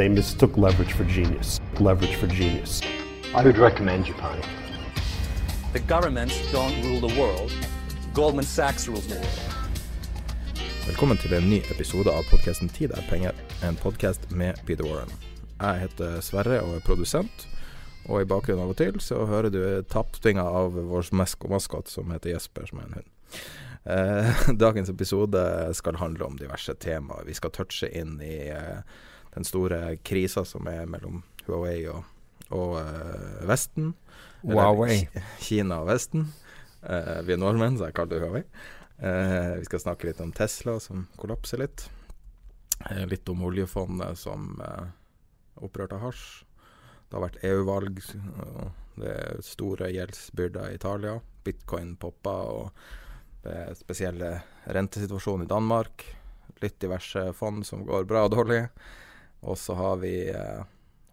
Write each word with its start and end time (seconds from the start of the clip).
They 0.00 0.08
mistook 0.08 0.56
leverage 0.56 0.94
for 0.94 1.04
genius. 1.04 1.60
Leverage 1.78 2.16
for 2.16 2.26
genius. 2.26 2.80
I 3.34 3.44
would 3.44 3.58
recommend 3.58 4.06
Japan. 4.06 4.40
The 5.74 5.80
governments 5.80 6.34
don't 6.52 6.74
rule 6.84 7.08
the 7.08 7.20
world. 7.20 7.52
Goldman 8.14 8.44
Sachs 8.44 8.88
rules 8.88 9.06
the 9.06 9.14
world. 9.14 9.40
Velkommen 10.86 11.18
til 11.18 11.34
en 11.34 11.50
ny 11.50 11.58
episode 11.70 12.08
av 12.08 12.24
podkasten 12.30 12.68
'Tid 12.68 12.90
er 12.96 13.04
penger', 13.10 13.36
en 13.68 13.76
podkast 13.76 14.30
med 14.30 14.54
Peter 14.66 14.84
Warren. 14.84 15.12
Jeg 15.60 15.80
heter 15.80 16.20
Sverre 16.20 16.62
og 16.62 16.74
er 16.76 16.80
produsent, 16.80 17.48
og 18.08 18.22
i 18.22 18.24
bakgrunnen 18.24 18.64
av 18.64 18.72
og 18.72 18.76
til 18.76 19.00
så 19.00 19.26
hører 19.26 19.50
du 19.50 19.82
tappinga 19.82 20.42
av 20.42 20.72
vår 20.72 21.12
maskot 21.48 21.88
som 21.88 22.10
heter 22.10 22.30
Jesper, 22.30 22.66
som 22.66 22.78
er 22.78 22.82
en 22.88 22.94
hund. 23.02 23.08
Eh, 23.84 24.56
dagens 24.64 24.88
episode 24.88 25.68
skal 25.72 25.96
handle 25.96 26.24
om 26.24 26.38
diverse 26.38 26.74
temaer. 26.74 27.24
Vi 27.26 27.34
skal 27.34 27.50
touche 27.50 27.92
inn 27.92 28.16
i 28.22 28.48
eh, 28.48 28.80
den 29.34 29.46
store 29.46 29.96
krisa 30.06 30.44
som 30.48 30.68
er 30.70 30.88
mellom 30.90 31.22
Huawei 31.46 31.84
og, 31.90 32.04
og 32.50 32.76
uh, 32.80 33.40
Vesten. 33.48 33.94
Huawei. 34.42 35.04
Kina 35.42 35.82
og 35.84 35.90
Vesten. 35.90 36.28
Uh, 36.82 37.20
vi 37.26 37.34
er 37.34 37.40
nordmenn, 37.40 37.78
så 37.78 37.88
jeg 37.88 37.98
kaller 37.98 38.16
det 38.16 38.22
Huawei. 38.24 38.44
Uh, 39.00 39.58
vi 39.60 39.68
skal 39.68 39.84
snakke 39.86 40.10
litt 40.10 40.20
om 40.22 40.32
Tesla, 40.36 40.78
som 40.82 41.06
kollapser 41.20 41.62
litt. 41.62 41.88
Litt 43.10 43.28
om 43.28 43.42
oljefondet 43.44 44.16
som 44.16 44.54
opprørte 44.56 45.66
opprørt 45.66 45.98
hasj. 46.00 46.22
Det 47.10 47.18
har 47.18 47.24
vært 47.26 47.42
EU-valg, 47.44 47.98
det 49.00 49.10
er 49.10 49.42
store 49.44 49.90
gjeldsbyrder 49.92 50.70
i 50.70 50.78
Italia. 50.78 51.18
Bitcoin 51.44 51.94
poppa, 52.00 52.34
og 52.48 53.44
det 53.44 53.52
er 53.52 53.76
spesielle 53.76 54.30
rentesituasjon 54.64 55.44
i 55.44 55.50
Danmark. 55.50 56.06
Litt 56.62 56.78
diverse 56.80 57.26
fond 57.36 57.66
som 57.68 57.84
går 57.88 58.08
bra 58.08 58.24
og 58.28 58.34
dårlig. 58.36 58.62
Og 59.40 59.58
så 59.58 59.76
har 59.78 60.00
vi 60.02 60.14
eh, 60.30 60.62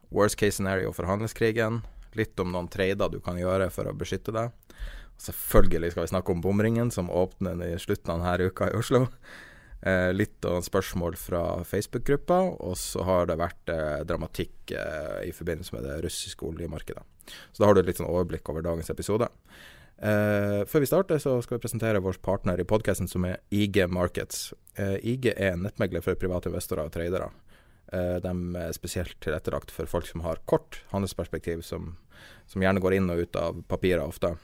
worst 0.09 0.39
case 0.39 0.57
scenario 0.57 0.93
for 0.95 1.09
handelskrigen. 1.09 1.81
Litt 2.17 2.39
om 2.39 2.53
noen 2.53 2.69
trader 2.71 3.11
du 3.13 3.19
kan 3.23 3.39
gjøre 3.39 3.69
for 3.73 3.89
å 3.89 3.95
beskytte 3.97 4.33
deg. 4.35 4.55
Selvfølgelig 5.21 5.93
skal 5.93 6.05
vi 6.05 6.13
snakke 6.13 6.33
om 6.33 6.41
bomringen, 6.43 6.91
som 6.93 7.09
åpner 7.09 7.61
i 7.65 7.77
slutten 7.81 8.13
av 8.13 8.21
denne 8.21 8.49
uka 8.51 8.69
i 8.69 8.77
Oslo. 8.77 9.07
Eh, 9.81 10.11
litt 10.13 10.45
om 10.45 10.61
spørsmål 10.63 11.17
fra 11.21 11.41
Facebook-gruppa, 11.65 12.39
og 12.65 12.77
så 12.81 13.05
har 13.05 13.29
det 13.29 13.37
vært 13.41 13.73
eh, 13.73 14.03
dramatikk 14.09 14.73
eh, 14.73 15.27
i 15.29 15.33
forbindelse 15.33 15.75
med 15.75 15.85
det 15.85 15.99
russiske 16.05 16.45
oljemarkedet. 16.45 17.03
Så 17.51 17.61
da 17.61 17.69
har 17.69 17.77
du 17.77 17.83
litt 17.85 17.99
sånn 17.99 18.09
overblikk 18.09 18.49
over 18.49 18.65
dagens 18.65 18.89
episode. 18.93 19.29
Eh, 19.97 20.61
før 20.69 20.83
vi 20.83 20.89
starter, 20.89 21.21
så 21.21 21.39
skal 21.41 21.57
vi 21.57 21.63
presentere 21.65 22.01
vår 22.03 22.19
partner 22.21 22.61
i 22.61 22.67
podkasten, 22.67 23.09
som 23.09 23.25
er 23.25 23.41
IG 23.53 23.83
Markets. 23.89 24.51
Eh, 24.77 24.97
IG 25.01 25.31
er 25.33 25.55
en 25.55 25.65
nettmegler 25.65 26.05
for 26.05 26.17
private 26.19 26.51
investorer 26.51 26.85
og 26.85 26.93
tradere. 26.93 27.31
Eh, 27.93 28.17
de 28.23 28.33
er 28.59 28.75
spesielt 28.75 29.15
tilrettelagt 29.23 29.71
for 29.71 29.87
folk 29.87 30.07
som 30.09 30.25
har 30.25 30.41
kort 30.49 30.81
handelsperspektiv, 30.91 31.63
som, 31.63 31.95
som 32.49 32.63
gjerne 32.63 32.83
går 32.83 32.97
inn 32.97 33.11
og 33.13 33.23
ut 33.23 33.39
av 33.39 33.61
papirer 33.71 34.03
ofte. 34.03 34.35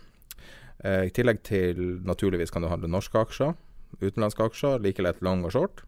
Uh, 0.84 1.08
I 1.08 1.12
tillegg 1.16 1.44
til 1.48 1.78
naturligvis 2.04 2.52
kan 2.52 2.64
du 2.64 2.68
handle 2.68 2.90
norske 2.92 3.20
aksjer, 3.20 3.54
utenlandske 4.02 4.48
aksjer, 4.48 4.82
like 4.84 5.04
lett 5.04 5.22
long 5.24 5.46
og 5.48 5.54
short. 5.56 5.84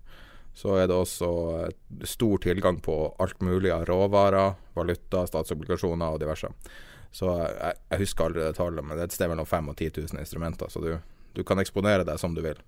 Så 0.55 0.77
er 0.79 0.85
det 0.87 0.95
også 0.95 1.29
eh, 1.65 2.03
stor 2.07 2.39
tilgang 2.39 2.77
på 2.79 2.93
alt 3.19 3.41
mulig 3.43 3.73
av 3.75 3.83
råvarer, 3.89 4.53
valuta, 4.77 5.25
statsobligasjoner 5.27 6.15
og 6.15 6.21
diverse. 6.21 6.47
Så 7.11 7.27
jeg, 7.41 7.73
jeg 7.91 8.01
husker 8.05 8.29
aldri 8.29 8.45
det 8.45 8.55
tallet, 8.55 8.85
men 8.85 8.95
det 8.95 9.03
er 9.03 9.09
et 9.09 9.17
sted 9.17 9.27
mellom 9.31 9.49
5000 9.49 9.73
og 9.73 9.75
10 9.75 10.15
000 10.15 10.23
instrumenter. 10.23 10.71
Så 10.71 10.79
du, 10.79 10.93
du 11.35 11.43
kan 11.43 11.59
eksponere 11.59 12.07
deg 12.07 12.21
som 12.21 12.37
du 12.37 12.39
vil. 12.45 12.61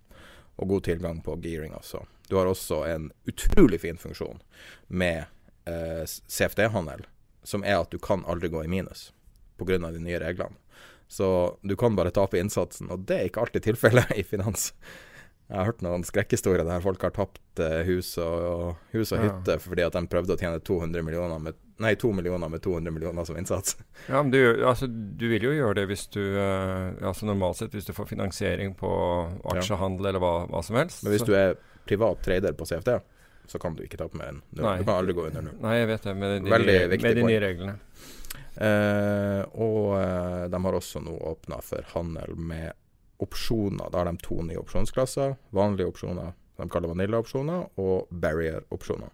Og 0.60 0.68
god 0.74 0.84
tilgang 0.90 1.24
på 1.24 1.38
gearing 1.40 1.78
også. 1.80 2.04
Du 2.30 2.36
har 2.36 2.46
også 2.50 2.82
en 2.92 3.10
utrolig 3.30 3.80
fin 3.82 3.98
funksjon 3.98 4.42
med 4.88 5.26
eh, 5.68 6.04
CFD-handel, 6.28 7.06
som 7.48 7.64
er 7.64 7.80
at 7.82 7.92
du 7.94 8.00
kan 8.04 8.26
aldri 8.28 8.50
gå 8.52 8.64
i 8.66 8.72
minus 8.72 9.12
pga. 9.58 9.78
de 9.80 10.00
nye 10.04 10.20
reglene. 10.20 10.56
Så 11.08 11.58
du 11.64 11.76
kan 11.80 11.96
bare 11.96 12.12
tape 12.12 12.36
innsatsen, 12.38 12.90
og 12.92 13.06
det 13.08 13.16
er 13.22 13.30
ikke 13.30 13.46
alltid 13.46 13.64
tilfellet 13.70 14.12
i 14.20 14.24
finans. 14.28 14.74
Jeg 15.48 15.56
har 15.62 15.70
hørt 15.70 15.80
noen 15.86 16.04
skrekkhistorier 16.04 16.68
der 16.68 16.82
folk 16.84 17.00
har 17.08 17.14
tapt 17.16 17.62
eh, 17.64 17.86
hus 17.88 18.10
og, 18.20 18.34
og, 18.44 18.82
hus 18.92 19.14
og 19.16 19.22
Ja. 19.24 19.30
hytte 19.30 19.56
fordi 19.64 19.86
at 19.86 19.96
de 19.96 20.02
prøvde 20.12 20.36
å 20.36 20.40
tjene 20.42 20.60
200 20.60 21.06
millioner 21.08 21.40
med, 21.40 21.56
nei, 21.80 21.94
2 21.96 22.12
millioner 22.18 22.52
med 22.52 22.60
200 22.66 22.92
millioner 22.92 23.24
som 23.24 23.40
innsats. 23.40 23.78
Ja, 24.12 24.20
men 24.20 24.34
du, 24.36 24.42
altså, 24.68 24.90
du 24.92 25.24
vil 25.32 25.48
jo 25.48 25.54
gjøre 25.56 25.78
det 25.80 25.86
hvis 25.94 26.04
du 26.12 26.20
eh, 26.20 27.00
altså 27.08 27.30
Normalt 27.32 27.62
sett 27.62 27.72
hvis 27.80 27.88
du 27.88 27.94
får 27.96 28.12
finansiering 28.12 28.76
på 28.76 28.92
aksjehandel 29.56 30.12
eller 30.12 30.20
hva, 30.20 30.34
hva 30.52 30.62
som 30.68 30.76
helst. 30.82 31.06
Men 31.08 31.16
hvis 31.16 31.24
så- 31.24 31.32
du 31.32 31.36
er 31.40 31.56
privat 31.90 32.24
trader 32.26 32.56
på 32.58 32.68
CFD, 32.70 32.98
så 33.48 33.60
kan 33.64 33.76
du 33.78 33.84
ikke 33.86 34.00
tape 34.00 34.20
mer 34.20 34.34
enn 34.34 34.42
null. 34.50 34.66
Du 34.80 34.88
kan 34.88 34.96
aldri 34.98 35.16
gå 35.18 35.28
under 35.30 35.46
null. 35.46 35.60
Nei, 35.64 35.76
jeg 35.80 35.92
vet 35.94 36.08
det, 36.10 36.16
med 36.20 36.34
de, 36.36 36.52
Veldig 36.52 36.74
nye, 36.78 37.02
med 37.06 37.20
de 37.20 37.28
nye 37.30 37.44
reglene. 37.44 37.78
Eh, 38.58 39.44
og 39.62 39.94
eh, 40.02 40.44
de 40.52 40.62
har 40.66 40.78
også 40.80 41.04
nå 41.06 41.14
åpna 41.32 41.62
for 41.64 41.86
handel 41.94 42.36
med 42.36 42.74
opsjoner. 43.24 43.92
Da 43.92 44.02
har 44.02 44.10
de 44.12 44.18
to 44.26 44.42
nye 44.46 44.60
opsjonsklasser. 44.62 45.38
Vanlige 45.56 45.94
opsjoner, 45.94 46.34
de 46.58 46.70
kaller 46.74 46.92
vanilla-opsjoner, 46.94 47.70
og 47.82 48.12
barrier-opsjoner. 48.12 49.14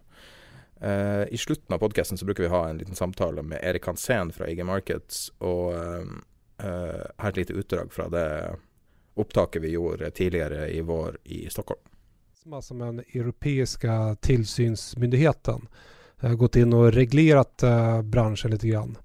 Eh, 0.80 1.24
I 1.30 1.38
slutten 1.38 1.74
av 1.74 1.78
podkasten 1.78 2.18
bruker 2.26 2.42
vi 2.42 2.52
ha 2.52 2.68
en 2.68 2.78
liten 2.78 2.94
samtale 2.94 3.42
med 3.42 3.60
Erik 3.62 3.86
Hansen 3.86 4.32
fra 4.32 4.48
IG 4.48 4.64
Markets, 4.66 5.30
og 5.38 5.72
eh, 5.74 6.14
eh, 6.66 7.04
her 7.18 7.30
et 7.32 7.36
lite 7.36 7.56
utdrag 7.56 7.92
fra 7.92 8.08
det 8.12 8.28
opptaket 9.14 9.62
vi 9.62 9.76
gjorde 9.76 10.10
tidligere 10.10 10.68
i 10.74 10.80
vår 10.80 11.20
i 11.24 11.46
Stockholm. 11.50 11.80
Som 12.62 12.80
er 12.80 12.86
den 12.86 13.04
europeiske 13.12 14.16
tilsynsmyndigheten 14.20 15.68
har 16.16 16.34
gått 16.34 16.56
in 16.56 16.74
og 16.76 16.90
regulert 16.92 17.62
uh, 17.64 18.02
bransjen 18.02 18.52
litt. 18.52 18.62
grann. 18.62 18.96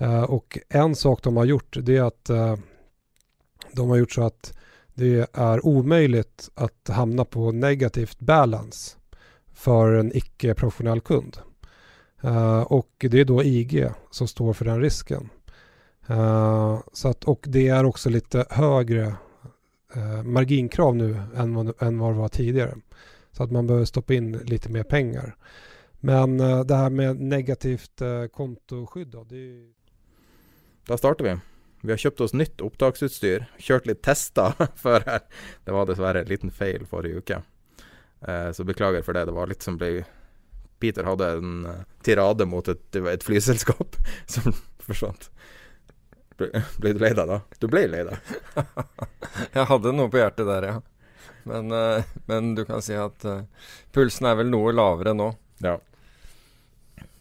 Uh, 0.00 0.22
og 0.22 0.58
en 0.68 0.94
sak 0.94 1.22
de 1.22 1.36
har 1.36 1.48
gjort 1.48 1.78
det 1.80 1.96
er 1.96 2.10
at 2.10 2.30
uh, 2.30 2.56
de 3.72 3.88
har 3.88 4.02
gjort 4.02 4.12
så 4.12 4.26
at 4.26 4.52
det 4.94 5.26
er 5.32 5.64
umulig 5.64 6.24
å 6.60 6.68
havne 6.92 7.24
på 7.24 7.52
negativt 7.52 8.20
balance 8.20 8.98
for 9.52 9.96
en 9.96 10.12
ikke-professionell 10.12 11.00
kund. 11.00 11.40
og 12.22 12.88
det 13.00 13.20
er 13.20 13.24
da 13.24 13.42
IG 13.42 13.88
som 14.10 14.28
står 14.28 14.52
for 14.52 14.64
den 14.64 14.80
risken. 14.80 15.30
Eh, 16.06 16.78
så 16.92 17.08
at, 17.10 17.24
og 17.24 17.46
det 17.48 17.66
er 17.68 17.84
også 17.84 18.12
litt 18.14 18.36
högre 18.54 19.16
eh, 19.96 20.22
marginkrav 20.22 20.96
nu 20.96 21.16
än 21.36 21.74
än 21.78 21.98
vad 21.98 22.12
det 22.12 22.18
var 22.18 22.28
tidigare. 22.28 22.74
Så 23.32 23.42
att 23.42 23.50
man 23.50 23.66
behöver 23.66 23.84
stoppa 23.84 24.14
in 24.14 24.32
lite 24.32 24.68
mer 24.68 24.82
pengar. 24.82 25.36
Men 26.00 26.40
eh, 26.40 26.64
det 26.64 26.74
här 26.74 26.90
med 26.90 27.20
negativt 27.20 28.00
eh, 28.00 28.26
kontoskydd 28.26 29.08
då, 29.08 29.24
det 29.24 29.36
ju... 29.36 29.72
Da 30.86 30.98
starter 30.98 31.24
vi. 31.24 31.36
Vi 31.80 31.92
har 31.92 31.96
kjøpt 31.96 32.20
oss 32.20 32.32
nytt 32.32 32.60
opptaksutstyr. 32.60 33.44
Kjørt 33.58 33.86
litt 33.86 34.02
tester 34.02 34.52
før. 34.84 35.04
Det 35.64 35.72
var 35.72 35.88
dessverre 35.88 36.22
en 36.24 36.28
liten 36.28 36.52
feil 36.52 36.86
forrige 36.88 37.20
uke. 37.20 37.40
Eh, 38.28 38.52
så 38.52 38.64
beklager 38.64 39.02
for 39.02 39.16
det. 39.16 39.24
Det 39.24 39.36
var 39.36 39.50
litt 39.50 39.64
som 39.64 39.76
ble 39.80 40.04
Peter 40.80 41.04
hadde 41.04 41.28
en 41.38 41.66
eh, 41.66 41.82
tirade 42.04 42.44
mot 42.46 42.68
et, 42.68 42.96
et 42.96 43.24
flyselskap 43.24 43.96
som 44.36 44.52
forsvant. 44.84 45.30
Ble, 46.40 46.50
ble 46.82 46.92
du 46.96 47.02
lei 47.02 47.12
deg 47.14 47.30
da? 47.30 47.38
Du 47.62 47.68
ble 47.70 47.84
lei 47.90 48.02
deg? 48.08 48.34
Jeg 49.54 49.68
hadde 49.70 49.94
noe 49.94 50.10
på 50.10 50.18
hjertet 50.18 50.48
der, 50.48 50.66
ja. 50.70 50.76
Men, 51.44 51.72
uh, 51.72 52.04
men, 52.26 52.54
du 52.54 52.64
kan 52.64 52.82
si 52.82 52.94
at 52.96 53.24
uh, 53.28 53.42
pulsen 53.92 54.30
er 54.30 54.38
vel 54.40 54.48
noe 54.52 54.72
lavere 54.74 55.12
nå. 55.16 55.28
Ja. 55.64 55.76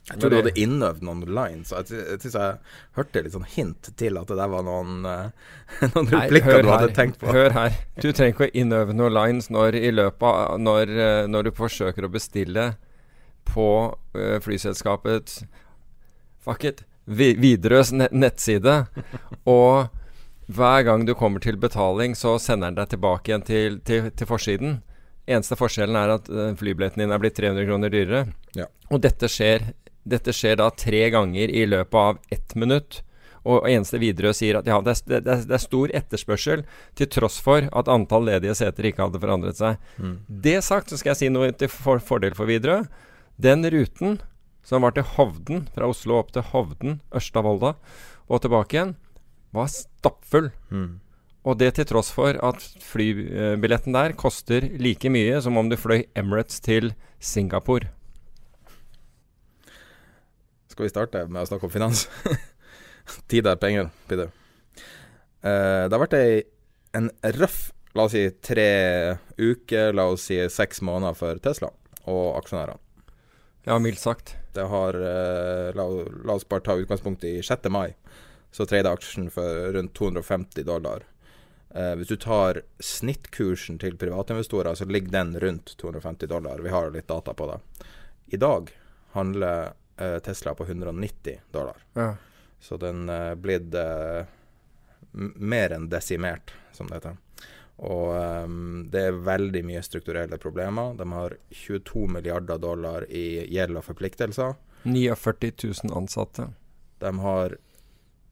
Jeg 0.09 0.19
tror 0.19 0.33
du 0.33 0.35
hadde 0.35 0.53
innøvd 0.59 1.03
noen 1.07 1.23
lines. 1.31 1.71
Jeg, 1.71 1.87
jeg 1.95 2.19
synes 2.23 2.35
jeg 2.35 2.55
hørte 2.97 3.23
litt 3.23 3.35
sånn 3.35 3.47
hint 3.53 3.89
til 3.99 4.19
at 4.19 4.31
det 4.31 4.37
der 4.39 4.51
var 4.51 4.65
noen, 4.67 5.05
uh, 5.07 5.59
noen 5.93 6.09
replikker 6.11 6.63
du 6.63 6.71
hadde 6.71 6.95
tenkt 6.95 7.19
på. 7.21 7.31
Hør 7.35 7.55
her. 7.55 7.77
Du 7.99 8.09
trenger 8.09 8.33
ikke 8.33 8.49
å 8.49 8.55
innøve 8.63 8.95
noen 8.95 9.15
lines 9.15 9.51
når, 9.53 9.79
av, 9.99 10.57
når, 10.59 10.95
når 11.31 11.49
du 11.49 11.53
forsøker 11.59 12.07
å 12.07 12.11
bestille 12.11 12.73
på 13.47 13.67
flyselskapet 14.43 15.43
Fuck 16.43 16.65
it. 16.67 16.83
Widerøes 17.05 17.91
nettside. 17.93 18.85
og 19.49 19.91
hver 20.53 20.83
gang 20.83 21.05
du 21.07 21.13
kommer 21.15 21.39
til 21.43 21.57
betaling, 21.57 22.15
så 22.19 22.35
sender 22.39 22.71
den 22.71 22.81
deg 22.81 22.91
tilbake 22.91 23.31
igjen 23.31 23.45
til, 23.47 23.77
til, 23.87 24.09
til 24.11 24.27
forsiden. 24.27 24.81
Eneste 25.23 25.55
forskjellen 25.55 25.95
er 25.95 26.17
at 26.17 26.27
flybilletten 26.59 27.03
din 27.03 27.13
er 27.15 27.21
blitt 27.21 27.37
300 27.39 27.67
kroner 27.69 27.93
dyrere. 27.93 28.25
Ja. 28.57 28.67
Og 28.91 28.99
dette 29.05 29.29
skjer 29.31 29.71
dette 30.03 30.35
skjer 30.35 30.59
da 30.59 30.69
tre 30.75 31.07
ganger 31.13 31.49
i 31.49 31.65
løpet 31.65 31.99
av 31.99 32.19
ett 32.29 32.55
minutt. 32.59 33.01
Og 33.43 33.65
eneste 33.67 33.99
Widerøe 33.99 34.35
sier 34.35 34.59
at 34.59 34.67
ja, 34.67 34.77
det 34.83 34.93
er, 34.93 34.99
det, 35.19 35.21
det 35.47 35.55
er, 35.55 35.63
stor 35.63 35.91
etterspørsel, 35.95 36.63
til 36.95 37.09
tross 37.11 37.41
for 37.43 37.67
at 37.75 37.89
antall 37.91 38.29
ledige 38.29 38.55
seter 38.55 38.87
ikke 38.87 39.03
hadde 39.03 39.19
forandret 39.19 39.59
seg. 39.59 39.81
Mm. 39.99 40.13
Det 40.45 40.59
sagt, 40.63 40.91
så 40.91 40.99
skal 40.99 41.11
jeg 41.11 41.21
si 41.25 41.31
noe 41.31 41.51
til 41.55 41.71
for, 41.71 42.03
fordel 42.03 42.35
for 42.37 42.47
Widerøe. 42.47 42.85
Den 43.43 43.67
ruten 43.67 44.21
som 44.63 44.83
var 44.85 44.95
til 44.95 45.07
Hovden, 45.15 45.67
fra 45.75 45.89
Oslo 45.91 46.17
opp 46.21 46.31
til 46.35 46.45
Hovden, 46.53 46.99
Ørsta-Volda 47.15 47.75
og 48.31 48.43
tilbake 48.43 48.77
igjen, 48.77 48.93
var 49.53 49.71
stappfull. 49.71 50.51
Mm. 50.71 51.01
Og 51.43 51.59
det 51.59 51.73
til 51.75 51.87
tross 51.89 52.11
for 52.15 52.37
at 52.39 52.63
flybilletten 52.79 53.95
der 53.95 54.15
koster 54.15 54.63
like 54.79 55.11
mye 55.11 55.41
som 55.43 55.59
om 55.59 55.67
du 55.69 55.75
fløy 55.75 56.05
Emirates 56.15 56.63
til 56.63 56.93
Singapore. 57.19 57.91
Skal 60.71 60.87
vi 60.87 60.93
starte 60.93 61.25
med 61.27 61.43
å 61.43 61.49
snakke 61.49 61.67
om 61.67 61.73
finans? 61.73 62.07
Tid 63.29 63.45
er 63.45 63.59
penger, 63.59 63.91
Peder. 64.07 64.31
Uh, 65.43 65.85
det 65.85 65.91
har 65.91 66.01
vært 66.05 66.15
ei, 66.17 66.41
en 66.95 67.11
røff, 67.35 67.73
la 67.93 68.07
oss 68.07 68.15
si 68.15 68.23
tre 68.41 68.69
uker, 69.35 69.91
la 69.93 70.07
oss 70.13 70.29
si 70.31 70.39
seks 70.49 70.81
måneder 70.81 71.19
for 71.19 71.43
Tesla 71.43 71.69
og 72.07 72.39
aksjonærene. 72.39 72.82
Ja, 73.63 73.79
mildt 73.79 73.99
sagt. 73.99 74.35
Det 74.53 74.67
har 74.69 74.97
uh, 74.99 75.69
la, 75.75 75.85
la, 76.25 76.35
oss 76.35 76.47
bare 76.49 76.65
ta 76.65 76.75
utgangspunkt 76.75 77.23
i 77.23 77.37
6. 77.43 77.69
mai. 77.71 77.93
Så 78.51 78.67
tredje 78.69 78.91
aksjen 78.91 79.31
for 79.33 79.73
rundt 79.73 79.95
250 79.97 80.67
dollar. 80.67 81.07
Eh, 81.75 81.95
hvis 81.95 82.07
du 82.07 82.15
tar 82.21 82.61
snittkursen 82.79 83.79
til 83.81 83.97
privatinvestorer, 83.97 84.75
så 84.75 84.85
ligger 84.85 85.11
den 85.11 85.39
rundt 85.39 85.77
250 85.77 86.27
dollar. 86.29 86.59
Vi 86.61 86.69
har 86.69 86.91
litt 86.91 87.07
data 87.07 87.33
på 87.33 87.47
det. 87.49 87.87
I 88.25 88.37
dag 88.37 88.69
handler 89.11 89.73
eh, 89.97 90.19
Tesla 90.19 90.53
på 90.53 90.63
190 90.63 91.39
dollar. 91.51 91.81
Ja. 91.93 92.15
Så 92.59 92.77
den 92.77 93.09
er 93.09 93.31
eh, 93.31 93.35
blitt 93.35 93.73
uh, 93.73 94.21
mer 95.13 95.73
enn 95.73 95.89
desimert, 95.89 96.53
som 96.73 96.87
det 96.87 97.01
heter. 97.01 97.17
Og 97.81 98.13
um, 98.45 98.83
det 98.93 99.07
er 99.07 99.23
veldig 99.25 99.63
mye 99.65 99.81
strukturelle 99.85 100.37
problemer. 100.41 100.93
De 100.99 101.07
har 101.09 101.35
22 101.49 102.05
milliarder 102.15 102.61
dollar 102.61 103.07
i 103.09 103.43
gjeld 103.49 103.79
og 103.79 103.87
forpliktelser. 103.87 104.55
49 104.83 105.53
000 105.83 105.95
ansatte. 105.97 106.51
De 107.03 107.13
har 107.25 107.57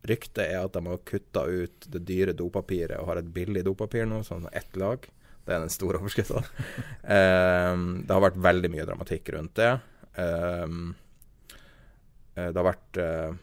Ryktet 0.02 0.48
er 0.48 0.64
at 0.64 0.74
de 0.74 0.82
har 0.82 1.02
kutta 1.06 1.44
ut 1.46 1.86
det 1.94 2.00
dyre 2.10 2.34
dopapiret 2.34 2.98
og 2.98 3.12
har 3.12 3.20
et 3.20 3.28
billig 3.36 3.62
dopapir 3.68 4.08
nå, 4.10 4.24
sånn 4.26 4.48
ett 4.50 4.74
lag. 4.74 5.04
Det 5.46 5.54
er 5.54 5.62
den 5.62 5.74
store 5.74 6.00
overskrifta. 6.02 6.42
um, 7.06 7.84
det 8.02 8.10
har 8.10 8.24
vært 8.26 8.40
veldig 8.42 8.72
mye 8.74 8.88
dramatikk 8.90 9.30
rundt 9.36 9.54
det. 9.62 9.76
Um, 10.18 10.96
det 12.34 12.58
har 12.58 12.66
vært 12.66 12.98
uh, 12.98 13.38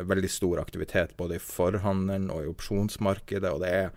veldig 0.00 0.30
stor 0.32 0.62
aktivitet 0.64 1.12
både 1.20 1.36
i 1.36 1.44
forhandelen 1.44 2.30
og 2.32 2.46
i 2.46 2.50
opsjonsmarkedet. 2.54 3.52
og 3.52 3.60
det 3.60 3.72
er 3.74 3.90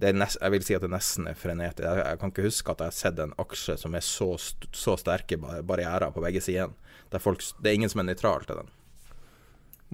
nest, 0.00 0.38
Jeg 0.40 0.50
vil 0.50 0.64
si 0.66 0.74
at 0.74 0.82
det 0.82 0.90
nesten 0.90 1.28
er 1.30 1.38
frenetisk. 1.38 1.84
Jeg, 1.86 2.02
jeg, 2.02 2.18
kan 2.20 2.32
ikke 2.32 2.46
huske 2.48 2.72
at 2.72 2.80
jeg 2.80 2.92
har 2.92 2.96
sett 2.98 3.20
en 3.22 3.34
aksje 3.38 3.76
som 3.80 3.94
er 3.94 4.04
så, 4.04 4.30
så 4.72 4.96
sterke 4.98 5.38
barrierer 5.38 6.10
på 6.10 6.24
begge 6.24 6.42
sider. 6.44 6.72
Det, 7.10 7.20
er 7.22 7.74
ingen 7.74 7.92
som 7.92 8.02
er 8.02 8.10
nøytral 8.10 8.46
til 8.48 8.62
den. 8.62 8.72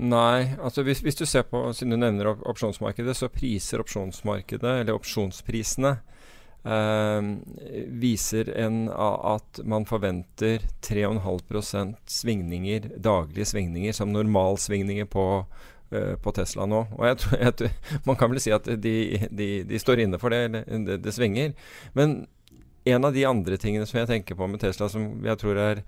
Nei, 0.00 0.54
altså 0.62 0.82
hvis, 0.86 1.02
hvis, 1.04 1.18
du 1.18 1.26
ser 1.28 1.44
på, 1.44 1.60
siden 1.76 1.92
du 1.92 1.98
nevner 2.00 2.30
opsjonsmarkedet, 2.32 3.16
så 3.16 3.28
priser 3.28 3.82
opsjonsmarkedet, 3.82 4.78
eller 4.80 4.96
opsjonsprisene, 4.96 5.98
eh, 6.64 7.28
viser 8.00 8.48
en, 8.56 8.86
at 8.88 9.60
man 9.68 9.84
forventer 9.88 10.64
3,5% 10.86 12.00
svingninger, 12.08 12.88
daglige 12.96 13.50
svingninger 13.52 13.92
som 13.92 14.14
normalsvingninger 14.14 15.10
på, 15.12 15.26
på 16.22 16.32
Tesla 16.36 16.66
nå. 16.70 16.84
Og 16.98 17.06
jeg 17.06 17.40
jeg, 17.40 17.70
Man 18.06 18.18
kan 18.18 18.30
vel 18.30 18.42
si 18.42 18.52
at 18.54 18.68
de, 18.82 18.94
de, 19.30 19.48
de 19.66 19.80
står 19.82 20.04
inne 20.04 20.20
for 20.22 20.30
det, 20.30 20.64
det, 20.86 21.00
det, 21.04 21.14
svinger. 21.14 21.54
Men 21.98 22.24
en 22.84 23.04
av 23.04 23.14
de 23.16 23.26
andre 23.28 23.58
tingene 23.60 23.86
som 23.88 24.00
jeg 24.00 24.10
tenker 24.10 24.38
på 24.38 24.48
med 24.48 24.62
Tesla, 24.62 24.88
som 24.88 25.20
jeg 25.26 25.40
tror 25.40 25.60
er, 25.60 25.82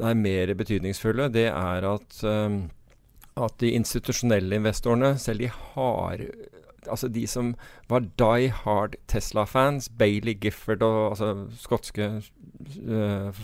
er 0.00 0.18
mer 0.18 0.54
betydningsfulle, 0.58 1.30
det 1.32 1.48
er 1.50 1.86
at, 1.88 2.22
um, 2.26 2.62
at 3.40 3.56
de 3.62 3.74
institusjonelle 3.78 4.60
investorene, 4.60 5.14
selv 5.18 5.46
de 5.46 5.52
har 5.54 6.26
altså 6.88 7.08
de 7.12 7.26
som 7.28 7.54
var 7.90 8.06
die 8.18 8.50
hard 8.62 8.96
Tesla-fans, 9.10 9.90
Bailey 9.98 10.36
Gifford 10.40 10.82
og 10.82 11.10
altså 11.10 11.46
skotske 11.60 12.08
uh, 12.88 13.40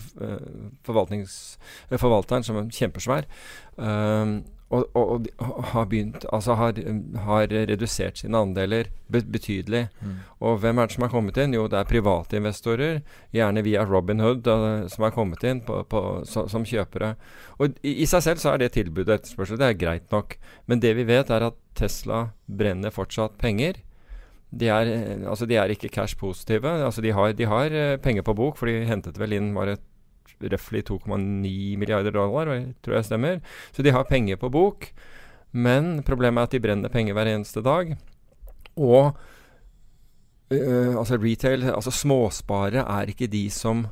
forvalteren, 0.86 2.46
som 2.46 2.60
er 2.60 2.70
kjempesvær, 2.72 3.28
um, 3.76 4.38
og, 4.74 4.88
og, 4.98 5.28
og, 5.38 5.58
har 5.70 5.84
begynt 5.86 6.24
Altså 6.34 6.56
har, 6.58 6.78
har 7.22 7.52
redusert 7.70 8.18
sine 8.18 8.38
andeler 8.38 8.88
betydelig. 9.06 9.84
Mm. 10.02 10.16
Og 10.42 10.58
hvem 10.58 10.78
er 10.78 10.88
det 10.88 10.96
som 10.96 11.04
har 11.06 11.12
kommet 11.12 11.38
inn? 11.38 11.54
Jo, 11.54 11.68
det 11.70 11.78
er 11.78 11.86
private 11.86 12.40
investorer, 12.40 12.98
gjerne 13.34 13.62
via 13.62 13.84
Robin 13.86 14.20
Hood, 14.24 14.50
som 14.90 15.06
har 15.06 15.14
kommet 15.14 15.44
inn 15.46 15.62
på, 15.66 15.78
på, 15.86 16.02
som, 16.26 16.50
som 16.50 16.66
kjøpere. 16.66 17.14
Og 17.60 17.78
i, 17.86 17.94
i, 18.02 18.08
seg 18.10 18.24
selv 18.26 18.42
så 18.42 18.52
er 18.52 18.64
det 18.64 18.72
tilbudet 18.74 19.12
og 19.12 19.20
etterspørsel. 19.20 19.60
Det 19.62 19.70
er 19.70 19.78
greit 19.78 20.10
nok. 20.10 20.34
Men 20.66 20.82
det 20.82 20.96
vi 20.98 21.06
vet, 21.06 21.30
er 21.30 21.46
at 21.52 21.60
Tesla 21.78 22.30
brenner 22.50 22.94
fortsatt 22.94 23.38
penger. 23.38 23.78
De 24.50 24.66
er, 24.72 24.90
altså 25.28 25.46
de 25.46 25.58
er 25.62 25.70
ikke 25.70 25.92
cash-positive. 25.94 26.74
Altså 26.88 27.04
de 27.06 27.14
har, 27.14 27.38
de 27.38 27.46
har 27.46 27.70
uh, 27.70 27.98
penger 28.02 28.26
på 28.26 28.34
bok, 28.34 28.58
for 28.58 28.66
de 28.66 28.82
hentet 28.90 29.22
vel 29.22 29.38
inn 29.38 29.54
bare 29.54 29.78
et 30.34 30.50
røftlig 30.52 30.84
2,9 30.88 31.76
milliarder 31.80 32.14
dollar, 32.14 32.50
tror 32.82 32.98
jeg 32.98 33.08
stemmer. 33.08 33.40
Så 33.72 33.82
de 33.82 33.94
har 33.94 34.08
penger 34.08 34.40
på 34.40 34.50
bok. 34.52 34.90
Men 35.52 36.02
problemet 36.04 36.42
er 36.42 36.50
at 36.50 36.56
de 36.56 36.60
brenner 36.60 36.92
penger 36.92 37.16
hver 37.16 37.30
eneste 37.32 37.62
dag. 37.64 37.96
Og 38.76 39.16
øh, 40.50 40.96
altså 40.96 41.16
retail, 41.16 41.64
altså 41.70 41.90
småsparere, 41.90 42.84
er 42.84 43.12
ikke 43.12 43.30
de 43.30 43.48
som 43.50 43.86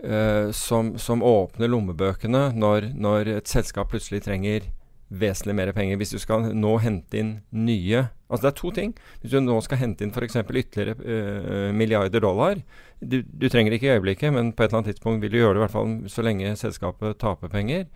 Uh, 0.00 0.48
som, 0.56 0.94
som, 0.96 1.20
åpner 1.20 1.68
lommebøkene 1.68 2.54
når, 2.56 2.86
når 2.96 3.28
et 3.34 3.50
selskap 3.52 3.90
plutselig 3.92 4.22
trenger 4.24 4.64
vesentlig 5.10 5.56
mer 5.58 5.72
penger. 5.74 5.98
Hvis 5.98 6.14
du 6.14 6.20
skal 6.22 6.50
nå 6.54 6.76
hente 6.82 7.20
inn 7.20 7.36
nye 7.50 8.08
Altså 8.30 8.46
det 8.46 8.50
er 8.52 8.58
to 8.60 8.70
ting. 8.70 8.92
Hvis 9.20 9.32
du 9.34 9.40
nå 9.42 9.56
skal 9.66 9.80
hente 9.80 10.06
inn 10.06 10.12
f.eks. 10.14 10.36
ytterligere 10.38 10.94
uh, 11.02 11.72
milliarder 11.74 12.22
dollar 12.22 12.60
du, 13.00 13.24
du, 13.26 13.48
trenger 13.50 13.74
ikke 13.74 13.88
i 13.88 13.94
øyeblikket, 13.96 14.30
men 14.30 14.52
på 14.52 14.62
et 14.62 14.68
eller 14.68 14.84
annet 14.84 14.92
tidspunkt 14.92 15.24
vil 15.24 15.32
du 15.32 15.38
gjøre 15.40 15.56
det 15.56 15.60
i 15.60 15.64
hvert 15.64 15.74
fall 15.74 15.94
så 16.12 16.22
lenge 16.22 16.52
selskapet 16.60 17.18
taper 17.18 17.50
penger. 17.50 17.88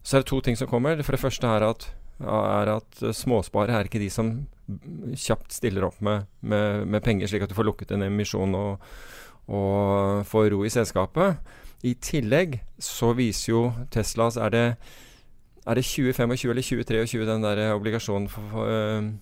Så 0.00 0.16
er 0.16 0.22
det 0.22 0.30
to 0.30 0.40
ting 0.40 0.56
som 0.56 0.70
kommer. 0.70 1.02
For 1.02 1.12
det 1.12 1.20
første 1.20 1.50
er 1.50 1.66
at, 1.66 1.88
er 2.22 2.72
at 2.78 3.02
småsparere 3.18 3.76
er 3.76 3.90
ikke 3.90 4.00
de 4.00 4.08
som 4.14 4.32
kjapt 5.18 5.52
stiller 5.52 5.84
opp 5.84 6.00
med, 6.00 6.30
med, 6.40 6.86
med, 6.86 7.02
penger, 7.04 7.28
slik 7.28 7.44
at 7.44 7.52
du 7.52 7.58
får 7.58 7.66
lukket 7.68 7.92
en 7.92 8.06
emisjon 8.06 8.54
og, 8.56 8.86
og 9.52 10.22
får 10.30 10.52
ro 10.54 10.62
i 10.64 10.72
selskapet. 10.72 11.42
I 11.82 11.96
tillegg 11.98 12.60
så 12.78 13.10
viser 13.18 13.50
jo 13.50 13.62
Teslas 13.90 14.38
Er 14.38 14.54
det 14.54 14.66
er 15.66 15.78
det 15.78 15.84
2025 15.86 16.50
eller 16.50 16.66
2023 16.66 17.26
den 17.28 17.44
der 17.44 17.60
obligasjonen 17.74 18.28
for, 18.30 18.48
for, 18.50 18.66
uh, 18.66 19.12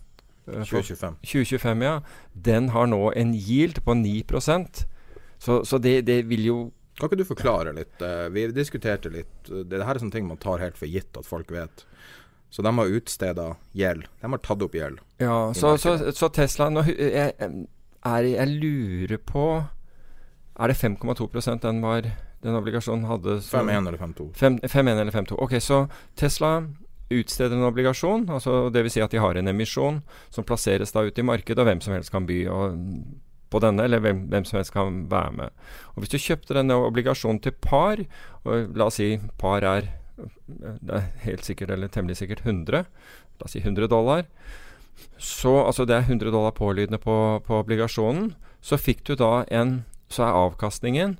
2025. 0.46 1.16
2025, 1.22 1.82
ja. 1.84 2.00
Den 2.34 2.70
har 2.74 2.86
nå 2.90 3.12
en 3.16 3.34
yield 3.34 3.82
på 3.84 3.94
9 3.94 4.24
Så, 5.38 5.64
så 5.64 5.78
det, 5.78 6.06
det, 6.06 6.28
vil 6.28 6.44
jo 6.44 6.72
Kan 6.98 7.08
ikke 7.08 7.16
du 7.16 7.24
forklare 7.24 7.72
litt? 7.72 8.02
Vi 8.32 8.46
diskuterte 8.52 9.08
litt 9.08 9.48
Det 9.48 9.84
her 9.84 9.94
er 9.94 9.98
sånne 9.98 10.12
ting 10.12 10.26
man 10.26 10.40
tar 10.40 10.58
helt 10.60 10.76
for 10.76 10.86
gitt 10.86 11.16
at 11.16 11.26
folk 11.26 11.50
vet. 11.52 11.84
Så 12.50 12.62
de 12.62 12.72
har 12.76 12.86
utsteda 12.86 13.56
gjeld. 13.72 14.08
De 14.20 14.30
har 14.32 14.42
tatt 14.42 14.62
opp 14.62 14.74
gjeld. 14.74 14.98
Ja, 15.22 15.52
så, 15.54 15.76
så, 15.78 16.12
så, 16.12 16.28
Tesla 16.28 16.68
nå, 16.70 16.82
jeg, 16.88 17.32
er, 17.38 18.26
jeg 18.26 18.48
lurer 18.48 19.20
på 19.22 19.44
Er 20.58 20.72
det 20.72 20.76
5,2% 20.76 21.62
den 21.62 21.80
var 21.84 22.10
den 22.42 22.56
obligasjonen 22.56 23.04
hadde 23.04 23.38
5,1 23.44 23.88
eller 23.88 23.98
5,2. 23.98 24.28
5,1 24.34 25.00
eller 25.00 25.12
5-2. 25.12 25.40
Ok, 25.44 25.58
så 25.60 25.88
Tesla 26.16 26.62
utsteder 27.10 27.56
en 27.56 27.66
obligasjon, 27.66 28.28
altså 28.30 28.68
Dvs. 28.70 28.94
Si 28.94 29.02
at 29.02 29.12
de 29.12 29.20
har 29.20 29.36
en 29.36 29.50
emisjon 29.50 29.98
som 30.30 30.46
plasseres 30.46 30.94
da 30.94 31.02
ute 31.04 31.20
i 31.20 31.26
markedet, 31.26 31.58
og 31.58 31.66
hvem 31.68 31.82
som 31.84 31.94
helst 31.96 32.14
kan 32.14 32.28
by. 32.28 32.44
på 33.50 33.58
denne, 33.58 33.82
eller 33.82 33.98
hvem, 33.98 34.28
hvem, 34.30 34.44
som 34.46 34.60
helst 34.60 34.70
kan 34.70 35.10
være 35.10 35.32
med. 35.32 35.50
Og 35.94 36.02
Hvis 36.02 36.12
du 36.12 36.18
kjøpte 36.22 36.54
denne 36.54 36.74
obligasjonen 36.74 37.40
til 37.42 37.52
par, 37.52 37.98
og 38.44 38.76
la 38.78 38.86
oss 38.86 39.00
si 39.00 39.18
par 39.38 39.66
er, 39.66 39.88
det 40.54 40.94
er 40.94 41.08
helt 41.24 41.44
sikkert 41.44 41.72
eller 41.74 41.88
temmelig 41.88 42.20
sikkert 42.20 42.44
100, 42.46 42.84
la 43.40 43.44
oss 43.44 43.56
si 43.56 43.58
100 43.58 43.90
dollar, 43.90 44.22
så 45.18 45.64
altså 45.66 45.84
det 45.84 45.96
er 45.96 46.06
100 46.06 46.30
dollar 46.30 46.54
pålydende 46.54 47.02
på, 47.02 47.42
på 47.42 47.58
obligasjonen, 47.58 48.36
så 48.62 48.78
fikk 48.78 49.02
du 49.04 49.16
da 49.16 49.44
en 49.50 49.84
Så 50.10 50.24
er 50.26 50.34
avkastningen 50.34 51.18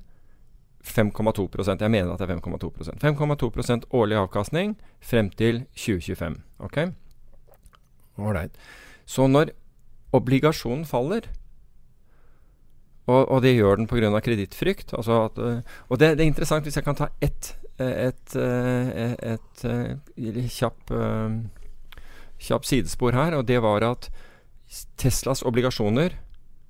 5,2% 0.83 1.81
Jeg 1.81 1.91
mener 1.91 2.13
at 2.13 2.19
det 2.19 2.29
er 2.29 2.37
5,2% 2.37 3.01
5,2% 3.03 3.89
årlig 3.93 4.17
avkastning 4.17 4.75
frem 5.01 5.29
til 5.29 5.65
2025. 5.75 6.41
Ok? 6.59 6.77
Ålreit. 8.17 8.57
Så 9.05 9.27
når 9.27 9.53
obligasjonen 10.13 10.85
faller, 10.85 11.29
og, 13.07 13.31
og 13.31 13.41
det 13.41 13.55
gjør 13.55 13.79
den 13.79 13.87
pga. 13.89 14.19
kredittfrykt 14.19 14.93
altså 14.93 15.29
uh, 15.37 15.61
Og 15.89 15.99
det, 15.99 16.17
det, 16.17 16.23
er 16.23 16.29
interessant 16.29 16.63
hvis 16.63 16.77
jeg 16.77 16.85
kan 16.85 16.95
ta 16.95 17.09
ett 17.21 17.57
et, 17.81 18.35
et, 18.37 19.63
et, 19.65 20.41
kjapp, 20.53 20.91
kjapp 22.37 22.67
sidespor 22.67 23.15
her, 23.17 23.33
og 23.33 23.47
det 23.47 23.57
var 23.63 23.81
at 23.81 24.11
Teslas 25.01 25.41
obligasjoner 25.41 26.13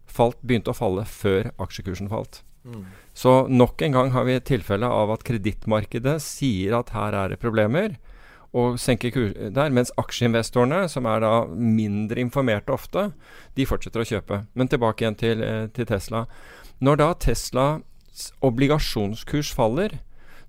falt, 0.07 0.39
begynte 0.39 0.71
å 0.71 0.77
falle 0.77 1.03
før 1.03 1.51
aksjekursen 1.59 2.07
falt. 2.11 2.41
Mm. 2.63 2.85
Så 3.13 3.45
nok 3.51 3.81
en 3.83 3.95
gang 3.95 4.13
har 4.15 4.25
vi 4.27 4.37
et 4.39 4.47
tilfelle 4.47 4.87
av 4.87 5.11
at 5.11 5.25
kredittmarkedet 5.27 6.15
sier 6.23 6.77
at 6.77 6.93
her 6.95 7.17
er 7.17 7.33
det 7.33 7.41
problemer, 7.41 7.97
og 8.51 8.75
senker 8.83 9.13
kurs 9.15 9.35
der, 9.55 9.71
mens 9.71 9.93
aksjeinvestorene, 9.99 10.83
som 10.91 11.07
er 11.07 11.23
da 11.23 11.33
mindre 11.51 12.19
informerte 12.23 12.73
ofte, 12.75 13.09
de 13.55 13.67
fortsetter 13.67 14.03
å 14.03 14.07
kjøpe. 14.07 14.41
Men 14.55 14.71
tilbake 14.71 15.05
igjen 15.05 15.19
til, 15.19 15.43
eh, 15.43 15.67
til 15.67 15.87
Tesla. 15.87 16.25
Når 16.81 16.97
da 16.97 17.13
Teslas 17.13 18.33
obligasjonskurs 18.41 19.53
faller, 19.55 19.99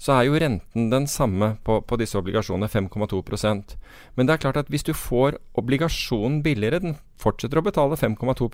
så 0.02 0.18
er 0.18 0.26
jo 0.26 0.38
renten 0.38 0.90
den 0.90 1.06
samme 1.06 1.58
på, 1.62 1.78
på 1.86 1.98
disse 2.00 2.18
obligasjonene, 2.18 2.66
5,2% 2.66 3.76
Men 4.16 4.26
det 4.26 4.34
er 4.34 4.42
klart 4.42 4.56
at 4.56 4.66
hvis 4.72 4.82
du 4.82 4.92
får 4.92 5.38
obligasjonen 5.54 6.42
billigere, 6.42 6.80
den 6.82 6.96
fortsetter 7.16 7.60
å 7.60 7.62
betale 7.62 7.94
5,2 7.94 8.48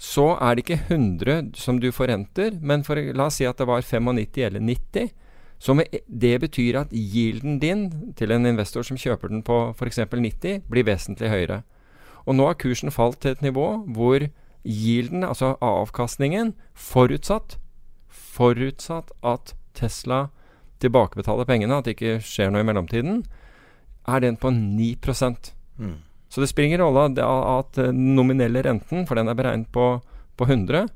så 0.00 0.30
er 0.40 0.56
det 0.56 0.64
ikke 0.64 0.84
100 0.88 1.50
som 1.60 1.76
du 1.80 1.90
forrenter, 1.92 2.54
men 2.60 2.84
for, 2.86 2.96
la 2.96 3.26
oss 3.28 3.36
si 3.36 3.44
at 3.44 3.58
det 3.60 3.66
var 3.68 3.84
95 3.84 4.46
eller 4.46 4.62
90. 4.64 5.10
Så 5.60 5.74
det 6.08 6.40
betyr 6.40 6.78
at 6.80 6.94
yielden 6.96 7.58
din 7.60 8.14
til 8.16 8.32
en 8.32 8.48
investor 8.48 8.82
som 8.82 8.96
kjøper 8.96 9.28
den 9.28 9.42
på 9.44 9.58
f.eks. 9.76 10.00
90, 10.08 10.62
blir 10.72 10.88
vesentlig 10.88 11.28
høyere. 11.28 11.60
Og 12.24 12.34
nå 12.34 12.46
har 12.48 12.56
kursen 12.56 12.90
falt 12.90 13.20
til 13.20 13.36
et 13.36 13.44
nivå 13.44 13.66
hvor 13.92 14.24
yielden, 14.64 15.24
altså 15.24 15.58
avkastningen, 15.60 16.54
forutsatt, 16.72 17.58
forutsatt 18.08 19.12
at 19.22 19.54
Tesla 19.74 20.30
tilbakebetaler 20.80 21.44
pengene, 21.44 21.76
at 21.76 21.84
det 21.84 21.98
ikke 21.98 22.22
skjer 22.24 22.48
noe 22.48 22.64
i 22.64 22.68
mellomtiden, 22.68 23.26
er 24.08 24.24
den 24.24 24.40
på 24.40 24.48
9 24.48 24.96
mm. 25.76 25.96
Så 26.30 26.40
det 26.40 26.46
spiller 26.46 26.70
ingen 26.70 26.84
rolle 26.84 27.08
at 27.10 27.74
den 27.74 28.14
nominelle 28.14 28.62
renten, 28.62 29.06
for 29.06 29.18
den 29.18 29.28
er 29.28 29.38
beregnet 29.38 29.70
på, 29.74 29.98
på 30.38 30.46
100 30.46 30.88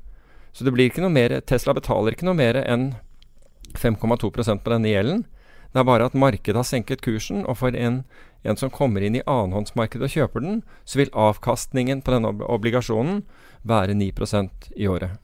Så 0.55 0.63
det 0.63 0.71
blir 0.71 0.87
ikke 0.87 1.03
noe 1.03 1.11
mer 1.11 1.41
Tesla 1.43 1.73
betaler 1.75 2.15
ikke 2.15 2.25
noe 2.25 2.37
mer 2.39 2.55
enn 2.55 2.93
5,2% 3.75 4.63
på 4.63 4.71
denne 4.71 4.93
gjelden. 4.93 5.25
Det 5.73 5.81
er 5.81 5.89
bare 5.89 6.05
at 6.07 6.15
markedet 6.15 6.55
har 6.55 6.63
senket 6.63 7.03
kursen, 7.03 7.43
og 7.43 7.57
for 7.59 7.75
en, 7.75 8.05
en 8.47 8.55
som 8.55 8.71
kommer 8.71 9.03
inn 9.03 9.17
i 9.19 9.25
annenhåndsmarkedet 9.27 10.07
og 10.07 10.13
kjøper 10.13 10.45
den, 10.45 10.61
så 10.87 11.01
vil 11.01 11.11
avkastningen 11.11 11.99
på 11.99 12.15
denne 12.15 12.31
obligasjonen 12.47 13.25
være 13.67 13.97
9% 13.99 14.69
i 14.79 14.87
året. 14.87 15.19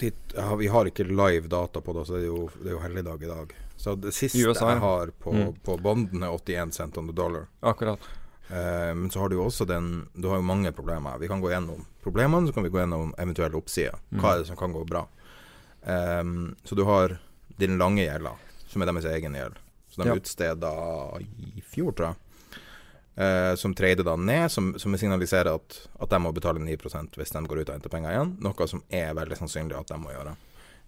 Ja, 0.00 0.48
vi 0.56 0.72
har 0.72 0.88
ikke 0.88 1.04
live 1.04 1.52
data 1.52 1.84
på 1.84 1.92
det, 1.92 2.06
så 2.08 2.16
det 2.16 2.24
er 2.24 2.30
jo, 2.30 2.48
det 2.62 2.72
er 2.72 2.78
jo 2.78 2.82
helligdag 2.86 3.28
i 3.28 3.30
dag. 3.34 3.52
Så 3.84 3.92
det 4.00 4.14
siste 4.16 4.38
USA, 4.38 4.70
jeg 4.70 4.80
har 4.80 5.10
på, 5.20 5.32
mm. 5.32 5.48
på 5.60 5.74
bonden, 5.76 6.22
er 6.24 6.32
81 6.32 6.70
cent 6.72 6.96
on 6.96 7.10
the 7.10 7.12
dollar. 7.12 7.42
Akkurat. 7.60 8.00
Eh, 8.48 8.94
men 8.94 9.10
så 9.10 9.20
har 9.20 9.28
du 9.28 9.36
jo 9.36 9.44
også 9.44 9.66
den 9.68 10.08
Du 10.14 10.28
har 10.28 10.40
jo 10.40 10.46
mange 10.48 10.72
problemer. 10.72 11.18
Vi 11.20 11.28
kan 11.28 11.40
gå 11.40 11.50
gjennom 11.50 11.84
problemene, 12.00 12.46
så 12.46 12.56
kan 12.56 12.64
vi 12.64 12.70
gå 12.72 12.80
gjennom 12.80 13.12
eventuelle 13.18 13.60
oppsider. 13.60 13.98
Mm. 14.08 14.22
Hva 14.22 14.32
er 14.32 14.40
det 14.40 14.48
som 14.48 14.56
kan 14.56 14.72
gå 14.72 14.86
bra? 14.88 15.02
Eh, 15.82 16.24
så 16.64 16.74
du 16.80 16.82
har 16.88 17.18
din 17.60 17.76
lange 17.78 18.06
gjelda, 18.06 18.32
som 18.72 18.82
er 18.82 18.88
deres 18.88 19.10
egen 19.12 19.36
gjeld. 19.36 19.60
Så 19.92 20.00
de 20.00 20.08
ja. 20.08 20.16
utsteda 20.16 20.72
i 21.20 21.60
fjor, 21.68 21.92
tror 21.92 22.14
jeg. 22.14 22.20
Uh, 23.14 23.54
som 23.54 23.74
trader 23.76 24.02
da 24.02 24.16
ned, 24.16 24.48
som, 24.50 24.72
som 24.80 24.96
signaliserer 24.98 25.52
at, 25.54 25.76
at 26.02 26.10
de 26.10 26.18
må 26.18 26.32
betale 26.34 26.58
9% 26.58 27.14
hvis 27.14 27.30
de 27.30 27.44
går 27.46 27.60
ut 27.60 27.68
og 27.68 27.76
henter 27.76 27.92
penger 27.92 28.16
igjen. 28.16 28.32
Noe 28.42 28.66
som 28.66 28.82
er 28.88 29.12
veldig 29.14 29.38
sannsynlig 29.38 29.76
at 29.78 29.92
de 29.92 30.00
må 30.00 30.10
gjøre. 30.10 30.32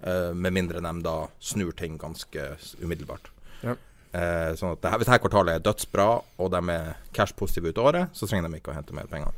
Uh, 0.05 0.35
med 0.37 0.53
mindre 0.53 0.83
de 0.85 0.93
da 1.01 1.17
snur 1.41 1.73
ting 1.73 1.97
ganske 1.99 2.43
umiddelbart. 2.83 3.31
Ja. 3.63 3.73
Uh, 4.13 4.53
sånn 4.57 4.75
at 4.75 4.83
dette, 4.83 4.99
Hvis 5.01 5.09
dette 5.09 5.23
kvartalet 5.25 5.57
er 5.57 5.65
dødsbra, 5.65 6.09
og 6.37 6.51
de 6.53 6.61
er 6.75 6.91
cash-positive 7.17 7.73
ut 7.73 7.81
året, 7.81 8.13
så 8.13 8.29
trenger 8.29 8.51
de 8.51 8.61
ikke 8.61 8.75
å 8.75 8.77
hente 8.77 8.97
mer 8.97 9.09
penger. 9.09 9.33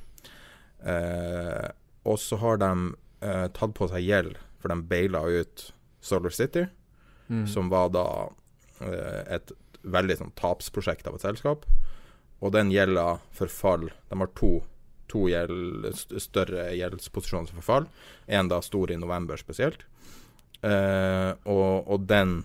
Uh, 0.82 1.68
og 2.08 2.18
så 2.22 2.38
har 2.42 2.58
de 2.62 2.72
tatt 3.18 3.72
på 3.74 3.88
seg 3.90 4.04
gjeld, 4.06 4.36
for 4.62 4.70
de 4.70 4.84
baila 4.88 5.24
ut 5.26 5.62
Solar 6.00 6.30
City, 6.32 6.62
mm. 7.26 7.48
som 7.50 7.66
var 7.68 7.90
da 7.90 8.04
et 9.34 9.50
veldig 9.82 10.16
sånn 10.20 10.30
tapsprosjekt 10.38 11.08
av 11.10 11.18
et 11.18 11.24
selskap. 11.26 11.66
Og 12.38 12.54
den 12.54 12.70
gjelda 12.70 13.18
forfall 13.34 13.88
De 13.90 14.20
har 14.22 14.30
to, 14.38 14.52
to 15.10 15.26
gjeld, 15.28 15.90
større 16.22 16.70
gjeldsposisjoner 16.78 17.50
som 17.50 17.58
forfall. 17.58 17.90
En 18.30 18.48
da 18.48 18.62
stor 18.64 18.94
i 18.94 19.00
november 19.02 19.36
spesielt. 19.40 19.82
Uh, 20.58 21.32
og, 21.46 21.86
og, 21.86 22.00
den 22.10 22.40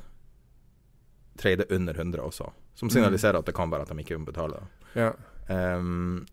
trader 1.42 1.66
under 1.74 1.98
100 1.98 2.22
også, 2.22 2.52
som 2.78 2.88
mm. 2.88 2.94
signaliserer 2.94 3.40
at 3.40 3.48
det 3.48 3.56
kan 3.58 3.72
være 3.72 3.88
at 3.88 3.90
de 3.90 4.04
ikke 4.04 4.18
vil 4.20 4.28
betale. 4.28 4.62
Ja. 4.94 5.10
Um, 5.50 6.26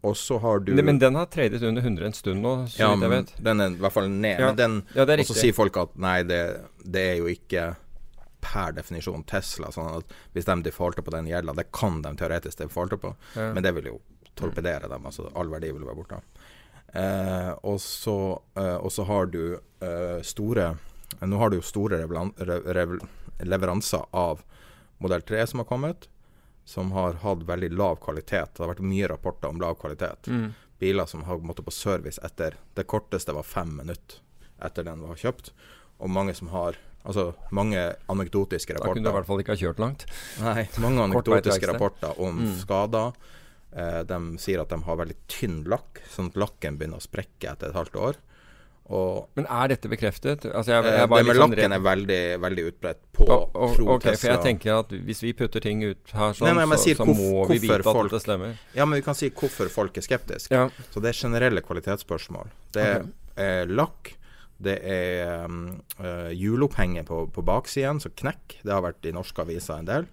og 0.00 0.16
så 0.16 0.38
har 0.38 0.58
du 0.62 0.72
Men 0.74 0.98
den 0.98 1.14
har 1.14 1.26
tradet 1.26 1.62
under 1.62 1.82
100 1.82 2.06
en 2.06 2.12
stund 2.12 2.42
nå, 2.42 2.54
så 2.70 2.82
ja, 2.82 2.90
vidt 2.94 3.02
jeg 3.02 3.10
vet. 3.10 3.32
Den 3.44 3.60
er 3.60 3.74
i 3.74 3.82
hvert 3.82 3.94
fall 3.94 4.10
ned. 4.10 4.40
Ja. 4.40 4.50
Men 4.50 4.58
den, 4.58 4.76
ja, 4.94 5.06
og 5.06 5.26
så 5.26 5.38
sier 5.38 5.54
folk 5.54 5.78
at 5.80 5.94
nei, 5.98 6.20
det, 6.26 6.42
det, 6.84 7.04
er 7.14 7.16
jo 7.18 7.30
ikke 7.30 7.64
per 8.42 8.76
definisjon 8.76 9.24
Tesla. 9.26 9.72
Sånn 9.74 9.90
at 9.96 10.14
hvis 10.36 10.46
de 10.46 10.58
defaulter 10.68 11.06
på 11.06 11.14
den 11.14 11.30
gjelda, 11.30 11.56
det 11.58 11.66
kan 11.74 11.98
de 12.04 12.14
teoretisk 12.18 12.62
defaulter 12.62 13.00
på, 13.02 13.14
ja. 13.34 13.50
men 13.56 13.66
det 13.66 13.74
vil 13.78 13.90
jo 13.90 13.98
torpedere 14.38 14.90
dem. 14.90 15.10
Altså 15.10 15.26
all 15.34 15.50
verdi 15.50 15.72
vil 15.74 15.86
være 15.86 15.98
borte. 15.98 16.22
Uh, 16.88 17.52
og 17.68 17.80
så 17.82 18.16
uh, 18.56 19.02
har 19.10 19.26
du 19.34 19.42
uh, 19.58 20.20
store 21.18 21.30
nå 21.30 21.40
har 21.40 21.50
du 21.50 21.58
jo 21.58 21.66
store 21.66 22.00
leveranser 23.38 24.06
av 24.10 24.42
modell 24.98 25.22
3 25.22 25.46
som 25.46 25.62
har 25.62 25.68
kommet, 25.68 26.08
som 26.64 26.92
har 26.92 27.20
hatt 27.22 27.42
veldig 27.48 27.72
lav 27.72 27.96
kvalitet. 28.02 28.54
Det 28.56 28.62
har 28.62 28.74
vært 28.74 28.84
mye 28.84 29.08
rapporter 29.08 29.48
om 29.48 29.60
lav 29.60 29.78
kvalitet. 29.80 30.28
Mm. 30.28 30.52
Biler 30.78 31.06
som 31.10 31.24
har 31.26 31.40
måttet 31.42 31.66
på 31.66 31.74
service 31.74 32.20
etter 32.22 32.54
Det 32.74 32.84
korteste 32.86 33.34
var 33.34 33.42
fem 33.42 33.76
minutter 33.80 34.20
etter 34.62 34.86
den 34.86 35.02
var 35.02 35.18
kjøpt. 35.18 35.52
Og 35.98 36.10
mange 36.10 36.34
som 36.34 36.52
har 36.54 36.78
Altså 37.08 37.30
mange 37.54 37.78
anekdotiske 38.10 38.74
rapporter. 38.74 38.90
Da 38.90 38.94
kunne 38.98 39.06
du 39.06 39.08
i 39.08 39.16
hvert 39.16 39.28
fall 39.28 39.40
ikke 39.40 39.54
ha 39.54 39.60
kjørt 39.60 39.78
langt. 39.80 40.02
Nei, 40.42 40.64
mange 40.84 41.04
anekdotiske 41.06 41.68
rapporter 41.70 42.18
om 42.20 42.42
mm. 42.42 42.50
skader. 42.58 43.14
Eh, 43.72 44.00
de 44.04 44.18
sier 44.42 44.60
at 44.60 44.74
de 44.74 44.78
har 44.84 44.98
veldig 44.98 45.16
tynn 45.30 45.62
lakk, 45.70 46.02
sånn 46.10 46.28
at 46.32 46.36
lakken 46.42 46.76
begynner 46.76 47.00
å 47.00 47.06
sprekke 47.06 47.54
etter 47.54 47.70
et 47.70 47.78
halvt 47.78 47.96
år. 48.02 48.18
Og, 48.88 49.26
Men 49.36 49.44
er 49.52 49.68
dette 49.74 49.88
bekreftet? 49.92 50.46
Altså 50.48 50.72
jeg, 50.72 50.84
jeg 50.86 50.94
eh, 50.96 51.02
det 51.02 51.10
med 51.12 51.26
liksom 51.28 51.52
lakken 51.52 51.74
er 51.76 51.80
veldig, 51.84 52.20
veldig 52.40 52.62
utbredt 52.70 53.00
på 53.18 53.26
oh, 53.26 53.42
oh, 53.52 53.74
pro 53.76 53.88
okay, 53.98 54.16
For 54.16 54.32
jeg 54.32 54.40
tenker 54.46 54.78
at 54.78 54.94
hvis 55.04 55.20
vi 55.26 55.34
putter 55.36 55.60
ting 55.64 55.82
ut 55.84 56.14
her 56.16 56.36
sånn, 56.36 56.56
nei, 56.56 56.64
nei, 56.64 56.78
så, 56.80 56.94
så 56.96 57.04
hvorf, 57.04 57.20
må 57.20 57.42
vi 57.50 57.58
vite 57.66 57.82
at 57.82 57.88
folk, 57.88 58.08
dette 58.08 58.22
stemmer. 58.24 58.54
Ja, 58.78 58.86
men 58.88 59.02
vi 59.02 59.04
kan 59.04 59.18
si 59.18 59.28
hvorfor 59.28 59.68
folk 59.72 60.00
er 60.00 60.06
skeptiske. 60.06 60.54
Ja. 60.56 60.70
Så 60.94 61.04
det 61.04 61.12
er 61.12 61.20
generelle 61.20 61.64
kvalitetsspørsmål. 61.66 62.48
Det 62.76 62.86
er 62.86 63.02
okay. 63.02 63.74
lakk. 63.76 64.14
Det 64.58 64.78
er 64.90 65.44
um, 65.44 65.60
uh, 66.00 67.04
på, 67.06 67.20
på 67.30 67.44
baksiden, 67.46 68.00
så 68.00 68.08
knekk. 68.08 68.56
Det 68.64 68.72
har 68.72 68.82
vært 68.82 69.04
i 69.04 69.12
norske 69.14 69.44
aviser 69.44 69.82
en 69.82 69.92
del. 69.92 70.08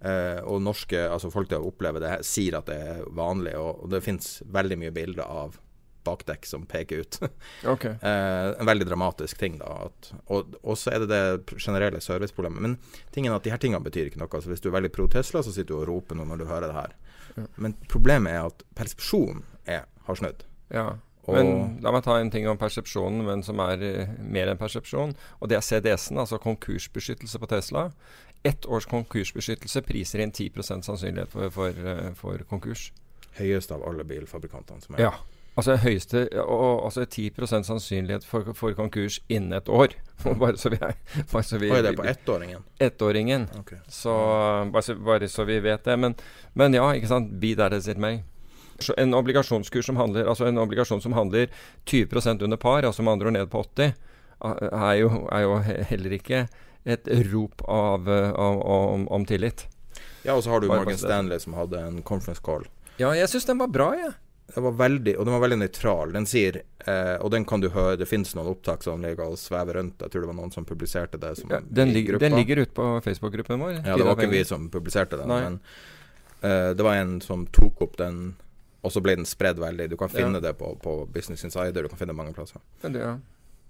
Uh, 0.00 0.40
og 0.48 0.64
norske, 0.64 1.04
altså 1.04 1.28
folk 1.32 1.52
som 1.52 1.68
opplever 1.68 2.00
det, 2.00 2.16
sier 2.26 2.56
at 2.58 2.72
det 2.72 2.80
er 2.80 3.04
vanlig. 3.12 3.54
Og, 3.60 3.84
og 3.84 3.92
det 3.92 4.02
finnes 4.08 4.40
veldig 4.56 4.80
mye 4.80 4.96
bilder 4.96 5.28
av 5.28 5.60
bakdekk 6.06 6.46
som 6.48 6.66
peker 6.70 7.02
ut. 7.04 7.18
okay. 7.74 7.98
eh, 8.00 8.52
en 8.54 8.70
veldig 8.70 8.86
dramatisk 8.88 9.42
ting, 9.42 9.58
da. 9.60 9.90
At, 9.90 10.12
og 10.30 10.78
så 10.78 10.94
er 10.94 11.04
det 11.04 11.10
det 11.12 11.58
generelle 11.58 12.00
serviceproblemet. 12.04 12.62
Men 12.62 12.78
tingen 13.14 13.32
er 13.32 13.40
at 13.40 13.46
de 13.46 13.54
her 13.54 13.62
tingene 13.62 13.84
betyr 13.84 14.10
ikke 14.10 14.22
noe. 14.22 14.30
Altså, 14.30 14.52
hvis 14.52 14.64
du 14.64 14.70
er 14.70 14.78
veldig 14.78 14.94
pro 14.94 15.10
Tesla, 15.12 15.42
så 15.42 15.54
sitter 15.54 15.74
du 15.74 15.80
og 15.82 15.90
roper 15.90 16.18
noe 16.18 16.30
når 16.30 16.42
du 16.42 16.48
hører 16.48 16.70
det 16.70 16.78
her. 16.78 16.96
Ja. 17.36 17.48
Men 17.60 17.76
problemet 17.90 18.32
er 18.32 18.48
at 18.48 18.64
persepsjonen 18.78 19.44
har 20.06 20.14
snudd. 20.14 20.46
Ja. 20.70 20.94
Men 21.26 21.78
la 21.82 21.90
meg 21.90 22.04
ta 22.06 22.20
en 22.20 22.30
ting 22.30 22.46
om 22.46 22.58
persepsjonen, 22.58 23.24
men 23.26 23.42
som 23.42 23.58
er 23.64 23.82
uh, 23.82 24.12
mer 24.22 24.52
enn 24.52 24.60
persepsjon. 24.60 25.16
Og 25.40 25.50
det 25.50 25.58
er 25.58 25.64
CDS-en, 25.66 26.20
altså 26.22 26.38
konkursbeskyttelse 26.42 27.40
på 27.42 27.48
Tesla. 27.50 27.88
Ett 28.46 28.68
års 28.70 28.86
konkursbeskyttelse 28.90 29.82
priser 29.88 30.22
inn 30.22 30.34
10 30.34 30.62
sannsynlighet 30.86 31.32
for, 31.32 31.50
for, 31.54 31.80
uh, 31.82 32.12
for 32.18 32.46
konkurs. 32.50 32.92
Høyest 33.40 33.74
av 33.74 33.82
alle 33.88 34.06
bilfabrikantene 34.06 34.86
som 34.86 34.96
er 34.96 35.08
Ja. 35.08 35.16
Altså 35.56 35.78
høyeste 35.80 36.26
og, 36.42 36.84
altså 36.84 37.06
10 37.08 37.30
sannsynlighet 37.64 38.24
for, 38.28 38.52
for, 38.52 38.74
konkurs 38.76 39.22
innen 39.28 39.56
et 39.56 39.68
år. 39.72 39.94
bare 40.42 40.56
så 40.60 40.68
vi 40.68 40.76
er 40.76 40.92
bare 41.32 41.42
så 41.42 41.58
vi, 41.58 41.70
er 41.72 41.82
det 41.86 41.94
på 41.96 42.04
ettåringen? 42.04 42.64
Ettåringen. 42.78 43.48
Okay. 43.62 43.78
Så, 43.88 44.12
bare, 44.72 44.82
så, 44.82 44.94
bare 45.00 45.28
så 45.32 45.46
vi 45.48 45.56
vet 45.64 45.84
det. 45.84 45.96
Men, 45.98 46.16
men 46.52 46.76
ja, 46.76 46.84
ikke 46.92 47.08
sant. 47.08 47.32
Be 47.40 47.54
that 47.56 47.72
as 47.72 47.88
it 47.88 47.96
may. 47.96 48.20
En 49.00 49.16
obligasjonskurs 49.16 49.86
som 49.88 49.96
handler 49.96 50.26
Altså 50.28 50.44
en 50.50 50.58
obligasjon 50.60 51.00
som 51.00 51.14
handler 51.16 51.48
20 51.88 52.44
under 52.44 52.56
par, 52.60 52.84
altså 52.84 53.02
med 53.02 53.12
andre 53.12 53.26
ord 53.26 53.32
ned 53.32 53.46
på 53.48 53.62
80, 53.62 53.94
er 54.44 54.94
jo, 55.00 55.08
er 55.32 55.46
jo 55.46 55.56
heller 55.88 56.12
ikke 56.12 56.42
et 56.84 57.08
rop 57.32 57.64
av, 57.64 58.04
av, 58.10 58.60
om, 58.60 59.08
om, 59.08 59.24
tillit. 59.24 59.64
Ja, 60.22 60.36
og 60.36 60.44
så 60.44 60.52
har 60.52 60.60
du 60.60 60.68
Morgan 60.68 60.98
Stanley 60.98 61.40
som 61.40 61.56
hadde 61.56 61.80
en 61.80 62.02
conference 62.02 62.44
call. 62.44 62.68
Ja, 63.00 63.14
jeg 63.16 63.32
syns 63.32 63.48
den 63.48 63.58
var 63.58 63.72
bra, 63.72 63.90
jeg. 63.96 64.12
Ja. 64.12 64.25
Det 64.54 64.62
var 64.62 64.76
veldig, 64.78 65.16
og 65.18 65.26
den 65.26 65.34
var 65.34 65.42
veldig 65.42 65.58
nøytral. 65.58 66.12
Den 66.14 66.26
sier, 66.30 66.60
eh, 66.86 67.16
og 67.18 67.32
den 67.34 67.44
kan 67.48 67.60
du 67.60 67.66
høre, 67.74 67.96
det 67.98 68.06
finnes 68.06 68.30
noen 68.38 68.52
opptak 68.52 68.86
som 68.86 69.02
ligger 69.02 69.32
og 69.32 69.40
svever 69.42 69.80
rundt. 69.80 70.00
Jeg 70.00 70.12
tror 70.12 70.22
det 70.22 70.30
var 70.30 70.38
noen 70.38 70.54
som 70.54 70.68
publiserte 70.68 71.18
det. 71.20 71.34
Ja, 71.50 71.60
den, 71.66 71.92
lig, 71.96 72.06
den, 72.22 72.38
ligger 72.38 72.62
ute 72.62 72.74
på 72.76 72.88
Facebook-gruppen 73.04 73.60
vår. 73.62 73.80
Ja, 73.80 73.96
det 73.98 74.06
var 74.06 74.14
ikke 74.14 74.30
vi 74.32 74.44
som 74.46 74.68
publiserte 74.70 75.18
den. 75.18 75.32
Nei. 75.32 75.40
Men 75.48 75.60
eh, 76.46 76.72
det 76.78 76.86
var 76.86 77.00
en 77.00 77.18
som 77.24 77.46
tok 77.50 77.82
opp 77.88 77.98
den 78.00 78.36
og 78.86 78.92
så 78.94 79.02
ble 79.02 79.16
den 79.18 79.26
spredd 79.26 79.58
veldig. 79.58 79.88
Du 79.90 79.96
kan 79.98 80.10
finne 80.12 80.38
ja. 80.38 80.44
det 80.48 80.54
på, 80.60 80.70
på, 80.78 81.00
Business 81.10 81.42
Insider, 81.44 81.82
du 81.82 81.90
kan 81.90 81.98
finne 81.98 82.14
det 82.14 82.20
mange 82.20 82.34
plasser. 82.36 82.62
Det, 82.84 82.94
ja. 82.94 83.16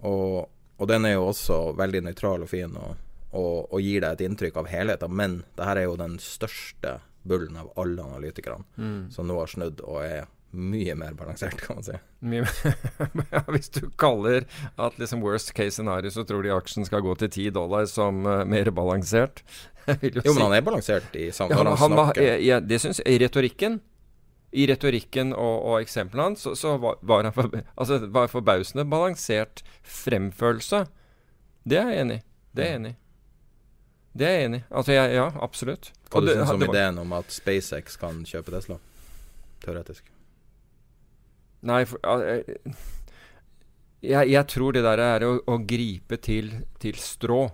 og, 0.04 0.50
og, 0.76 0.86
den 0.90 1.08
er 1.08 1.16
jo 1.16 1.30
også 1.30 1.60
veldig 1.78 2.02
nøytral 2.10 2.44
og 2.44 2.50
fin, 2.52 2.76
og, 2.76 2.98
og, 3.32 3.72
og 3.72 3.80
gir 3.80 4.04
deg 4.04 4.18
et 4.18 4.26
inntrykk 4.26 4.60
av 4.60 4.68
helheten. 4.68 5.14
Men 5.16 5.38
det 5.56 5.68
her 5.70 5.80
er 5.80 5.88
jo 5.88 5.96
den 6.00 6.18
største 6.20 6.98
bullen 7.26 7.56
av 7.58 7.72
alle 7.80 8.04
analytikerne 8.04 8.68
mm. 8.76 9.00
som 9.14 9.26
nå 9.26 9.38
har 9.40 9.50
snudd 9.50 9.80
og 9.86 10.02
er 10.04 10.28
mye 10.56 10.94
mer 10.98 11.16
balansert, 11.18 11.60
kan 11.62 11.78
man 11.78 11.86
si. 11.86 11.96
hvis 13.54 13.72
du 13.74 13.82
kaller 14.00 14.46
at 14.76 14.98
liksom 15.00 15.24
worst 15.24 15.52
case 15.56 15.76
scenario, 15.78 16.10
så 16.10 16.24
tror 16.26 16.42
de 16.46 16.54
aksjen 16.54 16.88
skal 16.88 17.04
gå 17.04 17.14
til 17.22 17.30
10 17.30 17.56
dollar 17.58 17.86
som 17.90 18.24
uh, 18.26 18.44
mer 18.48 18.70
balansert. 18.74 19.44
jo, 19.86 20.22
si. 20.22 20.32
men 20.32 20.42
han 20.48 20.56
er 20.56 20.64
balansert 20.66 21.14
i 21.16 21.28
samtalen 21.30 21.72
ja, 21.72 21.76
han, 21.78 21.92
han, 21.92 22.10
han, 22.10 22.40
ja, 22.42 22.60
det 22.60 22.80
syns 22.82 23.02
jeg. 23.04 23.14
I 23.14 23.22
retorikken 23.26 23.80
i 24.56 24.66
retorikken 24.70 25.34
og, 25.34 25.56
og 25.68 25.80
eksemplene 25.84 26.30
hans, 26.30 26.44
så, 26.46 26.54
så, 26.56 26.76
var, 26.80 27.24
han 27.26 27.34
for, 27.34 27.50
altså, 27.74 27.98
var 28.12 28.30
forbausende 28.32 28.86
balansert 28.88 29.62
fremførelse. 29.82 30.86
Det 31.66 31.80
er 31.80 31.90
jeg 31.92 32.06
enig 32.06 32.16
i. 32.20 32.24
Det 32.56 32.64
er 32.64 32.70
jeg 32.70 32.80
enig 32.80 32.92
i. 32.94 32.98
Det 34.16 34.26
er 34.26 34.36
jeg 34.36 34.48
enig 34.48 34.60
i. 34.62 34.66
Altså, 34.70 34.92
jeg, 34.96 35.14
ja, 35.18 35.26
absolutt. 35.44 35.90
Hva 36.08 36.22
du 36.22 36.30
det 36.30 36.38
om 36.48 36.66
ideen 36.70 37.00
om 37.02 37.16
at 37.18 37.32
SpaceX 37.34 37.98
kan 38.00 38.22
kjøpe 38.28 38.54
Tesla? 38.54 38.78
Teoretisk. 39.64 40.15
Nei, 41.66 41.82
for, 41.88 42.00
jeg, 44.06 44.30
jeg, 44.30 44.46
tror 44.52 44.76
det 44.76 44.84
der 44.86 45.02
er 45.02 45.26
å, 45.26 45.36
å 45.50 45.60
gripe 45.66 46.18
til, 46.22 46.52
til 46.82 46.98
strå. 47.00 47.46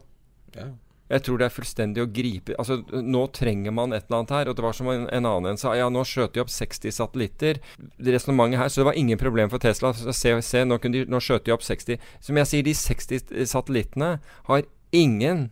Ja. 0.57 0.73
Jeg 1.13 1.27
tror 1.27 1.41
det 1.41 1.45
er 1.45 1.53
fullstendig 1.53 2.01
å 2.01 2.09
gripe 2.09 2.55
Altså, 2.61 2.79
nå 2.89 3.27
trenger 3.37 3.75
man 3.75 3.93
et 3.93 4.07
eller 4.07 4.23
annet 4.23 4.35
her. 4.37 4.51
Og 4.51 4.57
det 4.57 4.65
var 4.65 4.77
som 4.77 4.89
en, 4.93 5.07
en 5.13 5.29
annen 5.29 5.53
en 5.53 5.61
sa, 5.61 5.75
ja, 5.77 5.91
nå 5.93 6.05
skjøt 6.09 6.37
de 6.37 6.43
opp 6.45 6.53
60 6.53 6.95
satellitter. 6.97 7.61
Resonnementet 8.01 8.61
her, 8.63 8.73
så 8.73 8.83
det 8.83 8.89
var 8.89 9.01
ingen 9.01 9.21
problem 9.21 9.53
for 9.53 9.63
Tesla. 9.63 9.93
Se, 9.93 10.35
se 10.45 10.65
nå, 10.65 10.79
de, 10.83 11.05
nå 11.11 11.23
skjøt 11.23 11.49
de 11.49 11.57
opp 11.57 11.67
60. 11.67 12.01
Som 12.25 12.41
jeg 12.41 12.51
sier, 12.51 12.69
de 12.69 12.77
60 12.79 13.51
satellittene 13.53 14.15
har 14.49 14.65
ingen 14.97 15.51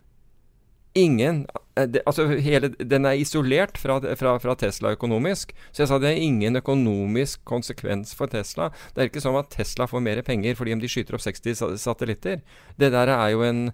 ingen 0.93 1.47
eh, 1.77 1.87
det, 1.87 2.03
altså 2.07 2.27
hele, 2.27 2.69
Den 2.79 3.07
er 3.07 3.19
isolert 3.21 3.79
fra, 3.79 3.99
fra, 4.17 4.35
fra, 4.43 4.55
Tesla 4.59 4.93
økonomisk. 4.97 5.55
Så 5.73 5.85
jeg 5.85 5.91
sa 5.91 5.99
det 6.03 6.11
er 6.13 6.25
ingen 6.25 6.59
økonomisk 6.61 7.45
konsekvens 7.49 8.15
for 8.17 8.31
Tesla. 8.33 8.71
Det 8.95 9.03
er 9.03 9.11
ikke 9.11 9.23
sånn 9.23 9.39
at 9.41 9.53
Tesla 9.55 9.87
får 9.91 10.05
mer 10.05 10.23
penger 10.27 10.59
fordi 10.59 10.75
om 10.77 10.83
de 10.83 10.91
skyter 10.91 11.17
opp 11.19 11.25
60 11.25 11.79
satellitter. 11.81 12.43
Det 12.81 12.91
der 12.95 13.15
er 13.15 13.29
jo 13.35 13.47
en 13.47 13.71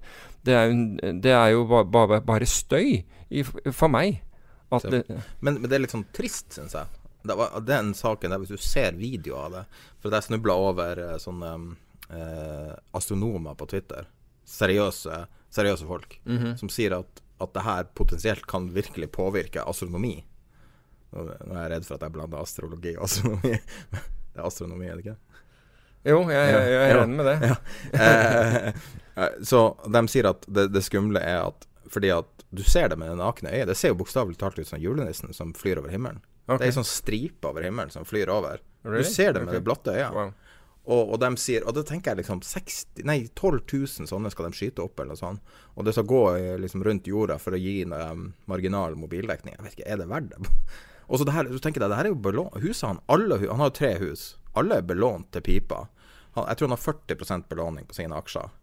Det 0.47 0.55
er, 0.55 0.71
en, 0.71 1.21
det 1.21 1.33
er 1.35 1.49
jo 1.57 1.65
bare, 1.67 1.85
bare, 1.91 2.21
bare 2.23 2.47
støy 2.47 3.03
i, 3.31 3.43
for 3.73 3.91
meg. 3.91 4.21
Det, 4.71 5.03
men, 5.41 5.57
men, 5.59 5.67
det 5.67 5.75
er 5.75 5.83
litt 5.83 5.95
sånn 5.95 6.07
trist, 6.15 6.53
syns 6.55 6.75
jeg. 6.75 6.87
Det 7.27 7.35
var, 7.35 7.57
den 7.67 7.91
saken 7.99 8.31
der, 8.31 8.39
hvis 8.39 8.55
du 8.55 8.63
ser 8.63 8.95
video 8.95 9.41
av 9.41 9.55
det 9.57 9.63
For 9.99 10.15
jeg 10.15 10.27
snubla 10.29 10.55
over 10.55 11.01
eh, 11.03 11.17
sånne 11.19 11.51
eh, 12.15 12.73
astronomer 12.95 13.59
på 13.59 13.67
Twitter. 13.73 14.07
Seriøse 14.47 15.25
seriøse 15.55 15.87
folk 15.87 16.21
mm 16.25 16.39
-hmm. 16.39 16.57
som 16.57 16.69
sier 16.69 16.99
at, 16.99 17.23
at 17.41 17.55
det 17.55 17.63
her 17.63 17.85
potensielt 17.85 18.47
kan 18.47 18.73
virkelig 18.75 19.13
påvirke 19.13 19.63
astronomi. 19.63 20.25
Nå, 21.11 21.29
er 21.55 21.63
jeg 21.63 21.71
redd 21.71 21.87
for 21.87 21.95
at 21.95 22.03
jeg 22.03 22.13
blander 22.13 22.43
astrologi 22.43 22.97
og 22.97 23.05
astronomi. 23.05 23.53
det 24.33 24.41
er 24.41 24.47
astronomi, 24.47 24.87
er 24.87 24.97
det 24.97 25.07
ikke? 25.07 25.17
Jo, 26.07 26.21
jeg, 26.31 26.53
jeg, 26.53 26.71
jeg 26.71 26.91
er 26.91 27.03
enig 27.03 27.17
med 27.17 27.27
det. 27.27 27.39
Ja. 27.43 27.57
Eh, 29.17 29.25
eh, 29.25 29.37
så 29.43 29.61
de 29.89 30.09
sier 30.13 30.29
at 30.29 30.45
det, 30.47 30.69
det, 30.75 30.85
skumle 30.85 31.21
er 31.21 31.47
at 31.49 31.67
fordi 31.91 32.11
at 32.13 32.45
du 32.51 32.63
ser 32.63 32.89
det 32.89 32.99
med 32.99 33.09
det 33.11 33.17
nakne 33.17 33.51
øyet. 33.51 33.69
Det 33.71 33.77
ser 33.79 33.95
jo 33.95 34.01
bokstavelig 34.03 34.37
talt 34.39 34.59
ut 34.59 34.69
som 34.69 34.81
julenissen 34.81 35.33
som 35.33 35.55
flyr 35.55 35.81
over 35.81 35.89
himmelen. 35.91 36.21
Okay. 36.47 36.59
Det 36.59 36.67
er 36.67 36.71
ei 36.71 36.77
sånn 36.77 36.87
stripe 36.87 37.49
over 37.49 37.65
himmelen 37.65 37.91
som 37.95 38.05
flyr 38.07 38.31
over. 38.31 38.61
Really? 38.87 39.03
Du 39.03 39.11
ser 39.11 39.33
det 39.33 39.43
med 39.43 39.51
okay. 39.51 39.59
det 39.59 39.67
blotte 39.67 39.95
øyet. 39.95 40.13
Wow. 40.15 40.33
Og, 40.87 41.13
og, 41.13 41.17
de 41.19 41.33
sier 41.41 41.65
Og 41.67 41.75
da 41.75 41.83
tenker 41.83 42.13
jeg 42.13 42.23
liksom 42.23 42.41
60, 42.47 43.03
nei, 43.09 43.19
12 43.35 43.65
000 43.73 44.11
sånne 44.11 44.31
skal 44.31 44.47
de 44.47 44.59
skyte 44.59 44.85
opp, 44.85 45.01
eller 45.03 45.19
sånn. 45.19 45.41
Og 45.75 45.87
det 45.87 45.97
skal 45.97 46.07
gå 46.07 46.21
liksom 46.63 46.85
rundt 46.87 47.11
jorda 47.11 47.41
for 47.43 47.57
å 47.57 47.61
gi 47.61 47.81
um, 47.91 48.29
marginal 48.51 48.95
mobildekning. 48.99 49.57
Jeg 49.57 49.65
vet 49.65 49.79
ikke, 49.79 49.89
er 49.91 50.03
det 50.03 50.11
verdt 50.13 50.31
det? 50.35 50.53
Og 51.11 51.19
så 51.19 51.27
det 51.27 51.35
her, 51.37 51.51
du 51.51 51.59
tenker 51.63 51.83
deg, 51.83 51.91
det 51.91 51.99
her 52.01 52.09
er 52.09 52.15
jo 52.15 52.21
belånt. 52.23 52.55
Huset 52.63 52.87
han, 52.89 53.03
alle, 53.11 53.39
han 53.43 53.63
har 53.63 53.71
jo 53.71 53.77
tre 53.79 53.93
hus. 54.03 54.29
Alle 54.59 54.81
er 54.81 54.87
belånt 54.87 55.31
til 55.35 55.45
pipa. 55.47 55.85
Han, 56.35 56.49
jeg 56.51 56.59
tror 56.59 56.71
han 56.71 56.77
har 56.77 56.83
40% 56.83 57.51
belåning 57.51 57.87
på 57.87 57.99
sine 57.99 58.19
aksjer. 58.19 58.55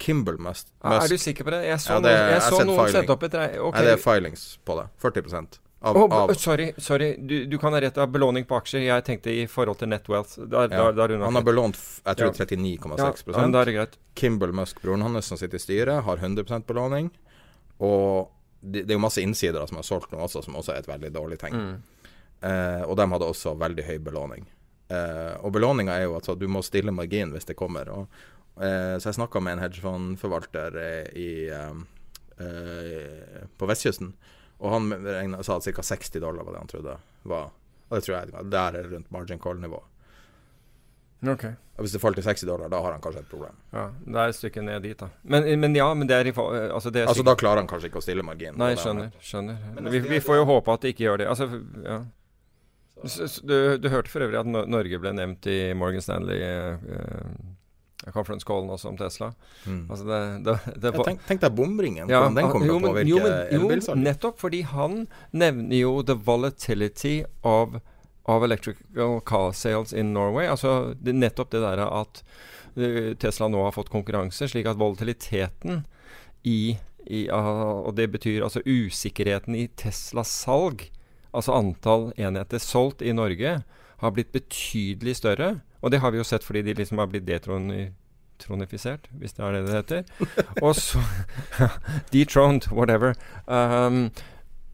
Kimball 0.00 0.38
Musk. 0.40 0.70
Er 0.80 1.08
du 1.08 1.18
sikker 1.20 1.44
på 1.44 1.52
det? 1.52 1.64
Jeg 1.68 1.80
så, 1.84 1.98
ja, 1.98 2.04
det, 2.04 2.14
noen, 2.16 2.30
jeg 2.32 2.44
så 2.46 2.62
noen 2.64 2.94
sette 2.94 3.16
opp 3.16 3.26
et 3.28 3.36
okay. 3.36 3.74
Nei, 3.76 3.82
det 3.84 3.98
er 3.98 4.00
filings 4.00 4.46
på 4.64 4.80
det. 4.80 4.88
40 5.04 5.60
av, 5.82 5.96
oh, 5.96 6.12
av 6.12 6.34
sorry, 6.36 6.72
sorry. 6.76 7.16
Du, 7.18 7.46
du, 7.46 7.58
kan 7.58 7.72
ha 7.72 7.80
rett 7.80 7.98
av 7.98 8.10
belåning 8.12 8.44
på 8.44 8.58
aksjer. 8.58 8.82
Jeg 8.84 9.04
tenkte 9.06 9.32
i 9.32 9.46
forhold 9.48 9.80
til 9.80 9.88
Netwealth. 9.88 10.36
Der, 10.42 10.68
ja. 10.68 10.90
der, 10.92 11.14
der 11.14 11.24
han 11.24 11.38
har 11.38 11.46
belånt 11.46 11.78
jeg 11.78 12.18
tror 12.18 12.34
ja. 12.34 12.44
39,6 12.44 13.24
ja, 13.32 13.46
det 13.48 13.62
er 13.62 13.72
greit. 13.78 13.96
Kimball 14.20 14.52
Musk, 14.52 14.82
broren 14.84 15.06
hans 15.06 15.30
som 15.32 15.40
sitter 15.40 15.56
i 15.56 15.62
styret, 15.62 16.02
har 16.04 16.20
100 16.20 16.60
belåning. 16.68 17.08
Og 17.80 18.28
det, 18.60 18.82
det, 18.82 18.92
er 18.92 18.98
jo 18.98 19.04
masse 19.06 19.24
innsidere 19.24 19.64
som 19.70 19.80
har 19.80 19.86
solgt 19.88 20.12
noe 20.12 20.26
også, 20.26 20.42
som 20.44 20.58
også 20.60 20.74
er 20.74 20.82
et 20.82 20.90
veldig 20.90 21.10
dårlig 21.14 21.40
tegn. 21.40 21.62
Mm. 21.64 22.10
Eh, 22.50 22.82
og 22.84 22.98
de 23.00 23.06
hadde 23.14 23.30
også 23.32 23.54
veldig 23.60 23.86
høy 23.86 23.96
belåning. 24.04 24.44
Eh, 24.92 25.32
og 25.40 25.54
belåninga 25.54 25.96
er 25.96 26.08
jo 26.08 26.18
at 26.18 26.28
du 26.36 26.44
må 26.50 26.60
stille 26.66 26.92
margin 26.92 27.32
hvis 27.32 27.48
det 27.48 27.56
kommer. 27.56 27.88
Og, 27.94 28.20
eh, 28.60 28.98
så 29.00 29.10
jeg 29.10 29.20
snakka 29.22 29.40
med 29.40 29.56
en 29.56 29.64
hedgefondforvalter 29.64 30.76
eh, 30.82 31.08
i, 31.16 31.30
eh, 31.56 31.80
eh, 32.44 33.48
på 33.56 33.70
vestkysten. 33.70 34.12
Og 34.60 34.74
han 34.74 34.92
regnet, 34.92 35.44
sa 35.46 35.56
at 35.56 35.64
ca. 35.64 35.82
60 35.82 36.20
dollar 36.20 36.44
var 36.44 36.56
det 36.56 36.64
han 36.64 36.70
trodde 36.70 36.98
var. 37.22 37.50
Og 37.88 37.96
det 37.96 38.04
tror 38.06 38.16
jeg 38.16 38.50
der 38.52 38.76
er 38.78 38.90
rundt 38.92 39.10
margin 39.10 39.40
call-nivå. 39.42 39.80
Okay. 41.20 41.52
Og 41.76 41.84
Hvis 41.84 41.92
det 41.92 42.00
faller 42.00 42.20
til 42.20 42.24
60 42.24 42.46
dollar, 42.48 42.68
da 42.72 42.80
har 42.80 42.92
han 42.92 43.02
kanskje 43.04 43.20
et 43.20 43.28
problem. 43.28 43.56
Ja, 43.72 43.88
Det 44.04 44.20
er 44.20 44.32
et 44.32 44.36
stykke 44.36 44.62
ned 44.64 44.82
dit, 44.84 44.98
da. 45.00 45.08
Men, 45.22 45.48
men 45.60 45.76
ja, 45.76 45.88
men 45.94 46.08
det 46.08 46.16
er 46.16 46.30
i 46.30 46.32
altså, 46.32 46.90
det 46.90 47.02
er 47.02 47.08
altså 47.12 47.24
Da 47.24 47.34
klarer 47.34 47.60
han 47.60 47.68
kanskje 47.68 47.90
ikke 47.90 48.00
å 48.00 48.04
stille 48.04 48.24
margin. 48.24 48.56
Nei, 48.60 48.72
skjønner. 48.76 49.12
skjønner. 49.20 49.58
Vi, 49.90 50.00
vi, 50.06 50.20
får 50.20 50.40
jo 50.40 50.48
håpe 50.48 50.72
at 50.72 50.84
det 50.84 50.94
ikke 50.94 51.04
gjør 51.04 51.22
det. 51.22 51.28
Altså, 51.28 51.48
ja. 51.84 52.02
Du, 53.48 53.56
du, 53.80 53.88
hørte 53.88 54.12
for 54.12 54.20
øvrig 54.20 54.40
at 54.42 54.48
Norge 54.48 55.00
ble 55.00 55.12
nevnt 55.16 55.46
i 55.48 55.72
Morgan 55.72 56.04
Stanley 56.04 56.40
uh, 56.44 56.76
conference 58.08 58.46
callen 58.46 58.70
også 58.70 58.88
om 58.88 58.96
Tesla. 58.96 59.32
Mm. 59.66 59.90
Altså 59.90 60.04
det, 60.04 60.20
det, 60.44 60.56
det 60.80 60.92
ja, 60.94 61.04
tenk, 61.04 61.22
tenk, 61.28 61.42
deg 61.44 61.56
bomringen, 61.56 62.08
ja, 62.08 62.22
hvordan 62.22 62.38
den 62.38 62.50
kommer 62.52 62.66
til 62.66 62.76
å 62.76 62.82
påvirke 62.84 63.32
elbilsalget. 63.56 64.04
Nettopp 64.06 64.40
fordi 64.40 64.60
han 64.70 65.00
nevner 65.36 65.76
jo 65.76 65.94
the 66.06 66.16
volatility 66.16 67.16
of, 67.46 67.76
of 68.24 68.46
electrical 68.46 69.18
car 69.26 69.52
sales 69.56 69.92
in 69.92 70.14
Norway. 70.16 70.48
Altså 70.48 70.94
det, 71.00 71.16
nettopp 71.20 71.52
det 71.52 71.64
der 71.64 71.84
at 71.86 72.22
uh, 72.80 73.10
Tesla 73.20 73.50
nå 73.52 73.66
har 73.66 73.76
fått 73.76 73.92
konkurranse, 73.92 74.48
slik 74.48 74.70
at 74.70 74.80
volatiliteten 74.80 75.84
i, 76.48 76.78
i 77.04 77.26
uh, 77.28 77.84
Og 77.84 77.92
det 78.00 78.08
betyr 78.14 78.46
altså 78.46 78.64
usikkerheten 78.64 79.58
i 79.58 79.68
Teslas 79.76 80.32
salg, 80.46 80.88
altså 81.36 81.58
antall 81.58 82.10
enheter 82.16 82.62
solgt 82.62 83.04
i 83.04 83.12
Norge, 83.12 83.60
har 84.00 84.14
blitt 84.16 84.32
betydelig 84.32 85.16
større. 85.16 85.60
Og 85.80 85.92
det 85.92 86.00
har 86.00 86.12
vi 86.12 86.20
jo 86.20 86.26
sett 86.26 86.44
fordi 86.44 86.62
de 86.62 86.76
liksom 86.76 87.00
har 87.00 87.08
blitt 87.10 87.26
detronifisert, 87.28 89.08
hvis 89.16 89.36
det 89.36 89.44
er 89.44 89.56
det 89.56 89.64
det 89.66 89.76
heter. 89.78 90.04
og 90.66 90.74
så 90.76 91.02
Detroned, 92.12 92.70
whatever. 92.72 93.14
Um, 93.46 94.10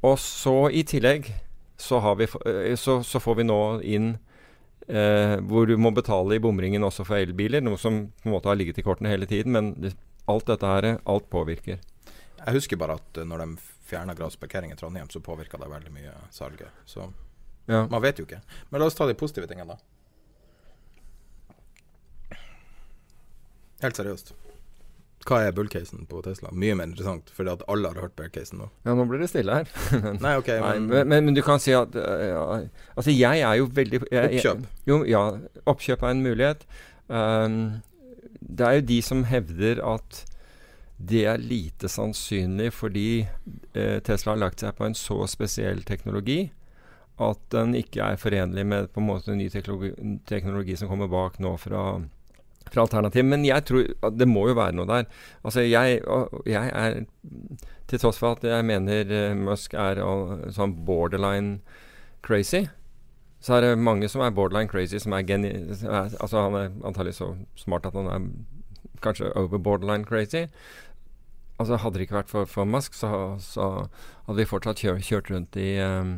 og 0.02 0.18
så 0.22 0.68
i 0.70 0.82
tillegg 0.86 1.32
så, 1.76 2.00
vi, 2.14 2.28
eh, 2.46 2.76
så, 2.76 3.02
så 3.04 3.20
får 3.20 3.34
vi 3.40 3.44
nå 3.44 3.60
inn 3.84 4.14
eh, 4.88 5.36
hvor 5.44 5.66
du 5.68 5.76
må 5.76 5.90
betale 5.92 6.36
i 6.36 6.42
bomringen 6.42 6.84
også 6.86 7.04
for 7.04 7.20
elbiler, 7.20 7.64
noe 7.64 7.78
som 7.80 8.06
på 8.22 8.30
en 8.30 8.36
måte 8.36 8.48
har 8.48 8.56
ligget 8.56 8.80
i 8.80 8.86
kortene 8.86 9.12
hele 9.12 9.28
tiden. 9.28 9.52
Men 9.52 9.74
det, 9.80 9.92
alt 10.30 10.48
dette 10.48 10.70
her, 10.70 10.88
alt 11.04 11.28
påvirker. 11.30 11.82
Jeg 12.38 12.54
husker 12.54 12.78
bare 12.78 12.98
at 13.00 13.20
uh, 13.20 13.26
når 13.26 13.42
de 13.42 13.50
fjerna 13.86 14.14
gradsparkering 14.18 14.72
i 14.72 14.78
Trondheim, 14.78 15.10
så 15.10 15.22
påvirka 15.22 15.58
det 15.60 15.70
veldig 15.70 15.92
mye 15.94 16.14
salget. 16.34 16.82
Så 16.86 17.06
ja. 17.68 17.86
man 17.90 18.02
vet 18.04 18.18
jo 18.20 18.26
ikke. 18.28 18.40
Men 18.70 18.80
la 18.82 18.86
oss 18.90 18.94
ta 18.98 19.06
de 19.08 19.14
positive 19.18 19.46
tingene, 19.50 19.76
da. 19.76 19.78
Helt 23.82 23.98
seriøst. 23.98 24.32
Hva 25.26 25.40
er 25.42 25.54
bullcasen 25.56 26.04
på 26.06 26.20
Tesla? 26.22 26.52
Mye 26.54 26.76
mer 26.78 26.86
interessant, 26.86 27.32
fordi 27.34 27.50
at 27.56 27.64
alle 27.72 27.90
har 27.90 27.98
hørt 28.04 28.14
bearcasen 28.18 28.60
nå. 28.62 28.68
Ja, 28.86 28.94
nå 28.94 29.08
blir 29.10 29.18
det 29.24 29.26
stille 29.32 29.56
her. 29.58 29.72
Nei, 30.24 30.36
ok, 30.38 30.52
Nei, 30.52 30.60
men- 30.78 30.86
men, 30.92 31.08
men, 31.10 31.24
men 31.30 31.34
du 31.34 31.42
kan 31.42 31.58
si 31.62 31.74
at 31.74 31.96
øh, 31.98 32.22
ja, 32.30 32.44
Altså, 32.94 33.10
jeg 33.10 33.42
er 33.42 33.58
jo 33.58 33.66
veldig 33.74 34.00
jeg, 34.04 34.14
jeg, 34.14 34.38
Oppkjøp. 34.38 34.62
Jo, 34.86 35.00
ja. 35.10 35.24
Oppkjøp 35.66 36.04
er 36.06 36.14
en 36.14 36.22
mulighet. 36.22 36.62
Um, 37.10 37.58
det 38.38 38.66
er 38.68 38.78
jo 38.78 38.86
de 38.92 39.00
som 39.02 39.24
hevder 39.26 39.82
at 39.82 40.22
det 40.96 41.24
er 41.28 41.36
lite 41.42 41.90
sannsynlig 41.92 42.70
fordi 42.72 43.26
eh, 43.76 43.98
Tesla 44.06 44.32
har 44.32 44.38
lagt 44.40 44.62
seg 44.62 44.72
på 44.78 44.86
en 44.86 44.94
så 44.96 45.18
spesiell 45.28 45.82
teknologi 45.84 46.46
at 47.18 47.38
den 47.54 47.74
ikke 47.78 48.02
er 48.04 48.18
forenlig 48.20 48.66
med 48.68 48.90
på 48.92 49.00
en 49.00 49.06
måte 49.08 49.34
ny 49.36 49.48
teknologi, 49.48 49.94
teknologi 50.28 50.76
som 50.76 50.88
kommer 50.90 51.08
bak 51.08 51.38
nå 51.40 51.54
fra, 51.56 51.84
fra 52.68 52.82
alternativ. 52.84 53.24
Men 53.24 53.44
jeg 53.46 53.64
tror 53.64 53.86
at 54.04 54.18
det 54.20 54.28
må 54.28 54.48
jo 54.50 54.56
være 54.58 54.76
noe 54.76 54.88
der. 54.90 55.06
Altså 55.42 55.64
jeg, 55.64 56.02
jeg 56.46 56.72
er 56.74 57.04
Til 57.86 57.98
tross 58.02 58.18
for 58.18 58.34
at 58.36 58.42
jeg 58.44 58.64
mener 58.66 59.06
eh, 59.14 59.34
Musk 59.38 59.74
er 59.78 60.00
sånn 60.52 60.72
borderline 60.84 61.60
crazy, 62.26 62.64
så 63.38 63.54
er 63.54 63.60
det 63.62 63.78
mange 63.78 64.08
som 64.10 64.24
er 64.26 64.32
borderline 64.34 64.66
crazy, 64.68 64.98
som 64.98 65.12
er 65.14 65.22
geni... 65.22 65.52
som 65.78 65.92
er- 65.94 66.16
Altså 66.20 66.42
han 66.48 66.54
er 66.58 66.72
antagelig 66.84 67.14
så 67.20 67.28
smart 67.54 67.86
at 67.86 67.94
han 67.94 68.08
er 68.10 68.26
kanskje 69.04 69.30
over 69.38 69.58
borderline 69.62 70.04
crazy. 70.04 70.46
Altså 71.60 71.76
Hadde 71.80 71.94
det 72.00 72.08
ikke 72.08 72.18
vært 72.18 72.28
for, 72.32 72.44
for 72.44 72.64
Musk, 72.68 72.94
så, 72.98 73.36
så 73.40 73.86
hadde 74.26 74.36
vi 74.42 74.44
fortsatt 74.50 74.82
kjør, 74.82 74.98
kjørt 75.00 75.30
rundt 75.30 75.56
i 75.56 75.76
um, 75.80 76.16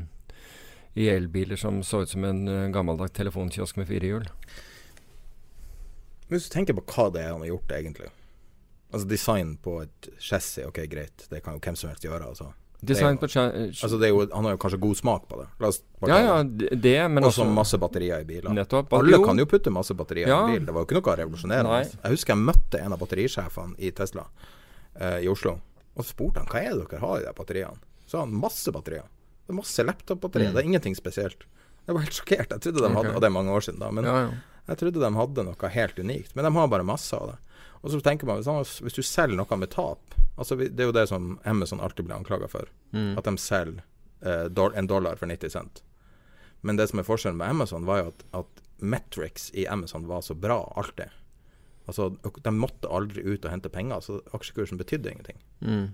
i 0.98 1.06
elbiler 1.12 1.56
som 1.60 1.80
så 1.86 2.02
ut 2.02 2.10
som 2.10 2.24
en 2.26 2.40
uh, 2.48 2.68
gammeldags 2.74 3.14
telefonkiosk 3.16 3.76
med 3.78 3.86
fire 3.90 4.08
hjul. 4.12 4.24
Hvis 6.28 6.48
du 6.48 6.52
tenker 6.52 6.76
på 6.76 6.84
hva 6.92 7.08
det 7.14 7.22
er 7.24 7.30
han 7.32 7.40
har 7.44 7.52
gjort, 7.54 7.70
egentlig. 7.78 8.10
Altså 8.92 9.08
Design 9.08 9.54
på 9.64 9.78
et 9.84 10.08
chassis, 10.20 10.64
ok, 10.68 10.82
greit. 10.90 11.26
Det 11.30 11.42
kan 11.44 11.56
jo 11.56 11.62
hvem 11.64 11.76
som 11.76 11.90
helst 11.92 12.04
gjøre. 12.04 12.28
altså. 12.28 12.50
Design 12.78 13.16
på 13.18 13.26
cha- 13.26 13.50
altså, 13.50 13.98
jo, 14.06 14.20
Han 14.32 14.44
har 14.46 14.52
jo 14.54 14.58
kanskje 14.62 14.78
god 14.80 14.96
smak 14.96 15.24
på 15.28 15.40
det. 15.40 15.48
Ja, 16.06 16.18
ja, 16.22 16.42
det. 16.44 17.10
men 17.10 17.24
Og 17.24 17.32
så 17.34 17.44
masse 17.44 17.78
batterier 17.78 18.20
i 18.20 18.24
biler. 18.24 18.50
Nettopp. 18.54 18.92
Alle 18.92 19.16
Jo. 19.16 19.24
kan 19.24 19.36
jo 19.38 19.46
putte 19.46 19.70
masse 19.70 19.94
batterier 19.94 20.28
Ja. 20.28 20.46
i 20.46 20.50
en 20.54 20.58
bil. 20.58 20.66
Det 20.66 20.74
var 20.74 20.84
jo 20.84 20.86
ikke 20.86 21.00
noe 21.02 21.16
revolusjonerende. 21.16 21.70
Altså. 21.70 21.98
Jeg 22.04 22.10
husker 22.12 22.34
jeg 22.34 22.44
møtte 22.44 22.80
en 22.84 22.92
av 22.92 22.98
batterisjefene 23.00 23.74
i 23.78 23.90
Tesla 23.90 24.24
eh, 25.00 25.18
i 25.24 25.28
Oslo. 25.28 25.60
Og 25.96 26.04
så 26.04 26.10
spurte 26.14 26.38
han 26.38 26.46
hva 26.46 26.62
er 26.62 26.76
det 26.78 26.88
dere 26.88 27.00
har 27.00 27.18
i 27.20 27.24
de 27.24 27.32
batteriene. 27.34 27.78
Så 28.06 28.18
har 28.18 28.26
han 28.26 28.34
masse 28.40 28.70
batterier. 28.72 29.04
Det 29.48 29.54
er 29.54 29.56
masse 29.56 29.84
laptop-batterier. 29.84 30.50
Mm. 30.50 30.54
Det 30.54 30.60
er 30.60 30.68
ingenting 30.68 30.96
spesielt. 30.98 31.46
Jeg 31.88 31.96
var 31.96 32.04
helt 32.04 32.16
sjokkert. 32.18 32.50
Jeg 32.52 32.60
trodde 32.66 32.84
de 32.84 32.92
hadde 32.92 33.14
Og 33.16 33.22
det 33.24 33.28
er 33.30 33.32
mange 33.32 33.52
år 33.56 33.64
siden, 33.64 33.80
da. 33.80 33.88
Men 33.90 34.04
Ja, 34.04 34.16
ja. 34.20 34.32
jeg 34.68 34.80
trodde 34.82 35.00
de 35.00 35.10
hadde 35.16 35.44
noe 35.46 35.70
helt 35.72 35.98
unikt. 35.98 36.34
Men 36.36 36.44
de 36.44 36.52
har 36.52 36.68
bare 36.68 36.84
masse 36.84 37.16
av 37.16 37.30
det. 37.30 37.38
Og 37.80 37.94
så 37.94 38.00
tenker 38.04 38.28
man, 38.28 38.42
hvis, 38.44 38.92
du 38.92 39.00
selger 39.00 39.38
noe 39.38 39.56
med 39.56 39.70
tap 39.70 40.14
altså 40.38 40.54
Det 40.54 40.78
er 40.78 40.90
jo 40.90 40.94
det 40.94 41.08
som 41.08 41.38
Amazon 41.44 41.80
alltid 41.80 42.04
blir 42.04 42.14
anklaga 42.14 42.46
for. 42.46 42.68
Mm. 42.92 43.16
At 43.18 43.24
de 43.24 43.32
selger 43.42 43.82
eh, 44.20 44.46
en 44.78 44.86
dollar 44.86 45.16
for 45.16 45.26
90 45.26 45.50
cent. 45.50 45.82
Men 46.60 46.76
det 46.76 46.90
som 46.90 47.00
er 47.00 47.06
forskjellen 47.08 47.38
med 47.38 47.50
Amazon, 47.50 47.86
var 47.86 48.02
jo 48.02 48.12
at, 48.12 48.22
at 48.44 48.62
metrics 48.78 49.50
i 49.54 49.66
Amazon 49.66 50.06
var 50.06 50.20
så 50.22 50.34
bra 50.34 50.60
alltid. 50.76 51.10
Altså, 51.88 52.10
De 52.44 52.52
måtte 52.52 52.90
aldri 52.92 53.24
ut 53.24 53.44
og 53.44 53.50
hente 53.50 53.72
penger, 53.72 54.04
så 54.04 54.20
aksjekursen 54.36 54.78
betydde 54.78 55.10
ingenting. 55.10 55.42
Mm. 55.64 55.86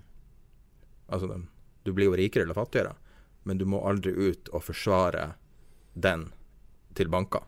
Altså, 1.07 1.29
de, 1.31 1.41
Du 1.85 1.93
blir 1.93 2.11
jo 2.11 2.17
rikere 2.17 2.43
eller 2.43 2.57
fattigere, 2.57 2.93
men 3.45 3.59
du 3.61 3.65
må 3.69 3.81
aldri 3.87 4.11
ut 4.11 4.49
og 4.51 4.65
forsvare 4.65 5.33
den 5.93 6.29
til 6.97 7.11
banker. 7.13 7.45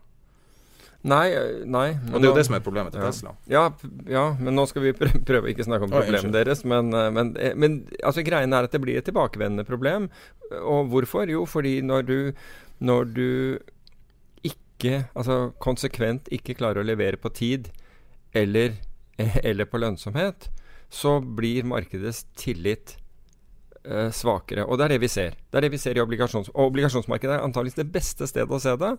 Nei, 1.06 1.30
øh, 1.30 1.62
nei. 1.70 1.92
Og 2.10 2.18
det 2.18 2.26
er 2.26 2.32
jo 2.32 2.36
det 2.36 2.44
som 2.48 2.56
er 2.58 2.62
problemet 2.64 2.94
til 2.94 3.02
ja. 3.02 3.10
Tesla. 3.12 3.32
Ja, 3.50 3.64
ja, 4.10 4.24
men 4.40 4.56
nå 4.58 4.64
skal 4.66 4.82
vi 4.82 4.94
prøve 4.98 5.46
å 5.46 5.50
ikke 5.52 5.66
snakke 5.66 5.86
om 5.86 5.94
problemet 5.94 6.34
deres. 6.34 6.64
Men, 6.66 6.90
øh, 6.90 7.08
men, 7.14 7.32
eh, 7.38 7.54
men 7.54 7.80
altså, 8.02 8.24
greien 8.26 8.52
er 8.52 8.66
at 8.66 8.74
det 8.74 8.82
blir 8.82 8.98
et 8.98 9.06
tilbakevendende 9.06 9.66
problem. 9.68 10.08
Og 10.58 10.90
hvorfor? 10.90 11.30
Jo, 11.30 11.44
fordi 11.46 11.78
når 11.86 12.06
du, 12.08 12.18
når 12.82 13.10
du 13.14 13.28
ikke, 14.46 15.06
altså 15.14 15.52
konsekvent 15.62 16.30
ikke 16.34 16.58
klarer 16.58 16.82
å 16.82 16.88
levere 16.88 17.20
på 17.20 17.30
tid 17.30 17.70
eller, 18.34 18.74
eller 19.48 19.70
på 19.70 19.78
lønnsomhet, 19.78 20.50
så 20.90 21.18
blir 21.20 21.68
markedets 21.68 22.24
tillit 22.38 22.96
eh, 22.96 23.07
svakere. 24.12 24.64
Og 24.66 24.76
det 24.78 24.84
er 24.84 24.92
det 24.94 25.00
vi 25.00 25.08
ser. 25.08 25.36
Det 25.48 25.60
er 25.60 25.64
det 25.64 25.70
vi 25.72 25.78
ser 25.80 25.96
i 25.96 26.02
obligasjons... 26.02 26.50
Og 26.54 26.72
obligasjonsmarkedet 26.72 27.36
er 27.36 27.44
antakeligvis 27.46 27.78
det 27.78 27.86
beste 27.94 28.26
stedet 28.28 28.52
å 28.52 28.60
se 28.60 28.74
det. 28.80 28.90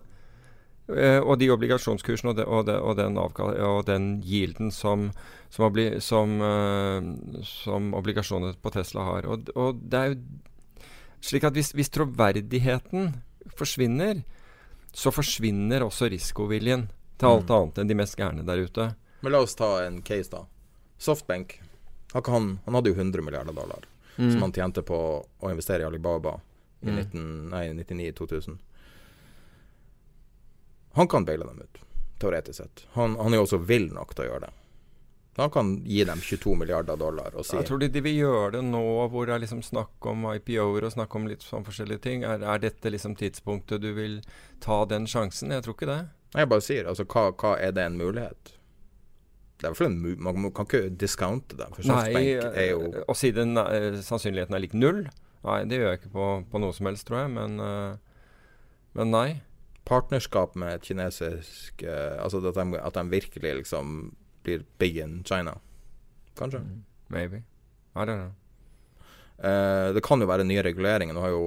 Eh, 0.90 1.20
og 1.20 1.38
de 1.38 1.50
obligasjonskursene 1.52 2.32
og, 2.32 2.38
de, 2.38 2.44
og, 2.46 2.64
de, 2.66 2.74
og, 2.80 2.96
den 2.98 3.18
og 3.20 3.84
den 3.86 4.08
yielden 4.26 4.72
som, 4.74 5.10
som, 5.52 5.68
obli, 5.68 5.86
som, 6.02 6.38
eh, 6.42 7.42
som 7.46 7.92
obligasjoner 7.94 8.56
på 8.62 8.72
Tesla 8.74 9.06
har. 9.06 9.28
Og, 9.30 9.52
og 9.54 9.82
det 9.86 10.00
er 10.00 10.12
jo 10.12 10.20
slik 11.30 11.46
at 11.46 11.54
hvis, 11.54 11.74
hvis 11.76 11.92
troverdigheten 11.94 13.12
forsvinner, 13.58 14.24
så 14.96 15.12
forsvinner 15.14 15.84
også 15.86 16.10
risikoviljen 16.10 16.88
til 17.20 17.28
alt 17.28 17.50
Mm. 17.50 17.56
annet 17.56 17.78
enn 17.78 17.90
de 17.90 17.98
mest 18.00 18.16
gærne 18.18 18.46
der 18.46 18.64
ute. 18.64 18.94
Men 19.20 19.32
la 19.36 19.42
oss 19.44 19.54
ta 19.54 19.84
en 19.84 20.00
case, 20.02 20.30
da. 20.32 20.46
Softbank. 20.98 21.60
Han, 22.16 22.58
han 22.64 22.74
hadde 22.74 22.90
jo 22.90 22.96
100 22.96 23.22
milliarder 23.22 23.54
dollar 23.54 23.84
Mm. 24.20 24.32
som 24.34 24.42
han 24.44 24.52
tjente 24.52 24.82
på 24.84 24.96
å 25.40 25.50
investere 25.50 25.82
i 25.82 25.86
Alibaba 25.88 26.34
i 26.82 26.86
Mm. 26.90 26.96
19 26.96 27.48
nei, 27.50 27.66
99-2000. 27.72 28.58
Han 30.92 31.08
kan 31.08 31.24
baile 31.24 31.44
dem 31.46 31.60
ut, 31.62 31.78
teoretisk 32.18 32.56
sett. 32.62 32.86
Han, 32.92 33.16
han 33.16 33.32
er 33.34 33.40
jo 33.40 33.46
også 33.46 33.60
vill 33.64 33.88
nok 33.94 34.14
til 34.14 34.24
å 34.24 34.28
gjøre 34.30 34.46
det. 34.48 34.52
Han 35.40 35.50
kan 35.54 35.68
gi 35.86 36.02
dem 36.04 36.20
22 36.20 36.54
milliarder 36.58 36.96
dollar 37.00 37.36
og 37.38 37.46
si 37.46 37.56
Jeg 37.56 37.68
tror 37.68 37.78
de, 37.80 37.88
de 37.88 38.00
vil 38.04 38.16
gjøre 38.18 38.50
det 38.58 38.62
nå 38.66 38.82
hvor 39.08 39.28
det 39.28 39.36
er 39.36 39.42
liksom 39.44 39.62
snakk 39.64 40.04
om 40.10 40.26
IPO-er 40.34 40.84
og 40.88 40.92
snakk 40.92 41.14
om 41.16 41.28
litt 41.30 41.46
sånn 41.46 41.64
forskjellige 41.64 42.02
ting. 42.04 42.24
Er, 42.26 42.42
er 42.42 42.58
dette 42.60 42.90
liksom 42.92 43.14
tidspunktet 43.16 43.80
du 43.80 43.92
vil 43.96 44.18
ta 44.60 44.82
den 44.90 45.06
sjansen? 45.08 45.54
Jeg 45.54 45.64
tror 45.64 45.78
ikke 45.78 45.88
det. 45.88 46.00
Jeg 46.34 46.50
bare 46.50 46.64
sier, 46.66 46.90
altså 46.90 47.06
hva, 47.06 47.30
hva 47.32 47.54
er 47.62 47.72
det 47.72 47.86
en 47.86 47.96
mulighet? 48.02 48.52
Det 49.60 49.68
er 49.68 49.76
fall 49.76 49.90
en 49.90 50.22
Man 50.24 50.52
kan 50.56 50.64
ikke 50.68 50.88
discounte 50.96 51.58
det. 51.58 51.68
Nei, 51.88 52.38
og 52.72 52.94
eh, 53.04 53.16
si 53.18 53.30
den 53.36 53.58
eh, 53.60 53.98
sannsynligheten 54.04 54.56
er 54.56 54.62
lik 54.64 54.76
null? 54.76 55.04
Nei, 55.44 55.58
det 55.68 55.80
gjør 55.80 55.92
jeg 55.92 56.00
ikke 56.00 56.12
på, 56.14 56.28
på 56.52 56.60
noe 56.62 56.76
som 56.76 56.88
helst, 56.88 57.06
tror 57.08 57.24
jeg. 57.24 57.32
Men, 57.34 57.60
eh, 57.60 58.22
men 58.96 59.12
nei. 59.12 59.28
partnerskap 59.88 60.56
med 60.60 60.76
et 60.76 60.84
kinesisk 60.86 61.82
Altså 61.82 62.40
at 62.46 62.54
de, 62.54 62.78
at 62.78 62.94
de 62.94 63.04
virkelig 63.10 63.54
liksom 63.62 64.12
blir 64.44 64.64
big 64.78 64.96
in 64.96 65.22
China. 65.24 65.58
Kanskje. 66.38 66.60
Mm. 66.64 66.84
Maybe. 67.08 67.42
I 67.94 68.04
don't 68.04 68.16
know. 68.16 68.32
Det 69.94 70.02
kan 70.04 70.20
jo 70.20 70.28
være 70.28 70.44
nye 70.44 70.62
reguleringer. 70.62 71.16
Nå 71.16 71.20
har 71.24 71.32
jo 71.32 71.44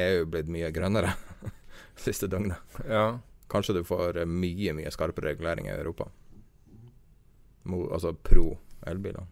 EU 0.00 0.26
blitt 0.28 0.48
mye 0.52 0.72
grønnere 0.72 1.12
siste 2.06 2.28
døgnet. 2.28 2.60
Ja. 2.88 3.20
Kanskje 3.52 3.78
du 3.78 3.82
får 3.84 4.24
mye, 4.28 4.76
mye 4.76 4.92
skarpere 4.92 5.32
reguleringer 5.32 5.76
i 5.76 5.80
Europa. 5.80 6.08
Altså 7.64 8.12
pro 8.12 8.58
elbiler. 8.86 9.26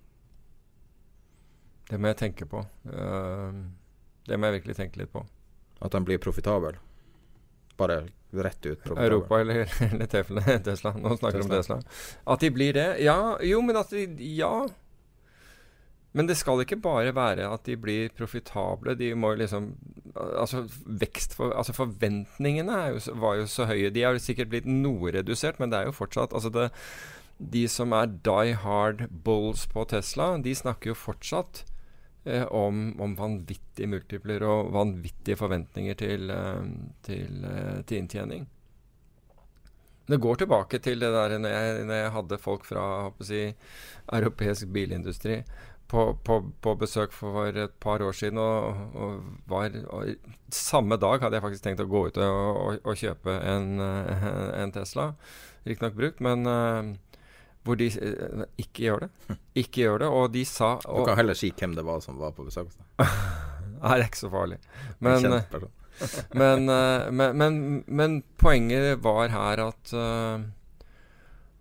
Det 1.91 1.99
må 2.01 2.09
jeg 2.13 2.21
tenke 2.23 2.49
på. 2.49 2.63
Eh, 2.89 3.63
det 4.29 4.39
må 4.39 4.49
jeg 4.49 4.61
virkelig 4.61 4.79
tenke 4.79 5.03
litt 5.03 5.13
på. 5.13 5.25
At 5.83 5.93
de 5.93 6.01
blir 6.07 6.21
profitabel? 6.23 6.79
Bare 7.77 8.05
rett 8.33 8.67
ut 8.67 8.85
profitabel? 8.85 9.09
Europa 9.11 9.41
eller, 9.41 9.75
eller 9.93 10.07
Tesla. 10.65 10.95
Nå 10.97 11.17
snakker 11.19 11.43
vi 11.43 11.45
om 11.45 11.51
Tesla. 11.53 11.81
At 12.25 12.45
de 12.45 12.53
blir 12.55 12.79
det? 12.79 12.87
Ja, 13.05 13.37
jo, 13.45 13.61
men 13.67 13.77
at 13.81 13.93
de 13.93 14.07
Ja. 14.37 14.55
Men 16.13 16.29
det 16.29 16.37
skal 16.37 16.61
ikke 16.61 16.77
bare 16.77 17.15
være 17.17 17.47
at 17.49 17.65
de 17.65 17.77
blir 17.81 18.11
profitable. 18.17 18.95
De 18.95 19.15
må 19.17 19.35
liksom 19.35 19.75
Altså 20.13 20.67
vekst 20.85 21.33
for, 21.33 21.55
altså 21.57 21.73
Forventningene 21.73 22.75
jo, 22.93 22.99
var 23.17 23.39
jo 23.41 23.47
så 23.49 23.65
høye. 23.71 23.89
De 23.91 24.03
har 24.05 24.19
sikkert 24.21 24.51
blitt 24.53 24.69
noe 24.69 25.13
redusert, 25.15 25.57
men 25.61 25.73
det 25.73 25.79
er 25.79 25.89
jo 25.89 25.97
fortsatt 25.97 26.35
Altså 26.37 26.53
det, 26.53 26.67
De 27.43 27.67
som 27.69 27.93
er 27.97 28.11
die 28.25 28.55
hard 28.63 29.07
bulls 29.25 29.67
på 29.71 29.85
Tesla, 29.91 30.37
de 30.39 30.55
snakker 30.55 30.93
jo 30.93 30.99
fortsatt 30.99 31.65
eh, 32.25 32.47
om, 32.47 32.93
om 33.03 33.17
vanvittige 33.19 33.91
multipler 33.91 34.45
og 34.47 34.73
vanvittige 34.77 35.39
forventninger 35.41 35.99
til, 35.99 36.31
eh, 36.31 36.67
til, 37.03 37.45
eh, 37.49 37.81
til 37.83 38.05
inntjening. 38.05 38.47
Det 40.07 40.19
går 40.21 40.43
tilbake 40.43 40.79
til 40.83 41.01
det 41.01 41.13
der 41.15 41.37
når 41.39 41.53
jeg, 41.55 41.85
når 41.87 42.01
jeg 42.01 42.15
hadde 42.17 42.39
folk 42.43 42.65
fra 42.67 42.87
håper 43.07 43.27
si, 43.27 43.43
europeisk 44.13 44.73
bilindustri 44.75 45.43
på, 45.93 46.19
på, 46.25 46.39
på 46.65 46.75
besøk 46.81 47.13
for 47.13 47.53
et 47.53 47.75
par 47.81 48.03
år 48.03 48.17
siden. 48.17 48.41
Og, 48.41 48.97
og 48.97 49.23
var, 49.51 49.77
og 49.93 50.15
samme 50.53 50.99
dag 51.01 51.23
hadde 51.23 51.39
jeg 51.39 51.45
faktisk 51.47 51.67
tenkt 51.67 51.85
å 51.85 51.89
gå 51.91 52.07
ut 52.09 52.21
og, 52.25 52.79
og 52.83 52.99
kjøpe 52.99 53.37
en, 53.55 53.73
eh, 53.85 54.29
en 54.63 54.75
Tesla. 54.75 55.13
Riktignok 55.69 55.99
brukt, 55.99 56.23
men 56.25 56.49
eh, 56.49 56.93
hvor 57.67 57.79
de 57.79 57.89
eh, 57.93 58.43
ikke 58.61 58.87
gjør 58.87 59.05
det. 59.05 59.37
Ikke 59.63 59.85
gjør 59.85 60.03
det. 60.03 60.09
Og 60.11 60.33
de 60.35 60.43
sa 60.49 60.75
Du 60.83 61.05
kan 61.07 61.19
heller 61.19 61.39
si 61.39 61.53
hvem 61.55 61.77
det 61.77 61.85
var 61.87 62.03
som 62.05 62.19
var 62.19 62.35
på 62.37 62.47
besøk. 62.47 62.71
hos 62.71 62.79
deg. 62.81 63.15
Nei, 63.83 63.95
det 63.99 64.03
er 64.05 64.09
ikke 64.09 64.21
så 64.23 64.33
farlig. 64.33 64.59
En 65.03 65.07
Men, 65.07 65.29
eh, 65.37 65.63
men, 66.41 66.69
eh, 66.71 67.07
men, 67.11 67.39
men, 67.39 67.63
men 67.87 68.19
poenget 68.39 69.01
var 69.03 69.33
her 69.35 69.63
at 69.69 69.95
uh, 69.95 70.45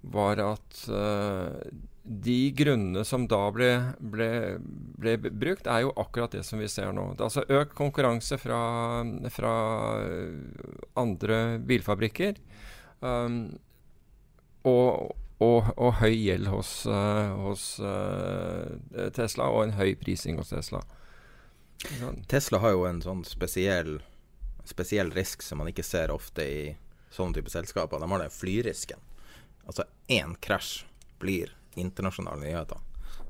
Var 0.02 0.42
at 0.42 0.84
uh, 0.90 1.58
de 2.02 2.38
grunnene 2.58 3.04
som 3.06 3.28
da 3.30 3.44
ble, 3.54 3.70
ble, 4.00 4.30
ble, 4.98 5.18
brukt, 5.22 5.68
er 5.70 5.84
jo 5.86 5.92
akkurat 6.02 6.34
det 6.34 6.42
som 6.48 6.58
vi 6.62 6.70
ser 6.72 6.90
nå. 6.98 7.12
Det 7.14 7.22
er 7.22 7.28
altså 7.28 7.60
økt 7.60 7.76
konkurranse 7.78 8.40
fra, 8.42 8.62
fra 9.30 9.52
andre 10.98 11.38
bilfabrikker. 11.70 12.42
Um, 13.06 13.38
og, 14.66 15.14
og, 15.42 15.72
og, 15.76 15.96
høy 16.02 16.14
gjeld 16.14 16.52
hos, 16.52 16.72
uh, 16.86 17.34
hos 17.48 17.66
uh, 17.82 19.10
Tesla, 19.16 19.50
og 19.50 19.66
en 19.66 19.76
høy 19.80 19.96
prising 19.98 20.38
hos 20.38 20.54
Tesla. 20.54 20.84
Tesla 22.30 22.60
har 22.62 22.76
jo 22.76 22.86
en 22.86 23.02
sånn 23.02 23.24
spesiell, 23.26 23.98
spesiell 24.70 25.10
risk 25.16 25.42
som 25.42 25.62
man 25.62 25.72
ikke 25.72 25.86
ser 25.86 26.14
ofte 26.14 26.46
i 26.46 26.62
sånne 27.12 27.40
type 27.40 27.50
selskaper. 27.50 28.00
De 28.00 28.12
har 28.12 28.22
den 28.22 28.34
flyrisken. 28.34 29.02
Altså 29.66 29.88
én 30.08 30.36
krasj 30.38 30.86
blir 31.22 31.56
internasjonale 31.74 32.46
nyheter. 32.46 32.78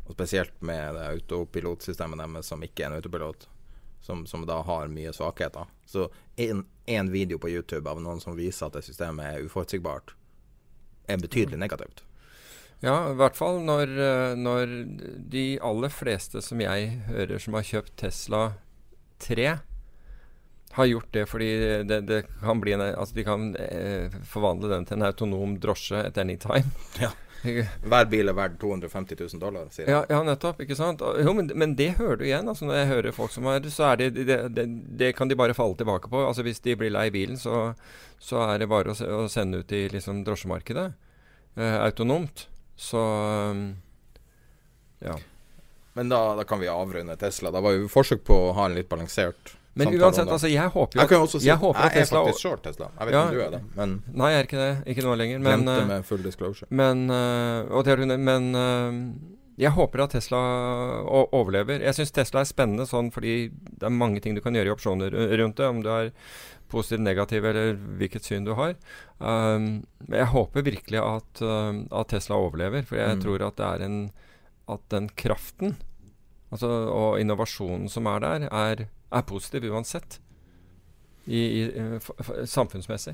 Og 0.06 0.13
spesielt 0.13 0.62
med 0.62 0.95
det 0.95 1.08
autopilotsystemet 1.08 2.19
deres 2.19 2.52
som 2.52 2.63
ikke 2.63 2.84
er 2.84 2.91
en 2.91 3.00
autopilot, 3.00 3.47
som, 4.04 4.26
som 4.28 4.43
da 4.47 4.60
har 4.67 4.91
mye 4.91 5.13
svakheter. 5.15 5.69
Så 5.86 6.10
én 6.36 7.12
video 7.12 7.39
på 7.39 7.50
YouTube 7.50 7.89
av 7.89 8.02
noen 8.02 8.19
som 8.19 8.36
viser 8.36 8.67
at 8.67 8.76
det 8.76 8.84
systemet 8.88 9.28
er 9.28 9.47
uforutsigbart, 9.47 10.15
er 11.07 11.21
betydelig 11.21 11.59
negativt. 11.59 12.03
Ja, 12.81 13.11
i 13.11 13.17
hvert 13.17 13.37
fall 13.37 13.59
når, 13.61 13.91
når 14.41 14.71
de 15.29 15.45
aller 15.61 15.91
fleste 15.93 16.41
som 16.41 16.61
jeg 16.63 16.95
hører 17.11 17.41
som 17.41 17.57
har 17.57 17.67
kjøpt 17.67 17.93
Tesla 18.01 18.45
3, 19.21 19.51
har 20.71 20.85
gjort 20.85 21.11
det 21.13 21.25
fordi 21.29 21.49
det, 21.87 21.99
det 22.07 22.21
kan 22.41 22.61
bli 22.63 22.73
en, 22.73 22.81
altså 22.81 23.15
de 23.15 23.25
kan 23.27 23.51
eh, 23.59 24.13
forvandle 24.27 24.71
den 24.71 24.87
til 24.87 24.97
en 24.97 25.07
autonom 25.09 25.57
drosje 25.61 25.99
at 26.07 26.17
any 26.21 26.37
time. 26.41 26.71
Ja. 27.01 27.11
Hver 27.91 28.08
bil 28.12 28.30
er 28.30 28.38
verdt 28.38 28.60
250 28.62 29.17
000 29.19 29.41
dollar, 29.41 29.69
sier 29.73 29.89
ja, 29.89 30.01
ja, 30.10 30.21
nettopp. 30.25 30.62
ikke 30.62 30.77
sant? 30.77 31.01
Jo, 31.01 31.34
men, 31.38 31.49
men, 31.58 31.75
det 31.80 31.95
hører 31.97 32.19
du 32.19 32.25
igjen. 32.27 32.49
altså 32.49 32.67
Når 32.67 32.77
jeg 32.77 32.89
hører 32.91 33.15
folk 33.15 33.34
som 33.34 33.47
er 33.49 33.65
Så 33.73 33.88
er 33.89 34.01
det 34.01 34.10
det, 34.19 34.38
det 34.54 34.65
det, 35.01 35.13
kan 35.17 35.32
de 35.32 35.38
bare 35.39 35.58
falle 35.58 35.77
tilbake 35.80 36.12
på. 36.12 36.25
altså 36.27 36.45
Hvis 36.45 36.62
de 36.62 36.75
blir 36.77 36.93
lei 36.93 37.10
bilen, 37.13 37.39
så, 37.41 37.73
så 38.21 38.43
er 38.45 38.62
det 38.62 38.69
bare 38.69 38.93
å, 38.93 39.23
å 39.23 39.30
sende 39.32 39.63
ut 39.63 39.73
i 39.73 39.88
liksom 39.93 40.23
drosjemarkedet. 40.27 40.91
Eh, 41.56 41.80
autonomt. 41.82 42.47
Så 42.75 43.01
um, 43.51 43.65
ja. 45.01 45.17
Men 45.93 46.10
da, 46.10 46.36
da, 46.36 46.45
kan 46.47 46.62
vi 46.62 46.69
avrunde 46.71 47.17
Tesla. 47.19 47.51
Da 47.51 47.62
var 47.62 47.75
jo 47.75 47.89
forsøk 47.91 48.23
på 48.27 48.38
å 48.38 48.54
ha 48.58 48.69
en 48.69 48.77
litt 48.77 48.89
balansert 48.89 49.56
men 49.73 49.93
uansett, 49.95 50.27
altså, 50.27 50.49
jeg 50.51 50.67
håper 50.73 50.99
jo 50.99 51.03
at, 51.03 51.12
Jeg, 51.12 51.27
si, 51.31 51.47
jeg, 51.47 51.55
håper 51.62 51.79
jeg 51.79 51.91
er 51.91 52.03
Tesla, 52.03 52.21
faktisk 52.25 52.43
short 52.43 52.63
Tesla. 52.65 52.88
Jeg 52.91 53.07
vet 53.07 53.13
ikke 53.13 53.21
om 53.21 53.36
du 53.36 53.43
er 53.43 53.53
det, 53.53 53.62
men 53.77 53.93
Nei, 54.19 54.31
jeg 54.34 54.41
er 54.41 54.49
ikke 54.49 54.60
det. 54.62 54.71
Ikke 54.91 55.05
nå 55.05 55.13
lenger. 55.21 55.43
Men, 55.45 55.63
med 55.88 56.07
full 56.07 56.25
disclosure. 56.25 56.67
Men, 56.75 57.05
uh, 57.07 57.77
det, 57.88 58.17
men 58.19 58.49
uh, 58.57 58.97
jeg 59.62 59.71
håper 59.77 60.03
at 60.03 60.15
Tesla 60.17 60.41
overlever. 61.07 61.86
Jeg 61.88 61.95
syns 61.95 62.12
Tesla 62.15 62.43
er 62.43 62.51
spennende 62.51 62.88
sånn 62.89 63.13
fordi 63.15 63.36
det 63.51 63.88
er 63.88 63.95
mange 63.95 64.19
ting 64.23 64.36
du 64.36 64.43
kan 64.43 64.57
gjøre 64.57 64.73
i 64.73 64.75
opsjoner 64.75 65.15
rundt 65.39 65.62
det. 65.62 65.71
Om 65.71 65.84
du 65.86 65.91
er 65.93 66.12
positiv, 66.71 67.03
negativ 67.07 67.47
eller 67.47 67.75
hvilket 67.99 68.27
syn 68.27 68.47
du 68.47 68.53
har. 68.60 68.75
Um, 69.19 69.86
jeg 70.12 70.31
håper 70.36 70.67
virkelig 70.67 70.99
at, 70.99 71.43
at, 71.43 72.12
Tesla 72.12 72.39
overlever, 72.39 72.84
for 72.88 72.99
jeg 72.99 73.19
mm. 73.19 73.23
tror 73.23 73.47
at 73.47 73.60
det 73.60 73.67
er 73.71 73.88
en 73.88 74.01
At 74.71 74.84
den 74.91 75.10
kraften 75.19 75.75
altså, 76.51 76.67
og 76.91 77.19
innovasjonen 77.19 77.89
som 77.91 78.07
er 78.07 78.23
der, 78.23 78.47
er 78.51 78.89
er 79.12 79.28
positiv 79.28 79.67
uansett. 79.71 80.19
I, 81.26 81.38
i, 81.38 81.62
i, 81.63 82.45
samfunnsmessig. 82.50 83.13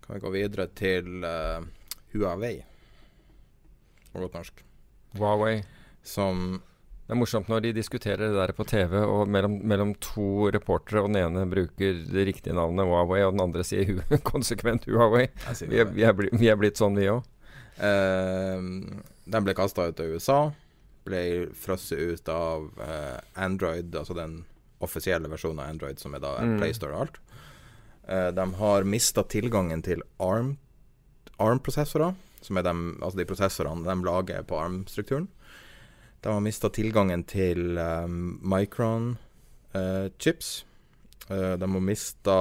Kan 0.00 0.16
vi 0.16 0.22
gå 0.22 0.30
videre 0.32 0.64
til 0.72 1.26
uh, 1.26 1.60
Huawei 2.14 2.56
på 4.12 4.22
godt 4.24 4.38
norsk. 4.38 4.64
Huawei. 5.18 5.60
Som 6.02 6.62
det 7.08 7.14
er 7.14 7.20
morsomt 7.22 7.48
når 7.48 7.62
de 7.64 7.70
diskuterer 7.72 8.20
det 8.20 8.36
der 8.36 8.50
på 8.52 8.66
TV, 8.68 8.98
og 9.00 9.30
mellom, 9.32 9.54
mellom 9.64 9.94
to 10.04 10.50
reportere, 10.52 11.00
og 11.00 11.08
den 11.08 11.22
ene 11.22 11.46
bruker 11.48 12.02
det 12.04 12.26
riktige 12.28 12.56
navnet 12.56 12.84
Huawei, 12.84 13.22
og 13.24 13.32
den 13.32 13.44
andre 13.46 13.64
sier 13.64 13.88
hu 13.88 14.18
konsekvent 14.32 14.84
Huawei. 14.88 15.26
Vi 15.62 15.80
er, 15.80 15.88
vi, 15.88 16.04
er 16.04 16.16
blitt, 16.16 16.36
vi 16.36 16.50
er, 16.52 16.58
blitt 16.60 16.80
sånn, 16.80 16.98
vi 17.00 17.08
òg. 17.12 17.24
Uh, 17.78 17.86
eh, 17.88 18.66
den 19.28 19.46
ble 19.46 19.54
kasta 19.56 19.86
ut 19.88 20.02
av 20.02 20.16
USA 20.16 20.38
ble 21.08 21.22
frosset 21.56 21.98
ut 21.98 22.28
av 22.32 22.70
uh, 22.78 23.18
Android, 23.34 23.94
altså 23.96 24.14
den 24.16 24.42
offisielle 24.84 25.30
versjonen 25.30 25.64
av 25.64 25.72
Android, 25.72 26.00
som 26.00 26.14
er 26.14 26.22
da 26.22 26.36
mm. 26.38 26.58
PlayStore 26.60 26.94
og 26.94 27.06
alt. 27.06 27.20
Uh, 28.08 28.30
de 28.36 28.46
har 28.60 28.88
mista 28.88 29.24
tilgangen 29.26 29.82
til 29.84 30.04
ARM-prosessorer, 30.22 32.12
ARM 32.12 32.44
som 32.44 32.60
er 32.60 32.66
de, 32.66 32.74
altså 33.02 33.18
de 33.18 33.28
prosessorene 33.28 33.86
de 33.86 34.06
lager 34.06 34.46
på 34.46 34.60
ARM-strukturen. 34.60 35.28
De 36.20 36.32
har 36.32 36.42
mista 36.42 36.68
tilgangen 36.74 37.22
til 37.30 37.78
um, 37.78 38.40
Micron-chips. 38.42 40.64
Uh, 41.28 41.54
de 41.60 41.70
har 41.70 41.84
mista 41.84 42.38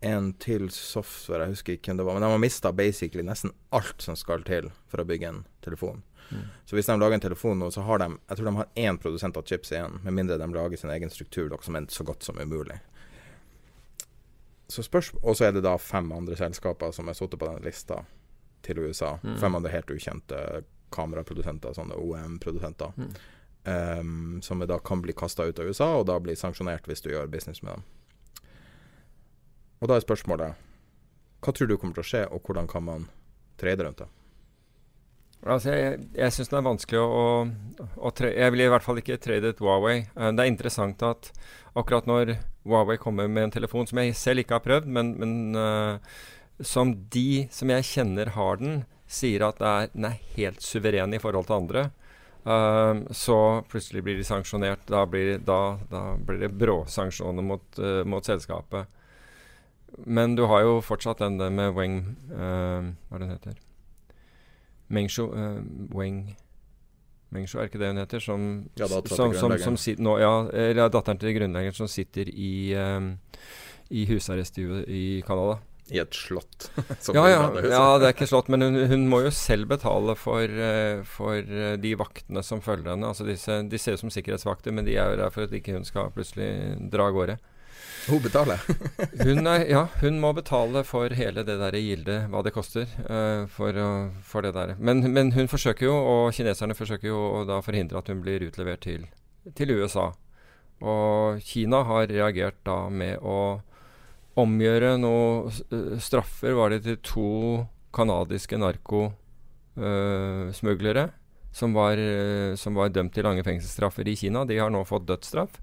en 0.00 0.30
til 0.40 0.70
software, 0.72 1.44
jeg 1.44 1.56
husker 1.56 1.76
ikke 1.76 1.90
hvem 1.90 2.00
det 2.00 2.06
var. 2.06 2.16
Men 2.16 2.24
de 2.24 2.32
har 2.32 2.42
mista 2.42 2.72
basically 2.72 3.24
nesten 3.26 3.52
alt 3.74 4.02
som 4.02 4.16
skal 4.16 4.44
til 4.46 4.70
for 4.88 5.02
å 5.02 5.08
bygge 5.08 5.28
en 5.28 5.42
telefon. 5.64 6.02
Mm. 6.30 6.44
Så 6.66 6.76
hvis 6.76 6.86
de 6.86 6.96
lager 6.98 7.14
en 7.14 7.24
telefon 7.24 7.58
nå, 7.58 7.70
så 7.70 7.82
har 7.82 7.98
de 7.98 8.18
Jeg 8.28 8.36
tror 8.36 8.46
de 8.46 8.56
har 8.56 8.68
én 8.74 8.98
produsent 8.98 9.36
av 9.36 9.42
chips 9.46 9.72
igjen, 9.72 9.98
med 10.04 10.14
mindre 10.14 10.38
de 10.38 10.52
lager 10.54 10.76
sin 10.76 10.90
egen 10.90 11.10
struktur, 11.10 11.50
som 11.62 11.76
er 11.76 11.86
så 11.88 12.04
godt 12.04 12.24
som 12.24 12.38
umulig. 12.38 12.80
Så 14.68 14.82
spørs 14.82 15.12
Og 15.22 15.36
så 15.36 15.48
er 15.48 15.52
det 15.52 15.64
da 15.66 15.76
fem 15.78 16.12
andre 16.12 16.36
selskaper 16.36 16.92
som 16.92 17.08
er 17.08 17.18
sittet 17.18 17.40
på 17.40 17.46
den 17.46 17.62
lista 17.64 18.04
til 18.62 18.78
USA. 18.78 19.18
Mm. 19.22 19.38
Fem 19.38 19.54
andre 19.54 19.70
helt 19.70 19.90
ukjente 19.90 20.64
kameraprodusenter, 20.90 21.74
sånne 21.74 21.96
OM-produsenter. 21.96 22.92
Mm. 22.96 23.12
Um, 23.60 24.42
som 24.42 24.62
da 24.64 24.78
kan 24.78 25.02
bli 25.02 25.12
kasta 25.12 25.44
ut 25.44 25.58
av 25.58 25.66
USA, 25.66 25.94
og 25.98 26.06
da 26.06 26.16
blir 26.20 26.38
sanksjonert 26.38 26.86
hvis 26.88 27.02
du 27.04 27.10
gjør 27.10 27.28
business 27.28 27.62
med 27.62 27.76
dem. 27.76 27.82
Og 29.80 29.88
da 29.88 29.96
er 29.96 30.04
spørsmålet 30.04 30.66
hva 31.40 31.52
tror 31.56 31.68
du 31.68 31.76
kommer 31.80 31.96
til 31.96 32.04
å 32.04 32.08
skje, 32.08 32.22
og 32.28 32.44
hvordan 32.44 32.68
kan 32.68 32.84
man 32.84 33.06
trade 33.60 33.84
rundt 33.84 34.02
det? 34.02 34.08
Altså, 35.40 35.72
jeg 35.72 36.00
jeg 36.12 36.32
syns 36.34 36.50
det 36.52 36.56
er 36.58 36.66
vanskelig 36.66 37.00
å, 37.00 37.20
å 37.96 38.10
tre, 38.12 38.34
Jeg 38.36 38.52
vil 38.52 38.66
i 38.66 38.68
hvert 38.68 38.84
fall 38.84 39.00
ikke 39.00 39.16
trade 39.22 39.54
et 39.54 39.62
Huawei. 39.62 40.02
Uh, 40.12 40.28
det 40.36 40.44
er 40.44 40.50
interessant 40.52 41.00
at 41.06 41.30
akkurat 41.72 42.08
når 42.08 42.34
Huawei 42.68 42.98
kommer 43.00 43.28
med 43.28 43.48
en 43.48 43.54
telefon 43.54 43.88
som 43.88 44.02
jeg 44.02 44.18
selv 44.20 44.42
ikke 44.42 44.58
har 44.58 44.66
prøvd, 44.66 44.90
men, 44.92 45.14
men 45.16 45.32
uh, 45.56 46.18
som 46.60 46.92
de 47.14 47.46
som 47.54 47.72
jeg 47.72 47.88
kjenner 47.88 48.34
har 48.36 48.60
den, 48.60 48.82
sier 49.10 49.46
at 49.48 49.62
er, 49.64 49.88
den 49.94 50.10
er 50.10 50.20
helt 50.36 50.60
suveren 50.62 51.16
i 51.16 51.22
forhold 51.22 51.48
til 51.48 51.56
andre, 51.56 51.86
uh, 52.44 53.00
så 53.16 53.40
plutselig 53.70 54.04
blir 54.04 54.20
de 54.20 54.28
sanksjonert. 54.28 54.84
Da 54.92 55.06
blir, 55.08 55.38
da, 55.40 55.78
da 55.88 56.04
blir 56.20 56.44
det 56.44 56.52
bråsanksjoner 56.60 57.48
mot, 57.48 57.80
mot 58.04 58.28
selskapet. 58.28 58.92
Men 60.04 60.36
du 60.36 60.44
har 60.52 60.68
jo 60.68 60.78
fortsatt 60.84 61.24
den 61.24 61.40
der 61.40 61.50
med 61.50 61.74
Weng 61.74 61.98
Hva 62.28 63.18
det 63.18 63.24
den 63.24 63.32
heter? 63.32 63.58
Mengshu 64.90 65.28
uh, 65.30 65.60
Weng 65.94 66.24
Mengshu, 67.30 67.60
er 67.60 67.68
ikke 67.70 67.78
det 67.78 67.92
hun 67.92 68.00
heter? 68.02 68.22
Som, 68.22 68.46
ja, 68.78 68.88
som, 68.90 69.34
som, 69.38 69.54
som 69.62 69.76
sitter 69.78 70.02
nå, 70.02 70.16
ja, 70.18 70.32
eller 70.50 70.90
datteren 70.90 71.20
til 71.20 71.36
grunnleggeren 71.36 71.76
som 71.76 71.90
sitter 71.90 72.26
i, 72.26 72.74
um, 72.74 73.12
i 73.94 74.02
husarrest 74.10 74.58
i, 74.58 74.66
i 74.90 75.04
Canada. 75.26 75.60
I 75.90 76.00
et 76.02 76.14
slott. 76.14 76.68
ja, 77.14 77.22
ja, 77.30 77.38
ja, 77.66 77.84
det 77.98 78.08
er 78.08 78.14
ikke 78.14 78.28
slott, 78.30 78.50
men 78.50 78.62
hun, 78.66 78.78
hun 78.90 79.06
må 79.10 79.22
jo 79.24 79.30
selv 79.34 79.70
betale 79.70 80.14
for, 80.18 80.42
uh, 80.42 81.06
for 81.06 81.38
uh, 81.38 81.76
de 81.82 81.94
vaktene 81.98 82.42
som 82.46 82.62
følger 82.62 82.92
henne. 82.92 83.10
Altså 83.10 83.26
disse, 83.26 83.60
de 83.70 83.78
ser 83.78 83.94
ut 83.94 84.02
som 84.02 84.14
sikkerhetsvakter, 84.14 84.74
men 84.74 84.86
de 84.86 84.98
er 84.98 85.14
jo 85.14 85.22
der 85.22 85.34
for 85.34 85.46
at 85.46 85.54
ikke 85.54 85.78
hun 85.78 85.86
skal 85.86 86.10
plutselig 86.14 86.50
dra 86.90 87.08
av 87.10 87.18
gårde. 87.18 87.38
Hun 88.08 88.22
betaler? 88.22 88.60
hun 89.26 89.46
er, 89.46 89.64
ja, 89.68 89.88
hun 90.00 90.20
må 90.22 90.32
betale 90.36 90.84
for 90.88 91.08
hele 91.16 91.42
det 91.46 91.56
der 91.60 91.72
gildet, 91.76 92.28
hva 92.32 92.42
det 92.44 92.52
koster. 92.54 92.86
Uh, 93.04 93.46
for, 93.52 93.70
uh, 93.76 94.08
for, 94.24 94.42
det 94.46 94.54
der. 94.56 94.74
Men, 94.78 95.12
men, 95.12 95.32
hun 95.36 95.48
forsøker 95.50 95.86
jo, 95.86 95.94
og 95.94 96.32
kineserne 96.36 96.74
forsøker 96.78 97.08
jo 97.10 97.18
å 97.40 97.44
da 97.48 97.60
forhindre 97.64 97.98
at 98.00 98.08
hun 98.12 98.22
blir 98.24 98.46
utlevert 98.48 98.82
til, 98.86 99.02
til 99.56 99.68
USA. 99.76 100.06
Og 100.80 101.40
Kina 101.44 101.78
har 101.88 102.04
reagert 102.08 102.58
da 102.64 102.88
med 102.88 103.18
å 103.20 103.60
omgjøre 104.40 104.96
noen 105.02 105.50
uh, 105.74 105.98
straffer, 106.00 106.52
var 106.56 106.68
det 106.72 106.80
til 106.86 106.98
to 107.04 107.30
canadiske 107.96 108.56
narkosmuglere. 108.60 111.04
Som 111.50 111.74
var, 111.74 111.98
som 112.54 112.78
var 112.78 112.94
dømt 112.94 113.10
til 113.10 113.26
lange 113.26 113.42
fengselsstraffer 113.42 114.06
i 114.06 114.14
Kina. 114.14 114.46
De 114.46 114.54
har 114.54 114.70
nå 114.70 114.86
fått 114.86 115.02
dødsstraff. 115.08 115.58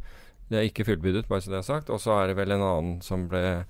Det 0.47 0.59
er 0.59 0.69
ikke 0.69 0.85
fullbyrdet, 0.87 1.27
bare 1.27 1.43
så 1.43 1.51
det 1.51 1.59
er 1.59 1.67
sagt. 1.67 1.91
Og 1.91 1.99
så 1.99 2.13
er 2.15 2.29
det 2.29 2.37
vel 2.39 2.55
en 2.55 2.63
annen 2.63 2.95
som 3.03 3.25
ble, 3.31 3.65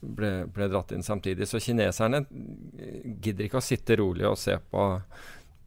ble, 0.00 0.32
ble, 0.48 0.68
dratt 0.72 0.94
inn 0.96 1.04
samtidig. 1.04 1.48
Så 1.48 1.60
kineserne 1.60 2.24
gidder 3.20 3.46
ikke 3.46 3.60
å 3.60 3.64
sitte 3.64 3.98
rolig 4.00 4.24
og 4.28 4.38
se 4.40 4.56
på, 4.72 4.86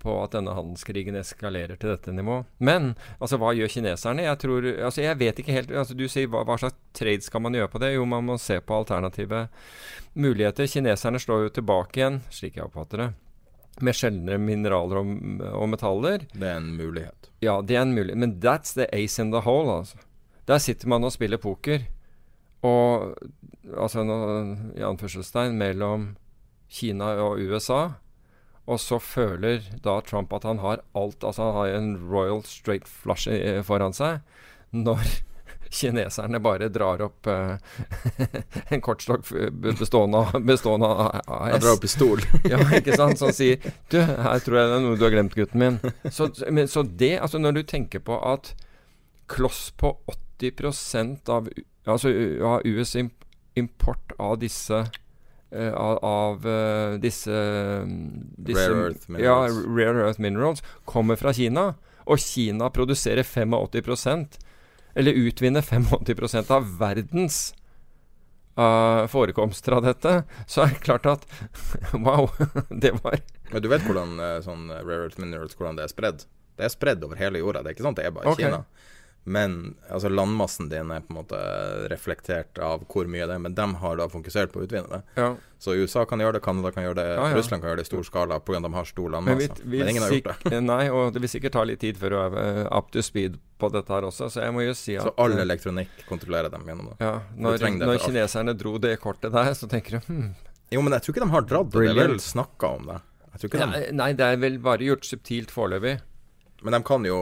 på 0.01 0.15
at 0.23 0.33
denne 0.33 0.55
handelskrigen 0.57 1.19
eskalerer 1.21 1.77
til 1.77 1.93
dette 1.93 2.15
nivå. 2.17 2.39
Men 2.57 2.95
altså, 3.19 3.37
hva 3.41 3.53
gjør 3.57 3.75
kineserne? 3.75 4.25
Jeg 4.25 4.41
tror, 4.41 4.69
altså, 4.87 5.03
jeg 5.05 5.19
vet 5.21 5.43
ikke 5.43 5.59
helt 5.59 5.75
altså, 5.75 5.97
Du 5.97 6.07
sier 6.09 6.31
hva, 6.33 6.41
hva, 6.47 6.57
slags 6.61 6.79
trade 6.97 7.27
skal 7.27 7.45
man 7.45 7.59
gjøre 7.59 7.69
på 7.75 7.83
det? 7.85 7.93
Jo, 7.93 8.09
man 8.09 8.25
må 8.31 8.39
se 8.41 8.57
på 8.57 8.79
alternative 8.79 9.45
muligheter. 10.17 10.71
Kineserne 10.71 11.21
slår 11.21 11.45
jo 11.45 11.53
tilbake 11.59 12.01
igjen, 12.01 12.19
slik 12.33 12.57
jeg 12.57 12.65
oppfatter 12.65 13.05
det. 13.05 13.09
Med 13.85 13.93
sjeldnere 13.93 14.39
mineraler 14.39 15.01
og, 15.03 15.13
og 15.51 15.69
metaller. 15.69 16.25
Det 16.33 16.49
er 16.49 16.57
en 16.57 16.73
mulighet. 16.73 17.29
Ja, 17.43 17.59
det 17.61 17.77
er 17.77 17.85
en 17.85 17.93
mulighet. 17.93 18.17
Men 18.17 18.37
that's 18.41 18.73
the 18.73 18.89
ace 18.95 19.21
in 19.21 19.35
the 19.35 19.45
hole, 19.45 19.81
altså. 19.83 20.04
Der 20.47 20.61
sitter 20.61 20.87
man 20.91 21.03
og 21.03 21.13
spiller 21.15 21.41
poker. 21.41 21.87
Og 22.65 23.13
altså 23.77 24.05
i 24.77 24.85
anførselstegn 24.85 25.57
mellom 25.57 26.15
Kina 26.69 27.15
og 27.21 27.39
USA. 27.41 27.87
Og 28.65 28.79
så 28.81 28.97
føler 28.99 29.61
da 29.85 29.99
Trump 30.01 30.33
at 30.33 30.43
han 30.43 30.57
har 30.63 30.81
alt 30.97 31.23
Altså 31.23 31.43
han 31.43 31.53
har 31.53 31.77
en 31.77 31.91
Royal 32.09 32.41
Straight 32.45 32.87
Flush 32.89 33.29
foran 33.63 33.93
seg. 33.93 34.19
Når 34.73 35.03
kineserne 35.75 36.39
bare 36.39 36.69
drar 36.69 37.01
opp 37.05 37.27
uh, 37.27 37.57
en 38.73 38.81
kortstokk 38.81 39.27
bestående 39.61 40.41
bestående 40.45 40.89
av 40.89 41.21
AS. 41.25 41.47
Jeg 41.51 41.63
drar 41.63 41.73
opp 41.73 41.85
pistol. 41.85 42.25
ja, 42.51 42.61
ikke 42.77 42.97
sant. 42.97 43.21
Som 43.21 43.33
sier 43.35 43.61
Du, 43.91 43.99
her 44.01 44.41
tror 44.45 44.59
jeg 44.61 44.71
det 44.71 44.77
er 44.77 44.85
noe 44.85 44.97
du 44.97 45.05
har 45.05 45.13
glemt, 45.13 45.37
gutten 45.37 45.61
min. 45.61 45.79
Så, 46.09 46.29
men, 46.49 46.69
så 46.71 46.85
det, 46.85 47.17
altså 47.21 47.41
når 47.41 47.59
du 47.59 47.65
tenker 47.69 48.01
på 48.05 48.17
at 48.33 48.53
kloss 49.29 49.67
på 49.77 49.97
80 50.05 50.24
av, 51.29 51.49
altså, 51.85 52.11
av 52.43 52.61
US 52.65 52.95
import 53.55 54.15
av 54.19 54.39
disse 54.39 54.85
Uh, 55.55 55.73
av, 55.73 55.97
av 56.03 56.47
uh, 56.47 56.99
disse, 56.99 57.31
disse, 58.37 58.63
Rare 58.65 58.87
Earth 58.89 59.05
Minerals. 59.07 59.23
Ja, 59.23 59.67
Rare 59.77 60.07
Earth 60.07 60.19
Minerals 60.19 60.63
kommer 60.85 61.15
fra 61.15 61.31
Kina. 61.33 61.75
Og 62.05 62.19
Kina 62.19 62.67
produserer 62.69 63.23
85% 63.23 64.39
eller 64.95 65.11
utvinner 65.11 65.61
85% 65.61 66.51
av 66.51 66.67
verdens 66.79 67.53
uh, 68.57 69.05
forekomster 69.07 69.77
av 69.77 69.85
dette. 69.85 70.15
Så 70.47 70.65
er 70.65 70.75
det 70.75 70.83
klart 70.83 71.07
at 71.13 71.25
Wow, 71.93 72.29
det 72.81 72.97
var 73.03 73.21
Men 73.51 73.63
du 73.63 73.69
vet 73.71 73.85
hvordan 73.87 74.17
sånn 74.43 74.67
Rare 74.73 75.05
Earth 75.05 75.21
Minerals 75.21 75.55
hvordan 75.55 75.79
det 75.79 75.87
er 75.87 75.93
spredd? 75.93 76.27
Det 76.55 76.67
er 76.67 76.73
spredd 76.73 77.05
over 77.05 77.21
hele 77.21 77.39
jorda. 77.39 77.63
Det 77.63 77.71
er 77.71 77.77
ikke 77.77 77.87
sånn 77.87 77.95
at 77.95 78.01
det 78.01 78.09
er 78.09 78.17
bare 78.17 78.33
okay. 78.33 78.49
Kina. 78.49 78.63
Men 79.27 79.75
altså, 79.89 80.09
landmassen 80.09 80.67
din 80.69 80.91
er 80.93 81.01
på 81.01 81.09
en 81.09 81.17
måte 81.17 81.37
reflektert 81.89 82.59
av 82.61 82.83
hvor 82.85 83.07
mye 83.09 83.25
det 83.25 83.33
er. 83.33 83.41
Men 83.41 83.55
de 83.57 83.65
har 83.81 83.97
da 83.97 84.05
fokusert 84.11 84.51
på 84.53 84.61
å 84.61 84.67
utvinne 84.67 84.99
det. 84.99 84.99
Ja. 85.17 85.31
Så 85.65 85.73
USA 85.73 86.03
kan 86.05 86.21
gjøre 86.21 86.37
det, 86.37 86.41
Canada 86.45 86.69
kan 86.75 86.85
gjøre 86.85 86.99
det, 86.99 87.05
ja, 87.15 87.23
ja. 87.31 87.37
Russland 87.39 87.63
kan 87.63 87.71
gjøre 87.71 87.79
det 87.81 87.87
i 87.87 87.89
stor 87.89 88.05
skala 88.05 88.37
pga. 88.45 88.59
de 88.61 88.69
har 88.75 88.85
stor 88.85 89.09
landmasse. 89.15 89.47
Men, 89.49 89.63
vi, 89.63 89.71
vi 89.71 89.81
men 89.81 89.89
ingen 89.95 90.05
har 90.05 90.13
gjort 90.13 90.43
det. 90.43 90.59
nei, 90.61 90.83
og 90.93 91.15
det 91.15 91.23
vil 91.23 91.31
sikkert 91.31 91.55
ta 91.57 91.63
litt 91.65 91.81
tid 91.81 91.97
før 91.97 92.13
du 92.13 92.17
er 92.21 92.37
uh, 92.37 92.59
up 92.77 92.93
to 92.93 93.01
speed 93.01 93.39
på 93.57 93.71
dette 93.73 93.95
her 93.95 94.05
også. 94.05 94.29
Så 94.29 94.43
jeg 94.45 94.53
må 94.53 94.67
jo 94.67 94.75
si 94.77 94.99
at 94.99 95.09
Så 95.09 95.15
all 95.25 95.33
elektronikk 95.41 96.05
kontrollerer 96.05 96.53
dem 96.53 96.69
gjennom 96.69 96.91
det? 96.91 96.99
Ja. 97.01 97.15
Når, 97.33 97.65
når 97.81 98.03
kineserne 98.05 98.53
dro 98.59 98.75
det 98.83 98.93
kortet 99.01 99.33
der, 99.33 99.55
så 99.57 99.71
tenker 99.71 99.97
du 99.97 100.11
hm. 100.11 100.29
Jo, 100.73 100.81
men 100.85 100.93
jeg 100.93 101.05
tror 101.05 101.15
ikke 101.15 101.25
de 101.25 101.33
har 101.33 101.49
dratt 101.49 101.73
det. 101.73 101.81
Det 101.81 102.05
er 102.05 102.13
vel 102.13 102.21
snakka 102.21 102.71
om 102.77 102.87
det. 102.89 103.01
ja, 103.41 103.67
de... 103.73 103.81
Nei, 103.97 104.13
det 104.17 104.29
er 104.35 104.39
vel 104.41 104.61
bare 104.61 104.85
gjort 104.85 105.05
subtilt 105.07 105.53
foreløpig. 105.53 105.97
Men 106.65 106.77
de 106.77 106.81
kan 106.85 107.05
jo 107.05 107.19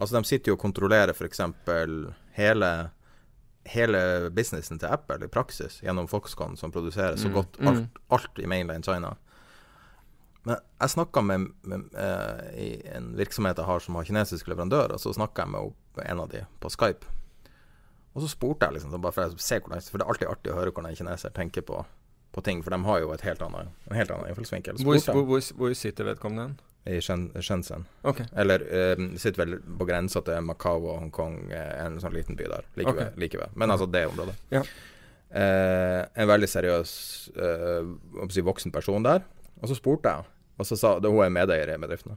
Altså, 0.00 0.16
de 0.16 0.24
sitter 0.24 0.50
jo 0.50 0.56
og 0.56 0.62
kontrollerer 0.64 1.12
f.eks. 1.12 1.42
hele 2.38 2.70
hele 3.68 4.30
businessen 4.30 4.78
til 4.80 4.88
Apple 4.88 5.26
i 5.26 5.28
praksis 5.32 5.80
gjennom 5.84 6.08
Foxconn, 6.08 6.56
som 6.56 6.72
produserer 6.72 7.16
så 7.16 7.28
Mm, 7.28 7.34
godt 7.34 7.60
mm. 7.60 7.68
alt, 7.68 7.98
alt 8.08 8.38
i 8.38 8.46
mainland 8.46 8.84
China. 8.84 9.16
Men 10.42 10.56
jeg 10.80 10.90
snakka 10.90 11.20
med, 11.20 11.50
med 11.62 11.78
med 11.92 12.54
i 12.56 12.82
en 12.96 13.16
virksomhet 13.16 13.58
jeg 13.58 13.66
har 13.66 13.78
som 13.78 13.94
har 13.94 14.04
kinesisk 14.04 14.48
leverandør, 14.48 14.92
og 14.92 15.00
så 15.00 15.12
snakka 15.12 15.42
jeg 15.42 15.50
med 15.50 16.06
en 16.06 16.20
av 16.20 16.28
de 16.28 16.46
på 16.60 16.70
Skype. 16.70 17.06
Og 18.14 18.22
så 18.22 18.28
spurte 18.28 18.66
jeg 18.66 18.72
liksom, 18.72 19.00
bare 19.00 19.12
for 19.12 19.22
jeg 19.22 19.38
ser 19.38 19.60
hvordan 19.60 19.82
For 19.82 19.98
det 19.98 20.04
er 20.04 20.10
alltid 20.10 20.28
artig 20.28 20.52
å 20.52 20.56
høre 20.56 20.72
hvordan 20.72 20.90
en 20.90 20.96
kineser 20.96 21.30
tenker 21.30 21.62
på, 21.62 21.84
på 22.32 22.40
ting, 22.40 22.64
for 22.64 22.70
de 22.70 22.82
har 22.84 23.00
jo 23.00 23.12
et 23.12 23.20
helt 23.20 23.42
annet, 23.42 23.68
en 23.90 23.96
helt 23.96 24.10
annen 24.10 24.28
innfallsvinkel. 24.28 24.80
Hvor, 24.82 24.98
hvor, 25.12 25.24
hvor, 25.24 25.52
hvor 25.56 25.74
sitter 25.74 26.04
vedkommende 26.04 26.42
hen? 26.48 26.58
I 26.88 27.00
Shenzhen. 27.00 27.84
Okay. 28.02 28.26
Eller 28.36 28.62
eh, 28.72 29.02
sitter 29.20 29.42
vel 29.44 29.58
på 29.78 29.84
grensa 29.88 30.22
til 30.24 30.40
Macau 30.46 30.78
og 30.88 31.00
Hongkong, 31.02 31.50
eh, 31.52 31.74
en 31.84 31.98
sånn 32.00 32.14
liten 32.16 32.38
by 32.38 32.46
der. 32.48 32.64
Like, 32.76 32.88
Okay. 32.90 33.04
ved, 33.10 33.18
like 33.20 33.38
ved. 33.38 33.52
Men 33.54 33.70
altså 33.70 33.86
det 33.90 34.06
området. 34.08 34.34
Ja. 34.54 34.62
Eh, 35.30 36.00
en 36.22 36.28
veldig 36.28 36.48
seriøs 36.50 36.92
eh, 37.36 37.90
si, 38.32 38.42
voksen 38.42 38.72
person 38.74 39.04
der. 39.04 39.22
Og 39.60 39.68
så 39.68 39.76
spurte 39.76 40.08
jeg, 40.08 40.24
og 40.58 40.66
så 40.66 40.76
sa 40.80 40.94
det, 40.98 41.10
hun 41.12 41.22
er 41.24 41.30
medeier 41.34 41.74
i 41.74 41.78
bedriften, 41.78 42.16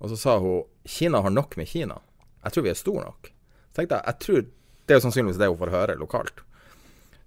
og 0.00 0.08
så 0.10 0.16
sa 0.16 0.38
hun 0.40 0.64
Kina 0.88 1.20
har 1.22 1.30
nok 1.30 1.56
med 1.60 1.68
Kina. 1.68 1.98
Jeg 2.44 2.54
tror 2.54 2.64
vi 2.64 2.70
er 2.72 2.78
store 2.80 3.04
nok. 3.04 3.28
Så 3.68 3.82
tenkte 3.82 3.98
jeg, 3.98 4.04
jeg 4.06 4.18
tror 4.24 4.46
Det 4.88 4.94
er 4.94 5.00
jo 5.02 5.04
sannsynligvis 5.04 5.38
det 5.38 5.48
hun 5.50 5.58
får 5.60 5.70
høre 5.74 5.94
lokalt. 6.00 6.38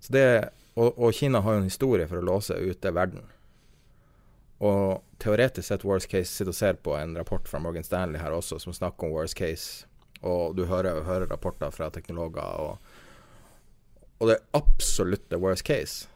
Så 0.02 0.14
det, 0.16 0.50
og, 0.74 0.96
og 0.98 1.14
Kina 1.14 1.44
har 1.46 1.54
jo 1.54 1.62
en 1.62 1.68
historie 1.70 2.08
for 2.10 2.18
å 2.18 2.26
låse 2.26 2.56
ute 2.58 2.90
verden. 2.96 3.28
Og 4.62 5.02
teoretisk 5.22 5.66
sett 5.68 5.86
worst 5.88 6.10
case 6.12 6.30
sitter 6.30 6.52
og 6.54 6.58
ser 6.58 6.78
på 6.86 6.94
en 7.00 7.16
rapport 7.18 7.48
fra 7.50 7.60
Morgan 7.60 7.84
Stanley 7.86 8.22
her 8.22 8.36
også, 8.36 8.60
som 8.62 8.74
snakker 8.74 9.08
om 9.08 9.16
worst 9.16 9.38
case. 9.40 9.88
Og 10.22 10.54
du 10.56 10.66
hører, 10.70 11.02
hører 11.04 11.26
rapporter 11.32 11.74
fra 11.74 11.90
teknologer. 11.90 12.46
Og, 12.62 12.78
og 14.22 14.30
det 14.30 14.38
absolutte 14.54 15.40
worst 15.42 15.66
case 15.66 16.08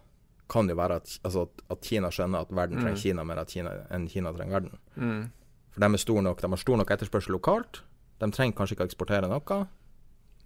kan 0.52 0.70
jo 0.70 0.76
være 0.78 1.00
at, 1.02 1.16
altså, 1.26 1.48
at- 1.74 1.82
Kina 1.82 2.12
skjønner 2.14 2.46
at 2.46 2.52
verden 2.54 2.78
trenger 2.78 2.96
Mm. 3.00 3.02
Kina 3.02 3.24
mer 3.24 3.44
Kina, 3.50 3.72
enn 3.90 4.08
Kina 4.08 4.32
trenger 4.32 4.60
verden. 4.60 4.78
Mm. 4.96 5.32
For 5.72 5.80
de 5.82 6.22
nok, 6.22 6.42
de 6.42 6.48
har 6.50 6.58
stor 6.58 6.78
nok 6.78 6.92
etterspørsel 6.92 7.32
lokalt. 7.32 7.82
De 8.22 8.32
trenger 8.32 8.56
kanskje 8.56 8.76
ikke 8.78 8.86
å 8.86 8.90
eksportere 8.92 9.28
noe. 9.28 9.68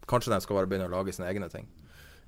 Kanskje 0.08 0.34
de 0.34 0.42
skal 0.42 0.56
bare 0.56 0.68
begynne 0.68 0.88
å 0.88 0.96
lage 0.96 1.14
sine 1.14 1.28
egne 1.28 1.50
ting. 1.52 1.68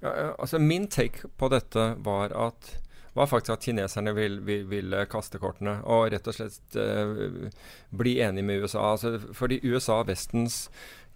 Ja, 0.02 0.12
ja, 0.16 0.36
altså 0.38 0.60
Min 0.60 0.88
take 0.88 1.30
på 1.38 1.50
dette 1.50 1.96
var 2.04 2.34
at 2.34 2.78
var 3.18 3.28
faktisk 3.28 3.56
at 3.56 3.66
kineserne 3.68 4.14
vil, 4.16 4.40
vil, 4.48 4.66
ville 4.72 5.06
kaste 5.12 5.40
kortene 5.42 5.80
og 5.84 6.10
rett 6.14 6.28
og 6.32 6.38
slett 6.38 6.78
uh, 6.80 7.50
bli 7.92 8.18
enige 8.24 8.48
med 8.48 8.64
USA. 8.64 8.94
Altså, 8.94 9.18
fordi 9.36 9.60
USA 9.68 10.00
og 10.02 10.12
Vestens 10.12 10.64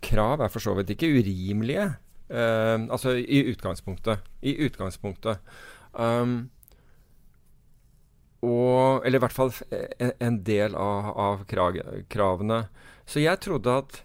krav 0.03 0.43
er 0.43 0.51
for 0.51 0.63
så 0.63 0.75
vidt 0.77 0.91
ikke 0.95 1.13
urimelige. 1.15 1.93
Uh, 2.29 2.83
altså 2.89 3.15
i 3.21 3.45
utgangspunktet. 3.51 4.25
I 4.43 4.57
utgangspunktet. 4.67 5.39
Um, 5.93 6.49
og 8.45 9.05
Eller 9.05 9.17
i 9.17 9.23
hvert 9.23 9.33
fall 9.33 9.53
en, 9.71 10.11
en 10.19 10.41
del 10.45 10.75
av, 10.77 11.07
av 11.17 11.45
krag, 11.49 11.79
kravene. 12.11 12.65
Så 13.05 13.23
jeg 13.23 13.41
trodde 13.41 13.79
at 13.81 14.01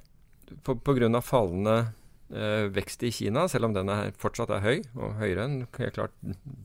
av 0.66 1.24
fallende 1.24 1.76
eh, 1.78 1.90
vekst 2.30 3.02
i 3.02 3.10
Kina, 3.10 3.46
selv 3.50 3.70
om 3.70 3.74
den 3.74 3.90
er, 3.90 4.12
fortsatt 4.18 4.52
er 4.54 4.62
høy, 4.62 4.76
og 4.94 5.16
høyere 5.18 5.46
enn 5.48 5.56
klart 5.74 6.14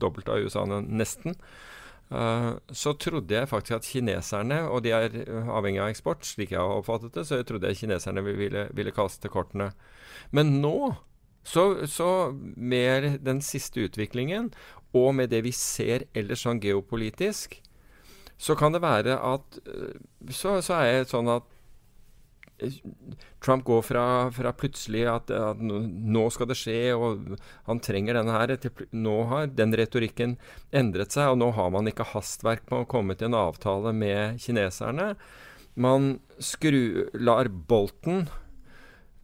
dobbelt 0.01 0.29
av 0.29 0.45
USA 0.45 0.65
nesten, 0.69 1.37
eh, 2.13 2.51
så 2.69 2.93
trodde 3.01 3.33
jeg 3.33 3.49
faktisk 3.49 3.79
at 3.79 3.89
kineserne, 3.89 4.61
og 4.69 4.83
de 4.85 4.93
er 4.93 5.17
eh, 5.23 5.49
avhengig 5.49 5.81
av 5.81 5.89
eksport, 5.93 6.25
slik 6.27 6.53
jeg 6.53 6.61
har 6.61 6.77
oppfattet 6.77 7.17
det, 7.17 7.25
så 7.25 7.41
jeg 7.41 7.49
trodde 7.49 7.71
jeg 7.71 7.81
kineserne 7.81 8.25
ville, 8.25 8.67
ville 8.77 8.95
kaste 8.95 9.31
kortene. 9.33 9.71
Men 10.35 10.59
nå, 10.61 10.93
så, 11.45 11.85
så 11.89 12.31
med 12.55 13.19
den 13.25 13.41
siste 13.45 13.85
utviklingen, 13.85 14.51
og 14.95 15.15
med 15.17 15.33
det 15.33 15.43
vi 15.45 15.51
ser 15.53 16.07
ellers 16.15 16.45
sånn 16.45 16.61
geopolitisk, 16.63 17.59
så 18.37 18.55
kan 18.59 18.73
det 18.75 18.83
være 18.83 19.15
at 19.15 19.59
eh, 19.63 19.99
Så, 20.33 20.59
så 20.65 20.81
er 20.81 20.87
jeg 20.89 21.11
sånn 21.11 21.29
at 21.31 21.45
Trump 23.43 23.65
går 23.67 23.81
fra, 23.83 24.05
fra 24.31 24.53
plutselig 24.55 25.03
at, 25.11 25.31
at 25.31 25.59
nå 25.59 26.23
skal 26.31 26.49
det 26.49 26.57
skje, 26.59 26.77
og 26.95 27.35
han 27.67 27.81
trenger 27.83 28.19
denne 28.19 28.35
her, 28.35 28.55
til 28.61 28.87
nå 28.95 29.17
har 29.31 29.51
den 29.51 29.75
retorikken 29.75 30.37
endret 30.75 31.15
seg, 31.15 31.33
og 31.33 31.41
nå 31.41 31.51
har 31.57 31.73
man 31.75 31.91
ikke 31.91 32.07
hastverk 32.13 32.63
med 32.71 32.85
å 32.85 32.89
komme 32.89 33.17
til 33.17 33.31
en 33.31 33.41
avtale 33.41 33.91
med 33.95 34.39
kineserne. 34.43 35.13
Man 35.75 36.15
skru, 36.39 37.11
lar 37.19 37.51
Bolton 37.51 38.27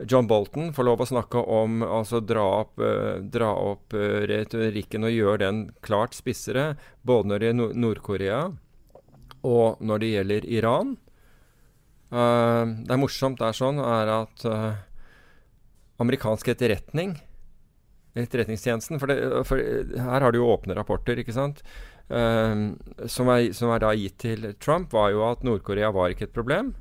John 0.07 0.27
Bolton 0.27 0.71
får 0.73 0.85
lov 0.87 1.03
å 1.03 1.05
snakke 1.05 1.41
om 1.53 1.83
altså 1.85 2.21
dra 2.25 2.43
opp, 2.63 2.79
eh, 2.81 3.21
dra 3.21 3.51
opp 3.53 3.93
eh, 3.93 4.23
retorikken 4.29 5.05
og 5.05 5.13
gjøre 5.13 5.41
den 5.43 5.61
klart 5.85 6.17
spissere, 6.17 6.75
både 7.05 7.29
når 7.29 7.39
det 7.39 7.49
gjelder 7.49 7.61
Nord- 7.61 7.81
Nord-Korea 7.83 8.41
og 9.45 9.81
når 9.81 10.01
det 10.01 10.11
gjelder 10.15 10.47
Iran. 10.49 10.95
Eh, 12.11 12.63
det 12.83 12.91
er 12.91 12.99
morsomt 12.99 13.39
det 13.39 13.47
er 13.47 13.57
sånn, 13.57 13.79
er 13.79 14.11
at 14.19 14.47
eh, 14.47 14.71
amerikansk 16.03 16.51
etterretning 16.51 17.15
Etterretningstjenesten 18.11 18.99
For, 18.99 19.07
det, 19.07 19.43
for 19.47 19.61
her 19.61 20.25
har 20.25 20.33
du 20.33 20.41
jo 20.41 20.49
åpne 20.51 20.75
rapporter, 20.75 21.21
ikke 21.21 21.35
sant? 21.35 21.61
Eh, 22.11 22.55
som, 23.07 23.31
er, 23.31 23.51
som 23.55 23.71
er 23.71 23.83
da 23.83 23.93
gitt 23.95 24.17
til 24.19 24.49
Trump, 24.59 24.91
var 24.91 25.13
jo 25.13 25.23
at 25.29 25.45
Nord-Korea 25.47 25.93
var 25.95 26.11
ikke 26.11 26.27
et 26.27 26.35
problem. 26.35 26.73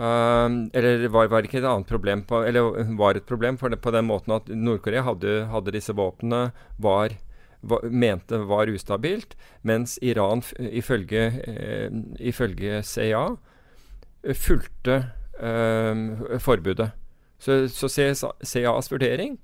Eh, 0.00 0.46
eller 0.80 1.04
var, 1.12 1.28
var 1.28 1.44
ikke 1.44 1.60
et 1.60 1.68
annet 1.68 1.90
problem 1.90 2.24
på, 2.24 2.40
Eller 2.48 2.94
var 2.96 3.20
et 3.20 3.28
problem 3.28 3.60
på, 3.60 3.68
det, 3.68 3.82
på 3.84 3.92
den 3.92 4.08
måten 4.08 4.38
at 4.38 4.48
Nord-Korea 4.48 5.04
hadde, 5.10 5.42
hadde 5.52 5.76
disse 5.76 5.96
våpnene, 5.96 6.48
var 6.80 7.18
mente 7.92 8.38
var 8.48 8.70
ustabilt, 8.72 9.34
mens 9.68 9.98
Iran 10.00 10.40
ifølge, 10.56 11.26
ifølge 12.16 12.78
CIA 12.88 13.26
fulgte 14.36 14.96
eh, 15.40 16.38
forbudet. 16.38 16.90
Så, 17.40 17.68
så 17.68 17.88
CAs 18.44 18.92
vurdering, 18.92 19.38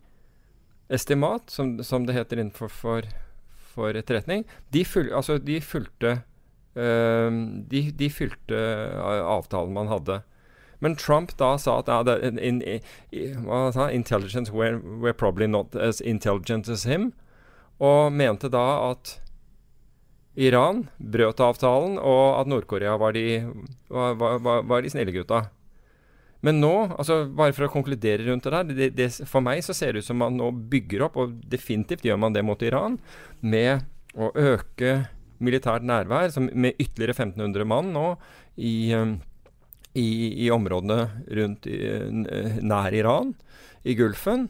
estimat, 0.89 1.51
som, 1.51 1.83
som, 1.83 2.07
det 2.07 2.15
heter 2.15 2.37
innenfor 2.37 2.69
for, 2.69 3.09
for 3.73 3.97
etterretning, 3.97 4.45
de, 4.73 4.85
ful, 4.85 5.09
altså, 5.15 5.39
de 5.39 5.61
fulgte 5.65 6.19
uh, 6.77 7.31
de, 7.73 7.83
de, 7.91 8.11
fulgte 8.13 8.61
avtalen 9.01 9.73
man 9.75 9.89
hadde. 9.89 10.21
Men 10.85 10.97
Trump 10.97 11.33
da 11.41 11.55
sa 11.59 11.79
at 11.81 11.89
ja, 11.89 12.19
in, 12.21 12.39
in, 12.39 12.61
in, 12.63 13.49
intelligence 13.91 14.53
were, 14.53 14.79
were, 15.01 15.15
probably 15.15 15.47
not 15.47 15.75
as 15.75 16.01
intelligent 16.01 16.69
as 16.69 16.85
him, 16.85 17.13
og 17.81 18.13
mente 18.13 18.49
da 18.53 18.91
at 18.91 19.21
Iran 20.37 20.85
brøt 21.01 21.41
avtalen, 21.41 21.97
og 21.97 22.41
at 22.41 22.49
Nord-Korea 22.51 22.97
var, 23.01 23.17
var, 23.89 24.17
var, 24.21 24.65
var, 24.69 24.83
de 24.85 24.93
snille 24.93 25.15
gutta. 25.15 25.47
Men 26.45 26.61
nå, 26.61 26.73
altså 26.93 27.23
bare 27.33 27.55
for 27.57 27.67
å 27.67 27.73
konkludere 27.73 28.27
rundt 28.27 28.45
det 28.45 28.53
der 28.53 28.69
det, 28.69 28.89
det, 28.99 29.07
For 29.27 29.43
meg 29.43 29.63
så 29.65 29.75
ser 29.75 29.95
det 29.95 30.05
ut 30.05 30.09
som 30.11 30.21
man 30.21 30.37
nå 30.37 30.51
bygger 30.71 31.07
opp, 31.09 31.17
og 31.17 31.39
definitivt 31.49 32.05
gjør 32.05 32.21
man 32.21 32.37
det 32.37 32.45
mot 32.45 32.61
Iran, 32.63 32.99
med 33.41 33.87
å 34.17 34.29
øke 34.37 35.07
militært 35.43 35.85
nærvær 35.85 36.33
med 36.53 36.77
ytterligere 36.81 37.17
1500 37.17 37.67
mann 37.69 37.91
nå 37.93 38.05
i, 38.57 38.93
um, 38.97 39.19
i, 39.97 40.07
i 40.47 40.53
områdene 40.53 41.25
rundt 41.41 41.69
i, 41.69 41.81
nær 42.65 42.97
Iran, 42.97 43.35
i 43.85 43.97
Gulfen. 43.97 44.49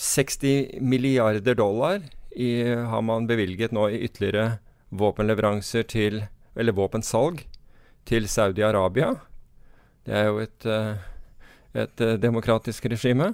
60 0.00 0.80
milliarder 0.82 1.54
dollar 1.54 2.02
har 2.34 3.02
man 3.06 3.28
bevilget 3.30 3.72
nå 3.72 3.86
i 3.92 4.00
ytterligere 4.08 4.58
våpenleveranser 4.98 5.86
til 5.90 6.24
Eller 6.54 6.72
våpensalg 6.72 7.40
til 8.06 8.28
Saudi-Arabia. 8.30 9.08
Det 10.06 10.14
er 10.14 10.28
jo 10.28 10.38
et, 10.38 10.66
eh, 10.70 11.00
et 11.82 12.00
eh, 12.00 12.18
demokratisk 12.22 12.86
regime. 12.92 13.32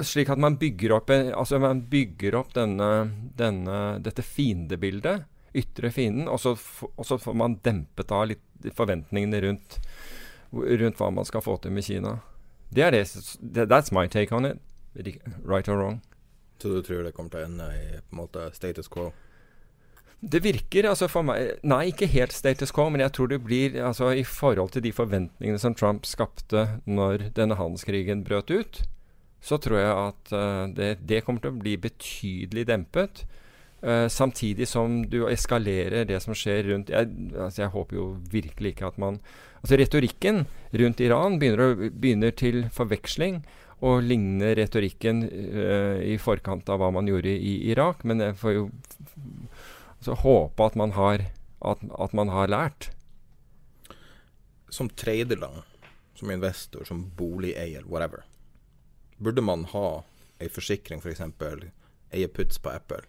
Slik 0.00 0.30
at 0.32 0.40
man 0.40 0.56
bygger 0.56 0.94
opp, 0.96 1.10
altså 1.10 1.60
man 1.60 1.82
bygger 1.90 2.38
opp 2.38 2.54
denne, 2.54 3.10
denne, 3.36 4.00
dette 4.00 4.24
fiendebildet, 4.24 5.26
ytre 5.54 5.90
fienden, 5.90 6.30
og 6.30 6.40
så, 6.40 6.56
og 6.96 7.06
så, 7.06 7.18
får 7.18 7.36
man 7.36 7.58
dempet 7.62 8.10
av 8.10 8.24
litt 8.30 8.72
forventningene 8.74 9.40
rundt, 9.44 9.78
rundt 10.50 10.98
hva 10.98 11.10
man 11.12 11.28
skal 11.28 11.44
få 11.44 11.58
til 11.60 11.76
med 11.76 11.84
Kina. 11.84 12.16
Det 12.70 12.86
er 12.86 12.94
det, 12.94 13.04
That's 13.68 13.92
my 13.92 14.08
take 14.08 14.34
on 14.34 14.46
it. 14.46 14.58
Right 15.44 15.68
or 15.68 15.76
wrong. 15.76 16.00
Så 16.62 16.68
du 16.68 16.82
tror 16.82 17.02
det 17.04 17.12
kommer 17.12 17.30
til 17.30 17.42
å 17.42 17.48
ende 17.48 17.66
i 17.74 17.84
på 17.98 18.14
en 18.14 18.22
måte 18.24 18.50
status 18.54 18.90
quo? 18.90 19.10
Det 20.20 20.42
virker 20.44 20.84
altså 20.90 21.08
for 21.08 21.24
meg 21.24 21.62
Nei, 21.64 21.86
ikke 21.90 22.08
helt 22.12 22.34
status 22.36 22.74
quo, 22.76 22.90
men 22.92 23.00
jeg 23.00 23.14
tror 23.16 23.30
det 23.32 23.40
blir 23.44 23.78
altså 23.80 24.12
I 24.12 24.24
forhold 24.28 24.74
til 24.74 24.84
de 24.84 24.92
forventningene 24.92 25.60
som 25.60 25.76
Trump 25.76 26.08
skapte 26.08 26.66
når 26.84 27.30
denne 27.36 27.56
handelskrigen 27.56 28.24
brøt 28.26 28.52
ut, 28.52 28.82
så 29.40 29.56
tror 29.56 29.78
jeg 29.80 29.92
at 29.96 30.32
uh, 30.36 30.64
det, 30.76 30.90
det, 31.08 31.22
kommer 31.24 31.40
til 31.40 31.54
å 31.54 31.60
bli 31.62 31.78
betydelig 31.80 32.66
dempet. 32.68 33.24
Uh, 33.80 34.12
samtidig 34.12 34.68
som 34.68 35.00
du 35.08 35.22
eskalerer 35.30 36.04
det 36.04 36.18
som 36.20 36.36
skjer 36.36 36.66
rundt 36.68 36.92
jeg, 36.92 37.08
altså 37.32 37.62
jeg 37.62 37.72
håper 37.72 37.96
jo 37.96 38.10
virkelig 38.28 38.74
ikke 38.74 38.90
at 38.92 39.00
man 39.00 39.22
Altså 39.60 39.76
Retorikken 39.76 40.46
rundt 40.72 41.00
Iran 41.04 41.34
begynner, 41.40 41.60
å, 41.60 41.88
begynner 41.92 42.32
til 42.32 42.62
forveksling 42.72 43.42
og 43.84 44.04
ligner 44.04 44.54
retorikken 44.56 45.20
uh, 45.24 46.00
i 46.04 46.16
forkant 46.20 46.68
av 46.72 46.80
hva 46.80 46.90
man 46.92 47.08
gjorde 47.08 47.32
i 47.32 47.54
Irak. 47.72 48.04
Men 48.08 48.20
jeg 48.24 48.36
får 48.40 48.56
jo 48.56 48.66
så 50.00 50.16
håpe 50.16 50.64
at 50.64 50.78
man 50.80 50.94
har, 50.96 51.26
at, 51.60 51.84
at 51.98 52.16
man 52.16 52.32
har 52.32 52.50
lært. 52.50 52.90
Som 54.70 54.88
trader, 54.88 55.40
da, 55.40 55.50
som 56.14 56.30
investor, 56.30 56.84
som 56.88 57.04
boligeier, 57.18 57.84
whatever, 57.86 58.24
burde 59.18 59.44
man 59.44 59.66
ha 59.74 60.02
ei 60.40 60.48
forsikring, 60.48 61.02
f.eks. 61.02 61.24
For 61.38 61.66
eie 62.16 62.28
puts 62.32 62.58
på 62.62 62.72
Apple? 62.72 63.02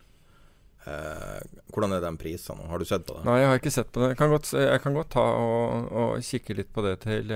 Eh, 0.85 1.41
hvordan 1.69 1.93
er 1.93 2.01
de 2.01 2.11
prisene? 2.17 2.65
Har 2.67 2.81
du 2.81 2.85
sett 2.89 3.05
på 3.05 3.19
det? 3.19 3.25
Nei, 3.27 3.39
jeg 3.43 3.49
har 3.51 3.61
ikke 3.61 3.73
sett 3.73 3.91
på 3.93 4.01
det. 4.01 4.13
Jeg 4.13 4.19
kan 4.21 4.33
godt, 4.33 4.51
jeg 4.57 4.83
kan 4.83 4.97
godt 4.97 5.11
ta 5.13 5.25
og, 5.37 5.91
og, 5.91 6.13
kikke 6.25 6.57
litt 6.57 6.71
på 6.73 6.83
det 6.85 6.95
til, 7.05 7.33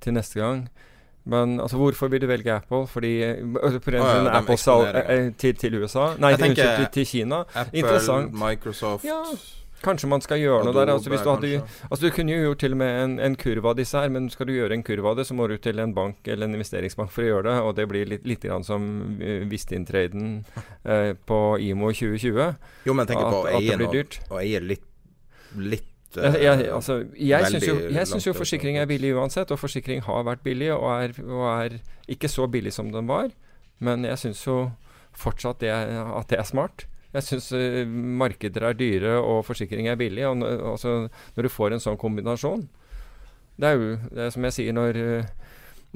til 0.00 0.16
neste 0.16 0.40
gang. 0.40 0.66
Men 1.26 1.60
altså, 1.60 1.76
hvorfor 1.76 2.08
vil 2.08 2.22
du 2.22 2.28
velge 2.30 2.54
Apple? 2.54 2.86
Fordi 2.86 3.12
på 3.52 3.60
ah, 3.66 3.98
ja, 3.98 4.38
Apple 4.38 4.56
sal, 4.56 4.86
eh, 4.94 5.32
til, 5.34 5.56
til, 5.58 5.74
USA? 5.82 6.12
Nei, 6.22 6.36
til, 6.38 6.54
til, 6.54 6.86
til, 6.92 7.06
Kina. 7.06 7.42
Apple, 7.54 7.78
Interessant. 7.80 8.34
Microsoft 8.34 9.04
ja. 9.04 9.22
Kanskje 9.84 10.08
man 10.08 10.22
skal 10.24 10.40
gjøre 10.40 10.64
noe 10.64 10.74
der. 10.74 10.90
Altså, 10.94 11.10
du, 11.12 11.16
hadde, 11.18 11.58
altså, 11.90 12.06
du 12.06 12.14
kunne 12.14 12.32
jo 12.32 12.46
gjort 12.46 12.62
til 12.64 12.76
og 12.76 12.78
med 12.80 13.00
en, 13.02 13.16
en 13.26 13.36
kurv 13.38 13.66
av 13.70 13.74
disse 13.78 14.00
her, 14.00 14.08
men 14.12 14.30
skal 14.32 14.48
du 14.48 14.54
gjøre 14.54 14.78
en 14.78 14.84
kurv 14.86 15.10
av 15.10 15.18
det, 15.18 15.26
så 15.28 15.36
må 15.36 15.48
du 15.50 15.56
til 15.62 15.82
en 15.82 15.92
bank 15.94 16.30
eller 16.32 16.48
en 16.48 16.56
investeringsbank 16.56 17.12
for 17.12 17.26
å 17.26 17.28
gjøre 17.28 17.48
det. 17.50 17.56
Og 17.66 17.74
det 17.76 17.88
blir 17.90 18.08
litt, 18.14 18.24
litt 18.28 18.46
grann 18.46 18.64
som 18.66 18.86
eh, 19.20 19.44
Vistin-traden 19.50 20.30
uh, 20.86 21.12
på 21.28 21.42
IMO 21.66 21.92
2020. 21.92 22.72
Jo, 22.88 22.96
men 22.96 23.10
tenk 23.10 23.20
på 23.20 23.44
å 23.44 24.40
eie 24.40 24.62
litt, 24.64 24.88
litt 25.58 25.92
jeg, 26.22 26.42
jeg, 26.42 26.72
altså, 26.72 26.96
jeg 27.18 27.52
jo, 27.92 28.04
synes 28.04 28.26
jo 28.26 28.32
forsikring 28.36 28.78
er 28.78 28.88
billig 28.88 29.14
uansett, 29.16 29.50
og 29.50 29.60
forsikring 29.60 30.02
har 30.06 30.26
vært 30.26 30.42
billig 30.44 30.72
og 30.74 30.88
er, 30.90 31.16
og 31.24 31.46
er 31.50 31.78
ikke 32.08 32.30
så 32.30 32.46
billig 32.50 32.72
som 32.72 32.92
den 32.92 33.08
var. 33.08 33.30
Men 33.78 34.04
jeg 34.04 34.18
syns 34.18 34.42
jo 34.46 34.70
fortsatt 35.16 35.60
det, 35.60 35.72
at 35.72 36.30
det 36.30 36.38
er 36.38 36.48
smart. 36.48 36.86
Jeg 37.16 37.24
syns 37.24 37.50
uh, 37.56 37.82
markeder 37.88 38.68
er 38.68 38.76
dyre 38.76 39.16
og 39.20 39.44
forsikring 39.46 39.88
er 39.88 39.98
billig. 40.00 40.26
Og, 40.26 40.42
altså, 40.72 41.08
når 41.36 41.48
du 41.48 41.52
får 41.52 41.76
en 41.76 41.82
sånn 41.82 42.00
kombinasjon 42.00 42.66
Det 43.56 43.68
er 43.68 43.78
jo 43.78 43.92
det 44.12 44.26
er 44.26 44.32
som 44.34 44.44
jeg 44.44 44.56
sier, 44.56 44.76
når 44.76 44.98
uh, 45.00 45.45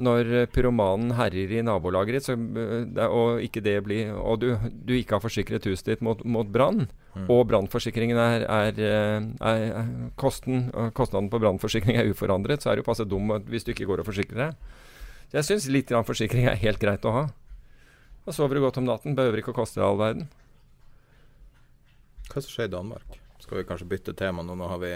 når 0.03 0.31
eh, 0.35 0.47
pyromanen 0.51 1.13
herjer 1.17 1.53
i 1.57 1.63
nabolaget 1.65 2.25
så, 2.25 2.35
eh, 2.35 3.05
og, 3.05 3.41
ikke 3.45 3.63
det 3.63 3.77
blir, 3.85 4.11
og 4.17 4.41
du, 4.41 4.49
du, 4.71 4.93
ikke 4.97 5.17
har 5.17 5.23
forsikret 5.23 5.65
huset 5.69 5.93
ditt 5.93 6.03
mot, 6.05 6.23
mot 6.25 6.47
brann, 6.47 6.87
mm. 7.15 7.29
og 7.31 7.45
brannforsikringen 7.51 8.19
er, 8.19 8.45
er, 8.45 8.81
er, 8.81 9.29
er, 9.53 9.93
kosten, 10.19 10.69
Kostnaden 10.97 11.31
på 11.31 11.41
brannforsikring 11.41 11.99
er 11.99 12.11
uforandret, 12.11 12.63
så 12.63 12.73
er 12.73 12.81
du 12.81 12.87
passe 12.87 13.07
dum 13.07 13.33
hvis 13.47 13.67
du 13.67 13.73
ikke 13.75 13.89
går 13.89 14.03
og 14.03 14.09
forsikrer 14.09 14.45
deg. 14.47 14.77
Så 15.31 15.39
jeg 15.39 15.47
syns 15.47 15.71
litt 15.71 15.95
forsikring 16.07 16.49
er 16.51 16.59
helt 16.59 16.81
greit 16.81 17.07
å 17.07 17.15
ha. 17.15 17.25
Da 18.25 18.35
sover 18.35 18.57
du 18.57 18.65
godt 18.65 18.77
om 18.81 18.85
natten, 18.85 19.15
behøver 19.17 19.41
ikke 19.41 19.53
å 19.53 19.59
koste 19.61 19.79
deg 19.79 19.87
all 19.87 20.01
verden. 20.01 20.29
Hva 22.31 22.43
som 22.43 22.51
skjer 22.51 22.69
i 22.69 22.73
Danmark? 22.75 23.17
Skal 23.41 23.61
vi 23.61 23.67
kanskje 23.67 23.89
bytte 23.89 24.13
tema 24.17 24.43
nå? 24.45 24.55
Nå 24.55 24.67
har 24.69 24.81
vi 24.83 24.91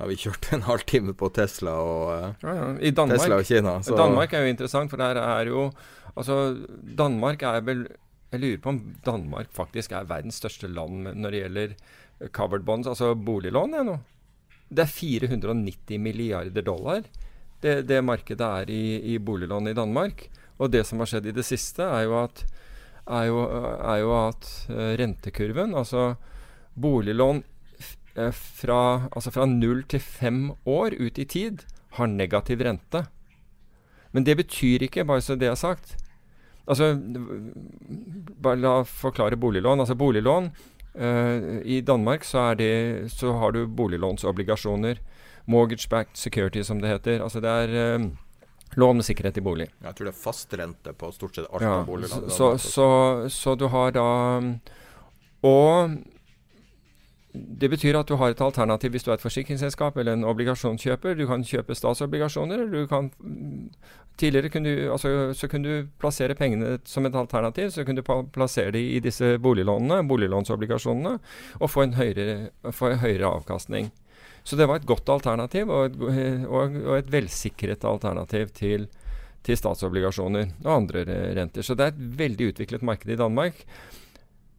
har 0.00 0.08
vi 0.08 0.16
kjørt 0.16 0.48
en 0.56 0.64
halvtime 0.64 1.14
på 1.16 1.28
Tesla 1.36 1.76
og, 1.76 2.04
uh, 2.08 2.44
ja, 2.44 2.54
ja. 2.56 2.92
Danmark, 2.96 3.20
Tesla 3.20 3.40
og 3.40 3.48
Kina. 3.48 3.74
Så. 3.84 3.96
Danmark 3.98 4.32
er 4.32 4.46
jo 4.46 4.52
interessant, 4.54 4.92
for 4.92 5.00
der 5.00 5.20
er 5.20 5.50
jo 5.52 5.70
Altså, 6.18 6.34
Danmark 6.98 7.42
er 7.46 7.60
vel 7.62 7.84
Jeg 8.32 8.40
lurer 8.40 8.58
på 8.62 8.68
om 8.72 8.78
Danmark 9.06 9.50
faktisk 9.54 9.92
er 9.92 10.08
verdens 10.08 10.40
største 10.40 10.68
land 10.68 11.06
når 11.14 11.30
det 11.30 11.42
gjelder 11.42 11.74
covered 12.34 12.64
bonds, 12.66 12.86
altså 12.86 13.14
boliglån. 13.14 13.74
Nå. 13.86 13.96
Det 14.70 14.84
er 14.84 14.90
490 14.90 15.98
milliarder 15.98 16.62
dollar 16.62 17.02
det, 17.60 17.88
det 17.88 18.02
markedet 18.04 18.46
er 18.46 18.70
i, 18.70 19.14
i 19.14 19.18
boliglån 19.18 19.68
i 19.68 19.74
Danmark. 19.74 20.28
Og 20.58 20.70
det 20.70 20.84
som 20.86 21.02
har 21.02 21.10
skjedd 21.10 21.26
i 21.26 21.34
det 21.34 21.44
siste, 21.44 21.82
er 21.82 22.06
jo 22.06 22.14
at, 22.22 22.44
er 23.06 23.24
jo, 23.30 23.40
er 23.78 23.98
jo 24.02 24.14
at 24.28 24.50
rentekurven, 25.00 25.74
altså 25.74 26.14
boliglån 26.78 27.42
Eh, 27.42 27.59
fra, 28.14 29.08
altså 29.14 29.30
fra 29.30 29.46
0 29.46 29.84
til 29.88 30.00
5 30.00 30.40
år 30.66 30.96
ut 30.98 31.18
i 31.18 31.24
tid 31.24 31.62
har 31.96 32.10
negativ 32.10 32.62
rente. 32.66 33.04
Men 34.10 34.26
det 34.26 34.36
betyr 34.40 34.82
ikke, 34.86 35.04
bare 35.06 35.22
så 35.22 35.36
det 35.38 35.50
er 35.50 35.58
sagt 35.58 35.96
Altså, 36.70 36.92
bare 38.42 38.60
la 38.60 38.72
forklare 38.86 39.38
boliglån. 39.40 39.80
Altså 39.80 39.96
boliglån 39.98 40.50
uh, 41.00 41.58
I 41.64 41.80
Danmark 41.80 42.24
så, 42.24 42.54
det, 42.54 43.10
så, 43.10 43.32
har 43.32 43.52
du 43.56 43.66
boliglånsobligasjoner. 43.66 45.00
Mortgage-backed 45.50 46.14
security, 46.14 46.62
som 46.62 46.80
det 46.80 46.92
heter. 46.92 47.24
Altså 47.24 47.40
det 47.42 47.50
er 47.50 47.98
uh, 47.98 48.06
lån 48.78 49.00
med 49.00 49.08
sikkerhet 49.08 49.40
i 49.40 49.42
bolig. 49.42 49.66
Jeg 49.82 49.96
tror 49.96 50.10
det 50.10 50.14
er 50.14 50.20
fastrente 50.20 50.94
på 50.94 51.10
stort 51.16 51.40
sett 51.40 51.48
alt 51.50 51.66
ja, 51.66 51.74
av 51.80 51.90
boliglån. 51.90 52.30
Så, 52.30 52.52
så, 52.62 52.88
så, 53.28 53.56
du 53.58 53.66
har 53.72 53.96
da 53.96 54.06
Og 55.42 55.96
det 57.32 57.68
betyr 57.70 57.94
at 57.94 58.08
du 58.10 58.16
har 58.18 58.32
et 58.32 58.40
alternativ 58.42 58.90
hvis 58.94 59.04
du 59.06 59.12
er 59.12 59.18
et 59.18 59.22
forsikringsselskap 59.22 59.98
eller 60.00 60.16
en 60.16 60.26
obligasjonskjøper. 60.26 61.14
Du 61.14 61.26
kan 61.30 61.44
kjøpe 61.46 61.76
statsobligasjoner. 61.78 62.64
Du 62.72 62.80
kan, 62.90 63.10
tidligere 64.18 64.50
kunne 64.50 64.72
du, 64.74 64.88
altså, 64.90 65.12
så 65.38 65.48
kunne 65.50 65.68
du 65.68 65.90
plassere 66.02 66.34
pengene 66.34 66.78
som 66.88 67.06
et 67.06 67.14
alternativ. 67.14 67.70
Så 67.70 67.84
kunne 67.86 68.02
du 68.02 68.30
plassere 68.34 68.74
de 68.74 68.82
i 68.96 69.02
disse 69.04 69.36
boliglånene, 69.42 70.02
boliglånsobligasjonene, 70.10 71.18
og 71.60 71.70
få 71.70 71.86
en 71.86 71.94
høyere, 72.00 72.50
få 72.74 72.90
en 72.90 73.02
høyere 73.04 73.30
avkastning. 73.30 73.92
Så 74.42 74.58
det 74.58 74.66
var 74.66 74.80
et 74.80 74.88
godt 74.88 75.08
alternativ, 75.12 75.70
og 75.70 75.86
et, 75.86 76.44
og, 76.48 76.76
og 76.82 76.94
et 76.96 77.12
velsikret 77.12 77.84
alternativ 77.86 78.50
til, 78.56 78.88
til 79.46 79.58
statsobligasjoner 79.60 80.50
og 80.64 80.74
andre 80.80 81.06
renter. 81.38 81.62
Så 81.62 81.78
det 81.78 81.86
er 81.86 81.94
et 81.94 82.04
veldig 82.24 82.50
utviklet 82.54 82.86
marked 82.90 83.14
i 83.14 83.20
Danmark. 83.20 83.62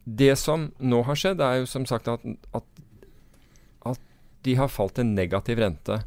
Det 0.04 0.34
som 0.38 0.70
nå 0.82 1.02
har 1.06 1.14
skjedd, 1.18 1.40
er 1.40 1.60
jo 1.62 1.66
som 1.70 1.84
sagt 1.86 2.08
at, 2.10 2.24
at, 2.56 2.64
at 3.86 4.00
de 4.42 4.54
har 4.58 4.68
falt 4.72 4.96
til 4.98 5.06
negativ 5.06 5.60
rente. 5.62 6.00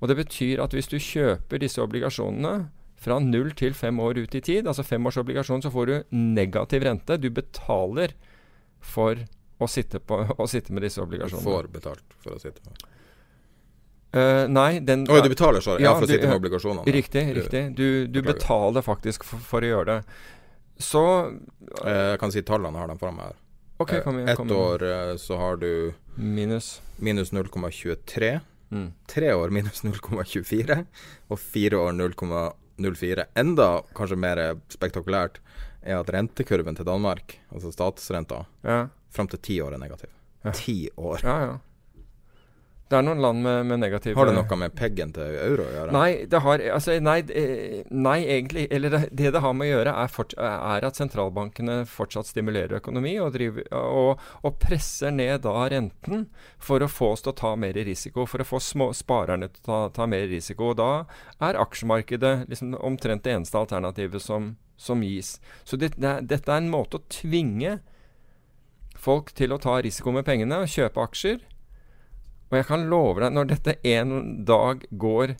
Og 0.00 0.08
det 0.08 0.16
betyr 0.20 0.62
at 0.64 0.72
hvis 0.76 0.88
du 0.88 0.96
kjøper 1.02 1.58
disse 1.60 1.82
obligasjonene 1.82 2.68
fra 3.00 3.16
null 3.24 3.50
til 3.56 3.74
fem 3.74 3.98
år 4.00 4.20
ut 4.22 4.34
i 4.36 4.40
tid, 4.44 4.66
altså 4.68 4.84
femårsobligasjon, 4.86 5.62
så 5.64 5.70
får 5.72 5.86
du 5.90 5.94
negativ 6.16 6.84
rente. 6.86 7.16
Du 7.20 7.30
betaler 7.32 8.14
for 8.80 9.18
å 9.60 9.68
sitte, 9.68 9.98
på, 10.00 10.22
å 10.40 10.46
sitte 10.48 10.72
med 10.72 10.84
disse 10.86 11.00
Du 11.00 11.04
obligasjonene. 11.08 11.44
får 11.44 11.68
betalt 11.74 12.16
for 12.22 12.36
å 12.38 12.40
sitte 12.40 12.62
med 12.68 12.86
Uh, 14.10 14.48
nei, 14.50 14.80
den 14.82 15.04
Oi, 15.06 15.20
du 15.22 15.28
betaler 15.30 15.62
sorry. 15.62 15.84
ja, 15.84 15.92
for 15.94 16.02
å 16.02 16.08
sitte 16.10 16.26
med 16.26 16.40
obligasjonene. 16.40 16.82
Riktig. 16.90 17.20
Du- 17.28 17.36
riktig. 17.36 17.60
Du, 17.78 18.06
du 18.10 18.16
betaler 18.26 18.82
faktisk 18.82 19.22
for, 19.22 19.38
for 19.38 19.62
å 19.62 19.68
gjøre 19.68 19.84
det. 19.86 20.16
Så 20.80 21.04
Eh, 21.84 22.10
Jeg 22.14 22.18
kan 22.18 22.32
si 22.32 22.40
tallene, 22.42 22.72
jeg 22.74 22.82
har 22.82 22.88
dem 22.90 22.98
foran 22.98 23.14
meg 23.16 23.26
her. 23.30 23.36
Okay, 23.80 24.00
kom 24.04 24.16
igjen. 24.18 24.28
Ett 24.32 24.36
kom 24.40 24.48
igjen. 24.48 24.58
år 24.58 24.82
eh, 24.82 25.16
så 25.22 25.36
har 25.38 25.56
du 25.60 25.92
Minus. 26.16 26.80
minus 26.98 27.30
0,23. 27.32 28.40
Mm. 28.72 28.92
Tre 29.06 29.30
år 29.34 29.50
minus 29.54 29.82
0,24. 29.84 30.84
Og 31.30 31.38
fire 31.38 31.78
år 31.78 31.92
0,04. 31.92 33.24
Enda 33.36 33.82
kanskje 33.94 34.18
mer 34.18 34.42
spektakulært 34.72 35.38
er 35.82 35.96
at 36.00 36.10
rentekurven 36.12 36.76
til 36.76 36.84
Danmark, 36.84 37.38
altså 37.52 37.70
statsrenta, 37.72 38.44
Ja. 38.64 38.88
fram 39.10 39.28
til 39.28 39.38
ti 39.38 39.60
år 39.60 39.74
er 39.74 39.78
negativ. 39.78 40.10
Ja. 40.44 40.50
Ti 40.52 40.88
år. 40.98 41.20
ja, 41.22 41.38
ja. 41.46 41.58
Det 42.90 42.98
er 42.98 43.04
noen 43.06 43.20
land 43.22 43.38
med, 43.44 43.66
med 43.70 43.78
negative 43.84 44.16
Har 44.18 44.26
det 44.26 44.32
noe 44.34 44.56
med 44.58 44.72
peggen 44.74 45.12
til 45.14 45.36
euro 45.38 45.62
å 45.62 45.70
gjøre? 45.70 45.92
Nei, 45.94 46.24
det 46.26 46.40
har 46.42 46.62
altså, 46.74 46.96
nei, 46.98 47.20
nei, 47.94 48.16
egentlig 48.34 48.64
Eller 48.74 48.90
det, 48.96 49.00
det 49.14 49.30
det 49.36 49.42
har 49.44 49.54
med 49.54 49.68
å 49.68 49.70
gjøre, 49.76 49.92
er, 50.02 50.10
fort, 50.10 50.34
er 50.34 50.86
at 50.88 50.98
sentralbankene 50.98 51.76
fortsatt 51.86 52.26
stimulerer 52.32 52.80
økonomi 52.80 53.12
og, 53.22 53.30
driver, 53.36 53.68
og, 53.78 54.24
og 54.42 54.56
presser 54.58 55.14
ned 55.14 55.44
da 55.46 55.52
renten 55.70 56.24
for 56.58 56.82
å 56.82 56.88
få 56.90 57.12
oss 57.14 57.22
til 57.22 57.30
å 57.30 57.36
ta 57.38 57.52
mer 57.62 57.78
risiko. 57.78 58.26
For 58.26 58.42
å 58.42 58.48
få 58.48 58.58
små, 58.64 58.90
sparerne 58.98 59.52
til 59.54 59.62
å 59.62 59.68
ta, 59.70 59.78
ta 60.00 60.08
mer 60.10 60.26
risiko. 60.32 60.72
Og 60.72 60.80
da 60.82 60.90
er 61.46 61.60
aksjemarkedet 61.62 62.34
liksom 62.50 62.74
omtrent 62.82 63.22
det 63.22 63.36
eneste 63.38 63.60
alternativet 63.62 64.20
som, 64.26 64.56
som 64.74 65.06
gis. 65.06 65.36
Så 65.62 65.78
det, 65.78 65.92
det, 65.94 66.10
er- 66.16 66.26
dette 66.34 66.50
er 66.50 66.64
en 66.64 66.72
måte 66.74 66.98
å 66.98 67.06
tvinge 67.06 67.78
folk 69.00 69.30
til 69.38 69.54
å 69.54 69.60
ta 69.62 69.78
risiko 69.80 70.12
med 70.12 70.26
pengene 70.26 70.58
og 70.64 70.68
kjøpe 70.74 71.06
aksjer. 71.06 71.38
Og 72.50 72.58
jeg 72.58 72.66
kan 72.66 72.88
love 72.90 73.22
deg, 73.22 73.34
når 73.34 73.50
dette 73.52 73.76
en 73.86 74.44
dag 74.46 74.82
går 74.90 75.36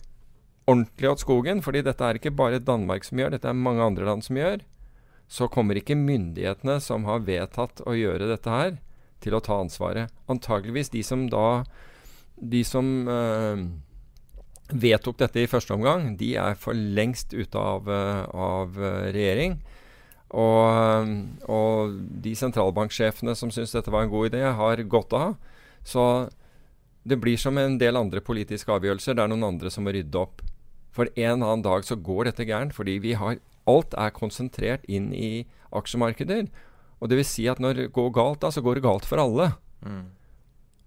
ordentlig 0.69 1.09
åt 1.09 1.23
skogen, 1.23 1.61
fordi 1.63 1.83
dette 1.83 2.05
er 2.07 2.17
ikke 2.17 2.33
bare 2.35 2.61
Danmark 2.63 3.03
som 3.07 3.19
gjør, 3.19 3.35
dette 3.35 3.49
er 3.51 3.57
mange 3.57 3.83
andre 3.83 4.07
land 4.07 4.23
som 4.23 4.39
gjør, 4.39 4.63
så 5.31 5.47
kommer 5.51 5.79
ikke 5.79 5.95
myndighetene 5.99 6.77
som 6.83 7.07
har 7.07 7.23
vedtatt 7.27 7.83
å 7.87 7.95
gjøre 7.95 8.29
dette 8.31 8.51
her, 8.51 8.79
til 9.21 9.35
å 9.37 9.43
ta 9.43 9.59
ansvaret. 9.61 10.11
Antageligvis 10.31 10.89
de 10.89 11.03
som 11.05 11.27
da 11.29 11.63
De 12.41 12.63
som 12.65 13.05
øh, 13.05 13.59
vedtok 14.73 15.19
dette 15.19 15.43
i 15.43 15.49
første 15.49 15.75
omgang, 15.75 16.15
de 16.17 16.31
er 16.41 16.55
for 16.57 16.73
lengst 16.73 17.35
ute 17.35 17.59
av, 17.59 17.85
eh, 17.85 18.23
av 18.33 18.79
eh, 18.81 19.11
regjering. 19.13 19.59
Og, 20.31 21.11
og 21.45 21.99
de 22.23 22.33
sentralbanksjefene 22.39 23.35
som 23.37 23.51
syns 23.53 23.75
dette 23.75 23.93
var 23.93 24.07
en 24.07 24.09
god 24.09 24.31
idé, 24.31 24.41
har 24.41 24.81
gått 24.89 25.13
av. 25.13 25.35
Så 25.85 26.31
det 27.03 27.17
blir 27.17 27.37
som 27.37 27.57
en 27.57 27.77
del 27.81 27.97
andre 27.97 28.21
politiske 28.21 28.71
avgjørelser. 28.71 29.17
Det 29.17 29.23
er 29.23 29.31
noen 29.31 29.47
andre 29.47 29.71
som 29.73 29.87
må 29.87 29.93
rydde 29.95 30.19
opp. 30.21 30.43
For 30.93 31.09
en 31.15 31.37
eller 31.37 31.47
annen 31.47 31.65
dag 31.65 31.85
så 31.87 31.95
går 31.95 32.29
dette 32.29 32.45
gærent, 32.45 32.75
fordi 32.75 32.99
vi 33.01 33.15
har 33.17 33.39
alt 33.69 33.93
er 33.97 34.13
konsentrert 34.13 34.85
inn 34.89 35.11
i 35.15 35.45
aksjemarkeder. 35.77 36.49
Og 37.01 37.09
det 37.09 37.17
vil 37.17 37.27
si 37.27 37.47
at 37.49 37.61
når 37.61 37.77
det 37.77 37.91
går 37.95 38.11
galt, 38.13 38.41
da, 38.43 38.51
så 38.53 38.61
går 38.61 38.77
det 38.77 38.85
galt 38.85 39.07
for 39.09 39.21
alle. 39.21 39.53
Mm. 39.85 40.11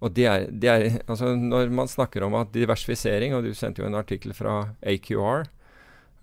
Og 0.05 0.13
det 0.15 0.25
er, 0.29 0.47
det 0.51 0.69
er 0.69 0.85
altså 1.07 1.33
Når 1.35 1.71
man 1.73 1.87
snakker 1.87 2.23
om 2.23 2.35
at 2.37 2.53
diversifisering, 2.53 3.35
og 3.35 3.43
du 3.43 3.53
sendte 3.53 3.81
jo 3.81 3.87
en 3.87 3.97
artikkel 3.97 4.35
fra 4.37 4.75
AQR, 4.85 5.47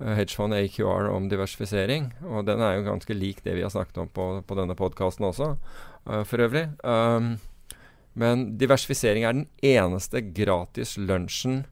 eh, 0.00 0.14
hedgefond 0.16 0.54
AQR 0.56 1.10
om 1.10 1.28
diversifisering, 1.28 2.12
og 2.24 2.46
den 2.46 2.60
er 2.60 2.78
jo 2.78 2.88
ganske 2.88 3.16
lik 3.16 3.42
det 3.44 3.56
vi 3.56 3.64
har 3.64 3.72
snakket 3.72 4.04
om 4.04 4.08
på, 4.08 4.28
på 4.46 4.58
denne 4.60 4.76
podkasten 4.78 5.26
også, 5.28 5.56
uh, 6.06 6.22
for 6.28 6.44
øvrig. 6.44 6.68
Um, 6.84 7.36
men 8.18 8.50
diversifisering 8.60 9.24
er 9.24 9.36
den 9.36 9.46
eneste 9.64 10.20
gratis 10.34 10.96
lunsjen, 11.00 11.62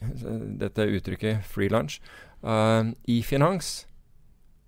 dette 0.00 0.86
uttrykket 0.88 1.44
free 1.48 1.72
lunch, 1.72 2.00
uh, 2.44 2.88
i 3.08 3.20
finans, 3.26 3.86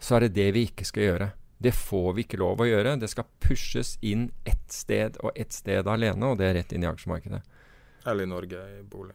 så 0.02 0.16
er 0.16 0.26
det 0.26 0.36
det 0.36 0.50
vi 0.56 0.66
ikke 0.68 0.86
skal 0.88 1.06
gjøre. 1.06 1.32
Det 1.62 1.74
får 1.76 2.14
vi 2.16 2.24
ikke 2.26 2.40
lov 2.42 2.62
å 2.62 2.66
gjøre. 2.66 2.96
Det 2.98 3.10
skal 3.12 3.28
pushes 3.44 3.94
inn 4.02 4.30
ett 4.48 4.72
sted 4.74 5.18
og 5.22 5.36
ett 5.38 5.54
sted 5.54 5.86
alene, 5.86 6.32
og 6.32 6.40
det 6.40 6.48
er 6.48 6.56
rett 6.58 6.72
inn 6.74 6.82
i 6.82 6.90
aksjemarkedet. 6.90 7.42
Eller 8.02 8.26
i 8.26 8.32
Norge, 8.32 8.64
i 8.80 8.82
bolig. 8.82 9.14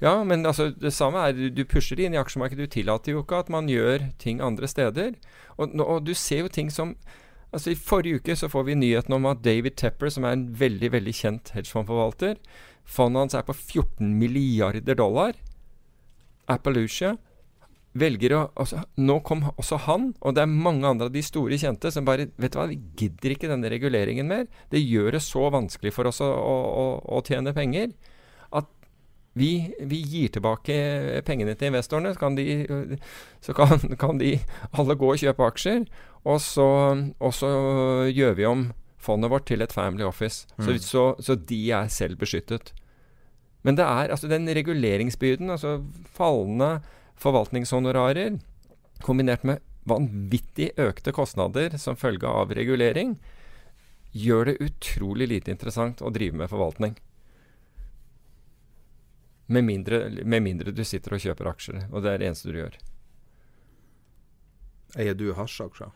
Ja, 0.00 0.12
men 0.24 0.44
altså, 0.48 0.70
det 0.76 0.92
samme 0.96 1.22
er 1.28 1.36
du, 1.52 1.64
pusher 1.68 1.96
det 1.96 2.08
inn 2.08 2.16
i 2.16 2.20
aksjemarkedet. 2.20 2.68
Du 2.68 2.74
tillater 2.76 3.14
jo 3.14 3.24
ikke 3.24 3.40
at 3.44 3.50
man 3.52 3.68
gjør 3.68 4.10
ting 4.20 4.40
andre 4.44 4.68
steder. 4.68 5.16
Og, 5.56 5.72
og 5.80 6.04
du 6.04 6.12
ser 6.16 6.44
jo 6.44 6.52
ting 6.52 6.72
som 6.72 6.94
Altså 7.50 7.72
I 7.72 7.78
forrige 7.78 8.20
uke 8.20 8.36
så 8.38 8.48
får 8.50 8.68
vi 8.68 8.78
nyheten 8.78 9.14
om 9.16 9.26
at 9.26 9.42
David 9.42 9.74
Tepper, 9.80 10.10
som 10.12 10.24
er 10.24 10.36
en 10.36 10.48
veldig 10.60 10.92
veldig 10.94 11.14
kjent 11.16 11.50
hedgefondforvalter 11.56 12.38
Fondet 12.90 13.20
hans 13.20 13.36
er 13.38 13.46
på 13.46 13.54
14 13.54 14.14
milliarder 14.18 14.96
dollar. 14.98 15.36
Appaloosia 16.50 17.14
velger 17.98 18.34
å 18.36 18.40
altså, 18.58 18.84
Nå 19.02 19.18
kom 19.26 19.44
også 19.50 19.80
han, 19.86 20.10
og 20.22 20.34
det 20.34 20.44
er 20.44 20.50
mange 20.50 20.86
andre 20.86 21.08
av 21.08 21.14
de 21.14 21.22
store 21.26 21.58
kjente, 21.58 21.90
som 21.94 22.06
bare 22.06 22.28
Vet 22.40 22.54
du 22.54 22.60
hva, 22.60 22.68
vi 22.70 22.80
gidder 22.98 23.34
ikke 23.34 23.50
denne 23.50 23.70
reguleringen 23.70 24.30
mer. 24.30 24.48
Det 24.70 24.82
gjør 24.82 25.14
det 25.16 25.22
så 25.26 25.48
vanskelig 25.54 25.94
for 25.94 26.10
oss 26.10 26.22
å, 26.24 26.30
å, 26.30 26.56
å, 26.82 26.86
å 27.18 27.22
tjene 27.26 27.54
penger 27.56 27.94
at 28.50 28.66
vi, 29.38 29.70
vi 29.86 30.00
gir 30.02 30.32
tilbake 30.34 30.74
pengene 31.26 31.54
til 31.54 31.70
investorene. 31.70 32.14
Så 32.14 32.22
kan 32.22 32.38
de, 32.38 32.46
så 33.44 33.54
kan, 33.54 33.78
kan 34.02 34.18
de 34.18 34.36
alle 34.74 34.98
gå 34.98 35.12
og 35.14 35.22
kjøpe 35.22 35.46
aksjer. 35.52 35.84
Og 36.28 36.40
så, 36.44 36.66
og 37.18 37.32
så 37.32 37.48
gjør 38.12 38.34
vi 38.36 38.44
om 38.44 38.66
fondet 39.00 39.30
vårt 39.32 39.46
til 39.48 39.62
et 39.64 39.72
family 39.72 40.04
office. 40.04 40.46
Så, 40.58 40.70
Mm. 40.70 40.78
så, 40.84 41.04
så 41.20 41.34
de 41.34 41.60
er 41.72 41.88
selv 41.88 42.18
beskyttet. 42.20 42.72
Men 43.64 43.76
det 43.76 43.84
er 43.84 44.10
altså 44.12 44.28
den 44.28 44.46
reguleringsbyrden, 44.48 45.50
altså 45.50 45.78
fallende 46.04 46.82
forvaltningshonorarer, 47.16 48.38
kombinert 49.02 49.44
med 49.44 49.60
vanvittig 49.88 50.70
økte 50.76 51.12
kostnader 51.12 51.76
som 51.78 51.96
følge 51.96 52.28
av 52.28 52.52
regulering, 52.52 53.18
gjør 54.12 54.44
det 54.50 54.60
utrolig 54.60 55.28
lite 55.28 55.50
interessant 55.52 56.00
å 56.02 56.10
drive 56.12 56.36
med 56.36 56.50
forvaltning. 56.50 56.96
Med 59.50 59.64
mindre, 59.64 60.04
med 60.24 60.42
mindre 60.44 60.72
du 60.72 60.84
sitter 60.84 61.14
og 61.16 61.20
kjøper 61.24 61.48
aksjer, 61.50 61.88
og 61.90 62.02
det 62.04 62.12
er 62.12 62.18
det 62.22 62.28
eneste 62.28 62.52
du 62.52 62.58
gjør. 62.60 62.76
Eier 64.98 65.14
du 65.14 65.32
hasjaksjer? 65.34 65.90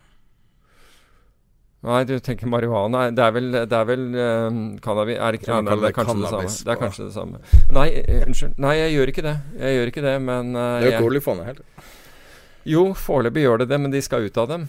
Nei, 1.84 2.00
du 2.08 2.14
tenker 2.24 2.48
marihuana. 2.48 3.10
Det 3.12 3.20
er 3.26 3.32
vel, 3.36 3.50
det 3.52 3.76
er 3.76 3.84
vel 3.88 4.04
eh, 4.16 4.60
cannabis 4.84 5.18
er 5.20 5.32
det, 5.36 5.40
ikke- 5.42 5.50
ja, 5.52 5.60
nei, 5.60 5.74
det 5.82 5.90
er 5.90 5.96
kanskje 5.98 6.20
det 6.22 6.30
samme. 6.32 6.54
Det 6.64 6.72
er 6.72 6.80
kanskje 6.80 7.04
det 7.10 7.12
samme. 7.18 7.40
Nei, 7.76 7.88
eh, 8.00 8.22
unnskyld. 8.24 8.54
Nei, 8.64 8.74
jeg 8.78 8.94
gjør 8.96 9.12
ikke 9.12 9.24
det. 9.26 9.34
Jeg 9.60 9.76
gjør 9.78 9.90
ikke 9.92 10.04
det, 10.06 10.14
men 10.24 10.54
uh, 10.56 10.62
Det 10.80 10.86
er 10.86 10.88
jo 10.88 10.94
jeg- 10.96 11.10
oljefondet 11.10 11.50
heller. 11.50 11.90
Jo, 12.64 12.82
foreløpig 12.96 13.42
gjør 13.44 13.58
det 13.60 13.68
det, 13.68 13.78
men 13.84 13.92
de 13.92 14.00
skal 14.00 14.24
ut 14.24 14.38
av 14.40 14.48
dem. 14.48 14.62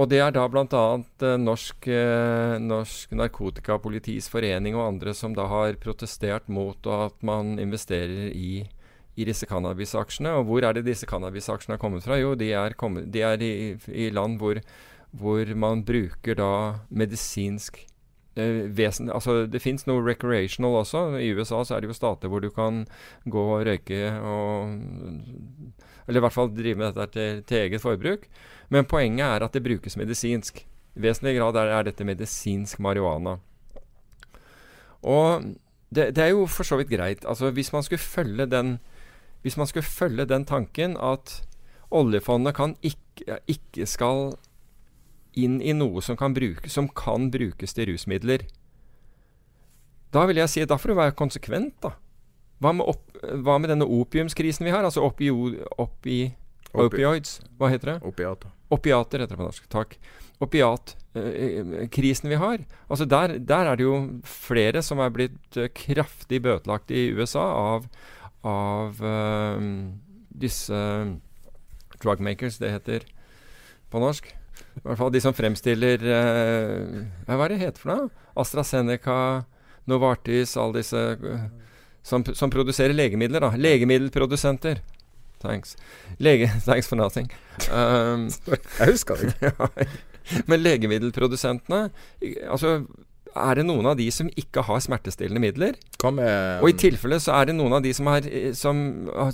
Og 0.00 0.08
det 0.08 0.22
er 0.24 0.30
da 0.32 0.46
bl.a. 0.48 0.64
Eh, 1.20 1.36
Norsk, 1.36 1.88
eh, 1.92 2.54
Norsk 2.64 3.10
Narkotikapolitis 3.12 4.30
Forening 4.32 4.74
og 4.78 4.86
andre 4.94 5.12
som 5.12 5.34
da 5.36 5.44
har 5.50 5.76
protestert 5.82 6.48
mot 6.48 6.86
at 6.88 7.12
man 7.20 7.58
investerer 7.60 8.30
i, 8.32 8.62
i 9.18 9.26
disse 9.28 9.44
cannabisaksjene. 9.50 10.32
Og 10.40 10.46
hvor 10.48 10.64
er 10.64 10.78
det 10.78 10.86
disse 10.88 11.04
cannabisaksjene 11.10 11.76
har 11.76 11.82
kommet 11.82 12.06
fra? 12.06 12.16
Jo, 12.16 12.32
de 12.38 12.48
er, 12.56 12.72
kommet, 12.80 13.10
de 13.12 13.20
er 13.20 13.44
i, 13.44 13.52
i 13.92 14.08
land 14.14 14.38
hvor, 14.40 14.62
hvor 15.10 15.54
man 15.56 15.84
bruker 15.84 16.36
da 16.36 16.52
medisinsk 16.90 17.80
eh, 18.36 18.66
vesen, 18.76 19.10
altså 19.10 19.46
Det 19.46 19.62
fins 19.62 19.86
noe 19.88 20.04
recreational 20.04 20.82
også. 20.82 21.18
I 21.18 21.32
USA 21.32 21.62
så 21.64 21.76
er 21.76 21.80
det 21.82 21.92
jo 21.92 21.96
stater 21.96 22.28
hvor 22.28 22.44
du 22.44 22.50
kan 22.54 22.84
gå 23.24 23.44
og 23.54 23.66
røyke 23.66 24.12
og 24.20 24.74
Eller 26.08 26.20
i 26.20 26.24
hvert 26.24 26.32
fall 26.32 26.52
drive 26.54 26.78
med 26.78 26.94
dette 26.94 27.12
til, 27.12 27.42
til 27.44 27.64
eget 27.64 27.84
forbruk. 27.84 28.28
Men 28.68 28.88
poenget 28.88 29.26
er 29.26 29.44
at 29.44 29.52
det 29.52 29.64
brukes 29.64 29.96
medisinsk. 29.96 30.66
I 30.96 31.00
vesentlig 31.00 31.38
grad 31.38 31.56
er, 31.56 31.72
er 31.72 31.82
dette 31.88 32.04
medisinsk 32.04 32.80
marihuana. 32.80 33.38
Og 35.02 35.44
det, 35.94 36.14
det 36.16 36.24
er 36.24 36.32
jo 36.32 36.46
for 36.46 36.64
så 36.64 36.76
vidt 36.76 36.90
greit. 36.90 37.24
Altså 37.28 37.50
Hvis 37.50 37.72
man 37.72 37.82
skulle 37.82 38.00
følge 38.00 38.46
den 38.46 38.78
Hvis 39.42 39.56
man 39.56 39.66
skulle 39.66 39.84
følge 39.84 40.24
den 40.26 40.44
tanken 40.44 40.96
at 40.96 41.44
oljefondet 41.90 42.76
ikke, 42.82 43.38
ikke 43.46 43.86
skal 43.86 44.34
inn 45.36 45.60
i 45.62 45.72
noe 45.76 46.02
som 46.04 46.16
kan, 46.16 46.34
bruke, 46.34 46.70
som 46.70 46.88
kan 46.88 47.30
brukes 47.34 47.74
til 47.76 47.90
rusmidler. 47.92 48.46
Da 50.14 50.24
vil 50.28 50.40
jeg 50.40 50.48
si 50.48 50.64
da 50.64 50.78
får 50.80 50.94
du 50.94 50.98
være 50.98 51.16
konsekvent, 51.18 51.74
da. 51.84 51.92
Hva 52.58 52.72
med, 52.74 52.86
opp, 52.90 53.04
hva 53.44 53.58
med 53.60 53.70
denne 53.70 53.86
opiumskrisen 53.86 54.64
vi 54.66 54.72
har? 54.74 54.82
Altså 54.86 55.04
opio, 55.06 55.36
opi, 55.78 56.34
Opi- 56.72 56.88
opioids, 56.88 57.38
hva 57.58 57.68
heter 57.70 57.92
det? 57.94 57.98
Opiater. 58.08 58.50
Opiater 58.74 59.22
heter 59.22 59.36
det 59.36 59.38
på 59.40 59.46
norsk. 59.46 59.68
Takk. 59.72 59.94
Opiatkrisen 60.44 62.28
vi 62.30 62.38
har. 62.40 62.58
Altså 62.88 63.06
der, 63.08 63.38
der 63.38 63.70
er 63.70 63.76
det 63.78 63.86
jo 63.86 63.94
flere 64.26 64.82
som 64.82 64.98
er 65.02 65.10
blitt 65.14 65.56
eh, 65.56 65.70
kraftig 65.74 66.42
bøtelagt 66.44 66.90
i 66.94 67.08
USA 67.16 67.44
av, 67.74 67.86
av 68.46 69.00
uh, 69.02 69.62
disse 70.28 70.82
drugmakers, 72.02 72.58
det 72.62 72.70
heter 72.74 73.06
på 73.90 74.02
norsk. 74.02 74.28
I 74.78 74.84
hvert 74.84 75.00
fall 75.00 75.12
de 75.14 75.22
som 75.22 75.34
fremstiller 75.34 76.02
uh, 76.04 76.98
Hva 77.26 77.46
er 77.46 77.54
det 77.54 77.62
heter 77.62 77.82
for 77.82 77.92
noe? 77.92 78.26
AstraZeneca, 78.38 79.16
Novartis, 79.90 80.54
alle 80.60 80.80
disse 80.80 81.02
uh, 81.18 81.48
som, 82.06 82.24
som, 82.34 82.50
produserer 82.50 82.94
legemidler. 82.94 83.42
da 83.42 83.50
Legemiddelprodusenter. 83.56 84.80
Thanks. 85.42 85.76
Lege, 86.18 86.50
thanks 86.68 86.88
for 86.88 86.96
nothing. 86.96 87.30
Um, 87.70 88.28
Jeg 88.78 88.94
husker 88.94 89.18
det 89.18 89.34
ikke. 89.34 89.88
men 90.50 90.60
legemiddelprodusentene 90.60 91.86
Altså 92.52 92.82
er 93.36 93.58
det 93.58 93.64
noen 93.68 93.86
av 93.90 93.96
de 93.98 94.06
som 94.14 94.28
ikke 94.40 94.62
har 94.66 94.80
smertestillende 94.84 95.42
midler? 95.42 95.76
Med, 96.04 96.62
og 96.62 96.70
i 96.70 96.76
tilfelle 96.78 97.18
så 97.22 97.34
er 97.36 97.50
det 97.50 97.56
noen 97.58 97.76
av 97.78 97.84
de 97.84 97.92
som, 97.96 98.08
har, 98.10 98.26
som, 98.56 98.80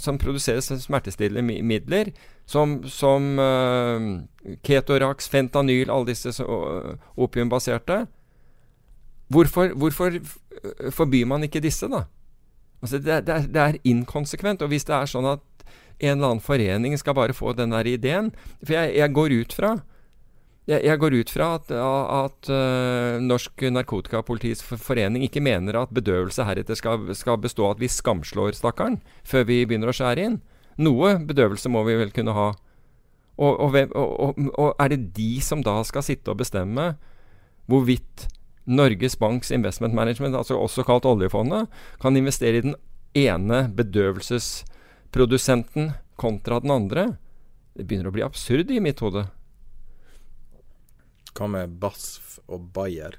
som 0.01 0.19
produserer 0.21 0.65
smertestillende 0.83 1.61
midler, 1.67 2.11
som, 2.47 2.81
som 2.91 3.39
uh, 3.41 4.09
Ketorax, 4.67 5.31
fentanyl, 5.33 5.93
alle 5.93 6.11
disse 6.13 6.35
uh, 6.45 6.95
opiumbaserte. 7.17 8.05
Hvorfor, 9.33 9.73
hvorfor 9.81 10.19
forbyr 10.93 11.27
man 11.27 11.47
ikke 11.47 11.63
disse, 11.65 11.89
da? 11.91 12.05
Altså 12.85 12.99
det, 13.01 13.27
det, 13.27 13.35
er, 13.35 13.47
det, 13.49 13.61
er, 13.63 13.81
inkonsekvent. 13.85 14.63
Og 14.63 14.69
hvis 14.73 14.85
det 14.85 14.95
er 14.97 15.09
sånn 15.09 15.29
at 15.31 15.45
en 16.03 16.19
eller 16.19 16.35
annen 16.35 16.45
forening 16.45 16.99
skal 17.01 17.17
bare 17.17 17.37
få 17.37 17.55
den 17.55 17.71
der 17.71 17.87
ideen 17.87 18.33
For 18.67 18.75
jeg, 18.75 18.97
jeg 18.99 19.13
går 19.15 19.35
ut 19.41 19.53
fra 19.55 19.71
jeg, 20.65 20.97
går 21.01 21.12
ut 21.21 21.29
fra 21.29 21.47
at, 21.59 21.69
at 21.77 22.49
uh, 22.49 23.21
Norsk 23.21 23.61
Narkotikapolitis 23.69 24.62
Forening 24.65 25.21
ikke 25.27 25.43
mener 25.45 25.77
at 25.77 25.93
bedøvelse 25.93 26.41
heretter 26.49 26.75
skal, 26.79 27.15
skal 27.17 27.37
bestå 27.43 27.67
at 27.69 27.81
vi 27.83 27.89
skamslår 27.93 28.53
stakkaren 28.57 28.97
før 29.29 29.45
vi 29.51 29.67
begynner 29.69 29.89
å 29.93 29.97
skjære 29.97 30.25
inn. 30.25 30.39
Noe 30.81 31.21
bedøvelse 31.21 31.69
må 31.69 31.85
vi 31.85 32.01
vel 32.01 32.12
kunne 32.17 32.33
ha. 32.37 32.57
Og, 33.37 33.61
og, 33.61 33.77
og, 33.99 34.39
og, 34.55 34.75
er 34.81 34.89
det 34.95 35.12
de 35.17 35.41
som 35.43 35.62
da 35.67 35.85
skal 35.85 36.03
sitte 36.07 36.31
og 36.33 36.39
bestemme 36.41 36.97
hvorvidt 37.69 38.29
Norges 38.65 39.17
Banks 39.21 39.51
Investment 39.53 39.95
Management, 39.95 40.35
altså 40.39 40.57
også 40.57 40.83
kalt 40.87 41.05
oljefondet, 41.05 41.69
kan 42.01 42.17
investere 42.17 42.57
i 42.57 42.62
den 42.65 42.75
ene 43.19 43.69
bedøvelsesprodusenten 43.77 45.93
kontra 46.17 46.61
den 46.65 46.71
andre? 46.73 47.17
Det 47.77 47.85
begynner 47.85 48.09
å 48.09 48.15
bli 48.15 48.23
absurd 48.25 48.71
i 48.73 48.81
mitt 48.81 49.01
hode. 49.05 49.29
Hva 51.35 51.51
med 51.51 51.78
BASF 51.82 52.39
og 52.47 52.68
Bayer? 52.74 53.18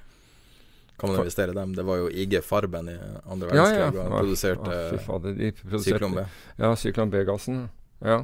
Kan 0.96 1.12
man 1.12 1.20
investere 1.20 1.52
i 1.52 1.56
dem? 1.58 1.74
Det 1.76 1.84
var 1.84 2.00
jo 2.00 2.08
IG 2.08 2.38
Farben 2.44 2.88
i 2.88 2.96
andre 2.96 3.50
verdenskrig 3.50 3.82
ja, 3.82 3.90
ja. 3.90 4.06
og 4.06 4.14
produserte 4.14 4.78
ja, 4.78 5.02
fader, 5.04 5.36
de 5.36 5.82
Syklon 5.84 6.16
B. 6.16 6.24
Ja, 6.62 6.72
Syklon 6.80 7.12
B-gassen. 7.12 7.66
Ja. 8.00 8.22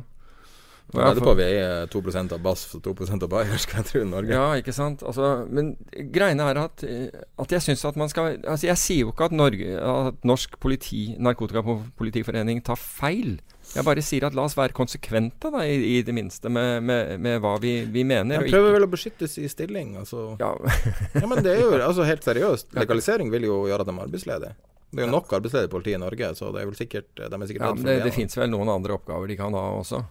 Nå 0.91 1.03
er 1.03 1.15
det 1.15 1.23
på 1.23 1.33
vi 1.39 1.45
er 1.47 1.85
2 1.91 2.01
av 2.19 2.39
BASF 2.43 2.73
og 2.79 2.83
2 2.83 2.93
av 3.15 3.27
Bayer, 3.31 3.59
skal 3.63 3.79
jeg 3.79 3.87
tro, 3.87 4.01
i 4.03 4.07
Norge. 4.07 4.33
Ja, 4.35 4.47
ikke 4.59 4.73
sant. 4.75 5.03
Altså, 5.07 5.45
men 5.47 5.73
greiene 6.15 6.47
er 6.51 6.59
at, 6.65 6.83
at 6.83 7.55
jeg 7.55 7.63
syns 7.67 7.85
at 7.87 7.99
man 7.99 8.11
skal 8.11 8.41
Altså, 8.41 8.67
jeg 8.67 8.79
sier 8.79 9.05
jo 9.05 9.13
ikke 9.13 9.29
at, 9.29 9.35
Norge, 9.35 9.77
at 9.79 10.27
norsk 10.27 10.59
politi, 10.63 11.15
narkotikapolitiforening 11.19 12.63
tar 12.67 12.79
feil. 12.79 13.37
Jeg 13.71 13.87
bare 13.87 14.03
sier 14.03 14.25
at 14.27 14.35
la 14.35 14.43
oss 14.47 14.57
være 14.57 14.75
konsekvente, 14.75 15.51
da, 15.53 15.63
i, 15.63 15.77
i 15.95 16.01
det 16.03 16.15
minste, 16.15 16.51
med, 16.51 16.83
med, 16.83 17.13
med 17.23 17.39
hva 17.43 17.53
vi, 17.63 17.77
vi 17.91 18.03
mener. 18.07 18.41
Jeg 18.41 18.51
prøver 18.51 18.75
vel 18.75 18.87
å 18.87 18.91
beskyttes 18.91 19.37
i 19.39 19.47
stilling, 19.51 19.95
altså. 20.01 20.33
Ja. 20.41 20.51
ja, 21.21 21.23
men 21.23 21.43
det 21.45 21.55
er 21.55 21.63
jo 21.63 21.71
altså 21.79 22.07
helt 22.07 22.27
seriøst. 22.27 22.73
Legalisering 22.77 23.31
vil 23.33 23.47
jo 23.47 23.61
gjøre 23.69 23.85
at 23.85 23.91
de 23.91 23.95
er 23.95 24.05
arbeidsledige. 24.07 24.55
Det 24.91 24.99
er 24.99 25.07
jo 25.07 25.13
nok 25.13 25.31
arbeidsledige 25.37 25.71
politi 25.71 25.93
i 25.95 26.01
Norge, 26.01 26.33
så 26.35 26.49
det 26.51 26.63
er 26.63 26.67
vel 26.67 26.75
sikkert, 26.75 27.11
de 27.15 27.27
er 27.29 27.47
sikkert 27.47 27.63
ja, 27.63 27.75
men 27.77 27.87
Det, 27.87 27.99
det 28.03 28.15
fins 28.15 28.35
vel 28.35 28.51
noen 28.51 28.73
andre 28.73 28.97
oppgaver 28.97 29.31
de 29.31 29.37
kan 29.39 29.55
ha 29.55 29.69
også. 29.77 30.01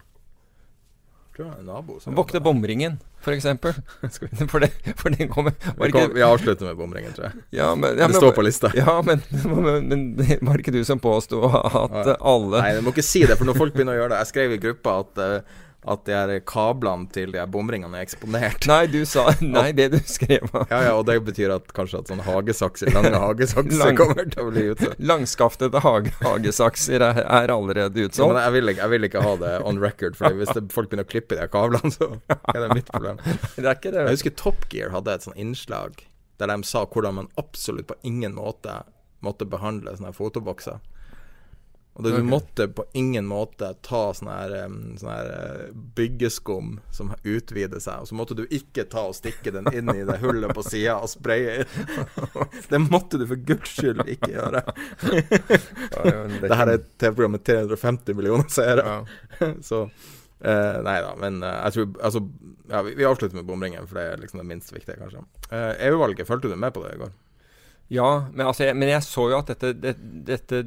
Nabo, 1.66 1.98
Vokte 2.16 2.40
bomringen. 2.40 2.98
For, 3.20 3.36
for, 4.48 4.60
det, 4.60 4.70
for 4.96 5.12
den 5.12 5.28
kommer 5.28 5.52
vi, 5.76 5.90
kom, 5.92 6.14
vi, 6.14 6.22
avslutter 6.24 6.70
med 6.70 6.76
bomringen, 6.76 7.12
tror 7.12 7.28
jeg. 7.28 7.42
Ja, 7.58 7.74
men, 7.74 7.98
ja, 7.98 8.08
det 8.08 8.16
står 8.16 8.32
på 8.36 8.44
lista. 8.46 8.70
Ja, 8.76 8.96
men, 9.04 9.20
men, 9.64 9.88
men 9.88 10.46
var 10.48 10.62
ikke 10.62 10.72
du 10.72 10.80
som 10.88 11.02
påsto 11.02 11.42
at 11.48 12.14
alle 12.16 12.62
Nei, 12.62 12.76
du 12.78 12.86
må 12.86 12.94
ikke 12.94 13.04
si 13.04 13.26
det, 13.28 13.36
for 13.36 13.48
når 13.48 13.60
folk 13.60 13.76
begynner 13.76 13.98
å 13.98 14.02
gjøre 14.02 14.14
det 14.14 14.22
Jeg 14.22 14.30
skrev 14.32 14.54
i 14.56 14.62
gruppa 14.62 14.96
at 15.02 15.20
uh, 15.20 15.58
at 15.88 16.02
de 16.04 16.12
her 16.12 16.32
kablene 16.44 17.08
til 17.14 17.32
de 17.32 17.40
her 17.40 17.48
bomringene 17.48 17.96
er 17.96 18.04
eksponert. 18.04 18.66
Nei, 18.68 18.82
du 18.92 18.98
sa 19.08 19.30
Nei, 19.40 19.70
det 19.76 19.88
du 19.94 19.98
skrev. 20.04 20.50
ja, 20.68 20.80
ja, 20.84 20.92
og 20.92 21.06
det 21.08 21.16
betyr 21.24 21.54
at 21.54 21.72
kanskje 21.76 22.02
at 22.02 22.12
sånne 22.12 22.26
hagesakser, 22.26 22.92
lange 22.96 23.14
hagesakser 23.24 23.80
Lang, 23.80 23.96
kommer 23.98 24.28
til 24.28 24.44
å 24.44 24.50
bli 24.50 24.66
utsolgt. 24.74 25.00
Langskaftede 25.12 25.82
hage, 25.84 26.12
hagesakser 26.20 27.06
er, 27.06 27.22
er, 27.24 27.54
allerede 27.54 28.06
utsolgt. 28.06 28.26
Ja, 28.26 28.28
men 28.34 28.42
jeg 28.42 28.56
vil, 28.58 28.74
ikke, 28.74 28.84
jeg 28.84 28.94
vil, 28.94 29.08
ikke, 29.08 29.24
ha 29.24 29.34
det 29.40 29.54
on 29.72 29.80
record, 29.80 30.20
for 30.20 30.36
hvis 30.36 30.52
det, 30.56 30.66
folk 30.74 30.92
begynner 30.92 31.08
å 31.08 31.12
klippe 31.14 31.36
de 31.36 31.44
her 31.46 31.52
kablene, 31.52 31.94
så 31.96 32.12
er 32.28 32.62
det 32.66 32.70
mitt 32.76 32.92
problem. 32.92 33.24
det 33.56 33.64
er 33.64 33.74
ikke 33.74 33.94
det. 33.96 34.04
Jeg 34.04 34.20
husker 34.20 34.38
Top 34.44 34.68
Gear 34.72 34.92
hadde 34.92 35.16
et 35.16 35.28
sånt 35.28 35.40
innslag 35.40 36.04
der 36.40 36.48
de 36.48 36.64
sa 36.64 36.86
hvordan 36.88 37.18
man 37.18 37.26
absolutt 37.40 37.90
på 37.90 37.98
ingen 38.08 38.32
måte 38.32 38.78
måtte 39.24 39.44
behandle 39.48 39.92
sånne 39.96 40.14
fotobokser. 40.16 40.80
Og 41.94 42.04
det, 42.04 42.10
okay. 42.12 42.22
Du 42.22 42.28
måtte 42.30 42.68
på 42.68 42.84
ingen 42.92 43.26
måte 43.26 43.72
ta 43.82 44.02
sånn 44.14 44.30
her, 44.30 44.52
sånn 45.00 45.10
her 45.10 45.30
eh, 45.34 45.64
byggeskum 45.98 46.76
som 46.94 47.10
utvider 47.26 47.82
seg, 47.82 48.04
og 48.04 48.08
så 48.08 48.16
måtte 48.16 48.36
du 48.38 48.44
ikke 48.46 48.86
ta 48.88 49.08
og 49.10 49.16
stikke 49.18 49.52
den 49.52 49.66
inn 49.74 49.90
i 49.92 50.06
det 50.06 50.20
hullet 50.22 50.54
på 50.54 50.64
sida 50.64 51.00
og 51.02 51.10
spraye. 51.10 51.66
det 52.70 52.80
måtte 52.86 53.18
du 53.20 53.26
for 53.26 53.42
guds 53.50 53.74
skyld 53.74 54.04
ikke 54.06 54.30
gjøre. 54.36 54.62
det 56.46 56.60
her 56.62 56.64
er 56.70 56.78
et 56.78 56.88
TV-program 56.94 57.36
med 57.36 57.44
350 57.50 58.16
millioner 58.16 58.48
seere. 58.54 58.96
Så 59.68 59.82
eh, 59.82 60.78
Nei 60.86 60.96
da, 61.02 61.12
men 61.18 61.42
eh, 61.42 61.58
jeg 61.66 61.76
tror 61.76 62.06
Altså, 62.06 62.24
ja, 62.70 62.84
vi, 62.86 62.94
vi, 62.94 63.08
avslutter 63.10 63.42
med 63.42 63.50
bomringen, 63.50 63.90
for 63.90 63.98
det 63.98 64.06
er 64.06 64.24
liksom 64.24 64.44
det 64.44 64.46
minst 64.54 64.72
viktige, 64.72 64.96
kanskje. 65.02 65.26
Eh, 65.50 65.74
EU-valget, 65.90 66.30
fulgte 66.30 66.48
du 66.48 66.56
med 66.56 66.72
på 66.72 66.86
det 66.86 66.94
i 66.94 67.02
går? 67.02 67.12
Ja, 67.90 68.10
men, 68.30 68.46
altså, 68.46 68.70
jeg, 68.70 68.78
men 68.78 68.94
jeg 68.94 69.02
så 69.02 69.26
jo 69.32 69.40
at 69.42 69.50
dette, 69.50 69.74
det, 69.82 69.96
dette 70.28 70.64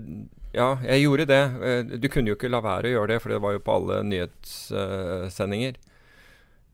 ja, 0.53 0.75
jeg 0.85 1.01
gjorde 1.01 1.25
det. 1.25 1.41
Eh, 1.65 1.95
du 1.97 2.07
kunne 2.13 2.29
jo 2.29 2.37
ikke 2.37 2.51
la 2.51 2.61
være 2.61 2.91
å 2.91 2.93
gjøre 2.97 3.15
det, 3.15 3.19
for 3.23 3.33
det 3.33 3.41
var 3.41 3.55
jo 3.55 3.63
på 3.65 3.73
alle 3.79 3.99
nyhetssendinger. 4.05 5.79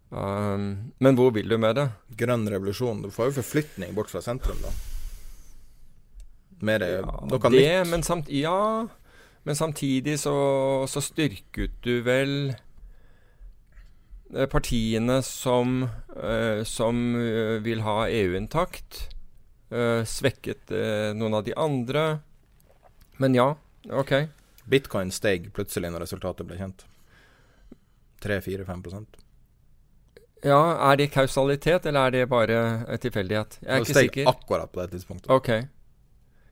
Um, 0.09 0.91
men 0.97 1.15
hvor 1.15 1.29
vil 1.31 1.47
du 1.47 1.55
med 1.61 1.77
det? 1.77 1.85
Grønn 2.19 2.47
revolusjon. 2.49 3.03
Du 3.05 3.11
får 3.13 3.29
jo 3.29 3.37
forflytning 3.39 3.93
bort 3.95 4.11
fra 4.11 4.23
sentrum, 4.25 4.59
da. 4.65 4.73
Mer 6.65 6.83
ja, 6.83 7.03
noe 7.23 7.39
det, 7.39 7.51
nytt. 7.53 7.91
Men, 7.93 8.03
samt, 8.03 8.31
ja, 8.33 8.87
men 9.47 9.55
samtidig 9.55 10.17
så, 10.19 10.33
så 10.91 10.99
styrket 10.99 11.77
du 11.85 12.01
vel 12.03 12.33
eh, 14.35 14.49
partiene 14.51 15.21
som, 15.23 15.85
uh, 16.17 16.65
som 16.67 16.99
uh, 17.15 17.55
vil 17.63 17.85
ha 17.87 18.09
EU 18.09 18.35
intakt. 18.41 19.05
Uh, 19.71 20.03
svekket 20.03 20.73
noen 21.15 21.39
av 21.39 21.47
de 21.47 21.55
andre. 21.55 22.05
Men 23.21 23.35
ja, 23.37 23.53
Ok. 23.89 24.13
Bitcoin 24.69 25.11
steg 25.11 25.49
plutselig 25.55 25.89
når 25.91 26.05
resultatet 26.05 26.47
ble 26.47 26.59
kjent. 26.59 26.85
3-4-5% 28.21 29.19
Ja, 30.43 30.59
er 30.91 30.99
det 30.99 31.09
kausalitet, 31.13 31.85
eller 31.87 32.07
er 32.07 32.15
det 32.15 32.29
bare 32.31 32.59
tilfeldighet? 33.01 33.59
Jeg 33.63 33.69
er 33.69 33.83
det 33.83 33.89
ikke 33.89 33.97
steg 33.97 34.31
akkurat 34.31 34.71
på 34.71 34.81
det 34.83 34.91
tidspunktet. 34.93 35.31
Ok. 35.31 35.49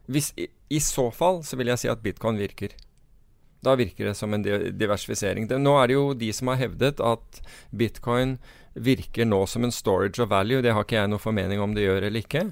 Hvis, 0.07 0.31
i, 0.39 0.47
I 0.71 0.79
så 0.83 1.09
fall 1.11 1.41
så 1.43 1.59
vil 1.59 1.71
jeg 1.71 1.83
si 1.83 1.91
at 1.91 2.03
bitcoin 2.03 2.39
virker. 2.39 2.75
Da 3.63 3.75
virker 3.79 4.09
det 4.09 4.15
som 4.15 4.33
en 4.35 4.43
diversifisering. 4.43 5.47
Det, 5.49 5.59
nå 5.59 5.73
er 5.81 5.89
det 5.89 5.97
jo 5.97 6.05
de 6.15 6.31
som 6.35 6.51
har 6.51 6.59
hevdet 6.61 7.01
at 7.03 7.41
bitcoin 7.75 8.37
virker 8.77 9.25
nå 9.27 9.41
som 9.49 9.65
en 9.65 9.73
storage 9.73 10.21
of 10.23 10.29
value. 10.31 10.61
Det 10.61 10.75
har 10.75 10.85
ikke 10.85 10.99
jeg 10.99 11.11
noe 11.11 11.21
formening 11.21 11.63
om 11.63 11.73
det 11.75 11.87
gjør 11.87 12.07
eller 12.09 12.23
ikke. 12.23 12.43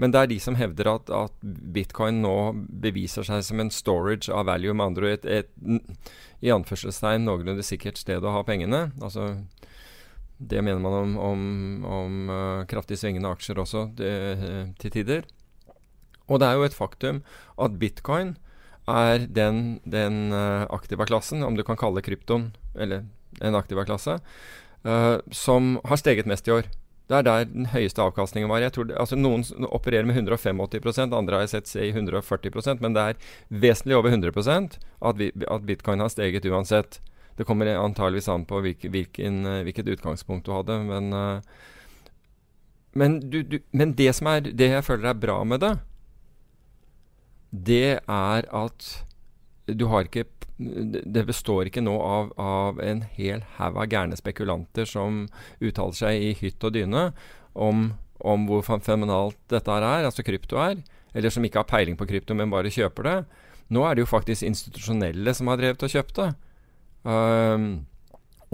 Men 0.00 0.10
det 0.10 0.20
er 0.20 0.30
de 0.32 0.38
som 0.42 0.56
hevder 0.58 0.90
at, 0.90 1.10
at, 1.14 1.34
bitcoin 1.44 2.18
nå 2.24 2.36
beviser 2.82 3.26
seg 3.26 3.44
som 3.46 3.62
en 3.62 3.70
storage 3.70 4.32
av 4.32 4.48
value, 4.48 4.74
med 4.74 4.90
andre 4.90 5.06
ord 5.06 5.14
et, 5.18 5.28
et, 5.44 6.08
i 6.42 6.50
anførselstegn 6.54 7.26
noenlunde 7.28 7.62
sikkert 7.66 8.00
sted 8.00 8.24
å 8.24 8.34
ha 8.34 8.42
pengene. 8.46 8.88
Altså, 8.98 9.30
det 10.42 10.64
mener 10.66 10.82
man 10.82 10.98
om, 10.98 11.14
om, 11.18 11.44
om 11.86 12.18
uh, 12.32 12.64
kraftig 12.70 12.98
svingende 12.98 13.30
aksjer 13.30 13.60
også 13.62 13.86
det, 13.98 14.12
uh, 14.42 14.64
til 14.82 14.96
tider. 14.98 15.28
Og 16.26 16.40
det 16.40 16.48
er 16.48 16.58
jo 16.58 16.66
et 16.66 16.76
faktum 16.76 17.22
at 17.60 17.78
bitcoin 17.78 18.34
er 18.90 19.28
den, 19.30 19.78
den 19.86 20.34
uh, 20.34 20.66
aktiva 20.74 21.06
klassen, 21.08 21.46
om 21.46 21.54
du 21.54 21.62
kan 21.64 21.78
kalle 21.80 22.02
kryptoen 22.04 22.50
eller 22.74 23.06
en 23.42 23.56
aktiva 23.58 23.82
klasse, 23.86 24.20
som 25.34 25.78
har 25.88 25.98
steget 25.98 26.28
mest 26.28 26.46
i 26.46 26.52
år. 26.54 26.68
Det 27.08 27.18
er 27.18 27.26
der 27.26 27.48
den 27.50 27.66
høyeste 27.68 28.00
avkastningen 28.00 28.48
var. 28.48 28.64
Tror 28.72 28.92
altså 28.96 29.16
Noen 29.18 29.44
opererer 29.68 30.06
med 30.08 30.16
185% 30.16 31.12
andre 31.16 31.36
har 31.36 31.44
jeg 31.44 31.52
sett 31.52 31.72
se 31.72 31.84
i 31.84 31.92
140% 31.92 32.80
men 32.80 32.96
det 32.96 33.02
er 33.02 33.18
vesentlig 33.64 33.98
over 33.98 34.14
100% 34.14 34.78
at, 34.80 35.20
vi, 35.20 35.28
at 35.44 35.66
bitcoin 35.68 36.00
har 36.00 36.12
steget 36.12 36.48
uansett. 36.48 37.00
Det 37.36 37.44
kommer 37.44 37.68
antageligvis 37.76 38.30
an 38.30 38.46
på 38.48 38.62
hvilken, 38.64 38.92
hvilken, 38.94 39.40
eh, 39.50 39.62
hvilket 39.66 39.90
utgangspunkt 39.96 40.46
du 40.46 40.54
hadde, 40.54 40.78
men 40.86 41.12
uh, 41.12 41.62
men, 42.94 43.18
du, 43.30 43.42
du, 43.42 43.58
men, 43.74 43.94
det 43.98 44.12
som 44.14 44.28
er 44.30 44.44
Det 44.54 44.68
jeg 44.70 44.86
føler 44.86 45.10
er 45.10 45.18
bra 45.18 45.40
med 45.44 45.64
det, 45.64 45.72
det 47.50 47.98
er 47.98 48.46
at 48.54 48.86
du 49.66 49.86
har 49.90 50.06
ikke 50.06 50.26
det 50.56 51.24
består 51.26 51.66
ikke 51.66 51.82
nå 51.82 51.94
av, 51.98 52.28
av 52.38 52.80
en 52.82 53.00
hel 53.16 53.42
haug 53.56 53.78
av 53.82 53.88
gærne 53.90 54.18
spekulanter 54.18 54.86
som 54.86 55.24
uttaler 55.58 55.98
seg 55.98 56.22
i 56.22 56.32
hytt 56.38 56.62
og 56.62 56.76
dyne 56.76 57.08
om, 57.58 57.88
om 58.22 58.46
hvor 58.46 58.62
fe- 58.66 58.78
fenomenalt 58.86 59.38
dette 59.50 59.74
er, 59.74 60.06
altså 60.06 60.22
krypto 60.26 60.60
er, 60.62 60.78
eller 61.14 61.34
som 61.34 61.44
ikke 61.46 61.62
har 61.62 61.70
peiling 61.70 61.98
på 61.98 62.06
krypto, 62.06 62.36
men 62.38 62.52
bare 62.54 62.70
kjøper 62.74 63.08
det. 63.08 63.16
Nå 63.74 63.82
er 63.86 63.96
det 63.96 64.04
jo 64.04 64.10
faktisk 64.10 64.46
institusjonelle 64.46 65.34
som 65.34 65.50
har 65.50 65.58
drevet 65.58 65.82
og 65.86 65.90
kjøpt 65.90 66.20
det. 66.20 66.30
Um, 67.04 67.68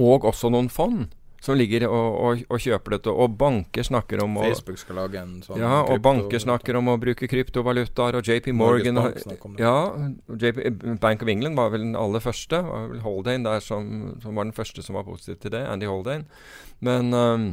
og 0.00 0.24
også 0.30 0.48
noen 0.52 0.70
fond 0.72 1.10
som 1.40 1.56
ligger 1.56 1.86
og, 1.88 2.16
og, 2.20 2.42
og 2.52 2.60
kjøper 2.60 2.96
dette. 2.96 3.12
Og 3.12 3.36
banker 3.40 3.86
snakker 3.86 4.20
om 4.24 4.36
å 4.36 4.44
Facebook 4.44 4.80
skal 4.82 4.98
lage 5.00 5.20
en 5.22 5.38
sånn 5.44 5.62
ja, 5.62 5.80
og 5.88 6.02
banker 6.04 6.42
snakker 6.42 6.76
om 6.76 6.92
å 6.92 6.98
bruke 7.00 7.28
kryptovalutaer, 7.30 8.18
og 8.20 8.28
JP 8.28 8.52
Morgan 8.56 9.00
Bank 9.00 9.46
om 9.48 9.56
det. 9.56 9.64
Ja, 9.64 9.78
JP, 10.28 10.60
Bank 11.00 11.24
of 11.24 11.32
England 11.32 11.56
var 11.56 11.72
vel 11.72 11.86
den 11.88 11.96
aller 11.98 12.20
første. 12.24 12.60
Var 12.66 12.92
vel 12.92 13.00
Haldane 13.06 13.48
der 13.48 13.64
som, 13.64 13.88
som 14.20 14.36
var 14.36 14.50
den 14.50 14.56
første 14.56 14.84
som 14.84 15.00
var 15.00 15.08
positiv 15.08 15.40
til 15.40 15.56
det. 15.56 15.64
Andy 15.64 15.88
Haldane. 15.88 16.28
Men 16.84 17.12
um, 17.16 17.50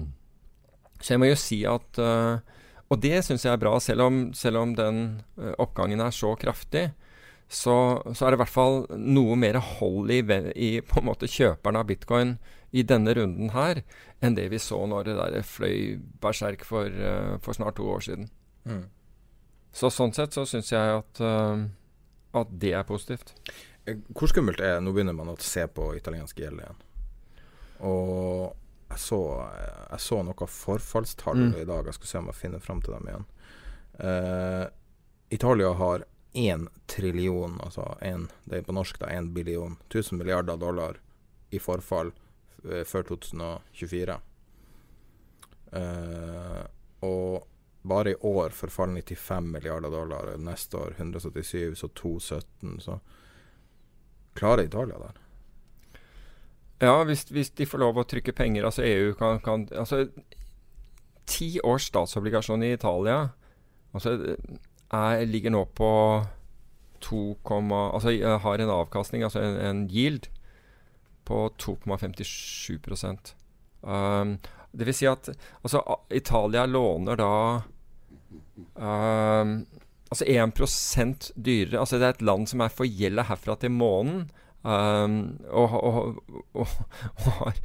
Så 0.99 1.15
jeg 1.15 1.23
må 1.23 1.31
jo 1.31 1.39
si 1.39 1.61
at 1.67 1.99
uh, 1.99 2.39
Og 2.87 3.01
det 3.03 3.19
syns 3.25 3.43
jeg 3.43 3.51
er 3.51 3.59
bra, 3.59 3.73
selv 3.83 4.05
om, 4.07 4.21
selv 4.35 4.63
om 4.65 4.75
den 4.75 5.01
uh, 5.39 5.53
oppgangen 5.63 6.03
er 6.03 6.11
så 6.15 6.35
kraftig. 6.39 6.89
Så, 7.47 8.03
så 8.11 8.25
er 8.25 8.33
det 8.33 8.41
i 8.41 8.43
hvert 8.43 8.51
fall 8.51 8.81
noe 8.99 9.39
mer 9.39 9.55
hold 9.63 10.11
i, 10.11 10.19
i 10.59 10.71
på 10.83 10.99
en 10.99 11.07
måte 11.07 11.31
kjøperne 11.31 11.79
av 11.79 11.87
bitcoin 11.87 12.35
i 12.71 12.83
denne 12.83 13.13
runden 13.15 13.49
her, 13.53 13.81
enn 14.21 14.35
det 14.35 14.49
vi 14.51 14.59
så 14.59 14.79
når 14.89 15.07
det 15.07 15.15
der 15.19 15.45
fløy 15.47 15.97
berserk 16.21 16.65
for, 16.67 16.85
uh, 16.91 17.37
for 17.39 17.53
snart 17.55 17.77
to 17.79 17.87
år 17.87 18.03
siden. 18.03 18.29
Mm. 18.67 18.85
Så 19.71 19.91
sånn 19.93 20.13
sett 20.15 20.35
så 20.35 20.43
syns 20.49 20.71
jeg 20.73 20.97
at, 20.99 21.21
uh, 21.23 21.63
at 22.35 22.51
det 22.51 22.73
er 22.75 22.83
positivt. 22.87 23.33
Eh, 23.87 23.95
Hvor 24.11 24.27
skummelt 24.27 24.59
er 24.59 24.81
Nå 24.81 24.91
begynner 24.91 25.15
man 25.15 25.31
å 25.31 25.37
se 25.39 25.63
på 25.67 25.93
italiensk 25.95 26.39
gjeld 26.43 26.59
igjen. 26.59 26.81
Og 27.87 28.55
jeg 28.89 28.99
så, 29.03 29.21
jeg 29.91 29.99
så 30.03 30.21
noe 30.23 30.47
forfallstall 30.49 31.37
Mm. 31.37 31.55
i 31.61 31.65
dag. 31.65 31.85
Jeg 31.85 31.93
skal 31.99 32.07
se 32.07 32.17
om 32.19 32.29
jeg 32.31 32.35
finner 32.41 32.59
fram 32.59 32.81
til 32.81 32.93
dem 32.97 33.07
igjen. 33.07 33.25
Uh, 33.99 34.67
Italia 35.29 35.73
har 35.73 36.03
én 36.33 36.67
trillion, 36.87 37.57
altså 37.63 37.97
en, 38.01 38.27
det 38.45 38.59
er 38.59 38.63
på 38.67 38.75
norsk 38.75 38.99
da, 38.99 39.07
én 39.07 39.31
billion, 39.33 39.77
1000 39.89 40.17
milliarder 40.19 40.57
dollar 40.57 40.99
i 41.51 41.59
forfall 41.59 42.11
før 42.87 43.07
2024. 43.11 44.17
Uh, 45.67 46.63
og 47.05 47.47
bare 47.87 48.11
i 48.11 48.19
år 48.25 48.55
forfaller 48.55 49.01
95 49.01 49.51
milliarder 49.51 49.91
dollar, 49.91 50.33
neste 50.37 50.77
år 50.77 50.95
177, 50.97 51.77
så 51.79 51.87
217. 51.87 52.79
Så 52.83 52.99
klarer 54.35 54.67
Italia 54.67 54.99
der. 55.01 55.23
Ja, 56.81 57.03
hvis, 57.03 57.23
hvis 57.33 57.49
de 57.57 57.65
får 57.65 57.81
lov 57.81 57.97
å 57.97 58.05
trykke 58.05 58.35
penger, 58.37 58.67
altså 58.67 58.85
EU 58.85 59.13
kan, 59.17 59.39
kan 59.41 59.65
Altså, 59.73 60.07
ti 61.25 61.57
års 61.63 61.89
statsobligasjon 61.89 62.63
i 62.63 62.73
Italia 62.75 63.31
altså, 63.93 64.13
er, 64.93 65.25
ligger 65.25 65.51
nå 65.51 65.63
på 65.75 65.89
2, 67.01 67.23
altså 67.49 68.13
har 68.43 68.61
en 68.61 68.73
avkastning, 68.73 69.23
altså 69.23 69.41
en, 69.41 69.57
en 69.57 69.81
yield, 69.89 70.29
på 71.27 71.47
2,57 71.59 73.33
um, 73.81 74.37
Det 74.71 74.87
vil 74.87 74.95
si 74.95 75.09
at 75.09 75.29
altså, 75.61 75.83
Italia 76.09 76.65
låner 76.65 77.19
da 77.19 77.33
um, 78.75 79.59
Altså 80.07 80.23
1 80.23 81.33
dyrere. 81.35 81.81
Altså 81.81 81.97
det 81.99 82.05
er 82.07 82.13
et 82.15 82.21
land 82.23 82.47
som 82.47 82.61
er 82.63 82.71
forgjelda 82.71 83.25
herfra 83.27 83.57
til 83.59 83.73
månen. 83.75 84.29
Um, 84.63 85.17
og, 85.51 85.73
og, 85.83 86.21
og, 86.55 86.67
og 87.25 87.31
har 87.41 87.59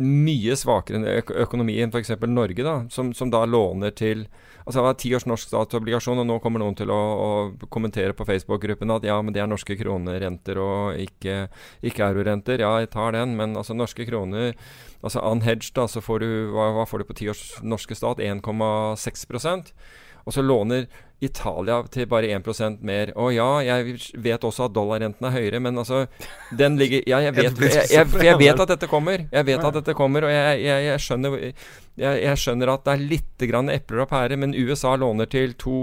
mye 0.00 0.54
svakere 0.56 1.18
øk 1.18 1.34
økonomi 1.44 1.74
enn 1.82 1.92
f.eks. 1.92 2.14
Norge, 2.30 2.64
da, 2.64 2.76
som, 2.92 3.12
som 3.16 3.32
da 3.32 3.44
låner 3.44 3.92
til 3.96 4.26
Altså 4.62 4.78
det 4.78 4.84
var 4.86 4.94
ti 4.94 5.08
års 5.16 5.24
norsk 5.26 5.48
statsobligasjon, 5.50 6.20
og 6.22 6.26
nå 6.28 6.36
kommer 6.38 6.62
noen 6.62 6.76
til 6.78 6.92
å, 6.94 6.94
å 6.94 7.68
kommentere 7.74 8.14
på 8.14 8.22
Facebook-gruppen 8.28 8.92
at 8.94 9.02
ja, 9.02 9.16
men 9.18 9.34
det 9.34 9.42
er 9.42 9.48
norske 9.50 9.74
kronerenter 9.74 10.60
og 10.62 11.00
ikke, 11.02 11.48
ikke 11.82 12.06
eurorenter. 12.06 12.62
Ja, 12.62 12.76
jeg 12.78 12.92
tar 12.92 13.16
den, 13.16 13.34
men 13.34 13.56
altså 13.58 13.74
norske 13.74 14.06
kroner 14.06 14.54
Altså 15.02 15.18
unhedged, 15.26 15.72
da, 15.74 15.88
så 15.90 15.98
får 15.98 16.22
du 16.22 16.28
Hva, 16.54 16.68
hva 16.76 16.86
får 16.86 17.02
du 17.02 17.08
på 17.08 17.16
ti 17.18 17.26
års 17.32 17.42
norske 17.66 17.96
stat? 17.98 18.22
1,6 18.22 19.26
og 20.24 20.34
så 20.34 20.42
låner 20.44 20.86
Italia 21.22 21.76
til 21.90 22.08
bare 22.10 22.30
1% 22.34 22.80
mer. 22.82 23.12
Og 23.14 23.30
ja, 23.34 23.48
jeg 23.62 23.98
vet 24.24 24.44
også 24.44 24.66
at 24.66 24.74
dollarrenten 24.74 25.28
er 25.28 25.34
høyere, 25.36 25.60
men 25.62 25.78
altså 25.78 26.06
Den 26.58 26.78
ligger 26.80 27.04
Ja, 27.06 27.20
jeg 27.22 27.36
vet, 27.38 27.60
jeg, 27.62 27.86
jeg, 27.92 28.24
jeg 28.26 28.38
vet 28.40 28.62
at 28.64 28.72
dette 28.74 28.88
kommer. 28.90 29.26
Jeg 29.30 29.46
vet 29.46 29.64
at 29.68 29.78
dette 29.78 29.94
kommer, 29.94 30.26
og 30.26 30.32
jeg, 30.34 30.98
skjønner, 31.02 31.38
jeg, 32.00 32.40
skjønner 32.42 32.74
at 32.74 32.84
det 32.88 32.96
er 32.96 33.06
litt 33.14 33.46
grann 33.50 33.70
epler 33.70 34.04
og 34.04 34.10
pærer, 34.10 34.38
men 34.38 34.56
USA 34.56 34.96
låner 34.98 35.30
til 35.30 35.54
to 35.62 35.78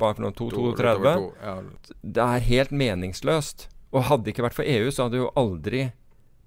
Hva 0.00 0.14
for 0.14 0.24
noe? 0.24 0.34
2,32? 0.36 0.68
litt 0.68 0.86
over 0.86 1.10
to, 1.10 1.30
ja. 1.42 1.56
Det 2.00 2.28
er 2.28 2.46
helt 2.46 2.70
meningsløst. 2.72 3.66
Og 3.90 4.06
hadde 4.06 4.28
det 4.28 4.36
ikke 4.36 4.46
vært 4.46 4.58
for 4.60 4.70
EU, 4.70 4.92
så 4.94 5.08
hadde 5.08 5.18
jo 5.18 5.32
aldri 5.38 5.88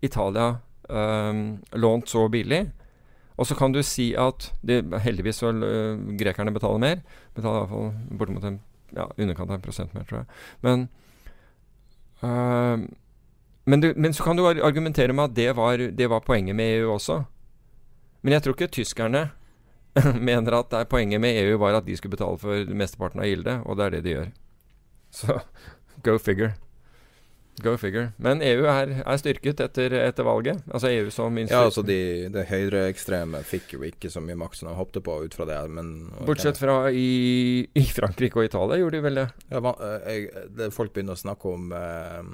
Italia 0.03 0.53
øhm, 0.87 1.43
lånt 1.75 2.09
så 2.11 2.29
billig. 2.31 2.63
Og 3.37 3.47
så 3.49 3.57
kan 3.57 3.73
du 3.73 3.81
si 3.85 4.11
at 4.19 4.51
det, 4.61 4.83
Heldigvis 5.03 5.41
så 5.41 5.51
uh, 5.53 5.99
grekerne 6.19 6.53
betaler 6.53 6.81
mer. 6.81 7.03
Betaler 7.35 7.63
iallfall 7.63 8.17
bortimot 8.19 8.49
en 8.49 8.59
ja, 8.93 9.07
underkant 9.17 9.49
av 9.49 9.57
en 9.57 9.63
prosent 9.65 9.93
mer, 9.95 10.05
tror 10.09 10.21
jeg. 10.21 10.41
Men 10.65 10.87
uh, 12.21 12.85
men, 13.65 13.81
du, 13.81 13.93
men 13.95 14.13
så 14.13 14.23
kan 14.23 14.37
du 14.37 14.43
argumentere 14.47 15.13
med 15.15 15.31
at 15.31 15.35
det 15.35 15.51
var, 15.55 15.77
det 15.77 16.09
var 16.11 16.25
poenget 16.25 16.55
med 16.55 16.81
EU 16.81 16.91
også. 16.91 17.21
Men 18.21 18.35
jeg 18.35 18.43
tror 18.43 18.57
ikke 18.57 18.73
tyskerne 18.75 19.29
mener 20.27 20.57
at 20.57 20.71
det 20.71 20.81
er 20.81 20.89
poenget 20.89 21.21
med 21.21 21.37
EU 21.43 21.57
var 21.61 21.77
at 21.77 21.87
de 21.87 21.95
skulle 21.97 22.15
betale 22.15 22.39
for 22.41 22.73
mesteparten 22.75 23.23
av 23.23 23.29
gildet, 23.29 23.61
og 23.65 23.77
det 23.77 23.85
er 23.85 23.95
det 23.95 24.03
de 24.03 24.15
gjør. 24.15 24.29
Så 25.13 25.39
go 26.05 26.17
figure. 26.17 26.53
Go 27.61 27.75
figure. 27.77 28.11
Men 28.17 28.41
EU 28.41 28.63
er, 28.65 28.95
er 29.05 29.17
styrket 29.21 29.59
etter, 29.61 29.93
etter 29.93 30.25
valget. 30.25 30.63
Altså 30.73 30.89
EU 30.89 31.11
som 31.13 31.35
Ja, 31.37 31.59
altså 31.67 31.83
de, 31.85 31.97
de 32.33 32.43
høyreekstreme 32.49 33.43
fikk 33.45 33.75
jo 33.75 33.83
ikke 33.85 34.09
så 34.09 34.23
mye 34.25 34.35
makt 34.41 34.57
som 34.57 34.69
de 34.71 34.73
håpte 34.79 35.03
på 35.05 35.19
ut 35.25 35.35
fra 35.37 35.45
det, 35.45 35.59
men 35.69 36.09
Bortsett 36.25 36.57
fra 36.57 36.89
i, 36.89 37.67
i 37.77 37.83
Frankrike 37.93 38.39
og 38.41 38.45
Italia 38.49 38.79
gjorde 38.81 38.97
de 38.97 39.03
vel 39.05 39.21
det. 39.21 39.27
ja, 39.53 39.61
hva- 39.61 39.75
eh, 39.77 40.09
jeg, 40.15 40.47
det, 40.57 40.71
Folk 40.73 40.93
begynner 40.95 41.13
å 41.13 41.21
snakke 41.21 41.53
om 41.53 41.69
eh, 41.77 42.25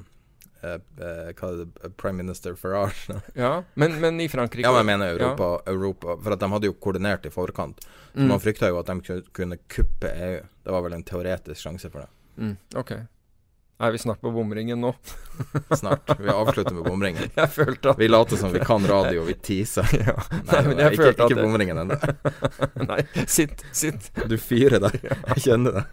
eh, 0.64 0.80
eh, 0.80 1.30
Hva 1.36 1.52
er 1.52 1.60
det 1.66 1.92
Prime 2.00 2.22
Minister 2.24 2.56
Farage? 2.56 3.20
Ja, 3.44 3.64
men, 3.76 4.00
men 4.00 4.24
i 4.24 4.30
Frankrike 4.32 4.64
ja, 4.64 4.72
men 4.72 4.86
jeg 4.88 4.94
mener 4.96 5.14
Europa, 5.20 5.52
Europa. 5.68 6.16
For 6.24 6.38
at 6.38 6.40
de 6.48 6.52
hadde 6.56 6.72
jo 6.72 6.80
koordinert 6.80 7.28
i 7.28 7.36
forkant. 7.36 7.84
Så 7.84 8.24
Mm. 8.24 8.28
man 8.32 8.40
frykta 8.42 8.68
jo 8.72 8.80
at 8.80 8.88
de 8.90 9.22
kunne 9.36 9.60
kuppe 9.70 10.10
EU. 10.10 10.40
Det 10.66 10.72
var 10.74 10.82
vel 10.82 10.96
en 10.98 11.04
teoretisk 11.06 11.62
sjanse 11.62 11.92
for 11.94 12.02
det. 12.02 12.10
Mm, 12.42 12.56
ok. 12.82 12.96
Er 13.80 13.92
vi 13.92 13.98
snart 13.98 14.22
på 14.22 14.32
bomringen 14.32 14.82
nå? 14.82 14.90
Snart. 15.80 16.20
Vi 16.20 16.30
avslutter 16.30 16.74
med 16.76 16.84
bomringen. 16.84 17.30
Jeg 17.36 17.50
følte 17.50 17.94
at 17.94 18.00
Vi 18.02 18.10
later 18.10 18.38
som 18.42 18.52
vi 18.52 18.60
kan 18.60 18.84
radio, 18.88 19.24
vi 19.24 19.38
teaser. 19.40 19.88
ja. 20.08 20.18
Nei, 20.34 20.42
Nei, 20.52 20.64
men 20.68 20.82
jeg 20.84 20.98
ikke, 20.98 21.04
følte 21.06 21.24
at 21.24 21.32
ikke 21.32 21.46
bomringen 21.48 21.80
ennå. 21.86 22.00
Nei, 22.90 23.00
sitt, 23.24 23.64
sitt. 23.72 24.12
Du 24.28 24.36
fyrer 24.36 24.84
der. 24.84 25.00
Jeg 25.06 25.46
kjenner 25.46 25.80
det. 25.80 25.86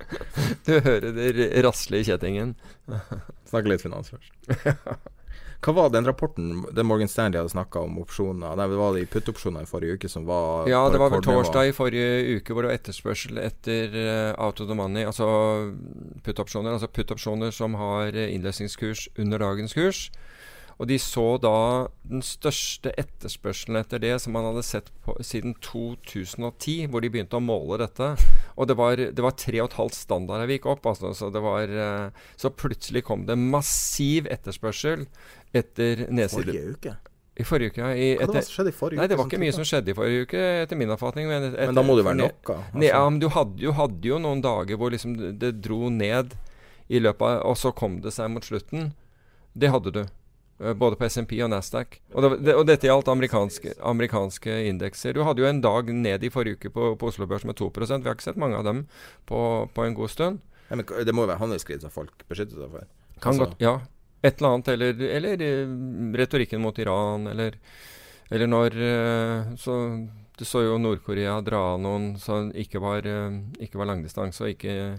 Du 0.67 0.73
hører 0.81 1.13
det 1.15 1.51
rasle 1.63 2.03
i 2.03 2.09
kjettingen. 2.09 2.57
Snakke 3.47 3.71
litt 3.71 3.87
finans 3.87 4.11
først. 4.11 5.07
Hva 5.65 5.73
var 5.73 5.91
den 5.91 6.07
rapporten 6.07 6.65
det 6.75 6.85
Morgan 6.87 7.09
Stanley 7.09 7.41
hadde 7.41 7.53
snakka 7.55 7.81
om 7.87 7.99
opsjoner? 8.03 8.55
Nei, 8.59 8.69
det 8.69 8.79
var 8.81 8.97
de 8.97 9.07
puttopsjoner 9.11 9.65
i 9.65 9.71
forrige 9.71 9.97
uke 9.97 10.11
som 10.13 10.27
var 10.29 10.69
Ja, 10.71 10.85
det 10.93 11.01
var 11.01 11.15
vel 11.15 11.25
torsdag 11.25 11.71
i 11.71 11.75
forrige 11.77 12.37
uke 12.39 12.55
hvor 12.55 12.67
det 12.67 12.73
var 12.73 12.81
etterspørsel 12.81 13.41
etter 13.43 13.97
uh, 13.97 14.45
out 14.47 14.61
of 14.61 14.71
the 14.71 14.77
money, 14.77 15.07
altså 15.09 15.27
put-opsjoner. 16.27 16.77
Altså 16.77 16.91
put-opsjoner 16.93 17.55
som 17.55 17.77
har 17.81 18.13
eh, 18.15 18.33
innløsningskurs 18.35 19.09
under 19.19 19.43
dagens 19.43 19.77
kurs. 19.77 20.07
Og 20.77 20.89
de 20.91 20.99
så 21.01 21.25
da 21.41 21.57
den 22.05 22.21
største 22.25 22.93
etterspørselen 23.01 23.79
etter 23.81 24.01
det 24.03 24.13
som 24.21 24.35
man 24.37 24.45
hadde 24.51 24.65
sett 24.67 24.91
på 25.07 25.15
siden 25.25 25.55
2010, 25.65 26.91
hvor 26.93 27.01
de 27.01 27.11
begynte 27.13 27.39
å 27.39 27.45
måle 27.45 27.79
dette. 27.81 28.11
Og 28.61 28.69
det 28.69 28.77
var, 28.77 29.01
det 29.01 29.25
var 29.25 29.37
tre 29.41 29.63
og 29.63 29.71
et 29.71 29.79
halvt 29.79 29.97
standarder 29.97 30.51
vi 30.51 30.59
gikk 30.59 30.69
opp. 30.75 30.85
Altså, 30.93 31.15
så, 31.17 31.31
det 31.33 31.41
var, 31.45 31.73
eh, 31.73 32.25
så 32.37 32.53
plutselig 32.53 33.07
kom 33.09 33.25
det 33.29 33.39
massiv 33.41 34.29
etterspørsel 34.29 35.07
etter 35.57 36.07
nedside... 36.11 36.51
Forrige 36.53 36.75
uke? 36.77 36.97
I 37.37 37.45
forrige 37.45 37.73
uke, 37.73 37.81
ja. 37.81 37.89
I, 37.93 38.13
Hva 38.17 38.27
det 38.27 38.29
var 38.29 38.37
etter, 38.37 38.47
som 38.49 38.55
skjedde 38.57 38.73
i 38.73 38.77
forrige 38.77 38.97
uke? 38.97 39.01
Nei, 39.01 39.09
det 39.13 39.19
var 39.21 39.31
ikke 39.31 39.41
mye 39.41 39.57
som 39.57 39.67
skjedde 39.69 39.93
i 39.93 39.97
forrige 39.97 40.29
uke, 40.29 40.45
etter 40.67 40.81
min 40.81 40.93
oppfatning. 40.93 41.33
Men, 41.33 41.49
etter, 41.51 41.73
Men 41.73 41.81
da 41.81 41.85
må 41.85 41.97
det 41.97 42.05
jo 42.05 42.09
være 42.11 42.21
nok, 42.21 42.37
noe, 42.37 42.61
altså. 42.61 42.81
Ne, 42.81 42.87
ja, 42.89 43.01
men 43.09 43.19
du 43.25 43.27
hadde, 43.33 43.65
jo, 43.65 43.73
hadde 43.81 44.13
jo 44.13 44.21
noen 44.25 44.45
dager 44.45 44.81
hvor 44.81 44.93
liksom 44.93 45.17
det, 45.21 45.33
det 45.41 45.53
dro 45.65 45.89
ned 45.93 46.37
i 46.87 47.01
løpet 47.03 47.27
av 47.27 47.51
Og 47.51 47.57
så 47.59 47.73
kom 47.77 47.99
det 48.05 48.13
seg 48.15 48.29
mot 48.33 48.45
slutten. 48.45 48.93
Det 49.57 49.73
hadde 49.73 49.93
du. 49.97 50.03
Eh, 50.61 50.73
Både 50.73 50.97
på 50.97 51.09
SMP 51.09 51.37
og 51.45 51.51
Nasdaq. 51.53 51.99
Og, 52.15 52.23
det, 52.23 52.31
det, 52.47 52.55
og 52.57 52.67
dette 52.69 52.89
gjaldt 52.89 53.11
amerikanske, 53.13 53.75
amerikanske 53.85 54.59
indekser. 54.71 55.17
Du 55.17 55.25
hadde 55.27 55.43
jo 55.45 55.49
en 55.49 55.63
dag 55.65 55.91
ned 55.93 56.25
i 56.25 56.33
forrige 56.33 56.61
uke 56.61 56.73
på, 56.73 56.95
på 57.01 57.11
Oslo 57.11 57.29
Børs 57.29 57.45
med 57.45 57.59
2 57.59 57.71
Vi 57.77 57.89
har 57.93 58.15
ikke 58.15 58.31
sett 58.31 58.41
mange 58.41 58.57
av 58.57 58.65
dem 58.65 58.87
på, 59.27 59.69
på 59.75 59.85
en 59.85 59.95
god 59.95 60.11
stund. 60.11 60.41
Ja, 60.69 60.77
men 60.77 60.87
det 60.87 61.15
må 61.15 61.27
jo 61.27 61.31
være 61.31 61.43
handelskrig 61.45 61.81
som 61.81 61.93
folk 61.95 62.25
beskytter 62.29 62.57
seg 62.57 62.73
for. 62.73 62.89
Kan 63.21 63.33
Altså, 63.35 63.45
godt, 63.45 63.61
ja. 63.61 63.79
Et 64.25 64.41
eller 64.41 64.55
annet, 64.57 64.69
eller, 64.69 65.03
eller 65.19 65.43
eh, 65.45 65.75
retorikken 66.19 66.61
mot 66.65 66.79
Iran, 66.79 67.29
eller, 67.31 67.59
eller 68.31 68.49
når 68.51 68.79
eh, 68.83 69.57
så 69.61 69.77
Du 70.37 70.45
så 70.45 70.61
jo 70.61 70.77
Nord-Korea 70.77 71.39
dra 71.41 71.61
av 71.73 71.79
noen 71.81 72.19
som 72.21 72.51
ikke 72.53 72.77
var, 72.77 73.07
ikke 73.57 73.79
var 73.81 73.89
langdistanse 73.89 74.43
og 74.45 74.51
ikke, 74.51 74.99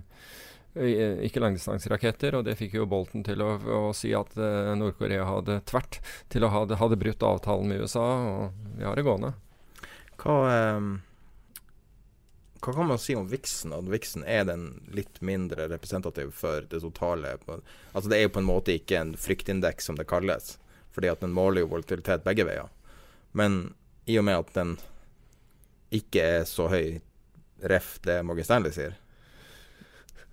ikke 0.76 1.42
langdistanseraketter. 1.42 2.38
Og 2.38 2.46
det 2.48 2.58
fikk 2.60 2.78
jo 2.78 2.88
Bolten 2.90 3.26
til 3.26 3.42
å, 3.44 3.56
å 3.58 3.82
si 3.98 4.14
at 4.18 4.36
eh, 4.38 4.74
Nord-Korea 4.78 5.26
hadde 5.28 5.62
tvert 5.70 6.00
til 6.34 6.46
å 6.46 6.52
ha 6.54 6.64
hadde 6.68 7.00
brutt 7.00 7.26
avtalen 7.26 7.72
med 7.72 7.84
USA. 7.86 8.08
Og 8.32 8.78
vi 8.78 8.88
har 8.88 8.98
det 8.98 9.06
gående. 9.08 9.34
Hva, 10.22 10.38
eh, 10.52 10.90
hva 12.62 12.74
kan 12.74 12.90
man 12.90 13.02
si 13.02 13.16
om 13.18 13.30
Vixen? 13.30 13.74
At 13.76 13.90
Vixen 13.92 14.26
er 14.28 14.48
den 14.50 14.70
litt 14.94 15.22
mindre 15.22 15.70
representativ 15.72 16.34
for 16.36 16.66
det 16.70 16.82
totale 16.84 17.38
Altså 17.48 18.10
Det 18.10 18.18
er 18.18 18.28
jo 18.28 18.36
på 18.38 18.44
en 18.44 18.50
måte 18.50 18.78
ikke 18.78 19.02
en 19.02 19.18
fryktindeks, 19.18 19.90
som 19.90 19.98
det 19.98 20.10
kalles, 20.10 20.58
fordi 20.92 21.12
at 21.14 21.22
den 21.22 21.36
måler 21.36 21.64
jo 21.64 21.74
volatilitet 21.76 22.26
begge 22.26 22.48
veier. 22.48 22.72
Men 23.38 23.76
i 24.08 24.18
og 24.18 24.26
med 24.26 24.40
at 24.40 24.54
den 24.56 24.78
ikke 25.94 26.24
er 26.40 26.48
så 26.50 26.68
høy 26.72 26.98
ref 27.64 27.98
det 28.06 28.20
Morgan 28.26 28.46
Stanley 28.48 28.74
sier, 28.76 28.98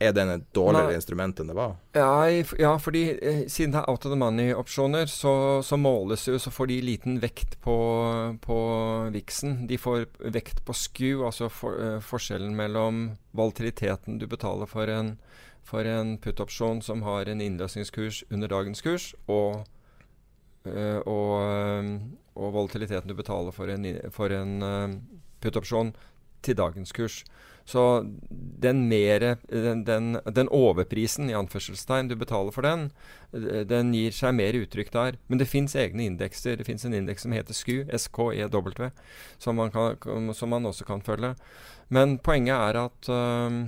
er 0.03 0.13
den 0.13 0.31
et 0.33 0.47
dårligere 0.55 0.91
Nei. 0.91 0.99
instrument 0.99 1.39
enn 1.41 1.51
det 1.51 1.57
var? 1.57 1.77
Ja, 1.95 2.27
i 2.27 2.43
ja 2.59 2.73
fordi 2.83 3.05
eh, 3.15 3.43
siden 3.51 3.75
det 3.75 3.83
er 3.83 3.91
out 3.91 4.07
of 4.07 4.13
the 4.13 4.19
money-opsjoner, 4.19 5.07
så, 5.11 5.63
så 5.63 5.79
måles 5.79 6.27
jo 6.29 6.39
Så 6.39 6.51
får 6.51 6.71
de 6.73 6.81
liten 6.83 7.21
vekt 7.23 7.59
på, 7.63 7.77
på 8.43 8.59
VIX-en. 9.15 9.67
De 9.71 9.79
får 9.79 10.07
vekt 10.35 10.65
på 10.67 10.75
SKU, 10.75 11.25
altså 11.27 11.49
for, 11.53 11.79
eh, 11.79 12.01
forskjellen 12.03 12.57
mellom 12.59 13.05
volatiliteten 13.37 14.19
du 14.19 14.27
betaler 14.31 14.67
for 14.71 14.91
en, 14.91 15.15
for 15.63 15.87
en 15.87 16.17
put-opsjon 16.19 16.83
som 16.83 17.07
har 17.07 17.31
en 17.31 17.41
innløsningskurs 17.41 18.25
under 18.35 18.51
dagens 18.51 18.83
kurs, 18.85 19.13
og, 19.31 19.65
eh, 20.67 21.01
og, 21.07 21.33
eh, 21.39 21.95
og 22.35 22.53
volatiliteten 22.59 23.11
du 23.11 23.17
betaler 23.19 23.55
for 23.55 23.71
en, 23.71 23.87
for 24.11 24.35
en 24.35 24.55
eh, 24.63 24.99
put-opsjon 25.45 25.95
til 26.45 26.59
dagens 26.59 26.93
kurs. 26.93 27.23
Så 27.65 28.05
den 28.61 28.83
mere 28.91 29.37
den, 29.49 29.85
den, 29.85 30.19
den 30.37 30.51
overprisen 30.53 31.31
i 31.31 31.37
anførselstegn 31.37 32.11
du 32.11 32.17
betaler 32.21 32.53
for 32.53 32.67
den, 32.67 32.91
eh, 33.33 33.63
den 33.69 33.95
gir 33.97 34.13
seg 34.13 34.35
mer 34.37 34.59
uttrykk 34.59 34.93
der. 34.93 35.17
Men 35.29 35.41
det 35.41 35.49
fins 35.49 35.77
egne 35.77 36.05
indekser. 36.11 36.59
Det 36.61 36.67
fins 36.69 36.85
en 36.85 36.97
indeks 36.97 37.25
som 37.25 37.33
heter 37.33 37.57
SKU, 37.57 37.85
SKEW, 37.89 38.91
som 39.39 39.57
man, 39.57 39.73
som 40.35 40.53
man 40.53 40.69
også 40.69 40.85
kan 40.85 41.03
følge. 41.03 41.35
Men 41.89 42.19
poenget 42.19 42.57
er 42.57 42.85
at 42.85 43.09
øh, 43.09 43.65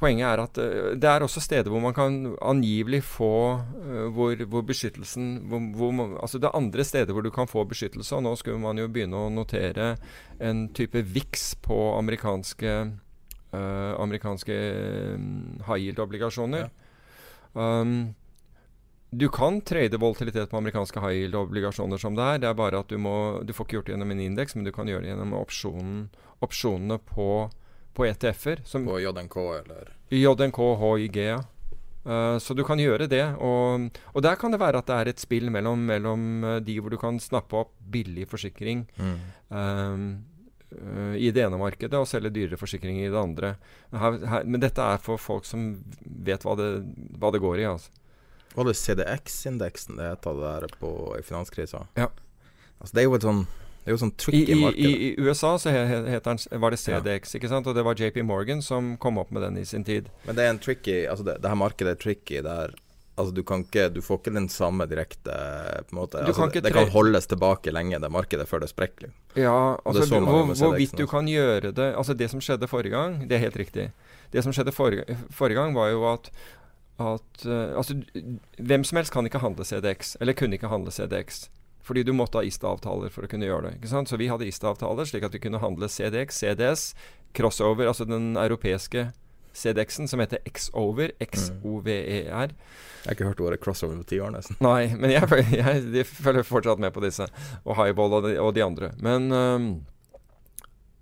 Poenget 0.00 0.26
er 0.26 0.40
at 0.42 0.58
øh, 0.58 0.96
det 0.98 1.04
er 1.06 1.22
også 1.22 1.40
steder 1.40 1.70
hvor 1.70 1.80
man 1.80 1.94
kan 1.94 2.36
angivelig 2.42 3.02
få 3.06 3.60
øh, 3.84 4.08
hvor, 4.14 4.34
hvor 4.46 4.62
beskyttelsen 4.66 5.36
hvor, 5.46 5.60
hvor, 5.76 5.90
man- 5.92 6.16
Altså 6.22 6.38
det 6.38 6.48
er 6.48 6.56
andre 6.56 6.84
steder 6.84 7.12
hvor 7.12 7.22
du 7.22 7.30
kan 7.30 7.46
få 7.48 7.64
beskyttelse, 7.64 8.16
og 8.16 8.22
nå 8.22 8.34
skulle 8.36 8.58
man 8.58 8.78
jo 8.78 8.88
begynne 8.88 9.16
å 9.16 9.28
notere 9.30 9.96
en 10.40 10.68
type 10.74 11.02
VIX 11.14 11.54
på 11.62 11.78
amerikanske 11.98 12.72
uh, 13.52 13.92
amerikanske 14.02 14.52
øh, 14.52 15.18
high 15.66 15.80
yield-obligasjoner. 15.86 16.68
Um, 17.54 18.14
du 19.10 19.28
kan 19.28 19.60
trade 19.66 19.98
volatilitet 19.98 20.50
på 20.50 20.56
amerikanske 20.56 21.00
high 21.02 21.16
yield-obligasjoner 21.24 21.98
som 21.98 22.14
det 22.14 22.22
er. 22.26 22.38
Det 22.38 22.48
er 22.50 22.54
bare 22.58 22.78
at 22.78 22.90
du 22.90 22.98
må 22.98 23.42
Du 23.42 23.52
får 23.52 23.64
ikke 23.66 23.76
gjort 23.78 23.86
det 23.86 23.94
gjennom 23.96 24.10
en 24.14 24.20
indeks, 24.20 24.54
men 24.56 24.64
du 24.64 24.70
kan 24.72 24.86
gjøre 24.86 25.02
det 25.02 25.10
gjennom 25.10 25.32
opsjonen, 25.34 26.04
opsjonene 26.46 26.98
på, 26.98 27.50
på 27.94 28.06
ETF-er. 28.06 28.62
På 28.86 29.00
JNK 29.00 29.36
eller 29.60 29.94
JNK, 30.10 30.60
HIG, 30.82 31.16
ja. 31.16 31.40
Uh, 32.00 32.38
så 32.40 32.54
du 32.56 32.62
kan 32.64 32.80
gjøre 32.80 33.06
det. 33.10 33.22
Og, 33.44 33.90
og 34.14 34.24
der 34.24 34.38
kan 34.40 34.52
det 34.54 34.60
være 34.62 34.80
at 34.80 34.88
det 34.88 34.96
er 34.96 35.12
et 35.12 35.20
spill 35.22 35.50
mellom, 35.52 35.82
mellom 35.86 36.44
eh, 36.44 36.58
de 36.64 36.78
hvor 36.80 36.90
du 36.94 36.96
kan 37.00 37.20
snappe 37.20 37.58
opp 37.60 37.74
billig 37.92 38.26
forsikring 38.30 38.86
Mm. 38.96 39.16
uh, 39.52 41.14
i 41.18 41.32
det 41.34 41.42
ene 41.42 41.58
markedet 41.58 41.98
og 41.98 42.06
selge 42.06 42.30
dyrere 42.30 42.56
forsikring 42.56 43.00
i 43.02 43.08
det 43.10 43.18
andre. 43.18 43.56
Her, 43.90 44.18
her, 44.30 44.44
men 44.46 44.62
dette 44.62 44.78
er 44.80 45.00
for 45.02 45.18
folk 45.18 45.44
som 45.44 45.72
vet 46.06 46.46
hva 46.46 46.54
det, 46.56 46.68
hva 47.18 47.32
det 47.34 47.42
går 47.42 47.58
i. 47.58 47.66
altså. 47.66 47.90
Var 48.54 48.66
det 48.66 48.76
CDX-indeksen 48.78 49.98
det 49.98 50.12
het 50.12 50.22
det 50.26 50.36
der 50.40 50.76
på 50.78 50.92
i 51.18 51.22
finanskrisa? 51.26 51.84
Ja. 51.98 52.06
Altså 52.80 52.94
det 52.94 53.02
er 53.02 53.08
jo 53.10 53.18
et 53.18 53.26
sånn 53.26 53.44
Det 53.80 53.88
er 53.88 53.96
jo 53.96 54.00
sånn 54.02 54.12
I, 54.12 54.20
tricky 54.20 54.56
marked. 54.60 54.84
i, 54.84 55.08
I 55.08 55.24
USA 55.24 55.54
så 55.58 55.72
den, 55.72 56.42
var 56.62 56.74
det 56.74 56.78
CDX, 56.82 57.34
ikke 57.38 57.48
sant? 57.48 57.68
og 57.70 57.76
det 57.78 57.84
var 57.86 57.96
JP 57.96 58.20
Morgan 58.28 58.60
som 58.64 58.94
kom 59.00 59.18
opp 59.22 59.32
med 59.32 59.46
den 59.46 59.56
i 59.60 59.64
sin 59.68 59.86
tid. 59.88 60.10
Men 60.26 60.36
det 60.36 60.44
er 60.44 60.52
en 60.52 60.60
tricky 60.60 61.02
Altså 61.08 61.24
det, 61.26 61.38
det 61.40 61.48
her 61.48 61.58
markedet 61.58 61.96
er 61.96 62.00
tricky 62.00 62.42
der 62.44 62.76
Altså 63.20 63.34
du 63.34 63.42
kan 63.46 63.64
ikke 63.64 63.88
Du 63.92 64.00
får 64.04 64.20
ikke 64.20 64.34
den 64.36 64.48
samme 64.52 64.86
direkte 64.88 65.32
på 65.88 65.94
en 65.94 65.98
måte 65.98 66.20
Du 66.20 66.30
altså, 66.30 66.42
kan 66.42 66.52
ikke 66.52 66.64
Det 66.66 66.74
kan 66.76 66.92
holdes 66.92 67.28
tilbake 67.32 67.72
lenge, 67.74 67.98
det 68.00 68.12
markedet, 68.12 68.46
før 68.48 68.62
det 68.64 68.70
sprekker. 68.70 69.10
Ja, 69.34 69.76
Og 69.80 69.96
det 69.96 70.04
altså 70.04 70.08
så 70.12 70.20
hvor, 70.28 70.54
hvorvidt 70.54 70.96
du 70.98 71.06
kan 71.10 71.28
gjøre 71.28 71.72
det 71.72 71.90
Altså 71.94 72.14
det 72.14 72.30
som 72.32 72.44
skjedde 72.44 72.68
forrige 72.70 72.94
gang, 72.94 73.22
det 73.28 73.38
er 73.38 73.44
helt 73.48 73.58
riktig. 73.60 73.90
Det 74.32 74.44
som 74.44 74.54
skjedde 74.54 74.72
forrige, 74.72 75.18
forrige 75.34 75.58
gang, 75.58 75.74
var 75.74 75.90
jo 75.92 76.04
at 76.12 76.30
at 77.00 77.46
uh, 77.46 77.76
Altså, 77.80 77.96
hvem 78.58 78.84
som 78.84 79.00
helst 79.00 79.12
kan 79.12 79.24
ikke 79.24 79.40
handle 79.40 79.64
CDX, 79.64 80.16
eller 80.20 80.36
kunne 80.36 80.58
ikke 80.58 80.68
handle 80.68 80.92
CDX. 80.92 81.48
Fordi 81.86 82.04
du 82.06 82.12
måtte 82.12 82.40
ha 82.40 82.44
ISTA-avtaler 82.46 83.12
for 83.12 83.26
å 83.26 83.30
kunne 83.30 83.48
gjøre 83.48 83.68
det. 83.70 83.78
ikke 83.78 83.90
sant? 83.92 84.10
Så 84.10 84.18
vi 84.20 84.28
hadde 84.30 84.46
ISTA-avtaler 84.48 85.08
slik 85.08 85.24
at 85.26 85.34
vi 85.34 85.42
kunne 85.42 85.62
handle 85.62 85.88
CDX, 85.88 86.42
CDS, 86.42 86.90
crossover, 87.36 87.88
altså 87.88 88.04
den 88.08 88.34
europeiske 88.36 89.10
CDX-en 89.56 90.08
som 90.08 90.20
heter 90.22 90.38
X-over, 90.46 91.12
X-O-V-E-R. 91.18 92.52
Jeg 93.00 93.08
har 93.08 93.16
ikke 93.16 93.30
hørt 93.30 93.40
ordet 93.42 93.60
crossover 93.64 93.96
på 93.98 94.06
ti 94.12 94.20
år, 94.22 94.34
nesten. 94.34 94.58
Nei, 94.62 94.92
men 94.94 95.12
jeg, 95.14 95.26
jeg, 95.60 95.86
de 95.94 96.04
følger 96.06 96.46
fortsatt 96.46 96.82
med 96.82 96.94
på 96.94 97.02
disse. 97.04 97.26
Og 97.64 97.74
Highball 97.80 98.20
og 98.20 98.28
de, 98.28 98.36
og 98.42 98.52
de 98.54 98.64
andre. 98.64 98.92
Men 99.02 99.30
um, 99.32 99.70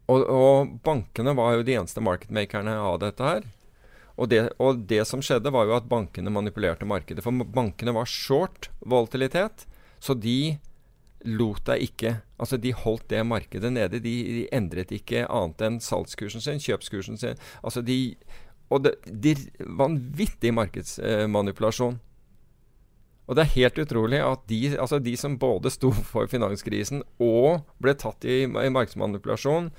og, 0.08 0.24
og 0.24 0.74
bankene 0.86 1.34
var 1.36 1.58
jo 1.58 1.64
de 1.66 1.76
eneste 1.76 2.02
marketmakerne 2.04 2.78
av 2.80 3.00
dette 3.02 3.24
her. 3.24 3.48
Og 4.18 4.30
det, 4.32 4.40
og 4.58 4.80
det 4.90 5.04
som 5.06 5.20
skjedde, 5.22 5.52
var 5.54 5.68
jo 5.68 5.76
at 5.76 5.90
bankene 5.90 6.32
manipulerte 6.32 6.88
markedet. 6.88 7.22
For 7.22 7.44
bankene 7.54 7.94
var 7.94 8.08
short 8.10 8.70
volatilitet, 8.80 9.66
så 10.00 10.14
de 10.14 10.58
lot 11.26 11.64
deg 11.66 11.88
ikke 11.88 12.16
Altså, 12.38 12.54
de 12.54 12.70
holdt 12.70 13.08
det 13.10 13.24
markedet 13.26 13.72
nede. 13.74 13.98
De, 13.98 14.12
de 14.30 14.42
endret 14.54 14.92
ikke 14.94 15.24
annet 15.26 15.64
enn 15.66 15.80
salgskursen 15.82 16.44
sin, 16.44 16.60
kjøpskursen 16.62 17.18
sin. 17.18 17.40
Altså, 17.66 17.82
de 17.82 18.14
Og 18.70 18.84
det, 18.84 18.92
de 19.08 19.32
vanvittig 19.58 20.52
markedsmanipulasjon. 20.54 21.96
Og 23.28 23.36
det 23.36 23.42
er 23.42 23.54
helt 23.54 23.78
utrolig 23.80 24.20
at 24.22 24.44
de, 24.48 24.58
altså 24.78 24.98
de 25.00 25.14
som 25.16 25.38
både 25.40 25.72
sto 25.72 25.90
for 26.12 26.28
finanskrisen 26.28 27.02
og 27.18 27.64
ble 27.80 27.94
tatt 27.96 28.24
i, 28.28 28.42
i 28.44 28.70
markedsmanipulasjon, 28.72 29.70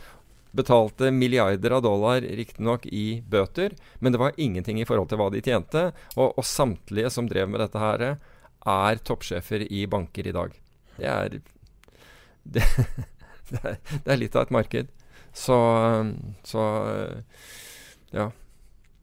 betalte 0.52 1.12
milliarder 1.14 1.78
av 1.78 1.84
dollar 1.86 2.26
riktignok 2.26 2.88
i 2.90 3.22
bøter, 3.22 3.76
men 4.00 4.14
det 4.14 4.22
var 4.22 4.38
ingenting 4.38 4.82
i 4.82 4.86
forhold 4.90 5.10
til 5.12 5.22
hva 5.22 5.30
de 5.34 5.42
tjente. 5.46 5.84
Og, 6.16 6.34
og 6.34 6.46
samtlige 6.46 7.14
som 7.14 7.30
drev 7.30 7.50
med 7.50 7.62
dette 7.62 7.82
her, 7.82 8.06
er 8.66 9.02
toppsjefer 9.06 9.66
i 9.72 9.86
banker 9.88 10.28
i 10.28 10.36
dag. 10.36 10.56
Det 10.98 11.08
er 11.08 11.40
det, 12.54 12.66
det, 13.50 13.60
er, 13.64 13.80
det 13.92 14.12
er 14.12 14.20
litt 14.20 14.36
av 14.36 14.48
et 14.48 14.56
marked. 14.56 14.92
Så, 15.34 15.58
så 16.44 16.62
ja. 18.12 18.32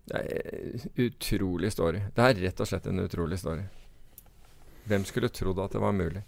Det 0.06 0.20
er 0.22 0.86
utrolig 1.02 1.72
story. 1.72 2.00
Det 2.14 2.22
er 2.22 2.40
rett 2.44 2.60
og 2.62 2.68
slett 2.70 2.86
en 2.86 3.02
utrolig 3.02 3.38
story. 3.40 3.64
Hvem 4.86 5.04
skulle 5.06 5.32
trodd 5.34 5.58
at 5.58 5.74
det 5.74 5.82
var 5.82 5.94
mulig? 5.96 6.22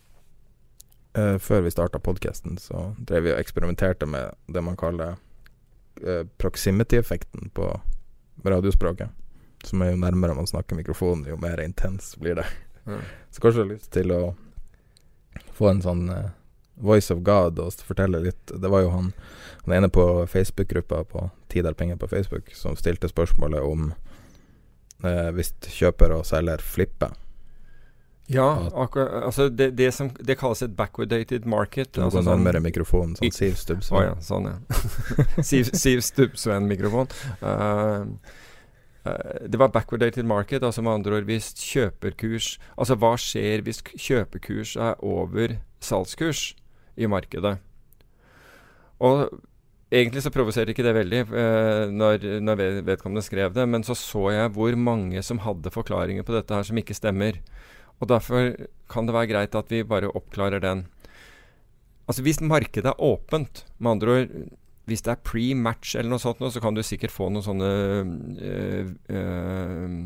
Uh, 1.19 1.39
før 1.39 1.63
vi 1.63 1.71
starta 1.71 2.01
podkasten, 2.03 2.59
så 2.59 2.93
drev 2.99 3.25
vi 3.27 3.33
og 3.33 3.39
eksperimenterte 3.39 4.07
med 4.07 4.35
det 4.47 4.63
man 4.67 4.77
kaller 4.79 5.15
uh, 6.03 6.25
proximity-effekten 6.43 7.53
på 7.55 7.71
radiospråket. 8.45 9.15
Som 9.65 9.83
er 9.83 9.93
jo 9.93 10.03
nærmere 10.03 10.35
man 10.35 10.47
snakker 10.47 10.79
mikrofonen, 10.79 11.27
jo 11.31 11.39
mer 11.41 11.63
intens 11.63 12.17
blir 12.19 12.39
det. 12.39 12.47
Ja. 12.87 12.99
Så 13.31 13.41
kanskje 13.41 13.61
du 13.61 13.65
har 13.65 13.73
lyst 13.75 13.93
til 13.95 14.13
å 14.15 14.23
få 15.55 15.71
en 15.73 15.83
sånn 15.83 16.09
uh, 16.11 16.31
voice 16.81 17.11
of 17.15 17.23
God 17.27 17.59
og 17.59 17.73
fortelle 17.83 18.21
litt 18.23 18.53
Det 18.55 18.71
var 18.71 18.85
jo 18.85 18.91
han, 18.95 19.13
han 19.65 19.75
ene 19.75 19.89
på 19.93 20.27
Facebook-gruppa 20.31 21.05
på 21.05 21.29
Tidal 21.53 21.75
Penger 21.75 21.97
på 21.97 22.09
Facebook 22.09 22.53
som 22.55 22.77
stilte 22.79 23.11
spørsmålet 23.11 23.63
om 23.63 23.93
uh, 25.05 25.31
hvis 25.35 25.55
kjøper 25.75 26.15
og 26.19 26.27
selger 26.29 26.63
flipper. 26.63 27.17
Ja, 28.31 28.71
akkurat, 28.75 29.25
altså 29.25 29.49
det, 29.49 29.71
det 29.71 29.89
som 29.97 30.11
det 30.21 30.35
kalles 30.37 30.61
et 30.63 30.75
backwardated 30.77 31.47
market. 31.49 31.95
Du 31.95 32.03
altså 32.05 32.21
gå 32.21 32.29
nærmere 32.29 32.61
mikrofonen, 32.61 33.15
sånn 33.17 33.33
Siv 33.33 33.55
Stubbsveen. 33.57 34.03
Å 34.03 34.03
ja, 34.05 34.19
sånn 34.21 34.51
ja. 34.51 34.57
Siv, 35.49 35.71
Siv 35.73 36.03
Stubbsveen-mikrofon. 36.05 37.09
Uh, 37.41 38.05
det 39.05 39.57
var 39.61 39.71
backward-dated 39.73 40.27
market, 40.29 40.65
altså 40.67 40.83
med 40.83 40.99
andre 40.99 41.21
ord 41.21 41.29
hvis 41.29 41.53
kjøperkurs 41.57 42.59
Altså 42.77 42.97
hva 42.99 43.15
skjer 43.17 43.63
hvis 43.65 43.79
kjøpekurs 43.95 44.75
er 44.77 44.99
over 45.05 45.55
salgskurs 45.81 46.51
i 46.99 47.09
markedet? 47.09 47.57
Og 48.99 49.29
Egentlig 49.89 50.21
så 50.21 50.29
provoserte 50.29 50.75
ikke 50.75 50.85
det 50.85 50.93
veldig 50.99 51.21
eh, 51.33 51.87
når, 51.89 52.25
når, 52.45 52.61
vedkommende 52.85 53.25
skrev 53.25 53.55
det, 53.57 53.65
men 53.73 53.81
så 53.87 53.95
så 53.97 54.27
jeg 54.35 54.51
hvor 54.53 54.75
mange 54.77 55.23
som 55.25 55.41
hadde 55.41 55.73
forklaringer 55.73 56.27
på 56.29 56.35
dette 56.35 56.53
her 56.53 56.67
som 56.69 56.77
ikke 56.77 56.97
stemmer. 56.97 57.39
Og 57.97 58.11
Derfor 58.11 58.53
kan 58.93 59.09
det 59.09 59.15
være 59.17 59.31
greit 59.31 59.57
at 59.57 59.73
vi 59.73 59.81
bare 59.89 60.13
oppklarer 60.13 60.61
den. 60.61 60.85
Altså 62.05 62.21
Hvis 62.23 62.43
markedet 62.45 62.93
er 62.93 63.01
åpent, 63.01 63.65
med 63.79 63.91
andre 63.97 64.13
ord 64.13 64.37
hvis 64.89 65.05
det 65.05 65.13
er 65.13 65.23
pre-match 65.25 65.97
eller 65.99 66.15
noe 66.15 66.23
sånt, 66.23 66.41
så 66.53 66.63
kan 66.65 66.77
du 66.77 66.83
sikkert 66.87 67.13
få 67.13 67.29
noen 67.33 67.45
sånne 67.45 67.71
øh, 68.49 68.93
øh, 69.13 69.97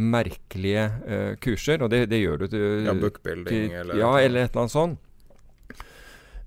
merkelige 0.00 0.86
øh, 1.06 1.36
kurser. 1.42 1.84
Og 1.84 1.92
det, 1.92 2.08
det 2.10 2.22
gjør 2.22 2.42
du 2.42 2.46
til 2.50 2.88
Ja, 2.88 2.94
bookbuilding 2.98 3.76
eller 3.82 4.00
Ja, 4.00 4.16
eller 4.24 4.44
et 4.44 4.50
eller 4.50 4.64
annet 4.64 4.74
sånt. 4.74 4.98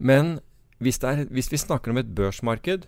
Men 0.04 0.38
hvis, 0.84 1.00
er, 1.08 1.24
hvis 1.32 1.52
vi 1.54 1.62
snakker 1.62 1.94
om 1.94 2.02
et 2.02 2.16
børsmarked, 2.16 2.88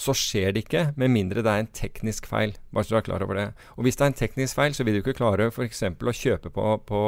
så 0.00 0.14
skjer 0.16 0.54
det 0.54 0.64
ikke 0.64 0.82
med 0.98 1.12
mindre 1.12 1.42
det 1.44 1.52
er 1.52 1.62
en 1.62 1.70
teknisk 1.76 2.26
feil. 2.30 2.54
Bare 2.72 2.86
så 2.86 2.94
du 2.94 2.98
er 2.98 3.04
klar 3.06 3.24
over 3.24 3.38
det. 3.38 3.44
Og 3.76 3.84
hvis 3.84 3.98
det 3.98 4.06
er 4.06 4.12
en 4.12 4.18
teknisk 4.18 4.56
feil, 4.56 4.74
så 4.74 4.86
vil 4.86 4.96
du 4.96 5.02
ikke 5.02 5.16
klare 5.18 5.50
f.eks. 5.52 5.82
å 5.84 6.14
kjøpe 6.16 6.50
på, 6.54 6.64
på, 6.88 7.02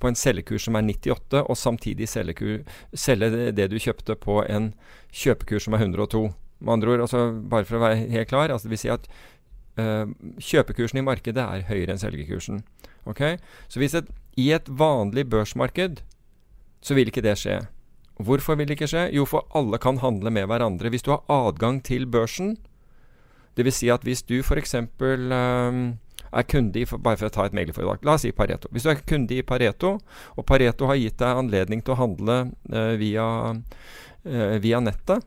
på, 0.00 0.08
en 0.08 0.18
selgekurs 0.18 0.66
som 0.66 0.78
er 0.78 0.88
98, 0.88 1.44
og 1.44 1.60
samtidig 1.60 2.08
selge, 2.10 2.62
selge 2.96 3.52
det 3.52 3.68
du 3.70 3.78
kjøpte 3.78 4.16
på 4.18 4.40
en 4.48 4.72
kjøpekurs 5.12 5.68
som 5.68 5.76
er 5.76 5.86
102. 5.86 6.24
Med 6.64 6.72
andre 6.78 6.94
ord, 6.94 7.04
altså, 7.04 7.22
bare 7.36 7.68
for 7.68 7.78
å 7.78 7.84
være 7.84 8.02
helt 8.16 8.32
klar, 8.32 8.50
altså 8.50 8.66
det 8.66 8.74
vil 8.74 8.84
si 8.86 8.92
at 8.94 9.08
øh, 9.82 10.12
kjøpekursen 10.40 11.02
i 11.02 11.06
markedet 11.06 11.44
er 11.44 11.68
høyere 11.68 11.94
enn 11.94 12.00
selgekursen. 12.00 12.64
Okay? 13.06 13.36
Så 13.68 13.82
hvis 13.82 13.94
et, 13.98 14.08
i 14.40 14.50
et 14.56 14.68
vanlig 14.72 15.28
børsmarked 15.30 16.00
så 16.86 16.94
vil 16.96 17.10
ikke 17.10 17.24
det 17.24 17.36
skje. 17.40 17.60
Hvorfor 18.16 18.56
vil 18.56 18.68
det 18.68 18.78
ikke 18.78 18.88
skje? 18.88 19.10
Jo, 19.12 19.26
for 19.28 19.44
alle 19.56 19.78
kan 19.82 20.00
handle 20.00 20.32
med 20.32 20.48
hverandre. 20.48 20.88
Hvis 20.88 21.04
du 21.04 21.12
har 21.12 21.24
adgang 21.28 21.82
til 21.84 22.06
børsen, 22.08 22.56
dvs. 23.56 23.80
Si 23.82 23.90
at 23.92 24.04
hvis 24.04 24.22
du 24.24 24.38
f.eks. 24.40 24.74
Um, 24.74 25.32
ehm, 25.32 25.82
er 26.32 26.46
kunde 26.48 26.80
i 26.80 26.86
Bare 26.86 27.16
for 27.16 27.28
å 27.28 27.32
ta 27.32 27.46
et 27.46 27.56
meglerforetak. 27.56 28.04
La 28.04 28.16
oss 28.16 28.24
si 28.26 28.32
Pareto. 28.32 28.70
Hvis 28.72 28.86
du 28.86 28.90
er 28.92 29.02
kunde 29.08 29.36
i 29.36 29.44
Pareto, 29.46 29.96
og 30.36 30.46
Pareto 30.48 30.88
har 30.90 30.98
gitt 31.00 31.18
deg 31.20 31.42
anledning 31.42 31.84
til 31.84 31.94
å 31.94 32.00
handle 32.00 32.38
uh, 32.72 32.94
via, 33.00 33.26
uh, 33.52 34.56
via 34.62 34.80
nettet, 34.82 35.24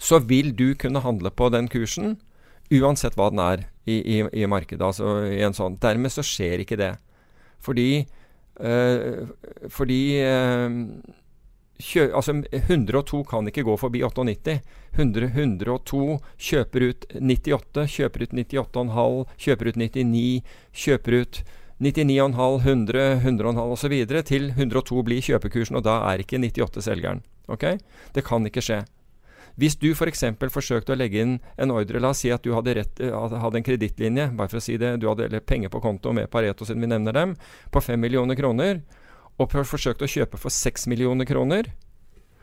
så 0.00 0.20
vil 0.24 0.54
du 0.56 0.72
kunne 0.80 1.02
handle 1.04 1.32
på 1.32 1.50
den 1.52 1.68
kursen 1.68 2.16
uansett 2.72 3.16
hva 3.18 3.28
den 3.32 3.42
er 3.42 3.64
i, 3.84 3.98
i, 4.00 4.18
i 4.42 4.48
markedet. 4.48 4.82
Altså 4.84 5.26
i 5.28 5.42
en 5.44 5.56
sånn. 5.56 5.78
Dermed 5.82 6.12
så 6.14 6.24
skjer 6.24 6.64
ikke 6.64 6.78
det. 6.80 6.94
Fordi, 7.60 8.04
uh, 8.60 9.28
fordi 9.72 10.02
Kjø, 11.80 12.10
altså 12.12 12.34
102 12.52 13.22
kan 13.28 13.48
ikke 13.48 13.64
gå 13.64 13.76
forbi 13.80 14.02
98. 14.04 14.60
100, 14.98 15.30
102 15.32 16.18
kjøper 16.48 16.84
ut 16.90 17.06
98, 17.14 17.86
kjøper 17.94 18.26
ut 18.26 18.36
98,5, 18.36 19.34
kjøper 19.46 19.70
ut 19.70 19.80
99, 19.80 20.52
kjøper 20.84 21.18
ut 21.22 21.42
99,5, 21.80 22.60
100, 22.60 23.04
100,5 23.24 23.74
osv. 23.76 23.96
til 24.28 24.50
102 24.50 25.02
blir 25.06 25.24
kjøpekursen, 25.24 25.80
og 25.80 25.86
da 25.86 26.02
er 26.10 26.20
ikke 26.20 26.42
98 26.42 26.84
selgeren. 26.84 27.22
Ok? 27.48 27.64
Det 28.12 28.26
kan 28.26 28.44
ikke 28.46 28.64
skje. 28.64 28.82
Hvis 29.60 29.76
du 29.80 29.90
f.eks. 29.92 30.22
For 30.38 30.52
forsøkte 30.60 30.94
å 30.94 30.98
legge 30.98 31.22
inn 31.24 31.38
en 31.60 31.72
ordre, 31.74 32.00
la 32.00 32.12
oss 32.12 32.22
si 32.22 32.30
at 32.32 32.44
du 32.44 32.52
hadde, 32.54 32.76
rett, 32.76 33.00
eh, 33.02 33.12
hadde 33.12 33.58
en 33.60 33.66
kredittlinje, 33.66 34.30
bare 34.36 34.52
for 34.52 34.60
å 34.60 34.64
si 34.64 34.76
det, 34.80 34.98
du 35.00 35.08
hadde 35.08 35.40
penger 35.40 35.72
på 35.72 35.82
konto 35.82 36.12
med 36.16 36.30
Pareto 36.32 36.68
siden 36.68 36.84
vi 36.84 36.92
nevner 36.92 37.16
dem, 37.16 37.34
på 37.72 37.82
5 37.82 38.00
millioner 38.00 38.38
kroner 38.38 38.80
og 39.40 39.54
forsøkte 39.54 40.04
å 40.04 40.10
kjøpe 40.10 40.40
for 40.40 40.52
6 40.52 40.86
millioner 40.90 41.28
kroner, 41.28 41.70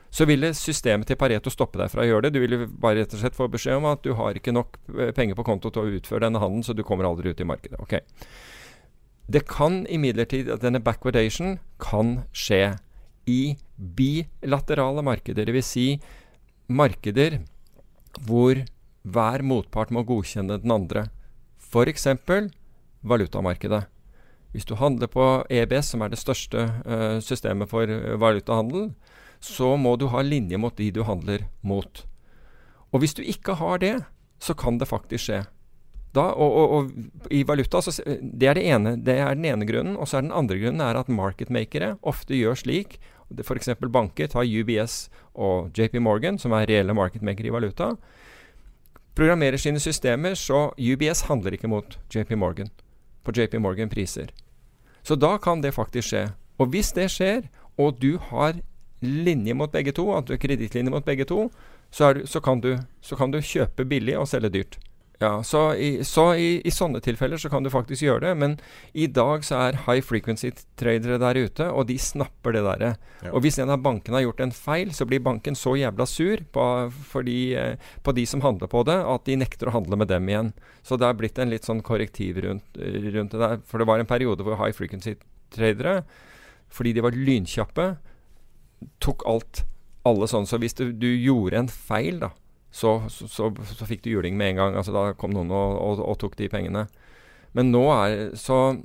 så 0.09 0.25
ville 0.25 0.53
systemet 0.55 1.09
til 1.09 1.19
Pareto 1.19 1.51
stoppe 1.51 1.79
deg 1.81 1.91
fra 1.91 2.03
å 2.03 2.07
gjøre 2.07 2.27
det. 2.27 2.37
Du 2.37 2.41
ville 2.41 2.65
bare 2.67 3.03
rett 3.03 3.13
og 3.13 3.21
slett 3.21 3.35
få 3.37 3.49
beskjed 3.51 3.77
om 3.77 3.89
at 3.89 4.01
du 4.05 4.13
har 4.17 4.37
ikke 4.39 4.55
nok 4.55 4.79
eh, 4.95 5.11
penger 5.15 5.37
på 5.37 5.45
konto 5.45 5.71
til 5.73 5.83
å 5.83 5.97
utføre 5.99 6.23
denne 6.25 6.41
handelen, 6.41 6.65
så 6.65 6.73
du 6.73 6.85
kommer 6.87 7.09
aldri 7.09 7.33
ut 7.33 7.43
i 7.43 7.47
markedet. 7.47 7.79
Okay. 7.83 8.01
Det 9.27 9.43
kan 9.49 9.81
imidlertid 9.91 10.49
at 10.53 10.63
denne 10.63 10.81
backwardation 10.83 11.57
kan 11.83 12.21
skje 12.31 12.77
i 13.27 13.57
bilaterale 13.75 15.03
markeder. 15.03 15.51
Dvs. 15.51 15.73
Si 15.75 15.87
markeder 16.71 17.41
hvor 18.25 18.63
hver 19.07 19.43
motpart 19.45 19.91
må 19.93 20.05
godkjenne 20.07 20.57
den 20.63 20.73
andre. 20.73 21.09
F.eks. 21.67 22.07
valutamarkedet. 23.03 23.83
Hvis 24.55 24.65
du 24.65 24.75
handler 24.79 25.09
på 25.11 25.25
EBS, 25.49 25.93
som 25.93 26.01
er 26.01 26.13
det 26.13 26.21
største 26.21 26.69
uh, 26.85 27.19
systemet 27.23 27.69
for 27.69 27.89
uh, 27.89 28.15
valutahandel, 28.19 28.91
så 29.43 29.75
må 29.77 29.95
du 29.99 30.07
ha 30.13 30.23
linje 30.25 30.57
mot 30.57 30.75
de 30.77 30.89
du 30.91 31.03
handler 31.05 31.45
mot. 31.61 32.05
Og 32.91 33.03
hvis 33.03 33.13
du 33.17 33.21
ikke 33.21 33.57
har 33.59 33.83
det, 33.83 33.95
så 34.39 34.55
kan 34.57 34.79
det 34.79 34.89
faktisk 34.89 35.27
skje. 35.27 35.43
Da, 36.15 36.31
og, 36.33 36.55
og, 36.55 36.71
og, 36.73 37.27
i 37.33 37.43
valuta, 37.45 37.81
så, 37.83 37.91
det, 38.01 38.47
er 38.47 38.57
det, 38.57 38.63
ene, 38.65 38.95
det 38.97 39.19
er 39.19 39.35
den 39.35 39.45
ene 39.45 39.67
grunnen. 39.69 39.97
Og 39.99 40.07
så 40.07 40.17
er 40.17 40.25
den 40.25 40.33
andre 40.33 40.57
grunnen 40.57 40.81
er 40.81 40.97
at 40.97 41.11
marketmakere 41.11 41.97
ofte 42.01 42.37
gjør 42.37 42.57
slik 42.57 42.97
F.eks. 43.27 43.73
banker 43.91 44.29
tar 44.31 44.47
UBS 44.47 45.09
og 45.35 45.75
JP 45.75 45.99
Morgan, 45.99 46.39
som 46.39 46.55
er 46.55 46.69
reelle 46.69 46.95
marketmakere 46.95 47.51
i 47.51 47.53
valuta. 47.53 47.91
Programmerer 49.19 49.59
sine 49.59 49.81
systemer 49.83 50.37
så 50.39 50.69
UBS 50.79 51.25
handler 51.27 51.57
ikke 51.57 51.69
mot 51.69 51.97
JP 52.13 52.37
Morgan 52.39 52.71
på 53.27 53.35
JP 53.35 53.59
Morgan-priser. 53.63 54.31
Så 55.03 55.15
da 55.19 55.35
kan 55.37 55.61
det 55.63 55.75
faktisk 55.75 56.11
skje. 56.11 56.23
Og 56.57 56.71
hvis 56.73 56.93
det 56.95 57.09
skjer, 57.13 57.45
og 57.77 57.99
du 58.01 58.17
har 58.31 58.57
linje 59.01 59.53
mot 59.53 59.71
begge 59.71 59.93
to, 59.93 60.09
at 60.15 60.27
du 60.27 60.33
har 60.33 60.41
kredittlinje 60.41 60.91
mot 60.91 61.05
begge 61.05 61.27
to, 61.29 61.49
så, 61.91 62.13
du, 62.13 62.25
så, 62.27 62.41
kan 62.43 62.61
du, 62.63 62.77
så, 63.01 63.15
kan 63.15 63.31
du, 63.31 63.39
kjøpe 63.41 63.85
billig 63.85 64.17
og 64.17 64.27
selge 64.27 64.49
dyrt. 64.49 64.79
Ja, 65.19 65.43
Så, 65.43 65.75
i, 65.75 66.03
så 66.05 66.35
i, 66.37 66.61
i, 66.61 66.71
sånne 66.71 66.99
tilfeller 67.01 67.41
så 67.41 67.49
kan 67.49 67.65
du 67.65 67.71
faktisk 67.73 68.03
gjøre 68.05 68.27
det. 68.27 68.33
Men 68.37 68.55
i 68.93 69.07
dag 69.09 69.45
så 69.45 69.57
er 69.65 69.79
high 69.87 70.03
frequency 70.05 70.51
tradere 70.77 71.17
der 71.21 71.39
ute, 71.41 71.69
og 71.73 71.87
de 71.89 71.97
snapper 72.01 72.53
det 72.53 72.61
derre. 72.67 72.91
Ja. 73.23 73.31
Og 73.31 73.41
hvis 73.45 73.57
en 73.61 73.73
av 73.73 73.81
bankene 73.85 74.19
har 74.19 74.27
gjort 74.27 74.43
en 74.45 74.53
feil, 74.53 74.93
så 74.93 75.07
blir 75.09 75.23
banken 75.25 75.57
så 75.57 75.73
jævla 75.79 76.05
sur 76.09 76.45
på, 76.53 76.67
de, 77.25 77.39
eh, 77.57 77.91
på 78.05 78.13
de 78.13 78.27
som 78.29 78.45
handler 78.45 78.69
på 78.69 78.85
det, 78.85 78.99
at 79.01 79.25
de 79.25 79.39
nekter 79.41 79.71
å 79.71 79.77
handle 79.79 79.97
med 79.97 80.13
dem 80.13 80.29
igjen. 80.29 80.53
Så 80.85 81.01
det 81.01 81.09
er 81.09 81.17
blitt 81.17 81.41
en 81.41 81.53
litt 81.53 81.65
sånn 81.65 81.81
korrektiv 81.85 82.37
rundt, 82.45 82.77
rundt 82.77 83.33
det 83.33 83.41
der. 83.41 83.61
For 83.65 83.81
det 83.81 83.89
var 83.89 84.03
en 84.03 84.09
periode 84.09 84.45
hvor 84.45 84.61
high 84.61 84.75
frequency 84.75 85.17
tradere, 85.55 86.03
fordi 86.69 86.93
de 86.93 87.01
var 87.01 87.17
lynkjappe, 87.17 87.95
tok 89.01 89.25
alt. 89.25 89.65
Alle 90.05 90.29
sånn. 90.29 90.45
Så 90.47 90.61
hvis 90.61 90.77
du, 90.77 90.91
du 90.93 91.09
gjorde 91.09 91.57
en 91.57 91.73
feil, 91.73 92.21
da 92.21 92.35
så, 92.77 92.91
så, 93.09 93.27
så, 93.31 93.49
så, 93.65 93.87
fikk 93.89 94.03
du 94.05 94.11
juling 94.11 94.37
med 94.37 94.53
en 94.53 94.61
gang. 94.61 94.77
Altså, 94.77 94.93
da 94.93 95.15
kom 95.17 95.33
noen 95.33 95.49
og, 95.49 95.77
og, 95.81 96.01
og, 96.03 96.17
tok 96.21 96.37
de 96.37 96.49
pengene. 96.51 96.85
Men 97.57 97.71
nå 97.73 97.83
er 97.95 98.35
Så 98.37 98.77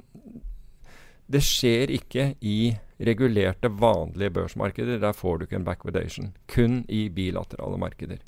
det 1.32 1.42
skjer 1.44 1.92
ikke 1.92 2.32
i 2.44 2.74
regulerte, 3.02 3.70
vanlige 3.80 4.32
børsmarkeder. 4.36 5.00
Der 5.02 5.16
får 5.16 5.38
du 5.38 5.44
ikke 5.46 5.58
en 5.60 5.66
backwardation. 5.66 6.32
Kun 6.50 6.82
i 6.88 7.06
bilaterale 7.12 7.78
markeder. 7.80 8.20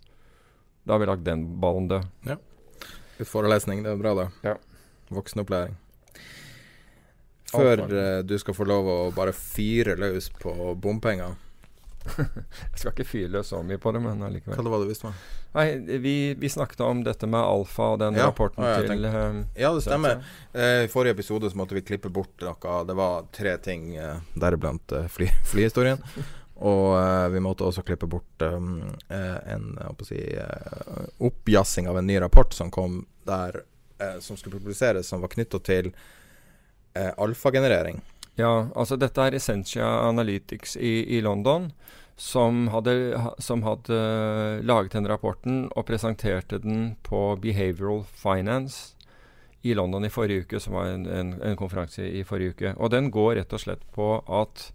Da 0.84 0.94
har 0.94 1.02
vi 1.02 1.08
lagt 1.08 1.24
den 1.26 1.46
ballen 1.60 1.88
død. 1.88 2.06
Ja. 2.28 2.38
Litt 3.18 3.30
forelesning, 3.30 3.84
det 3.84 3.92
er 3.92 4.00
bra, 4.00 4.14
det. 4.18 4.28
Ja. 4.44 4.54
Voksenopplæring. 5.14 5.76
Før 7.54 7.84
uh, 7.86 8.20
du 8.26 8.34
skal 8.40 8.56
få 8.56 8.66
lov 8.66 8.88
å 8.90 8.98
bare 9.14 9.34
fyre 9.36 9.94
løs 10.00 10.30
på 10.42 10.72
bompenger 10.80 11.36
jeg 12.16 12.78
skal 12.78 12.92
ikke 12.92 13.06
fyre 13.08 13.42
så 13.46 13.62
mye 13.64 13.80
på 13.80 13.92
det, 13.94 14.02
men 14.04 14.22
allikevel. 14.26 14.58
Hva 14.60 14.74
var 14.74 14.84
det 14.84 14.90
visste 14.92 15.12
Nei, 15.54 15.98
vi, 16.02 16.34
vi, 16.34 16.48
snakket 16.48 16.80
om 16.80 17.04
dette 17.06 17.28
med 17.30 17.40
alfa 17.40 17.92
og 17.94 18.00
den 18.02 18.18
ja. 18.18 18.26
rapporten 18.28 18.64
ja, 18.66 18.80
til 18.82 19.04
um, 19.06 19.42
Ja, 19.54 19.70
det 19.74 19.84
stemmer. 19.86 20.24
Eh, 20.52 20.84
I 20.84 20.88
forrige 20.90 21.14
episode 21.14 21.50
så 21.50 21.58
måtte 21.58 21.76
vi 21.78 21.84
klippe 21.86 22.10
bort 22.10 22.42
noe. 22.42 22.78
Det 22.88 22.96
var 22.98 23.28
tre 23.34 23.52
ting, 23.62 23.92
eh, 23.96 24.18
deriblant 24.34 24.92
eh, 24.92 25.06
fly, 25.06 25.28
flyhistorien. 25.52 26.02
og 26.58 26.96
eh, 26.98 27.28
vi 27.36 27.44
måtte 27.44 27.68
også 27.68 27.84
klippe 27.86 28.08
bort 28.10 28.42
um, 28.42 28.82
en 29.08 29.70
si, 30.02 30.18
oppjassing 31.22 31.88
av 31.90 32.02
en 32.02 32.10
ny 32.10 32.18
rapport 32.24 32.52
som 32.54 32.70
kom 32.74 33.04
der, 33.24 33.62
som 34.20 34.36
skulle 34.36 34.58
publiseres, 34.58 35.08
som 35.08 35.22
var 35.22 35.30
knytta 35.32 35.62
til 35.64 35.94
alfagenerering. 36.94 38.02
Ja, 38.34 38.68
altså 38.74 38.98
dette 38.98 39.22
er 39.22 39.36
Essentia 39.38 39.86
Analytics 40.08 40.76
i, 40.76 40.94
i 41.16 41.20
London 41.22 41.70
som 42.16 42.68
hadde, 42.70 42.94
som 43.42 43.62
hadde, 43.66 43.98
laget 44.62 44.94
den 44.94 45.08
rapporten 45.10 45.64
og 45.74 45.86
presenterte 45.88 46.60
den 46.62 46.94
på 47.02 47.34
Behavioral 47.42 48.04
Finance 48.06 48.94
i 49.62 49.74
London 49.74 50.04
i 50.04 50.12
forrige 50.12 50.44
uke, 50.44 50.60
som 50.60 50.76
var 50.76 50.92
en, 50.92 51.06
en, 51.06 51.34
en 51.42 51.56
konferanse 51.58 52.04
i 52.04 52.22
forrige 52.26 52.54
uke. 52.54 52.74
Og 52.76 52.92
den 52.94 53.10
går 53.10 53.38
rett 53.40 53.54
og 53.54 53.62
slett 53.62 53.86
på 53.94 54.18
at 54.26 54.68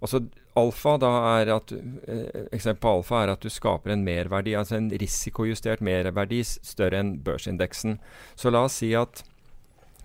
altså 0.00 0.22
Alfa 0.58 0.96
da 0.98 1.10
er 1.38 1.50
at 1.54 1.72
eh, 1.72 2.46
Eksempel 2.56 2.82
på 2.82 2.94
alfa 2.98 3.20
er 3.22 3.30
at 3.34 3.44
du 3.44 3.50
skaper 3.52 3.92
en 3.94 4.02
merverdi, 4.04 4.56
altså 4.58 4.80
en 4.80 4.88
risikojustert 4.90 5.82
merverdi 5.84 6.40
større 6.44 6.98
enn 6.98 7.12
børsindeksen. 7.24 8.00
Så 8.34 8.50
la 8.50 8.64
oss 8.66 8.80
si 8.82 8.90
at 8.98 9.22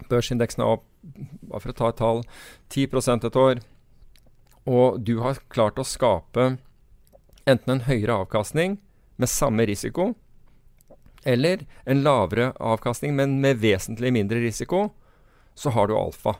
børsindeksen 0.09 0.63
er 0.63 0.75
opp 0.77 0.85
bare 1.45 1.61
for 1.61 1.71
å 1.71 1.77
ta 1.77 1.89
et 1.91 1.99
tall 2.01 2.21
10 2.73 3.25
et 3.29 3.39
år, 3.39 3.61
og 4.65 4.99
du 5.05 5.19
har 5.21 5.41
klart 5.53 5.79
å 5.79 5.85
skape 5.85 6.55
enten 7.45 7.75
en 7.75 7.85
høyere 7.85 8.21
avkastning 8.25 8.79
med 9.21 9.29
samme 9.29 9.65
risiko, 9.69 10.13
eller 11.25 11.65
en 11.85 12.03
lavere 12.05 12.51
avkastning, 12.61 13.15
men 13.15 13.39
med 13.41 13.61
vesentlig 13.61 14.11
mindre 14.13 14.41
risiko, 14.41 14.89
så 15.55 15.71
har 15.73 15.87
du 15.87 15.95
alfa. 15.97 16.35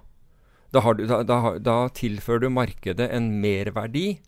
Da, 0.73 0.81
du, 0.93 1.05
da, 1.07 1.21
da, 1.23 1.39
da 1.61 1.77
tilfører 1.95 2.45
du 2.45 2.49
markedet 2.51 3.07
en 3.13 3.29
merverdi 3.41 4.19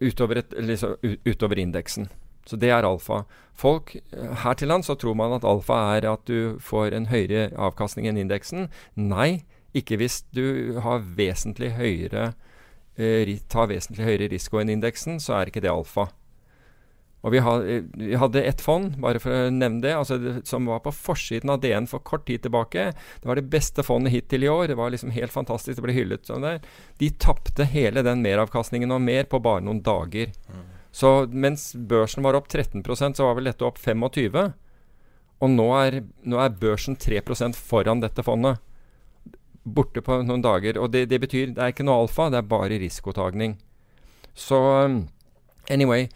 utover, 0.00 0.44
et, 0.44 0.54
liksom, 0.56 0.96
utover 1.26 1.58
indeksen. 1.60 2.08
Så 2.50 2.58
det 2.58 2.72
er 2.74 2.86
alfa. 2.86 3.22
Folk 3.54 3.94
Her 4.42 4.56
til 4.58 4.70
lands 4.72 4.88
så 4.90 4.96
tror 4.98 5.14
man 5.14 5.36
at 5.36 5.46
alfa 5.46 5.78
er 5.94 6.08
at 6.10 6.24
du 6.26 6.58
får 6.58 6.96
en 6.96 7.10
høyere 7.12 7.50
avkastning 7.54 8.08
enn 8.10 8.18
indeksen. 8.18 8.66
Nei, 8.98 9.44
ikke 9.76 10.00
hvis 10.00 10.24
du 10.34 10.80
har 10.82 11.04
vesentlig 11.04 11.76
høyere, 11.76 12.32
eh, 12.98 13.36
tar 13.52 13.70
vesentlig 13.70 14.08
høyere 14.08 14.32
risiko 14.32 14.58
enn 14.58 14.72
indeksen, 14.74 15.20
så 15.22 15.38
er 15.38 15.52
ikke 15.52 15.62
det 15.62 15.70
alfa. 15.70 16.08
Og 17.20 17.34
vi, 17.34 17.40
hadde 18.16 18.42
ett 18.48 18.62
fond, 18.64 18.94
bare 19.02 19.20
for 19.20 19.34
å 19.34 19.52
nevne 19.52 19.82
det, 19.84 19.92
altså 19.92 20.16
det, 20.16 20.38
som 20.48 20.64
var 20.70 20.80
på 20.86 20.92
forsiden 20.96 21.52
av 21.52 21.60
DN 21.60 21.84
for 21.90 22.00
kort 22.00 22.24
tid 22.30 22.46
tilbake. 22.46 22.86
Det 23.20 23.28
var 23.28 23.36
det 23.36 23.50
beste 23.52 23.84
fondet 23.84 24.14
hittil 24.14 24.46
i 24.46 24.48
år. 24.48 24.70
Det 24.70 24.78
var 24.80 24.94
liksom 24.94 25.12
helt 25.12 25.34
fantastisk. 25.34 25.76
Det 25.76 25.84
ble 25.84 25.98
hyllet 25.98 26.24
sånn 26.24 26.46
der. 26.46 26.64
De 26.96 27.10
tapte 27.20 27.68
hele 27.68 28.00
den 28.06 28.24
meravkastningen 28.24 28.96
og 28.96 29.04
mer 29.04 29.28
på 29.28 29.42
bare 29.44 29.66
noen 29.66 29.82
dager. 29.84 30.32
Mm. 30.48 30.69
Så 30.92 31.26
mens 31.30 31.70
børsen 31.74 32.24
var 32.26 32.34
opp 32.38 32.48
13% 32.50 33.18
så 33.18 33.28
var 33.28 33.38
vel 33.38 33.50
dette 33.50 33.66
opp 33.66 33.78
25 33.78 34.40
Og 35.40 35.52
nå 35.52 35.68
er, 35.78 36.00
nå 36.26 36.40
er 36.42 36.56
børsen 36.60 36.98
3% 36.98 37.56
foran 37.56 38.02
dette 38.02 38.24
fondet. 38.26 38.58
Borte 39.64 40.02
på 40.02 40.18
noen 40.24 40.42
dager. 40.42 40.80
Og 40.80 40.90
det, 40.92 41.06
det 41.12 41.20
betyr 41.22 41.54
det 41.54 41.62
er 41.62 41.72
ikke 41.72 41.86
noe 41.86 42.02
alfa, 42.02 42.28
det 42.32 42.40
er 42.40 42.50
bare 42.50 42.80
risikotagning. 42.82 43.56
Så 44.34 44.58
um, 44.58 45.06
anyway 45.70 46.08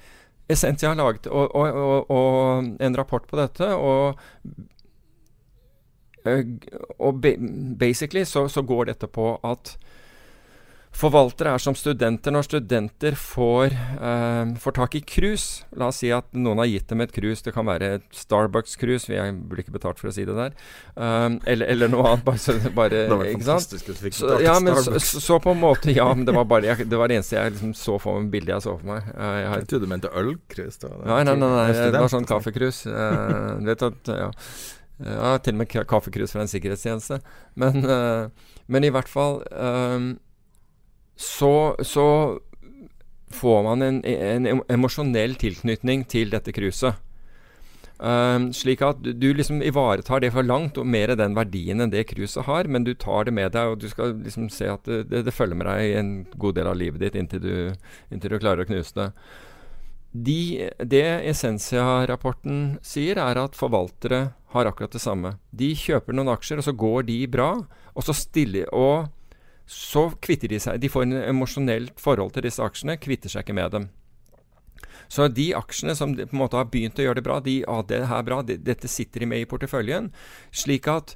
Essentia 0.49 0.91
har 0.91 0.99
laget 0.99 1.27
og, 1.33 1.55
og, 1.57 2.11
og, 2.13 2.67
en 2.81 2.97
rapport 2.97 3.25
på 3.29 3.39
dette, 3.39 3.65
og, 3.65 4.19
og 6.99 7.21
basically 7.81 8.25
så, 8.29 8.45
så, 8.49 8.63
går 8.63 8.91
dette 8.91 9.09
på 9.09 9.39
at 9.45 9.77
Forvaltere 10.95 11.51
er 11.51 11.63
som 11.63 11.75
studenter. 11.75 12.31
Når 12.31 12.47
studenter 12.47 13.17
får, 13.19 13.75
eh, 13.75 14.53
får 14.63 14.75
tak 14.77 14.95
i 14.95 15.01
krus 15.01 15.65
La 15.77 15.89
oss 15.89 15.99
si 15.99 16.11
at 16.15 16.25
noen 16.33 16.59
har 16.59 16.67
gitt 16.71 16.87
dem 16.89 17.01
et 17.01 17.13
krus. 17.13 17.43
Det 17.43 17.53
kan 17.53 17.67
være 17.67 17.95
et 17.97 18.05
Starbucks-krus. 18.15 19.09
Jeg 19.11 19.35
blir 19.49 19.65
ikke 19.65 19.75
betalt 19.75 19.99
for 19.99 20.09
å 20.09 20.15
si 20.15 20.25
det 20.25 20.37
der. 20.37 20.53
Um, 20.95 21.41
eller, 21.47 21.67
eller, 21.67 21.89
noe 21.89 22.07
annet. 22.13 22.25
Bare, 22.25 22.71
bare, 22.71 23.01
det 23.11 23.19
var 23.19 23.27
ikke 23.27 23.49
sant? 23.49 23.75
Så, 24.15 24.41
ja, 24.41 24.55
men 24.61 24.79
så, 24.79 25.01
så, 25.01 25.41
på 25.43 25.51
en 25.51 25.61
måte 25.61 25.91
Ja, 25.91 26.07
men 26.15 26.25
det 26.25 26.35
var 26.35 26.45
bare 26.45 26.71
jeg, 26.71 26.89
det 26.89 26.99
var 26.99 27.11
det 27.11 27.19
eneste 27.19 27.37
jeg 27.37 27.57
liksom 27.57 27.75
så 27.75 27.99
for 27.99 28.21
meg 28.21 28.31
bildet 28.31 28.55
jeg 28.55 28.67
så 28.69 28.77
for 28.79 28.95
meg. 28.95 29.11
Uh, 29.19 29.35
jeg, 29.41 29.51
jeg 29.51 29.69
trodde 29.73 29.89
du 29.89 29.91
mente 29.91 30.15
ølcruise. 30.15 30.93
Nei, 31.03 31.23
nei, 31.27 31.35
nei, 31.35 31.53
nei, 31.59 31.69
det 31.91 32.05
var 32.05 32.13
sånn 32.13 32.29
kaffekrus. 32.31 32.85
Uh, 32.87 33.59
vet 33.67 33.83
at, 33.83 34.15
ja. 34.15 34.31
ja, 35.03 35.37
til 35.43 35.57
og 35.57 35.65
med 35.65 35.75
kaffekrus 35.91 36.37
fra 36.37 36.47
en 36.47 36.55
sikkerhetstjeneste. 36.55 37.19
Men, 37.59 37.83
uh, 37.83 38.55
men 38.71 38.87
i 38.87 38.95
hvert 38.95 39.11
fall 39.11 39.43
um, 39.51 40.15
så, 41.17 41.77
så 41.83 42.07
får 43.35 43.63
man 43.63 43.83
en, 43.83 44.05
en, 44.05 44.63
emosjonell 44.71 45.37
tilknytning 45.39 46.07
til 46.11 46.33
dette 46.35 46.55
cruiset. 46.55 47.01
Um, 47.95 48.49
slik 48.53 48.83
at 48.83 49.05
du, 49.07 49.29
liksom 49.39 49.63
ivaretar 49.63 50.21
det 50.25 50.33
for 50.35 50.47
langt, 50.47 50.79
og 50.81 50.89
mer 50.91 51.15
den 51.15 51.37
verdien 51.39 51.81
enn 51.81 51.93
det 51.93 52.09
cruiset 52.11 52.45
har, 52.49 52.67
men 52.67 52.87
du 52.87 52.93
tar 52.99 53.29
det 53.29 53.35
med 53.37 53.55
deg, 53.55 53.71
og 53.71 53.81
du 53.81 53.87
skal 53.91 54.17
liksom 54.19 54.51
se 54.53 54.69
at 54.73 54.83
det, 54.91 55.05
det, 55.13 55.23
det 55.29 55.35
følger 55.35 55.61
med 55.61 55.71
deg 55.71 55.95
en 56.01 56.13
god 56.35 56.59
del 56.59 56.71
av 56.71 56.79
livet 56.79 57.05
ditt 57.05 57.19
inntil 57.19 57.43
du, 57.45 57.57
inntil 58.11 58.35
du 58.35 58.41
klarer 58.43 58.65
å 58.65 58.69
knuse 58.69 58.99
det. 58.99 59.09
De, 60.15 60.41
det 60.79 61.07
Essensia-rapporten 61.31 62.77
sier, 62.87 63.19
er 63.19 63.41
at 63.41 63.57
forvaltere 63.59 64.21
har 64.55 64.71
akkurat 64.71 64.95
det 64.95 65.03
samme. 65.03 65.37
De 65.51 65.73
kjøper 65.79 66.15
noen 66.15 66.31
aksjer, 66.35 66.61
og 66.61 66.67
så 66.67 66.75
går 66.75 67.07
de 67.09 67.19
bra, 67.31 67.51
og 67.95 68.07
så 68.07 68.15
stiller 68.15 68.71
og 68.75 69.09
så 69.67 70.11
kvitter 70.21 70.51
de 70.53 70.59
seg 70.61 70.81
De 70.81 70.91
får 70.93 71.07
en 71.07 71.19
emosjonelt 71.23 72.01
forhold 72.01 72.35
til 72.35 72.45
disse 72.45 72.63
aksjene, 72.63 72.99
kvitter 73.01 73.33
seg 73.33 73.45
ikke 73.45 73.57
med 73.57 73.73
dem. 73.73 73.87
Så 75.09 75.29
de 75.29 75.51
aksjene 75.57 75.95
som 75.97 76.15
på 76.17 76.27
en 76.27 76.41
måte 76.41 76.59
har 76.59 76.71
begynt 76.73 76.99
å 76.99 77.05
gjøre 77.07 77.21
det 77.21 77.27
bra, 77.27 77.39
de, 77.45 77.59
ah, 77.69 77.83
det 77.87 78.05
her 78.09 78.23
er 78.23 78.27
bra, 78.27 78.41
det, 78.43 78.61
dette 78.67 78.89
sitter 78.91 79.25
de 79.25 79.31
med 79.31 79.45
i 79.45 79.49
porteføljen. 79.49 80.11
Slik 80.55 80.89
at, 80.91 81.15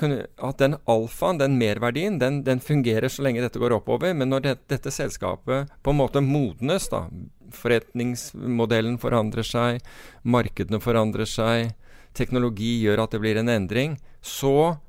kunne, 0.00 0.24
at 0.36 0.60
den 0.60 0.76
alfaen, 0.90 1.40
den 1.40 1.58
merverdien, 1.60 2.18
den, 2.20 2.42
den, 2.46 2.62
fungerer 2.64 3.12
så 3.12 3.24
lenge 3.26 3.44
dette 3.44 3.60
går 3.60 3.76
oppover. 3.76 4.14
Men 4.16 4.32
når 4.32 4.46
det, 4.46 4.56
dette 4.72 4.92
selskapet 4.94 5.72
på 5.84 5.94
en 5.94 6.00
måte 6.00 6.24
modnes, 6.24 6.88
da, 6.92 7.06
forretningsmodellen 7.54 8.98
forandrer 9.02 9.46
seg, 9.46 9.84
markedene 10.22 10.80
forandrer 10.82 11.28
seg, 11.28 11.74
teknologi 12.16 12.80
gjør 12.82 13.04
at 13.04 13.14
det 13.14 13.22
blir 13.22 13.38
en 13.40 13.52
endring, 13.52 13.98
så 14.20 14.80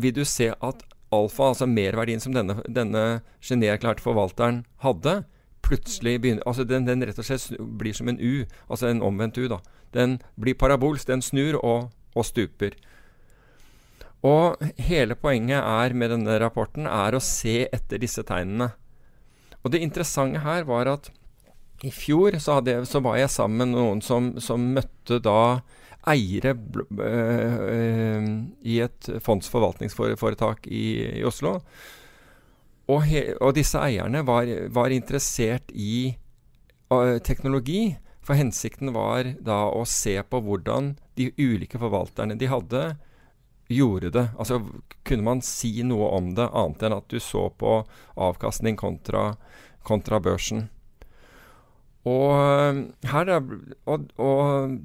vil 0.00 0.14
du 0.16 0.24
se 0.26 0.48
at 0.54 0.86
alfa, 1.12 1.50
altså 1.52 1.68
merverdien 1.68 2.22
som 2.22 2.34
denne, 2.34 2.58
denne 2.68 3.22
genierklærte 3.44 4.04
forvalteren 4.04 4.62
hadde, 4.84 5.22
plutselig 5.62 6.18
begynner 6.20 6.42
Altså 6.48 6.64
den, 6.66 6.86
den, 6.88 7.04
rett 7.06 7.20
og 7.20 7.26
slett 7.28 7.60
blir 7.78 7.94
som 7.96 8.10
en 8.10 8.20
U, 8.20 8.44
altså 8.68 8.88
en 8.90 9.02
omvendt 9.04 9.38
U, 9.38 9.46
da. 9.52 9.60
Den 9.94 10.18
blir 10.40 10.58
parabolsk, 10.58 11.06
den 11.08 11.22
snur 11.22 11.60
og, 11.62 11.92
og 12.16 12.26
stuper. 12.26 12.76
Og 14.22 14.60
hele 14.78 15.16
poenget 15.18 15.62
er 15.62 15.94
med 15.98 16.12
denne 16.14 16.38
rapporten 16.42 16.86
er 16.86 17.14
å 17.14 17.22
se 17.22 17.66
etter 17.72 18.02
disse 18.02 18.22
tegnene. 18.26 18.70
Og 19.62 19.74
det 19.74 19.82
interessante 19.82 20.42
her 20.42 20.66
var 20.66 20.90
at 20.90 21.10
i 21.82 21.90
fjor 21.90 22.36
så, 22.38 22.60
hadde, 22.60 22.84
så 22.86 23.02
var 23.02 23.18
jeg 23.18 23.32
sammen 23.34 23.72
med 23.72 23.78
noen 23.78 24.02
som, 24.04 24.32
som 24.42 24.62
møtte 24.74 25.18
da 25.22 25.62
eiere 26.10 26.54
øh, 26.98 28.28
i 28.62 28.78
et 28.82 29.10
fondsforvaltningsforetak 29.22 30.66
i, 30.66 30.84
i 31.20 31.24
Oslo. 31.24 31.60
Og, 32.90 33.04
he, 33.06 33.22
og, 33.38 33.54
disse 33.56 33.78
eierne 33.78 34.24
var, 34.26 34.48
var 34.74 34.92
interessert 34.94 35.70
i 35.72 36.14
uh, 36.92 37.18
teknologi. 37.22 37.94
For 38.22 38.38
hensikten 38.38 38.92
var 38.94 39.32
da 39.42 39.64
å 39.70 39.84
se 39.88 40.16
på 40.22 40.42
hvordan 40.44 40.94
de 41.18 41.30
ulike 41.38 41.78
forvalterne 41.78 42.36
de 42.38 42.50
hadde, 42.50 42.82
gjorde 43.72 44.12
det. 44.14 44.26
Altså 44.36 44.60
kunne 45.06 45.26
man 45.26 45.42
si 45.46 45.72
noe 45.86 46.10
om 46.18 46.32
det, 46.36 46.46
annet 46.50 46.84
enn 46.86 46.98
at 46.98 47.08
du 47.10 47.18
så 47.22 47.48
på 47.58 47.80
avkastning 48.20 48.78
kontra, 48.78 49.32
kontra 49.86 50.20
børsen. 50.22 50.68
Og, 52.02 52.86
her, 53.06 53.30
og, 53.86 54.08
og 54.18 54.78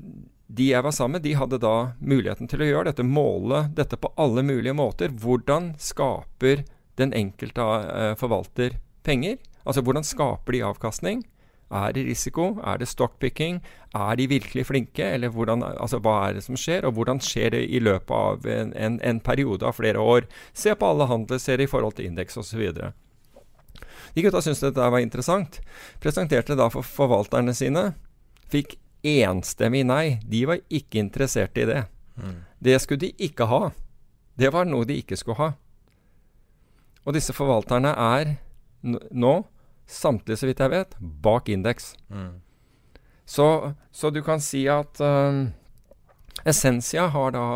de 0.47 0.69
jeg 0.71 0.83
var 0.83 0.95
sammen 0.95 1.17
med, 1.17 1.25
de 1.27 1.35
hadde 1.35 1.59
da 1.59 1.75
muligheten 1.99 2.47
til 2.47 2.63
å 2.63 2.67
gjøre 2.69 2.91
dette, 2.91 3.03
måle 3.03 3.65
dette 3.75 3.99
på 3.99 4.13
alle 4.15 4.43
mulige 4.47 4.75
måter. 4.77 5.11
Hvordan 5.11 5.73
skaper 5.81 6.63
den 6.99 7.11
enkelte 7.15 7.63
uh, 7.63 8.13
forvalter 8.19 8.79
penger? 9.03 9.37
Altså 9.67 9.83
hvordan 9.83 10.07
skaper 10.07 10.55
de 10.55 10.63
avkastning? 10.63 11.25
Er 11.67 11.91
det 11.91 12.05
risiko? 12.07 12.61
Er 12.63 12.79
det 12.79 12.87
stockpicking? 12.87 13.59
Er 13.91 14.15
de 14.15 14.29
virkelig 14.31 14.69
flinke? 14.69 15.03
Eller 15.03 15.33
hvordan, 15.35 15.65
altså, 15.67 15.99
hva 15.99 16.29
er 16.29 16.37
det 16.37 16.45
som 16.45 16.55
skjer, 16.55 16.87
og 16.87 16.95
hvordan 16.95 17.19
skjer 17.19 17.51
det 17.51 17.65
i 17.67 17.83
løpet 17.83 18.15
av 18.15 18.47
en, 18.47 18.71
en, 18.73 19.01
en 19.03 19.19
periode 19.19 19.67
av 19.67 19.75
flere 19.75 19.99
år? 19.99 20.29
Se 20.55 20.71
på 20.71 20.93
alle 20.93 21.09
handelsserier 21.11 21.67
i 21.67 21.71
forhold 21.71 21.99
til 21.99 22.07
indeks 22.07 22.39
osv. 22.39 22.63
De 24.15 24.23
gutta 24.23 24.41
syntes 24.41 24.63
dette 24.63 24.91
var 24.95 25.03
interessant. 25.03 25.59
Presenterte 25.99 26.55
da 26.55 26.69
for 26.71 26.87
forvalterne 26.87 27.51
sine. 27.53 27.89
Fikk 28.47 28.77
enstemmig 29.23 29.85
nei. 29.87 30.17
De 30.25 30.43
var 30.49 30.63
ikke 30.67 31.01
interessert 31.01 31.57
i 31.57 31.67
det. 31.69 31.83
Mm. 32.17 32.41
Det 32.59 32.79
skulle 32.81 33.05
de 33.05 33.13
ikke 33.29 33.47
ha. 33.49 33.69
Det 34.37 34.51
var 34.53 34.67
noe 34.69 34.87
de 34.87 34.97
ikke 35.01 35.17
skulle 35.19 35.39
ha. 35.41 35.51
Og 37.07 37.15
disse 37.15 37.33
forvalterne 37.35 37.93
er 37.93 38.35
nå, 38.83 39.37
samtlige 39.87 40.41
så 40.41 40.49
vidt 40.49 40.61
jeg 40.61 40.73
vet, 40.73 40.97
bak 40.99 41.49
indeks. 41.49 41.93
Mm. 42.11 42.35
Så, 43.27 43.73
så, 43.91 44.11
du 44.11 44.21
kan 44.23 44.39
si 44.43 44.65
at 44.71 45.01
uh, 45.03 45.47
Essentia 46.47 47.07
har 47.11 47.33
da 47.35 47.47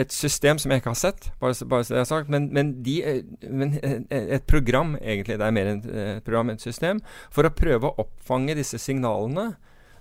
et 0.00 0.12
system 0.12 0.56
som 0.60 0.72
jeg 0.72 0.80
ikke 0.80 0.92
har 0.92 1.00
sett, 1.00 1.26
bare, 1.40 1.66
bare 1.68 1.84
så 1.84 1.94
det 1.94 2.00
er 2.00 2.08
sagt, 2.08 2.30
men, 2.32 2.48
men, 2.52 2.72
de, 2.84 2.96
men, 3.44 3.74
et 4.08 4.44
program, 4.48 4.94
egentlig. 5.00 5.36
Det 5.40 5.46
er 5.46 5.56
mer 5.56 5.68
et 5.74 6.24
program, 6.24 6.52
et 6.52 6.64
system, 6.64 7.02
for 7.32 7.44
å 7.44 7.52
prøve 7.52 7.90
å 7.90 8.06
oppfange 8.06 8.56
disse 8.56 8.80
signalene 8.80 9.52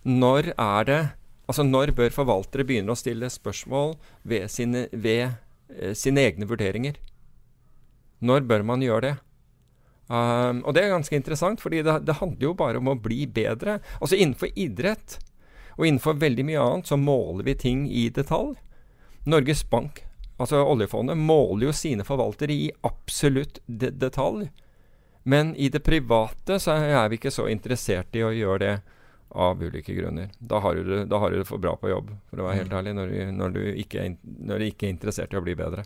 når 0.03 0.53
er 0.57 0.87
det 0.87 1.01
Altså 1.51 1.65
når 1.67 1.91
bør 1.91 2.13
forvaltere 2.15 2.63
begynne 2.63 2.93
å 2.93 2.95
stille 2.95 3.27
spørsmål 3.27 3.97
ved 4.23 4.45
sine, 4.47 4.85
ved, 4.93 5.33
eh, 5.67 5.91
sine 5.99 6.21
egne 6.23 6.47
vurderinger? 6.47 6.95
Når 8.23 8.45
bør 8.47 8.63
man 8.63 8.85
gjøre 8.85 9.01
det? 9.01 9.15
Um, 10.11 10.61
og 10.63 10.75
det 10.75 10.83
er 10.83 10.93
ganske 10.93 11.15
interessant, 11.15 11.61
fordi 11.63 11.81
det, 11.83 12.05
det, 12.05 12.17
handler 12.19 12.49
jo 12.49 12.53
bare 12.55 12.79
om 12.79 12.87
å 12.91 12.95
bli 12.95 13.25
bedre. 13.27 13.79
Altså 13.99 14.15
innenfor 14.15 14.51
idrett 14.55 15.17
og 15.77 15.85
innenfor 15.87 16.19
veldig 16.19 16.45
mye 16.49 16.63
annet 16.63 16.89
så 16.91 16.97
måler 16.99 17.47
vi 17.47 17.55
ting 17.55 17.85
i 17.87 18.09
detalj. 18.13 18.57
Norges 19.23 19.63
Bank, 19.69 20.03
altså 20.41 20.63
oljefondet, 20.65 21.17
måler 21.17 21.69
jo 21.69 21.75
sine 21.75 22.03
forvaltere 22.03 22.53
i 22.53 22.71
absolutt 22.87 23.61
de 23.67 23.91
detalj. 23.91 24.49
Men 25.23 25.55
i 25.55 25.69
det 25.69 25.83
private 25.85 26.59
så 26.59 26.75
er 26.81 27.11
vi 27.11 27.19
ikke 27.19 27.31
så 27.31 27.47
interessert 27.51 28.15
i 28.17 28.25
å 28.25 28.33
gjøre 28.35 28.63
det. 28.65 28.75
Av 29.31 29.61
ulike 29.63 29.93
grunner. 29.95 30.31
Da 30.39 30.59
har, 30.59 30.75
du 30.75 31.05
da 31.05 31.19
har 31.19 31.31
du 31.31 31.37
det 31.39 31.47
for 31.47 31.61
bra 31.61 31.75
på 31.79 31.89
jobb, 31.89 32.09
for 32.29 32.41
å 32.41 32.47
være 32.49 32.57
helt 32.61 32.71
Mm. 32.71 32.77
ærlig, 32.79 32.93
når 32.95 33.07
du, 33.11 33.31
når, 33.31 33.53
du 33.55 33.61
ikke 33.83 34.01
er, 34.03 34.17
når 34.23 34.59
du 34.59 34.65
ikke 34.65 34.87
er 34.87 34.93
interessert 34.95 35.33
i 35.33 35.37
å 35.39 35.43
bli 35.45 35.55
bedre. 35.55 35.85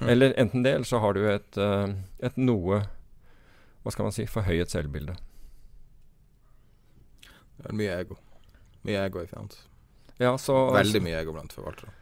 Mm. 0.00 0.08
Eller 0.08 0.34
enten 0.38 0.62
det, 0.62 0.74
eller 0.74 0.88
så 0.88 1.00
har 1.02 1.12
du 1.14 1.26
et, 1.28 1.58
eh, 1.58 1.94
et 2.20 2.36
noe 2.36 2.82
Hva 3.82 3.92
skal 3.92 4.04
man 4.04 4.12
si 4.12 4.26
forhøyet 4.28 4.68
selvbilde. 4.68 5.14
Det 7.60 7.70
er 7.70 7.76
mye 7.76 7.94
ego. 8.02 8.16
Mye 8.84 9.06
ego 9.06 9.22
i 9.22 9.26
finans. 9.28 9.62
Ja, 10.20 10.34
så, 10.36 10.70
Veldig 10.74 11.00
mye 11.02 11.20
ego 11.22 11.32
blant 11.32 11.52
forvaltere. 11.56 11.92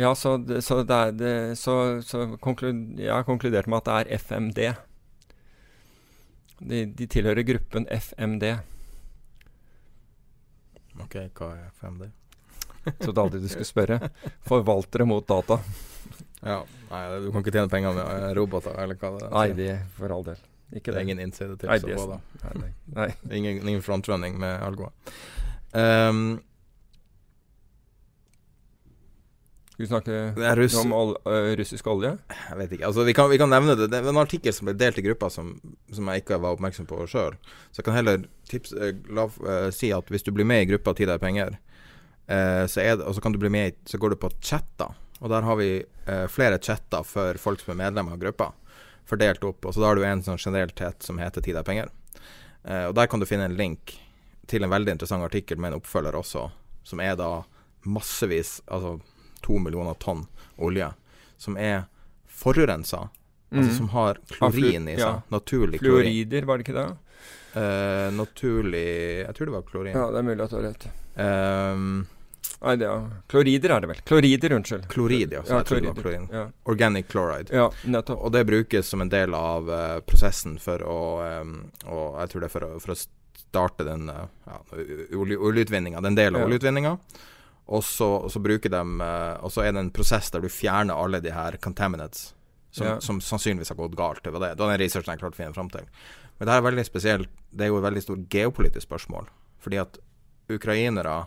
Ja, 0.00 0.14
så, 0.16 0.38
det, 0.40 0.62
så, 0.64 0.78
det 0.88 0.96
er, 0.96 1.12
det, 1.12 1.58
så, 1.60 2.00
så 2.00 2.38
konklu, 2.40 2.70
jeg 2.96 3.12
har 3.12 3.26
konkludert 3.28 3.68
med 3.68 3.82
at 3.82 3.90
det 3.90 3.98
er 4.14 4.18
FMD. 4.22 4.60
De, 6.62 6.84
de 6.96 7.06
tilhører 7.12 7.44
gruppen 7.44 7.84
FMD. 7.92 8.46
Ok, 11.00 11.16
hva 11.38 11.48
er 11.56 11.70
5D? 11.80 12.10
Trodde 12.98 13.22
aldri 13.22 13.40
du 13.42 13.48
skulle 13.48 13.68
spørre. 13.68 13.98
Forvaltere 14.48 15.06
mot 15.06 15.26
data. 15.26 15.58
Ja, 16.42 16.58
nei, 16.90 17.02
du 17.22 17.28
kan 17.30 17.44
ikke 17.44 17.54
tjene 17.54 17.70
penger 17.70 17.94
med 17.94 18.08
eh, 18.10 18.30
roboter, 18.36 18.74
eller 18.82 18.98
hva 18.98 19.12
det 19.14 19.26
er. 19.28 19.34
Nei, 19.36 19.48
det 19.58 19.74
for 19.96 20.14
all 20.14 20.24
del. 20.26 20.40
Ikke 20.72 20.90
det 20.90 20.94
det 20.96 20.98
er 20.98 21.06
ingen 21.06 21.20
innsidetips 21.22 21.84
til 21.84 21.94
å 21.94 21.98
få 22.00 22.06
da. 22.14 22.48
nei, 22.56 22.70
nei, 22.96 23.08
Ingen, 23.38 23.60
ingen 23.68 23.84
frontrunning 23.84 24.38
med 24.40 24.56
Algoa. 24.64 24.90
Um, 25.72 26.40
Skal 29.82 29.98
vi 29.98 30.34
snakke 30.34 30.54
russ- 30.54 30.74
om 30.78 30.92
ol 30.94 31.16
russisk 31.58 31.86
olje? 31.90 32.12
Jeg 32.30 32.58
vet 32.58 32.72
ikke. 32.76 32.86
Altså, 32.86 33.02
vi, 33.02 33.12
kan, 33.12 33.26
vi 33.30 33.38
kan 33.38 33.50
nevne 33.50 33.74
det. 33.74 33.88
Det 33.90 33.98
er 33.98 34.10
en 34.12 34.20
artikkel 34.20 34.54
som 34.54 34.68
ble 34.68 34.76
delt 34.78 35.00
i 35.00 35.02
gruppa 35.02 35.26
som, 35.26 35.56
som 35.90 36.06
jeg 36.06 36.22
ikke 36.22 36.38
var 36.38 36.54
oppmerksom 36.54 36.86
på 36.86 37.00
sjøl. 37.10 37.34
Så 37.72 37.80
jeg 37.80 37.88
kan 37.88 37.96
heller 37.96 38.22
tips, 38.46 38.76
la, 39.10 39.24
eh, 39.26 39.66
si 39.74 39.90
at 39.90 40.06
hvis 40.06 40.22
du 40.22 40.30
blir 40.30 40.46
med 40.46 40.62
i 40.62 40.68
gruppa 40.70 40.94
Tid 40.94 41.10
deg 41.10 41.18
penger, 41.18 41.58
eh, 42.30 42.62
så, 42.70 42.78
det, 42.78 43.10
så 43.10 43.24
kan 43.24 43.34
du 43.34 43.40
bli 43.42 43.50
med 43.50 43.72
i, 43.72 43.76
så 43.90 43.98
går 43.98 44.14
du 44.14 44.20
på 44.22 44.30
chatter. 44.38 44.94
Og 45.18 45.34
der 45.34 45.50
har 45.50 45.58
vi 45.58 45.72
eh, 45.82 46.26
flere 46.30 46.62
chatter 46.62 47.02
for 47.02 47.42
folk 47.42 47.64
som 47.64 47.74
er 47.74 47.82
medlemmer 47.82 48.14
av 48.14 48.22
gruppa, 48.22 48.52
fordelt 49.02 49.42
opp. 49.50 49.66
Og 49.66 49.74
så 49.74 49.82
da 49.82 49.90
har 49.90 49.98
du 49.98 50.06
en 50.06 50.22
sånn 50.22 50.38
generell 50.38 50.70
chat 50.78 51.02
som 51.02 51.18
heter 51.18 51.42
Tid 51.42 51.58
deg 51.58 51.66
penger. 51.66 51.90
Eh, 52.62 52.84
og 52.86 52.94
der 52.94 53.10
kan 53.10 53.18
du 53.18 53.26
finne 53.26 53.50
en 53.50 53.58
link 53.58 53.98
til 54.46 54.62
en 54.62 54.70
veldig 54.70 54.94
interessant 54.94 55.26
artikkel 55.26 55.58
med 55.58 55.72
en 55.72 55.82
oppfølger 55.82 56.22
også, 56.22 56.52
som 56.86 57.02
er 57.02 57.18
da 57.18 57.40
massevis, 57.82 58.60
altså 58.70 59.00
to 59.42 59.58
millioner 59.58 59.94
tonn 59.94 60.26
olje, 60.58 60.92
som 61.38 61.56
er 61.56 61.84
forurensa. 62.28 63.08
Altså 63.52 63.68
Mhm. 63.68 63.76
som 63.76 63.88
har 63.92 64.14
klorin 64.30 64.88
i 64.88 64.94
seg. 64.96 64.98
ja. 64.98 65.22
Naturlig 65.30 65.80
klorin. 65.80 66.06
Fluorider, 66.08 66.44
var 66.48 66.58
det 66.58 66.64
ikke 66.66 66.78
det? 66.80 66.96
Uh, 67.54 68.08
naturlig 68.16 69.26
Jeg 69.26 69.34
tror 69.36 69.44
det 69.46 69.52
var 69.52 69.62
klorin. 69.62 69.92
Ja, 69.94 70.06
det 70.10 70.18
er 70.18 70.22
mulig 70.22 70.40
at 70.42 70.50
du 70.50 70.56
har 70.56 70.62
rett. 70.70 70.86
Ehm, 71.16 72.06
Nei, 72.62 72.76
det 72.76 72.86
er 72.86 73.02
Klorider 73.28 73.70
er 73.76 73.80
det 73.80 73.88
vel. 73.90 74.00
Klorider, 74.06 74.52
unnskyld. 74.56 74.88
klorid, 74.88 75.32
ja. 75.32 75.42
Så 75.42 75.48
Ja, 75.50 75.56
jeg 75.58 75.66
tror 75.66 75.80
det 75.80 75.90
var 75.94 76.02
klorin. 76.02 76.28
Ja. 76.32 76.46
Organic 76.64 77.08
chloride. 77.10 77.50
Ja, 77.52 77.68
nettopp. 77.84 78.22
Og 78.24 78.32
det 78.32 78.46
brukes 78.46 78.86
som 78.86 79.00
en 79.02 79.08
del 79.10 79.34
av 79.34 79.68
uh, 79.68 80.00
prosessen 80.00 80.58
for 80.60 80.78
å 80.78 81.40
um, 81.42 81.70
Og 81.86 82.20
jeg 82.20 82.28
tror 82.30 82.40
det 82.40 82.44
er 82.48 82.54
for 82.54 82.60
å, 82.60 82.80
for 82.80 82.92
å 82.94 83.06
starte 83.36 83.84
den 83.84 84.08
uh, 84.08 84.26
ja, 84.46 84.60
oljeutvinninga. 85.12 86.00
den 86.00 86.14
delen 86.14 86.36
av 86.36 86.40
Ja. 86.40 86.46
oljeutvinninga. 86.46 86.98
Og 87.68 87.84
så, 87.86 88.08
så 88.28 88.40
bruker 88.42 88.70
de 88.72 88.80
eh, 89.06 89.36
Og 89.44 89.52
så 89.54 89.62
er 89.62 89.72
det 89.72 89.80
en 89.84 89.90
prosess 89.94 90.30
der 90.34 90.40
du 90.42 90.48
fjerner 90.50 90.98
alle 90.98 91.20
de 91.22 91.30
her 91.32 91.56
contaminants 91.62 92.32
som, 92.72 92.86
Ja. 92.86 92.96
som 93.00 93.20
sannsynligvis 93.20 93.68
har 93.68 93.76
gått 93.76 93.94
galt. 93.96 94.22
Det 94.24 94.32
var 94.32 94.40
det. 94.40 94.54
Det 94.56 94.64
var 94.64 94.72
den 94.72 94.80
researchen 94.80 95.12
jeg 95.12 95.20
klarte 95.20 95.36
å 95.36 95.40
finne 95.42 95.54
fram 95.54 95.68
til. 95.70 95.84
Men 96.38 96.48
det 96.48 96.54
er 96.56 96.64
veldig 96.64 96.84
spesielt. 96.88 97.28
Det 97.52 97.66
er 97.66 97.68
jo 97.70 97.76
et 97.78 97.84
veldig 97.84 98.02
stort 98.02 98.22
geopolitisk 98.32 98.86
spørsmål. 98.88 99.28
Fordi 99.60 99.78
at 99.78 99.98
ukrainere 100.50 101.26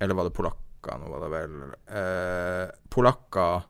Eller 0.00 0.14
var 0.14 0.24
det 0.24 0.34
polakker? 0.34 0.98
Nå 1.00 1.08
var 1.12 1.20
det 1.22 1.30
vel 1.32 1.52
eh, 1.96 2.72
Polakker 2.90 3.62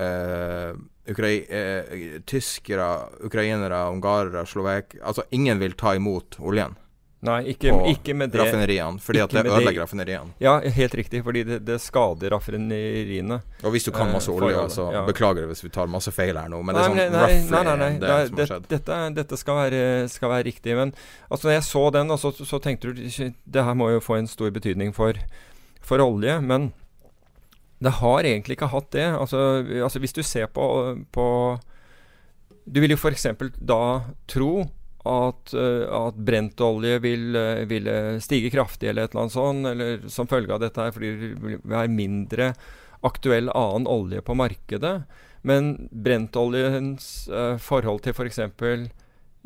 eh, 0.00 0.72
Ukrai 1.06 1.36
eh, 1.48 2.18
Tyskere, 2.26 2.88
ukrainere, 3.24 3.78
ungarere, 3.92 4.42
slovek 4.46 4.96
Altså, 5.02 5.22
ingen 5.30 5.58
vil 5.62 5.76
ta 5.78 5.94
imot 5.96 6.36
oljen 6.40 6.74
Nei, 7.26 7.40
ikke, 7.54 7.72
på 7.74 7.90
ikke 7.90 8.14
med 8.14 8.30
det. 8.30 8.40
raffineriene. 8.44 9.02
Fordi 9.02 9.22
at 9.24 9.34
det 9.34 9.44
ødelegger 9.46 9.82
raffineriene. 9.82 10.36
Ja, 10.42 10.58
helt 10.60 10.94
riktig. 10.94 11.24
Fordi 11.26 11.42
det, 11.48 11.60
det 11.66 11.80
skader 11.82 12.30
raffineriene. 12.36 13.40
Og 13.64 13.74
hvis 13.74 13.88
du 13.88 13.92
kan 13.94 14.12
masse 14.14 14.30
Eh, 14.30 14.42
olje, 14.42 14.70
så 14.70 14.86
ja. 14.92 15.02
beklager 15.06 15.44
jeg 15.44 15.50
hvis 15.52 15.64
vi 15.64 15.72
tar 15.74 15.90
masse 15.90 16.12
feil 16.14 16.36
her 16.38 16.50
nå, 16.52 16.62
men 16.62 16.76
det 16.76 16.82
er 16.82 16.88
sånn 16.90 16.98
nei, 16.98 17.08
nei, 17.10 17.36
nei, 17.50 17.62
nei, 17.64 17.76
nei. 17.76 17.90
det, 17.92 18.06
Det 18.06 18.12
har 18.12 18.60
det, 18.60 18.70
dette, 18.72 18.98
dette 19.16 19.38
skal, 19.40 19.60
være, 19.64 19.82
skal 20.12 20.32
være 20.32 20.48
riktig. 20.48 20.76
Men 20.78 20.92
altså, 21.30 21.48
når 21.48 21.58
jeg 21.58 21.66
så 21.68 21.84
den, 21.96 22.10
altså, 22.14 22.32
så, 22.36 22.48
så 22.48 22.60
tenkte 22.62 22.92
du 22.92 23.04
det 23.06 23.64
her 23.68 23.78
må 23.78 23.90
jo 23.94 24.02
få 24.02 24.18
en 24.20 24.30
stor 24.30 24.52
betydning 24.54 24.92
for, 24.96 25.18
for 25.84 26.02
olje. 26.04 26.38
Men 26.42 26.72
det 27.82 27.96
har 28.00 28.24
egentlig 28.24 28.58
ikke 28.58 28.72
hatt 28.72 28.90
det. 28.96 29.06
Altså, 29.14 29.40
altså 29.84 30.02
hvis 30.02 30.16
du 30.16 30.22
ser 30.26 30.46
på, 30.52 30.66
på 31.12 31.26
Du 32.66 32.80
vil 32.82 32.90
jo 32.90 32.98
f.eks. 32.98 33.28
da 33.60 33.80
tro 34.26 34.66
at, 35.06 35.54
eh, 35.54 35.84
at 35.98 36.18
brentolje 36.28 36.98
vil, 37.04 37.36
eh, 37.36 37.64
ville 37.68 38.20
stige 38.20 38.50
kraftig 38.52 38.90
eller 38.90 39.06
et 39.06 39.14
eller 39.14 39.26
annet 39.26 39.36
sånt, 39.36 39.70
eller 39.70 40.08
som 40.12 40.28
følge 40.30 40.54
av 40.54 40.60
dette 40.60 40.82
her, 40.82 40.92
fordi 40.94 41.12
det 41.20 41.30
vil 41.42 41.62
være 41.64 41.92
mindre 41.92 42.50
aktuell 43.06 43.50
annen 43.54 43.86
olje 43.86 44.22
på 44.22 44.36
markedet. 44.36 45.04
Men 45.46 45.88
brentoljens 45.92 47.28
eh, 47.28 47.56
forhold 47.62 48.02
til 48.02 48.16
f.eks. 48.16 48.40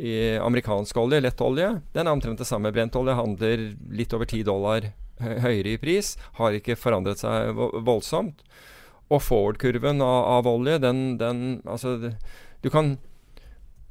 i 0.01 0.15
amerikansk 0.41 0.97
olje, 0.97 1.20
lettolje, 1.20 1.74
den 1.93 2.07
er 2.07 2.15
omtrent 2.15 2.41
det 2.41 2.49
samme. 2.49 2.73
Brentolje 2.73 3.19
handler 3.19 3.66
litt 3.93 4.15
over 4.16 4.24
10 4.24 4.47
dollar 4.49 4.93
høyere 5.20 5.74
i 5.74 5.81
pris, 5.81 6.15
har 6.39 6.57
ikke 6.57 6.78
forandret 6.81 7.20
seg 7.20 7.53
voldsomt. 7.85 8.41
Og 9.11 9.20
forward-kurven 9.27 10.01
av, 10.07 10.39
av 10.39 10.49
olje, 10.49 10.78
den, 10.81 11.19
den 11.19 11.61
Altså, 11.66 11.97
du 12.62 12.69
kan 12.70 12.95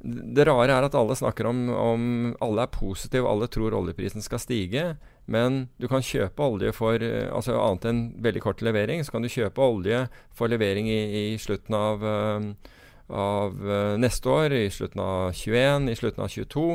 det 0.00 0.46
rare 0.48 0.72
er 0.72 0.86
at 0.86 0.94
alle 0.96 1.16
snakker 1.16 1.46
om, 1.50 1.68
om 1.68 2.04
Alle 2.40 2.64
er 2.64 2.72
positive, 2.72 3.28
alle 3.28 3.50
tror 3.52 3.76
oljeprisen 3.76 4.24
skal 4.24 4.40
stige. 4.40 4.84
Men 5.30 5.66
du 5.76 5.86
kan 5.88 6.02
kjøpe 6.02 6.42
olje 6.42 6.72
for 6.74 7.02
eh, 7.04 7.28
Altså 7.28 7.58
annet 7.60 7.86
enn 7.90 8.00
veldig 8.24 8.42
kort 8.42 8.64
levering, 8.64 9.04
så 9.04 9.14
kan 9.14 9.22
du 9.22 9.30
kjøpe 9.30 9.62
olje 9.62 10.06
for 10.36 10.50
levering 10.50 10.88
i, 10.90 11.00
i 11.34 11.38
slutten 11.38 11.76
av, 11.76 12.06
eh, 12.06 12.72
av 13.12 13.60
eh, 13.68 13.94
neste 14.00 14.32
år, 14.32 14.56
i 14.56 14.72
slutten 14.72 15.04
av 15.04 15.36
21, 15.36 15.92
i 15.92 16.00
slutten 16.00 16.24
av 16.24 16.32
22. 16.32 16.66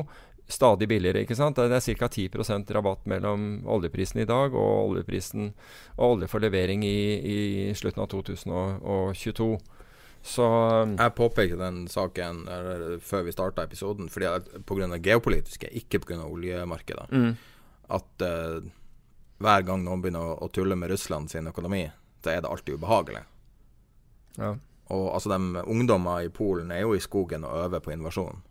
Stadig 0.45 0.87
billigere, 0.87 1.25
ikke 1.25 1.35
sant. 1.35 1.57
Det 1.57 1.73
er 1.73 1.97
ca. 1.97 2.07
10% 2.07 2.69
rabatt 2.77 3.07
mellom 3.09 3.65
oljeprisen 3.65 4.21
i 4.21 4.29
dag 4.29 4.53
og 4.53 4.91
oljeprisen 4.91 5.49
og 5.97 6.11
olje 6.11 6.29
for 6.29 6.45
levering 6.45 6.85
i, 6.85 6.99
i 7.25 7.39
slutten 7.73 8.05
av 8.05 8.11
2022. 8.13 9.49
Så 10.25 10.45
Jeg 10.97 11.13
påpekte 11.17 11.59
den 11.59 11.83
saken 11.91 12.47
før 13.05 13.27
vi 13.27 13.33
starta 13.33 13.67
episoden, 13.67 14.07
fordi 14.09 14.31
grunn 14.65 14.95
pga. 14.95 14.97
geopolitiske, 14.97 15.69
ikke 15.69 16.01
pga. 16.01 16.23
oljemarkedet. 16.25 17.11
Mm. 17.11 17.35
At 17.93 18.25
uh, 18.25 18.65
hver 19.37 19.67
gang 19.67 19.83
noen 19.85 20.01
begynner 20.01 20.25
å, 20.25 20.39
å 20.41 20.49
tulle 20.49 20.77
med 20.79 20.89
Russland 20.89 21.29
sin 21.29 21.51
økonomi, 21.51 21.83
så 22.23 22.33
er 22.33 22.41
det 22.41 22.49
alltid 22.49 22.79
ubehagelig. 22.79 23.21
Ja. 24.39 24.55
Og 24.93 25.05
altså, 25.13 25.29
de 25.29 25.61
ungdommer 25.61 26.25
i 26.25 26.33
Polen 26.33 26.73
er 26.73 26.85
jo 26.85 26.95
i 26.95 27.03
skogen 27.03 27.45
og 27.45 27.67
øver 27.67 27.85
på 27.85 27.93
invasjon. 27.93 28.41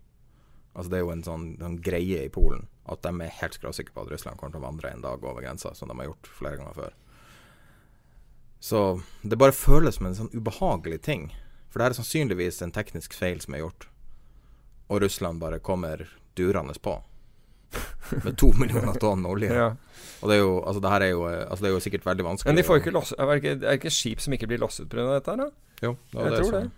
Altså, 0.75 0.89
det 0.91 0.99
er 0.99 1.05
jo 1.05 1.13
en 1.13 1.27
sånn, 1.27 1.45
sånn 1.59 1.79
greie 1.83 2.23
i 2.23 2.31
Polen 2.31 2.67
at 2.91 3.01
de 3.01 3.11
er 3.23 3.37
helt 3.39 3.55
skråsikre 3.57 3.95
på 3.95 4.03
at 4.03 4.11
Russland 4.13 4.37
kommer 4.37 4.53
til 4.53 4.61
å 4.61 4.67
vandre 4.67 4.91
en 4.93 5.01
dag 5.01 5.23
over 5.23 5.41
grensa, 5.41 5.71
som 5.73 5.89
de 5.89 5.97
har 5.97 6.11
gjort 6.11 6.29
flere 6.37 6.59
ganger 6.59 6.77
før. 6.77 6.93
Så 8.65 8.81
det 9.23 9.39
bare 9.41 9.55
føles 9.55 9.97
som 9.97 10.09
en 10.09 10.17
sånn 10.17 10.33
ubehagelig 10.33 11.01
ting. 11.05 11.25
For 11.75 11.83
det 11.83 11.89
er 11.89 11.95
sannsynligvis 11.97 12.61
en 12.63 12.71
teknisk 12.71 13.11
feil 13.19 13.41
som 13.43 13.51
er 13.57 13.65
gjort. 13.65 13.89
Og 14.87 15.01
Russland 15.03 15.41
bare 15.41 15.57
kommer 15.59 16.05
durende 16.39 16.71
på. 16.79 16.93
Med 18.23 18.37
to 18.39 18.53
millioner 18.61 18.95
tonn 19.01 19.25
olje. 19.27 19.49
Ja. 19.51 19.65
Og 20.21 20.31
det 20.31 20.37
er 20.37 20.39
jo 20.39 20.53
Altså, 20.61 20.79
det 20.79 20.91
her 20.93 21.03
er 21.03 21.09
jo 21.11 21.25
Altså, 21.27 21.59
det 21.65 21.67
er 21.67 21.73
jo 21.73 21.81
sikkert 21.83 22.05
veldig 22.05 22.23
vanskelig 22.23 22.53
Men 22.53 22.59
de 22.61 22.63
får 22.63 22.79
ikke 22.79 22.93
loss, 22.95 23.11
er, 23.17 23.25
det 23.25 23.35
ikke, 23.41 23.51
er 23.51 23.59
det 23.65 23.73
ikke 23.81 23.91
skip 23.91 24.21
som 24.23 24.35
ikke 24.37 24.47
blir 24.47 24.61
losset 24.61 24.87
pga. 24.87 25.07
dette? 25.17 25.33
her 25.33 25.41
da? 25.41 25.47
Jo, 25.83 25.91
det 26.13 26.23
jeg 26.23 26.37
tror 26.37 26.51
sånn. 26.53 26.69
det. 26.69 26.71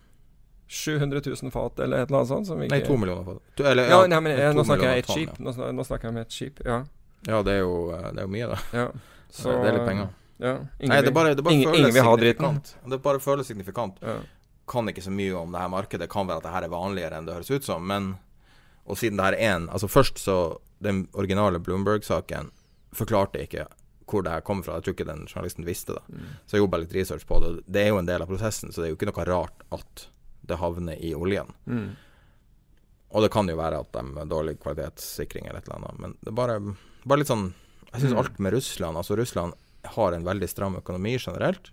700 0.68 1.22
000 1.44 1.52
fat 1.54 1.84
eller 1.86 2.02
et 2.02 2.10
eller 2.10 2.24
annet 2.24 2.32
sånt? 2.32 2.48
Som 2.50 2.64
ikke, 2.64 2.74
Nei, 2.74 2.80
to 2.88 2.98
millioner 2.98 3.28
fat. 3.28 3.44
To- 3.60 3.68
eller, 3.70 3.92
ja, 3.92 4.00
ja, 4.02 4.08
nei, 4.16 4.22
men 4.26 4.34
jeg, 4.34 4.56
Nå 4.58 4.66
snakker 4.66 4.90
jeg 4.90 5.04
ett 5.04 5.12
tonn, 5.12 5.20
skip. 5.22 5.38
Nå, 5.46 5.54
nå 5.78 5.86
snakker 5.86 6.10
jeg 6.10 6.16
om 6.16 6.18
et 6.24 6.40
skip, 6.40 6.64
ja. 6.66 6.80
Ja, 7.28 7.44
det 7.46 7.54
er 7.54 7.62
jo, 7.62 7.76
eh, 7.94 8.08
det 8.10 8.24
er 8.24 8.26
jo 8.26 8.32
mye, 8.34 8.50
da. 8.56 8.58
ja. 8.82 8.88
Så, 9.30 9.54
det 9.54 9.70
er 9.70 9.78
litt 9.78 9.86
penger. 9.88 10.10
Ja, 10.38 10.56
ingen 10.80 10.92
Nei, 10.92 11.00
det 11.06 11.14
bare, 11.16 11.36
det 11.38 11.46
bare 11.46 11.56
ingen, 11.56 11.70
føles 11.72 11.80
ingen 11.80 11.96
signifikant. 11.98 12.74
Det 12.92 13.00
bare 13.06 13.22
føles 13.24 13.48
signifikant. 13.50 14.02
Kan 14.68 14.90
ikke 14.92 15.04
så 15.06 15.12
mye 15.14 15.34
om 15.40 15.52
det 15.52 15.62
her 15.62 15.70
markedet. 15.72 16.10
Kan 16.12 16.28
være 16.28 16.38
at 16.42 16.44
det 16.44 16.52
her 16.54 16.64
er 16.68 16.74
vanligere 16.74 17.18
enn 17.18 17.26
det 17.28 17.36
høres 17.38 17.52
ut 17.52 17.64
som, 17.68 17.86
men 17.88 18.16
Og 18.88 18.98
siden 18.98 19.18
det 19.20 19.26
her 19.26 19.34
er 19.38 19.56
en 19.56 19.70
Altså, 19.70 19.88
først 19.88 20.18
så 20.20 20.58
Den 20.82 21.08
originale 21.14 21.60
Bloomberg-saken 21.60 22.52
forklarte 22.94 23.42
ikke 23.44 23.66
hvor 24.08 24.24
det 24.24 24.32
her 24.32 24.42
kom 24.42 24.62
fra. 24.64 24.76
Jeg 24.78 24.84
tror 24.86 24.94
ikke 24.96 25.06
den 25.10 25.26
journalisten 25.28 25.66
visste 25.68 25.92
det. 25.98 26.04
Mm. 26.08 26.28
Så 26.48 26.56
jeg 26.56 26.62
jobba 26.62 26.78
litt 26.80 26.94
research 26.96 27.26
på 27.28 27.40
det. 27.44 27.50
Det 27.68 27.82
er 27.82 27.88
jo 27.90 27.98
en 28.00 28.06
del 28.08 28.22
av 28.24 28.28
prosessen, 28.30 28.72
så 28.72 28.80
det 28.80 28.88
er 28.88 28.92
jo 28.94 28.96
ikke 28.96 29.10
noe 29.10 29.26
rart 29.28 29.66
at 29.76 30.06
det 30.48 30.56
havner 30.62 30.96
i 31.04 31.10
oljen. 31.18 31.50
Mm. 31.68 31.90
og 33.12 33.22
det 33.24 33.32
kan 33.32 33.48
jo 33.50 33.56
være 33.60 33.80
at 33.84 33.92
de 33.92 34.04
har 34.18 34.26
dårlig 34.32 34.58
kvalitetssikring 34.64 35.46
eller 35.48 35.60
et 35.60 35.68
eller 35.68 35.78
annet, 35.82 36.00
men 36.00 36.16
det 36.22 36.32
er 36.32 36.38
bare, 36.40 36.56
bare 37.06 37.20
litt 37.20 37.28
sånn 37.32 37.54
Jeg 37.94 38.02
syns 38.02 38.14
Mm. 38.14 38.18
alt 38.20 38.40
med 38.40 38.54
Russland 38.54 38.98
Altså, 38.98 39.16
Russland 39.18 39.54
har 39.84 40.12
en 40.14 40.24
veldig 40.26 40.50
stram 40.50 40.76
økonomi 40.76 41.18
generelt. 41.18 41.72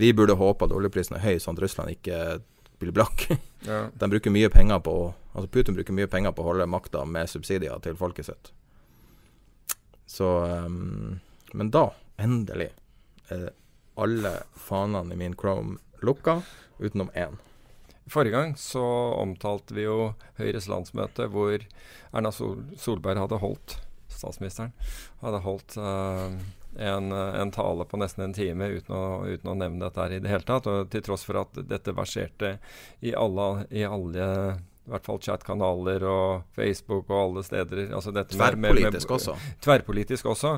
Vi 0.00 0.12
burde 0.16 0.38
håpe 0.40 0.64
at 0.64 0.72
oljeprisen 0.72 1.18
er 1.18 1.24
høy, 1.26 1.36
sånn 1.42 1.58
at 1.58 1.64
Russland 1.66 1.92
ikke 1.98 2.40
blir 2.80 2.96
blakk. 2.96 3.28
Ja. 3.60 3.90
De 3.92 4.06
bruker 4.08 4.32
mye 4.32 4.48
penger 4.48 4.78
på 4.80 4.92
Altså 5.34 5.50
Putin 5.52 5.74
bruker 5.76 5.92
mye 5.92 6.08
penger 6.08 6.32
på 6.32 6.40
å 6.40 6.46
holde 6.46 6.64
makta 6.64 7.02
med 7.04 7.28
subsidier 7.28 7.76
til 7.84 7.98
folket 8.00 8.30
sitt. 8.30 8.48
Så 10.08 10.30
um, 10.64 11.18
Men 11.52 11.68
da, 11.68 11.90
endelig, 12.16 12.70
er 13.28 13.50
alle 14.00 14.32
fanene 14.56 15.12
i 15.12 15.20
min 15.20 15.36
Chrome 15.36 15.76
lukka, 16.00 16.38
utenom 16.80 17.12
én. 17.12 17.36
Forrige 18.08 18.38
gang 18.38 18.56
så 18.56 18.82
omtalte 19.20 19.76
vi 19.76 19.84
jo 19.84 20.14
Høyres 20.40 20.70
landsmøte 20.72 21.28
hvor 21.30 21.60
Erna 22.10 22.32
Sol 22.32 22.64
Solberg 22.80 23.20
hadde 23.20 23.42
holdt, 23.44 23.76
statsministeren, 24.08 24.72
hadde 25.20 25.44
holdt 25.44 25.76
eh, 25.76 26.40
en, 26.78 27.12
en 27.12 27.50
tale 27.50 27.84
på 27.84 27.98
nesten 28.00 28.24
en 28.24 28.32
time 28.36 28.68
uten 28.70 28.94
å, 28.94 29.04
uten 29.26 29.50
å 29.50 29.54
nevne 29.58 29.84
dette 29.84 30.00
her 30.04 30.12
i 30.16 30.20
det 30.22 30.30
hele 30.30 30.46
tatt. 30.46 30.66
Og 30.70 30.90
til 30.92 31.02
tross 31.02 31.24
for 31.26 31.40
at 31.42 31.58
dette 31.68 31.94
verserte 31.96 32.58
i 33.00 33.14
alle, 33.14 33.66
i 33.70 33.84
alle 33.84 34.26
i 34.86 34.90
hvert 34.90 35.06
fall 35.06 35.20
chatkanaler 35.22 36.02
og 36.08 36.42
Facebook 36.56 37.10
og 37.10 37.18
alle 37.20 37.42
steder. 37.46 37.90
Altså 37.94 38.12
dette 38.14 38.36
med- 38.38 38.58
med- 38.58 38.70
Tverrpolitisk 38.76 39.10
også. 39.18 39.36
Tverrpolitisk 39.62 40.26
også. 40.26 40.54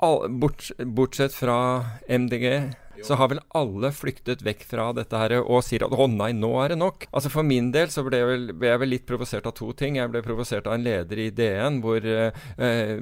All, 0.00 0.30
bort, 0.40 0.70
bortsett 0.78 1.34
fra 1.36 1.84
MDG, 2.08 2.72
så 3.04 3.14
har 3.14 3.28
vel 3.32 3.40
alle 3.56 3.90
flyktet 3.92 4.42
vekk 4.44 4.64
fra 4.68 4.90
dette 4.96 5.18
her 5.20 5.34
og 5.40 5.62
sier 5.64 5.84
at 5.84 5.94
å 5.94 6.06
nei, 6.10 6.30
nå 6.36 6.50
er 6.62 6.72
det 6.72 6.80
nok. 6.80 7.06
Altså 7.12 7.32
For 7.32 7.46
min 7.46 7.70
del 7.74 7.92
så 7.92 8.04
ble 8.06 8.20
jeg 8.20 8.28
vel, 8.30 8.46
ble 8.56 8.72
jeg 8.72 8.82
vel 8.82 8.92
litt 8.94 9.06
provosert 9.08 9.48
av 9.48 9.56
to 9.58 9.70
ting. 9.76 9.98
Jeg 10.00 10.12
ble 10.12 10.22
provosert 10.24 10.68
av 10.68 10.76
en 10.76 10.84
leder 10.84 11.22
i 11.24 11.30
DN 11.36 11.80
hvor, 11.84 12.04
eh, 12.04 12.44
eh, 12.56 12.96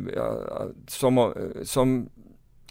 som, 0.91 1.23
som 1.67 1.99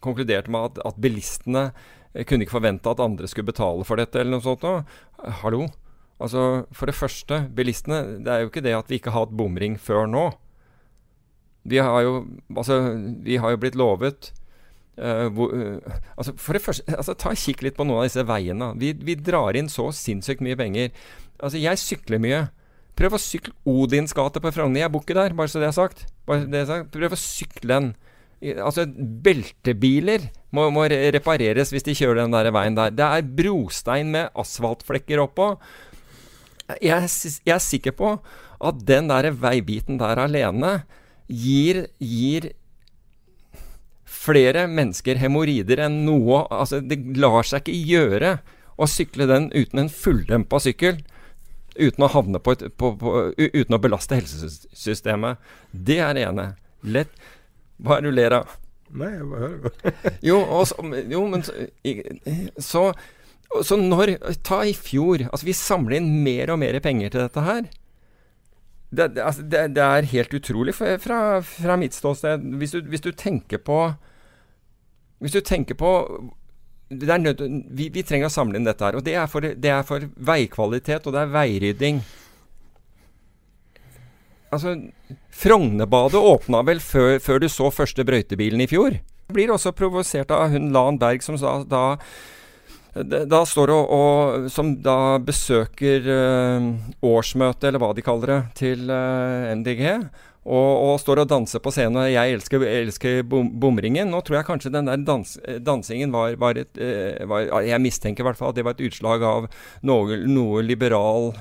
konkluderte 0.03 0.51
med 0.53 0.71
at, 0.71 0.81
at 0.91 1.01
bilistene 1.03 1.69
eh, 2.13 2.23
kunne 2.27 2.47
ikke 2.47 2.57
forvente 2.59 2.91
at 2.91 3.03
andre 3.03 3.29
skulle 3.31 3.51
betale 3.51 3.87
for 3.87 3.99
dette, 3.99 4.19
eller 4.21 4.37
noe 4.37 4.45
sånt. 4.45 4.67
noe. 4.67 4.83
Hallo? 5.43 5.67
Altså, 6.17 6.65
For 6.73 6.89
det 6.89 6.97
første, 6.97 7.43
bilistene. 7.53 8.19
Det 8.25 8.33
er 8.33 8.43
jo 8.43 8.51
ikke 8.51 8.65
det 8.65 8.75
at 8.77 8.91
vi 8.91 8.99
ikke 9.01 9.13
har 9.13 9.27
hatt 9.27 9.37
bomring 9.37 9.77
før 9.81 10.07
nå. 10.09 10.29
Vi 11.67 11.79
har 11.83 12.01
jo, 12.05 12.19
altså, 12.55 12.81
vi 13.23 13.39
har 13.41 13.53
jo 13.53 13.61
blitt 13.63 13.79
lovet 13.79 14.31
Uh, 14.97 15.27
hvor, 15.29 15.51
uh, 15.53 15.97
altså 16.17 16.31
For 16.41 16.57
det 16.57 16.61
første, 16.65 16.81
altså, 16.89 17.13
ta 17.13 17.29
og 17.29 17.37
kikk 17.37 17.61
litt 17.61 17.75
på 17.77 17.85
noen 17.85 18.01
av 18.01 18.07
disse 18.07 18.23
veiene. 18.25 18.71
Vi, 18.81 18.95
vi 19.05 19.13
drar 19.13 19.53
inn 19.59 19.69
så 19.69 19.91
sinnssykt 19.93 20.41
mye 20.41 20.57
penger. 20.57 20.89
Altså, 21.37 21.59
jeg 21.61 21.77
sykler 21.77 22.21
mye. 22.23 22.39
Prøv 22.97 23.13
å 23.13 23.21
sykle 23.21 23.53
Odins 23.69 24.15
gate 24.17 24.41
på 24.41 24.51
Frogner. 24.55 24.87
Jeg 24.87 24.93
bor 24.93 25.05
ikke 25.05 25.17
der, 25.19 25.37
bare 25.37 25.53
så 25.53 25.61
det 25.61 25.69
er 25.69 25.77
sagt. 25.77 26.07
Det 26.25 26.63
er 26.63 26.65
sagt. 26.69 26.89
Prøv 26.95 27.13
å 27.13 27.21
sykle 27.21 27.69
den. 27.69 27.91
Altså, 28.57 28.87
beltebiler 29.25 30.31
må, 30.53 30.65
må 30.73 30.87
repareres 30.89 31.73
hvis 31.73 31.85
de 31.85 31.95
kjører 31.97 32.23
den 32.23 32.33
der 32.33 32.49
veien 32.55 32.77
der. 32.77 32.97
Det 32.97 33.05
er 33.05 33.31
brostein 33.37 34.09
med 34.13 34.33
asfaltflekker 34.33 35.21
oppå. 35.21 35.51
Jeg, 36.81 37.05
jeg 37.45 37.53
er 37.53 37.63
sikker 37.63 37.93
på 37.97 38.15
at 38.57 38.81
den 38.89 39.13
der 39.13 39.29
veibiten 39.37 40.01
der 40.01 40.25
alene 40.25 40.79
gir, 41.27 41.85
gir 41.99 42.51
flere 44.07 44.65
mennesker 44.71 45.19
hemoroider 45.21 45.83
enn 45.87 46.01
noe 46.07 46.45
Altså, 46.53 46.79
det 46.81 46.99
lar 47.19 47.45
seg 47.47 47.67
ikke 47.67 47.91
gjøre 47.91 48.37
å 48.77 48.87
sykle 48.89 49.27
den 49.29 49.49
uten 49.55 49.83
en 49.83 49.91
fulldempa 49.91 50.59
sykkel. 50.61 51.01
Uten 51.77 52.05
å 52.05 52.11
havne 52.13 52.41
på 52.41 52.55
et 52.55 52.63
på, 52.77 52.93
på, 52.97 53.15
Uten 53.37 53.77
å 53.77 53.81
belaste 53.81 54.17
helsesystemet. 54.17 55.41
Det 55.71 55.99
er 56.03 56.17
det 56.17 56.25
ene. 56.29 56.47
Lett 56.85 57.13
Hva 57.81 57.97
er 57.97 58.05
det 58.05 58.11
du 58.11 58.17
ler 58.17 58.37
av? 58.39 58.55
Nei, 58.97 59.11
jeg 59.17 59.27
bare 59.27 59.43
hører. 59.43 59.95
Jo, 60.29 60.37
og 60.41 60.63
så, 60.69 60.85
jo 61.11 61.23
men 61.27 61.43
så, 61.43 61.55
så, 62.63 62.83
så 63.65 63.77
når 63.81 64.15
Ta 64.47 64.61
i 64.65 64.73
fjor. 64.77 65.27
Altså, 65.27 65.49
vi 65.49 65.57
samler 65.57 65.99
inn 65.99 66.11
mer 66.25 66.53
og 66.53 66.61
mer 66.63 66.79
penger 66.83 67.13
til 67.13 67.25
dette 67.25 67.43
her. 67.49 67.67
Det, 68.89 69.07
det, 69.15 69.23
altså, 69.23 69.43
det, 69.43 69.63
det 69.75 69.83
er 69.83 70.11
helt 70.13 70.33
utrolig 70.33 70.75
fra, 70.75 71.41
fra, 71.43 71.75
mitt 71.79 71.95
ståsted. 71.95 72.45
Hvis 72.59 72.75
du, 72.75 72.81
hvis 72.87 73.03
du 73.03 73.11
tenker 73.11 73.59
på 73.59 73.81
Hvis 75.19 75.33
du 75.33 75.41
tenker 75.41 75.75
på 75.75 75.91
nødt, 76.89 77.41
vi, 77.75 77.89
vi 77.91 78.03
trenger 78.03 78.29
å 78.29 78.31
samle 78.31 78.59
inn 78.59 78.67
dette 78.67 78.85
her. 78.85 78.95
Og 78.95 79.03
det 79.03 79.17
er, 79.17 79.27
for, 79.27 79.43
er 79.43 79.83
for 79.83 80.07
veikvalitet, 80.15 81.07
og 81.07 81.15
det 81.15 81.23
er 81.23 81.33
veirydding. 81.33 81.99
Altså, 84.53 84.77
Frognerbadet 85.35 86.21
åpna 86.21 86.63
vel 86.63 86.79
før, 86.79 87.17
før 87.19 87.43
du 87.43 87.49
så 87.51 87.67
første 87.73 88.05
brøytebilen 88.07 88.63
i 88.63 88.69
fjor. 88.71 88.95
Jeg 89.27 89.35
blir 89.35 89.51
også 89.51 89.73
provosert 89.75 90.31
av 90.31 90.53
hun 90.53 90.71
Lan 90.71 90.99
Berg 91.01 91.25
som 91.25 91.35
sa, 91.39 91.59
da 91.67 91.97
da 93.03 93.41
står 93.45 93.73
og, 93.73 93.91
og 93.93 94.47
Som 94.53 94.75
da 94.83 95.17
besøker 95.23 96.07
eh, 96.13 96.69
årsmøtet, 97.05 97.69
eller 97.69 97.83
hva 97.83 97.91
de 97.95 98.05
kaller 98.05 98.33
det, 98.33 98.39
til 98.61 98.89
eh, 98.93 99.51
MDG. 99.57 99.83
Og, 100.47 100.69
og 100.87 100.93
står 101.03 101.25
og 101.25 101.29
danser 101.29 101.59
på 101.59 101.73
scenen. 101.75 101.99
og 102.05 102.11
Jeg 102.11 102.37
elsker, 102.37 102.63
elsker 102.63 103.19
bom, 103.27 103.49
bomringen. 103.59 104.07
Nå 104.11 104.21
tror 104.23 104.39
jeg 104.39 104.47
kanskje 104.47 104.71
den 104.71 104.87
der 104.87 105.03
dans, 105.03 105.35
eh, 105.43 105.59
dansingen 105.59 106.15
var, 106.15 106.37
var 106.39 106.59
et 106.59 106.79
eh, 106.79 107.25
var, 107.27 107.49
Jeg 107.67 107.83
mistenker 107.83 108.23
i 108.23 108.27
hvert 108.29 108.39
fall 108.39 108.53
at 108.53 108.59
det 108.59 108.65
var 108.67 108.77
et 108.77 108.85
utslag 108.87 109.25
av 109.27 109.49
noe, 109.83 110.21
noe 110.23 110.63
liberal 110.63 111.33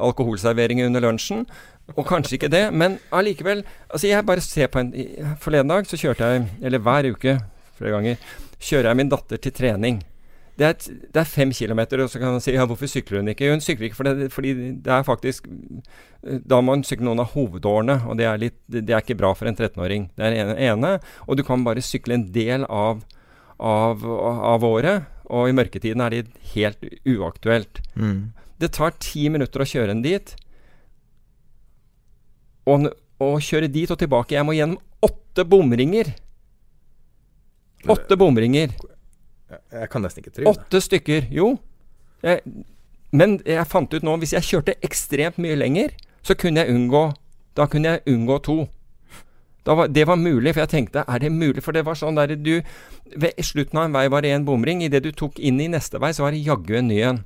alkoholservering 0.00 0.82
under 0.86 1.04
lunsjen. 1.04 1.44
Og 1.94 2.02
kanskje 2.08 2.40
ikke 2.40 2.50
det, 2.50 2.64
men 2.74 2.96
allikevel 3.14 3.62
Altså, 3.86 4.08
jeg 4.08 4.26
bare 4.26 4.42
ser 4.42 4.66
på 4.72 4.80
en 4.82 4.90
Forleden 5.38 5.70
dag 5.70 5.86
så 5.86 6.00
kjørte 6.00 6.32
jeg, 6.32 6.48
eller 6.62 6.82
hver 6.82 7.12
uke 7.12 7.38
flere 7.76 7.92
ganger, 7.92 8.28
kjører 8.56 8.88
jeg 8.88 8.98
min 9.02 9.10
datter 9.12 9.36
til 9.36 9.52
trening. 9.52 9.98
Det 10.56 10.64
er, 10.64 10.76
det 11.12 11.20
er 11.20 11.28
fem 11.28 11.50
kilometer, 11.52 12.00
og 12.00 12.08
så 12.08 12.20
kan 12.20 12.32
man 12.32 12.40
si 12.40 12.54
ja, 12.54 12.64
hvorfor 12.64 12.88
sykler 12.88 13.20
hun 13.20 13.28
ikke? 13.28 13.50
Hun 13.52 13.60
sykler 13.60 13.90
ikke 13.90 13.98
fordi, 13.98 14.28
fordi 14.32 14.54
det 14.84 14.92
er 14.92 15.04
faktisk 15.04 15.50
Da 16.48 16.62
må 16.64 16.78
hun 16.78 16.84
sykle 16.86 17.04
noen 17.04 17.20
av 17.20 17.34
hovedårene, 17.34 17.98
og 18.08 18.16
det 18.16 18.24
er, 18.24 18.40
litt, 18.40 18.56
det 18.72 18.88
er 18.88 19.04
ikke 19.04 19.18
bra 19.20 19.34
for 19.36 19.50
en 19.50 19.58
13-åring. 19.58 20.08
Det 20.16 20.24
er 20.24 20.38
det 20.48 20.56
ene. 20.64 20.94
Og 21.28 21.36
du 21.36 21.44
kan 21.46 21.64
bare 21.66 21.84
sykle 21.84 22.16
en 22.16 22.24
del 22.32 22.64
av, 22.72 23.04
av, 23.60 24.02
av 24.06 24.64
året, 24.64 25.06
og 25.28 25.50
i 25.50 25.54
mørketiden 25.56 26.02
er 26.02 26.14
det 26.14 26.24
helt 26.54 26.82
uaktuelt. 27.04 27.82
Mm. 27.94 28.32
Det 28.56 28.72
tar 28.72 28.96
ti 29.02 29.28
minutter 29.32 29.60
å 29.60 29.68
kjøre 29.68 29.92
en 29.92 30.02
dit. 30.04 30.34
Og, 32.66 32.88
og 33.22 33.38
kjøre 33.44 33.70
dit 33.70 33.92
og 33.92 34.00
tilbake. 34.00 34.38
Jeg 34.38 34.46
må 34.48 34.56
gjennom 34.56 34.80
åtte 35.04 35.44
bomringer. 35.44 36.14
Åtte 37.92 38.16
bomringer. 38.18 38.72
Jeg, 39.50 39.88
kan 39.92 40.02
nesten 40.02 40.22
ikke 40.22 40.32
tro 40.34 40.44
det. 40.44 40.50
Åtte 40.50 40.80
stykker. 40.82 41.28
Jo. 41.30 41.52
Jeg, 42.26 42.40
men 43.14 43.38
jeg 43.46 43.66
fant 43.70 43.92
ut 43.94 44.06
nå, 44.06 44.16
hvis 44.22 44.34
jeg 44.34 44.48
kjørte 44.48 44.74
ekstremt 44.84 45.38
mye 45.42 45.58
lenger, 45.58 45.94
så 46.26 46.34
kunne 46.34 46.64
jeg 46.64 46.74
unngå 46.74 47.12
Da 47.56 47.64
kunne 47.70 47.94
jeg 47.94 48.02
unngå 48.12 48.38
to. 48.44 48.56
Var, 49.66 49.88
det 49.88 50.04
var 50.06 50.18
mulig, 50.20 50.52
for 50.54 50.62
jeg 50.62 50.68
tenkte 50.68 51.04
er 51.08 51.18
det 51.18 51.32
mulig? 51.32 51.62
For 51.64 51.74
det 51.74 51.86
var 51.86 51.96
sånn 51.98 52.18
der 52.18 52.36
du 52.36 52.60
Ved 53.16 53.38
slutten 53.42 53.80
av 53.80 53.88
en 53.88 53.94
vei 53.94 54.04
var 54.12 54.22
det 54.22 54.34
en 54.34 54.44
bomring. 54.44 54.82
Idet 54.84 55.02
du 55.02 55.12
tok 55.12 55.38
inn 55.38 55.60
i 55.62 55.70
neste 55.70 55.98
vei, 56.02 56.12
så 56.14 56.26
var 56.26 56.34
det 56.34 56.44
jaggu 56.46 56.76
en 56.76 56.90
ny 56.90 57.00
en. 57.02 57.22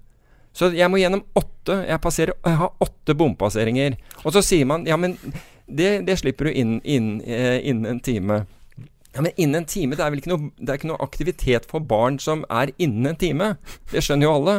Så 0.57 0.71
jeg 0.75 0.91
må 0.91 0.99
gjennom 0.99 1.23
åtte 1.39 1.77
Jeg, 1.87 2.01
passerer, 2.03 2.35
jeg 2.45 2.59
har 2.63 2.73
åtte 2.81 3.15
bompasseringer. 3.15 3.99
Og 4.25 4.33
så 4.37 4.43
sier 4.45 4.69
man 4.69 4.87
ja, 4.89 4.97
men 4.97 5.17
det, 5.67 6.07
det 6.07 6.17
slipper 6.19 6.49
du 6.49 6.53
inn, 6.53 6.81
inn, 6.85 7.21
eh, 7.23 7.61
innen 7.67 7.87
en 7.87 8.01
time. 8.01 8.45
Ja, 9.15 9.23
Men 9.23 9.33
innen 9.37 9.63
en 9.63 9.67
time, 9.67 9.97
det 9.99 10.05
er 10.05 10.13
vel 10.13 10.23
ikke 10.23 10.31
noe, 10.31 10.51
det 10.61 10.71
er 10.71 10.79
ikke 10.79 10.91
noe 10.93 11.03
aktivitet 11.03 11.67
for 11.71 11.83
barn 11.83 12.21
som 12.23 12.45
er 12.47 12.71
innen 12.79 13.11
en 13.11 13.19
time. 13.19 13.49
Det 13.91 14.05
skjønner 14.07 14.29
jo 14.29 14.35
alle. 14.39 14.57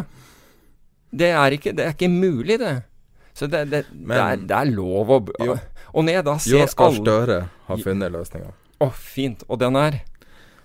Det 1.12 1.30
er 1.36 1.56
ikke, 1.56 1.72
det 1.76 1.86
er 1.86 1.94
ikke 1.96 2.12
mulig, 2.12 2.58
det. 2.60 2.74
Så 3.34 3.48
det, 3.48 3.64
det, 3.72 3.86
det, 3.92 4.18
er, 4.18 4.42
det 4.44 4.58
er 4.58 4.74
lov 4.74 5.12
å 5.16 5.20
Jo. 5.40 5.56
Og 5.92 6.06
når 6.08 6.18
jeg 6.18 6.26
da 6.28 6.36
ser 6.40 6.58
Jonas 6.58 6.76
Gahr 6.80 6.98
Støre 6.98 7.38
har 7.68 7.80
funnet 7.84 8.12
løsninga. 8.12 8.52
Å, 8.84 8.90
fint. 8.96 9.44
Og 9.48 9.60
den 9.62 9.78
er 9.80 10.02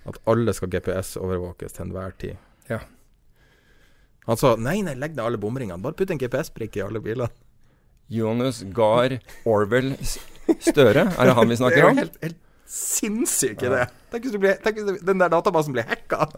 At 0.06 0.18
alle 0.30 0.54
skal 0.54 0.70
GPS-overvåkes 0.70 1.74
til 1.74 1.86
enhver 1.86 2.14
tid. 2.18 2.36
Ja. 2.70 2.80
Han 4.26 4.38
sa 4.38 4.54
nei, 4.58 4.80
nei, 4.86 4.94
legg 4.98 5.14
ned 5.14 5.24
alle 5.24 5.38
bomringene. 5.42 5.78
Bare 5.82 5.98
putt 5.98 6.10
en 6.14 6.20
GPS-brikke 6.22 6.82
i 6.82 6.84
alle 6.86 7.02
bilene. 7.02 7.30
Jonas 8.10 8.60
Gahr 8.74 9.16
Orwell 9.46 9.94
Støre. 10.62 11.08
Er 11.10 11.30
det 11.30 11.34
han 11.38 11.50
vi 11.50 11.54
Det 11.58 11.58
er 11.58 11.62
snakker 11.62 11.82
jo 11.82 11.88
om? 11.90 12.02
helt, 12.02 12.18
helt 12.22 12.42
sinnssyk 12.66 13.62
idé. 13.66 13.86
Tenk 14.12 14.26
hvis, 14.26 14.32
du 14.34 14.40
blir, 14.42 14.58
tenk 14.64 14.78
hvis 14.80 15.02
den 15.06 15.18
der 15.22 15.32
databasen 15.32 15.74
blir 15.76 15.86
hacka. 15.88 16.26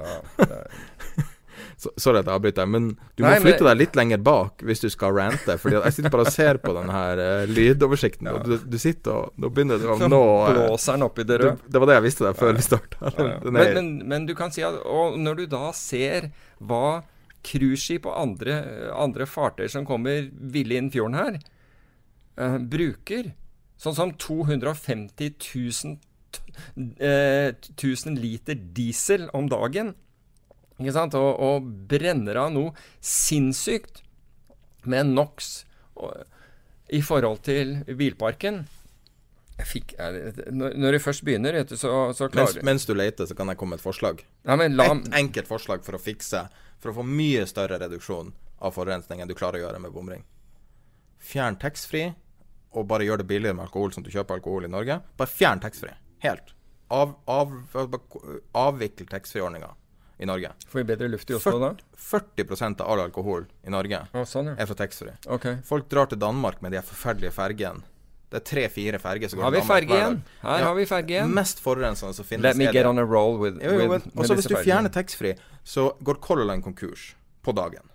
Så- 1.79 1.93
Sorry 1.97 2.19
at 2.19 2.27
jeg 2.27 2.35
avbryter, 2.35 2.67
men 2.67 2.89
du 3.15 3.23
må 3.23 3.29
Nei, 3.29 3.35
men- 3.39 3.43
flytte 3.45 3.63
deg 3.67 3.77
litt 3.79 3.97
lenger 3.99 4.19
bak 4.23 4.63
hvis 4.67 4.81
du 4.83 4.89
skal 4.91 5.13
rante. 5.15 5.55
Fordi 5.63 5.77
jeg 5.79 5.93
sitter 5.95 6.11
bare 6.11 6.25
og 6.27 6.33
ser 6.35 6.59
på 6.63 6.73
den 6.75 6.91
her 6.91 7.21
uh, 7.23 7.45
lydoversikten, 7.47 8.27
og 8.33 8.45
du, 8.49 8.57
du 8.59 8.79
sitter 8.83 9.13
og 9.15 9.33
Nå 9.39 9.51
begynner 9.55 9.79
det 9.79 9.87
å 9.87 9.99
nå 10.11 10.21
uh, 10.43 10.49
blåser 10.55 10.97
den 10.99 11.07
opp 11.07 11.19
i 11.23 11.27
det 11.27 11.37
det, 11.39 11.45
røde. 11.53 11.71
det 11.71 11.83
var 11.83 11.91
det 11.93 11.97
jeg 12.01 12.07
visste 12.09 12.27
der 12.27 12.39
før 12.39 12.57
vi 12.59 12.65
starta. 12.67 13.13
Men, 13.47 13.61
men, 13.75 13.93
men 14.11 14.27
du 14.27 14.35
kan 14.39 14.51
si 14.55 14.65
at 14.67 14.75
Og 14.91 15.19
når 15.23 15.43
du 15.43 15.47
da 15.55 15.69
ser 15.77 16.33
hva 16.59 17.03
cruiseskip 17.47 18.07
og 18.11 18.17
andre, 18.19 18.59
andre 18.99 19.27
fartøy 19.31 19.69
som 19.71 19.87
kommer 19.87 20.27
ville 20.35 20.75
inn 20.81 20.91
fjorden 20.91 21.15
her 21.19 21.39
uh, 22.43 22.59
bruker 22.59 23.31
sånn 23.79 23.95
som 23.95 24.11
250 24.19 25.37
000, 25.39 25.95
t- 26.03 26.08
eh, 26.99 27.55
1000 27.75 28.19
liter 28.21 28.59
diesel 28.77 29.29
om 29.37 29.49
dagen, 29.51 29.95
ikke 30.79 30.95
sant, 30.95 31.17
og, 31.19 31.31
og 31.43 31.71
brenner 31.91 32.39
av 32.45 32.53
noe 32.55 32.75
sinnssykt 33.03 34.03
med 34.89 35.11
NOx 35.11 35.65
i 36.95 37.01
forhold 37.03 37.43
til 37.47 37.81
bilparken 37.99 38.63
fikk, 39.67 39.95
er 39.99 40.37
når, 40.55 40.95
du 40.95 40.99
først 41.03 41.25
begynner, 41.27 41.57
du, 41.67 41.77
så, 41.77 41.91
så 42.15 42.29
Mens, 42.29 42.35
klarer 42.35 42.67
mens 42.67 42.87
du 42.87 42.95
leter, 42.95 43.27
så 43.27 43.35
kan 43.35 43.51
jeg 43.51 43.59
komme 43.59 43.75
med 43.75 43.81
et 43.81 43.85
forslag. 43.85 44.23
Ja, 44.47 44.55
la 44.55 44.87
Et 44.95 45.09
enkelt 45.19 45.51
forslag 45.51 45.85
for 45.87 45.99
å 45.99 46.03
fikse 46.03 46.45
For 46.79 46.93
å 46.93 47.01
få 47.01 47.05
mye 47.07 47.43
større 47.51 47.81
reduksjon 47.83 48.31
av 48.63 48.75
forurensning 48.75 49.23
enn 49.23 49.31
du 49.31 49.35
klarer 49.39 49.59
å 49.59 49.65
gjøre 49.67 49.81
med 49.83 49.95
bomring. 49.95 50.23
Fjern 51.19 51.59
taxfree, 51.59 52.13
og 52.79 52.87
bare 52.91 53.07
gjør 53.07 53.23
det 53.23 53.27
billigere 53.31 53.57
med 53.59 53.67
alkohol 53.67 53.91
som 53.95 54.05
du 54.07 54.11
kjøper 54.15 54.39
alkohol 54.39 54.69
i 54.69 54.71
Norge. 54.71 55.01
Bare 55.19 55.31
fjern 55.31 55.63
taxfree. 55.63 55.97
Helt. 56.25 56.55
Av, 56.89 57.15
av, 57.29 57.53
avvikle 58.57 59.07
taxfree-ordninga 59.07 59.75
i 60.19 60.27
Norge. 60.27 60.51
Får 60.69 60.81
vi 60.81 60.85
bedre 60.85 61.09
luft 61.09 61.31
i 61.31 61.35
Oslo 61.37 61.59
da? 61.63 61.75
40% 61.97 62.81
av 62.81 62.91
all 62.91 63.05
alkohol 63.05 63.45
i 63.63 63.71
Norge 63.71 64.01
Å, 64.13 64.25
sånn, 64.27 64.51
ja. 64.51 64.57
er 64.59 64.67
fra 64.71 64.79
taxfree. 64.81 65.15
Okay. 65.37 65.61
Folk 65.69 65.87
drar 65.93 66.11
til 66.11 66.19
Danmark 66.19 66.63
med 66.65 66.75
de 66.75 66.83
forferdelige 66.83 67.35
fergene. 67.37 67.85
Det 68.29 68.43
er 68.43 68.45
tre-fire 68.45 68.99
ferger 69.01 69.31
som 69.31 69.39
går 69.39 69.47
Har 69.47 69.53
vi 69.55 69.61
til 69.61 69.69
Danmark 69.69 69.89
hver 69.89 70.01
dag. 70.01 70.33
Her 70.43 70.59
Ja, 70.59 70.65
har 70.67 70.75
vi 70.77 70.87
ferge 70.91 71.15
igjen. 71.15 71.31
Mest 71.37 71.63
forurensende 71.65 72.17
som 72.17 72.27
finnes. 72.29 72.45
Let 72.45 72.59
me 72.61 72.67
get 72.73 72.87
on 72.87 72.99
a 72.99 73.05
roll 73.07 73.39
with, 73.41 73.63
Jo, 73.63 73.71
jo, 73.79 73.87
with 73.95 74.09
men 74.11 74.25
with 74.25 74.35
hvis 74.35 74.51
du 74.51 74.57
fjerner 74.57 74.93
taxfree, 74.93 75.39
så 75.65 75.93
går 76.05 76.21
Color 76.25 76.51
Line 76.51 76.63
konkurs 76.63 77.15
på 77.43 77.55
dagen. 77.57 77.87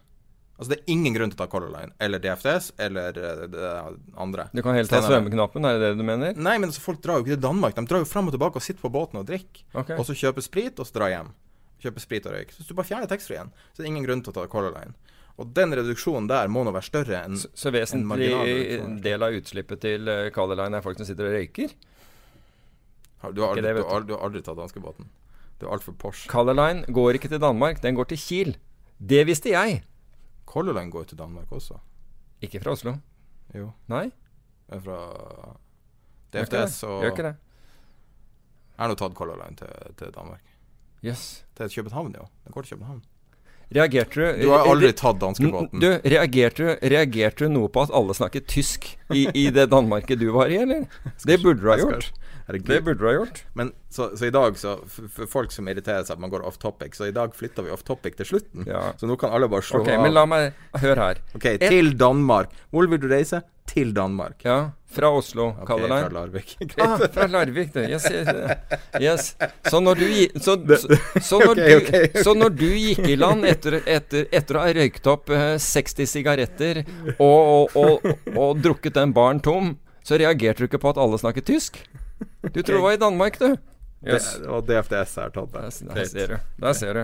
Altså 0.64 0.72
Det 0.72 0.80
er 0.80 0.92
ingen 0.96 1.16
grunn 1.16 1.32
til 1.34 1.36
å 1.36 1.42
ta 1.44 1.50
Color 1.52 1.72
Line 1.74 1.92
eller 2.04 2.22
DFDS 2.24 2.72
eller 2.86 3.18
eh, 3.20 3.46
det 3.52 3.72
andre. 4.26 4.48
Du 4.56 4.64
kan 4.64 4.78
helt 4.78 4.92
ta 4.92 5.02
svømmeknappen, 5.04 5.68
er 5.68 5.78
det 5.78 5.92
det 5.92 6.00
du 6.00 6.06
mener? 6.08 6.38
Nei, 6.40 6.56
men 6.56 6.72
altså, 6.72 6.84
folk 6.86 7.02
drar 7.04 7.20
jo 7.20 7.26
ikke 7.26 7.36
til 7.36 7.44
Danmark. 7.44 7.76
De 7.76 7.84
drar 7.90 8.04
jo 8.04 8.08
fram 8.08 8.32
og 8.32 8.36
tilbake 8.36 8.62
og 8.62 8.66
sitter 8.66 8.86
på 8.86 8.92
båten 8.94 9.20
og 9.20 9.28
drikker. 9.28 9.66
Okay. 9.74 10.00
Og 10.00 10.08
så 10.08 10.16
kjøper 10.16 10.46
sprit, 10.46 10.80
og 10.80 10.88
så 10.88 10.96
drar 10.96 11.12
hjem. 11.12 11.34
Kjøper 11.84 12.06
sprit 12.06 12.30
og 12.30 12.38
røyk. 12.38 12.54
Så 12.56 12.62
hvis 12.62 12.70
du 12.72 12.78
bare 12.78 12.88
fjerner 12.88 13.12
taxfree-en, 13.12 13.52
så 13.74 13.82
er 13.82 13.86
det 13.86 13.92
ingen 13.92 14.08
grunn 14.08 14.24
til 14.24 14.32
å 14.32 14.38
ta 14.40 14.48
Color 14.52 14.72
Line. 14.78 14.96
Og 15.42 15.50
den 15.58 15.74
reduksjonen 15.76 16.30
der 16.30 16.52
må 16.52 16.64
nå 16.64 16.72
være 16.76 16.86
større 16.86 17.24
enn 17.26 17.40
Så, 17.42 17.50
så 17.58 17.72
en 17.72 17.76
vesentlig 17.76 18.10
marginal 18.12 19.00
del 19.04 19.26
av 19.26 19.34
utslippet 19.34 19.82
til 19.82 20.12
uh, 20.12 20.30
Color 20.36 20.62
Line 20.62 20.78
er 20.78 20.86
folk 20.86 21.00
som 21.00 21.10
sitter 21.10 21.32
og 21.32 21.36
røyker? 21.36 21.74
Du 23.34 23.42
har 23.42 23.54
aldri, 23.54 23.64
det, 23.64 23.74
du 23.78 23.82
Du 23.82 23.88
har 23.88 24.06
du 24.06 24.14
har 24.16 24.26
aldri 24.28 24.44
tatt 24.44 24.60
danskebåten. 24.60 25.08
Du 25.60 25.66
er 25.66 25.74
altfor 25.78 25.96
Porsche. 25.98 26.28
Color 26.32 26.58
Line 26.60 26.86
går 26.92 27.20
ikke 27.20 27.32
til 27.32 27.42
Danmark, 27.42 27.82
den 27.82 27.96
går 27.96 28.12
til 28.12 28.20
Kiel. 28.20 28.56
Det 29.00 29.24
visste 29.28 29.54
jeg. 29.54 29.82
Color 30.46 30.74
Line 30.78 30.92
går 30.92 31.00
jo 31.06 31.10
til 31.14 31.18
Danmark 31.20 31.52
også. 31.52 31.78
Ikke 32.42 32.60
fra 32.64 32.72
Oslo. 32.76 32.96
Jo. 33.56 33.72
Nei, 33.88 34.06
Det 34.70 34.78
er 34.80 34.82
fra 34.86 35.00
DFDS 36.34 36.84
og 36.84 37.02
Gjør 37.04 37.12
ikke 37.12 37.24
det. 37.30 37.36
Jeg 38.74 38.82
har 38.82 38.90
nå 38.90 38.96
tatt 38.98 39.16
Color 39.18 39.38
Line 39.44 39.56
til, 39.60 39.96
til 40.00 40.14
Danmark. 40.16 40.44
Jøss. 41.04 41.46
Til 41.56 41.70
København, 41.70 42.16
jo. 42.18 42.28
Den 42.46 42.52
går 42.56 42.62
til 42.62 42.76
København. 42.78 43.04
Reagerte 43.74 44.20
du 44.38 44.42
Du 44.44 44.50
har 44.54 44.68
aldri 44.70 44.92
tatt 44.98 45.20
danskebåten. 45.22 45.80
Du, 45.82 45.88
reagerte 46.04 46.64
du, 46.64 46.90
reagerte 46.94 47.46
du 47.48 47.54
noe 47.56 47.70
på 47.74 47.84
at 47.88 47.94
alle 47.96 48.14
snakket 48.18 48.48
tysk 48.52 48.92
i, 49.14 49.28
i 49.34 49.48
det 49.54 49.70
Danmarket 49.72 50.20
du 50.22 50.28
var 50.36 50.52
i, 50.54 50.60
eller? 50.64 50.86
Det 51.26 51.40
burde 51.44 51.62
du 51.64 51.70
ha 51.72 51.78
gjort. 51.82 52.12
Herregud. 52.48 52.68
Det 52.68 52.82
burde 52.84 53.00
du 53.00 53.06
ha 53.08 53.14
gjort. 53.16 53.38
Men 53.56 53.72
så, 53.90 54.10
så 54.20 54.28
i 54.28 54.34
dag, 54.36 54.58
så 54.60 54.74
for 54.90 55.30
folk 55.32 55.54
som 55.56 55.70
irriterer 55.72 56.04
seg 56.04 56.18
at 56.18 56.24
man 56.24 56.32
går 56.34 56.44
off 56.44 56.58
topic, 56.60 56.98
så 57.00 57.08
i 57.08 57.14
dag 57.16 57.32
flytter 57.38 57.64
vi 57.64 57.72
off 57.72 57.86
topic 57.88 58.18
til 58.20 58.28
slutten. 58.34 58.66
Ja. 58.68 58.90
Så 59.00 59.08
nå 59.08 59.16
kan 59.22 59.32
alle 59.32 59.48
bare 59.52 59.64
slå 59.64 59.80
Ok, 59.84 59.94
av. 59.96 60.04
men 60.04 60.14
la 60.18 60.26
meg 60.28 60.52
høre 60.84 61.08
her. 61.12 61.22
Ok, 61.40 61.48
til 61.64 61.94
Danmark. 61.98 62.52
Hvor 62.74 62.90
vil 62.92 63.00
du 63.00 63.08
reise? 63.12 63.40
Til 63.74 63.90
Danmark. 63.96 64.44
Ja, 64.46 64.58
fra 64.94 65.10
Oslo, 65.18 65.48
Ok, 65.56 65.66
Color 65.68 65.88
fra 65.90 65.96
Line. 66.04 66.14
Larvik. 66.14 66.52
Ah, 66.84 67.00
fra 67.14 67.26
Larvik, 67.28 67.72
du. 67.74 67.80
Yes, 67.90 68.06
yes, 68.12 68.28
yes. 69.02 69.32
Så 69.72 69.80
når 69.82 69.96
du, 69.98 70.06
så, 70.38 70.54
så, 70.78 70.98
så, 71.22 71.40
når 71.42 71.56
du, 71.62 72.20
så 72.22 72.36
når 72.38 72.54
du 72.60 72.68
gikk 72.70 73.02
i 73.10 73.16
land 73.18 73.48
etter, 73.50 73.80
etter, 73.90 74.28
etter 74.30 74.60
å 74.60 74.62
ha 74.68 74.76
røykt 74.78 75.10
opp 75.10 75.34
eh, 75.34 75.56
60 75.58 76.06
sigaretter 76.12 76.84
og, 77.18 77.74
og, 77.74 78.06
og, 78.06 78.30
og 78.38 78.62
drukket 78.62 78.94
den 79.00 79.16
baren 79.18 79.42
tom, 79.42 79.74
så 80.06 80.20
reagerte 80.22 80.62
du 80.62 80.70
ikke 80.70 80.82
på 80.86 80.94
at 80.94 81.02
alle 81.02 81.18
snakket 81.18 81.50
tysk? 81.50 81.82
Du 82.54 82.62
tror 82.62 82.76
det 82.78 82.84
var 82.86 82.94
i 83.00 83.02
Danmark, 83.02 83.42
du. 83.42 83.50
Yes. 84.06 84.34
Det 84.38 84.50
og 84.52 84.66
DFDS 84.70 85.18
er 85.24 85.34
tatt 85.34 85.54
der. 85.58 85.70
Der, 85.74 85.96
der 85.98 86.08
ser 86.14 86.34
du. 86.36 86.40
Der 86.62 86.74
ser 86.78 86.98
du. 87.02 87.04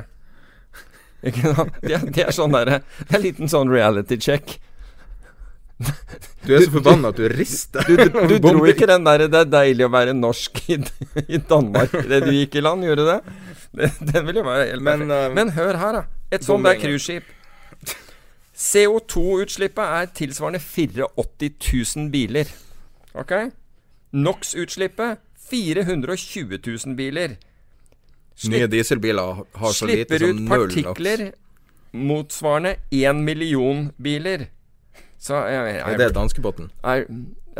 Ikke 1.29 1.53
sant? 1.55 1.77
Det, 1.81 1.93
er- 1.97 2.09
det 2.15 2.23
er 2.29 2.35
sånn 2.35 2.53
derre 2.53 2.77
Det 3.01 3.09
er 3.09 3.17
en 3.17 3.23
liten 3.25 3.49
sånn 3.51 3.71
reality 3.73 4.17
check. 4.21 4.59
Du 5.79 6.53
er 6.55 6.63
så 6.65 6.71
forbanna 6.73 7.11
at 7.13 7.19
du 7.19 7.27
rister. 7.31 7.85
Du, 7.87 7.95
du, 7.95 8.19
du 8.27 8.35
dro 8.43 8.65
ikke 8.67 8.87
den 8.89 9.05
der 9.05 9.27
'det 9.27 9.39
er 9.39 9.49
deilig 9.51 9.85
å 9.85 9.91
være 9.93 10.13
norsk 10.17 10.59
i, 10.69 10.77
i 11.27 11.37
Danmark' 11.37 11.95
det 12.09 12.19
du 12.25 12.31
gikk 12.35 12.55
i 12.59 12.63
land, 12.65 12.83
gjorde 12.83 13.05
du 13.05 13.11
det? 13.11 13.19
det 13.79 14.13
den 14.13 14.27
vil 14.27 14.41
jo 14.41 14.43
være 14.43 14.65
helt 14.71 14.83
Men, 14.83 14.99
perfekt. 15.07 15.29
eh, 15.29 15.35
Men 15.35 15.49
hør 15.55 15.77
her, 15.77 15.91
da. 15.99 16.03
Et 16.31 16.43
sånt 16.43 16.65
der 16.65 16.79
cruiseskip. 16.81 17.23
CO2-utslippet 18.59 19.83
er 20.01 20.05
tilsvarende 20.15 20.59
84 20.59 21.95
000 21.95 22.09
biler. 22.11 22.49
Ok? 23.15 23.31
NOx-utslippet 24.11 25.17
420 25.49 26.59
000 26.85 26.95
biler. 26.95 27.37
Nye 28.49 28.67
dieselbiler 28.67 29.43
har 29.55 29.71
så 29.75 29.87
lite 29.87 30.17
Slipper 30.17 30.27
ut 30.27 30.47
partikler 30.49 31.31
motsvarende 31.93 32.75
1 32.91 33.23
million 33.25 33.91
biler. 34.01 34.47
Så 35.19 35.35
jeg, 35.35 35.75
jeg, 35.75 35.81
Er 35.93 35.97
det 35.99 36.13
danskebåten? 36.15 36.69
Nei, 36.83 37.03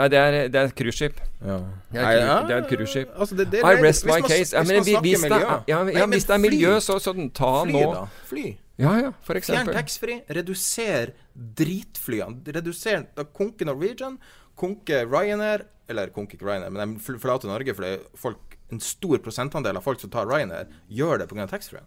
det 0.07 0.15
er, 0.19 0.36
det 0.48 0.56
er 0.56 0.69
et 0.69 0.76
cruiseskip. 0.80 1.18
Ja. 1.44 1.57
Det 1.91 1.99
er, 1.99 2.11
ja, 2.22 2.36
det 2.48 2.56
er 2.56 2.61
et 2.64 2.69
cruiseskip. 2.69 3.10
Altså, 3.19 3.36
det, 3.36 3.49
det, 3.52 3.60
I 3.60 3.81
rest 3.84 4.06
my 4.06 4.15
man- 4.15 4.30
case. 4.30 4.56
Ja, 4.56 4.61
hvis 4.64 4.69
men 4.69 4.94
man 4.94 5.03
hvis 5.03 5.23
det 5.26 5.31
er, 5.31 5.64
ja, 5.68 5.80
ja, 5.91 6.06
men 6.06 6.15
hvis 6.15 6.27
det 6.30 6.36
er 6.38 6.44
miljø, 6.44 6.73
så, 6.80 6.99
så 7.03 7.14
ta 7.36 7.52
Fly, 7.65 7.73
nå 7.73 7.81
da. 7.94 8.06
Fly. 8.30 8.45
Ja, 8.80 8.94
ja, 8.95 9.10
for 9.27 9.36
Fjern 9.44 9.68
taxfree, 9.76 10.22
reduser 10.31 11.11
dritflyene. 11.36 12.40
Reduser 12.56 13.03
konke 13.36 13.68
Norwegian, 13.68 14.15
konke 14.56 15.03
Ryanair 15.03 15.65
Eller 15.90 16.11
konke 16.14 16.38
ikke 16.38 16.45
Ryanair, 16.45 16.69
men 16.69 16.94
de 16.95 17.18
forlater 17.19 17.49
Norge 17.49 17.73
fordi 17.73 17.95
folk, 18.15 18.56
en 18.72 18.80
stor 18.80 19.18
prosentandel 19.26 19.76
av 19.80 19.84
folk 19.84 19.99
som 19.99 20.11
tar 20.14 20.30
Ryanair, 20.30 20.69
gjør 20.88 21.23
det 21.23 21.27
pga. 21.31 21.48
taxfree. 21.49 21.81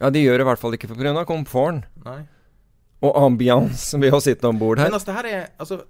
Ja, 0.00 0.10
de 0.10 0.22
gjør 0.22 0.38
det 0.38 0.46
i 0.46 0.48
hvert 0.48 0.62
fall 0.62 0.76
ikke 0.78 0.88
pga. 0.94 1.24
komforten 1.26 1.84
Nei. 2.04 2.20
Og 3.02 3.16
ambiance 3.26 3.98
ved 4.00 4.12
å 4.16 4.20
sitte 4.22 4.48
om 4.48 4.58
bord 4.58 4.78
her. 4.78 4.88
Men 4.88 4.94
altså, 4.98 5.06
det 5.12 5.16
her 5.18 5.26
er 5.32 5.48
Altså, 5.60 5.80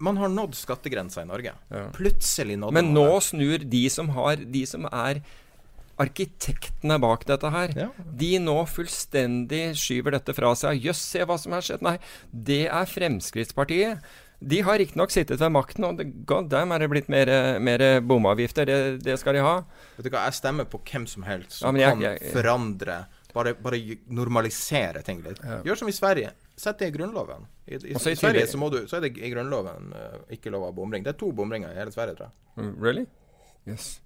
man 0.00 0.16
har 0.16 0.28
nådd 0.28 0.54
skattegrensa 0.54 1.22
i 1.22 1.26
Norge. 1.28 1.52
Ja. 1.70 1.84
Plutselig 1.94 2.56
nådde 2.58 2.72
Men 2.74 2.84
man 2.92 2.94
nå 2.94 3.06
det. 3.14 3.22
snur 3.28 3.58
de 3.70 3.88
som 3.90 4.08
har 4.14 4.36
De 4.36 4.64
som 4.66 4.84
er 4.92 5.22
arkitektene 5.98 6.98
bak 7.02 7.24
dette 7.26 7.50
her. 7.50 7.72
Ja. 7.74 7.88
De 8.20 8.38
nå 8.38 8.54
fullstendig 8.70 9.72
skyver 9.78 10.14
dette 10.14 10.34
fra 10.36 10.52
seg. 10.58 10.78
Jøss, 10.84 11.00
se 11.02 11.24
hva 11.26 11.34
som 11.42 11.56
har 11.56 11.64
skjedd. 11.66 11.82
Nei, 11.82 11.96
det 12.30 12.66
er 12.70 12.86
Fremskrittspartiet. 12.86 14.04
De 14.38 14.60
har 14.62 14.78
riktignok 14.78 15.10
sittet 15.10 15.40
ved 15.42 15.50
makten, 15.50 15.82
og 15.88 15.98
god 16.28 16.46
damn 16.52 16.70
er 16.70 16.84
det 16.84 16.90
blitt 16.92 17.08
mer, 17.10 17.26
mer 17.58 17.82
bomavgifter. 18.06 18.68
Det, 18.70 18.76
det 19.02 19.16
skal 19.18 19.34
de 19.34 19.42
ha. 19.42 19.56
Vet 19.96 20.06
du 20.06 20.12
hva, 20.14 20.28
jeg 20.28 20.36
stemmer 20.38 20.68
på 20.70 20.78
hvem 20.86 21.08
som 21.10 21.26
helst 21.26 21.58
som 21.58 21.74
ja, 21.76 21.88
jeg- 21.88 21.96
kan 21.98 22.06
jeg- 22.06 22.32
forandre 22.36 23.06
Bare, 23.34 23.52
bare 23.60 23.76
normalisere 24.08 25.02
ting 25.04 25.18
litt. 25.22 25.38
Ja. 25.44 25.58
Gjør 25.62 25.76
som 25.82 25.88
i 25.88 25.92
Sverige. 25.92 26.30
Sett 26.58 26.80
det 26.80 26.88
i 26.90 26.94
Grunnloven. 26.94 27.46
I, 27.66 27.76
i, 27.76 27.94
i 27.94 28.16
Sverige 28.18 28.46
så, 28.50 28.58
må 28.58 28.66
du, 28.74 28.80
så 28.90 28.98
er 28.98 29.06
det 29.06 29.12
i 29.22 29.30
Grunnloven 29.30 29.92
uh, 29.94 30.18
ikke 30.34 30.50
lov 30.50 30.64
av 30.68 30.74
bomring. 30.74 31.04
Det 31.06 31.12
er 31.14 31.18
to 31.20 31.30
bomringer 31.36 31.70
i 31.70 31.78
hele 31.78 31.94
Sverige, 31.94 32.16
tror 32.18 32.30
jeg. 32.30 32.64
Mm, 32.64 32.72
Really? 32.82 33.04
Yes. 33.68 34.00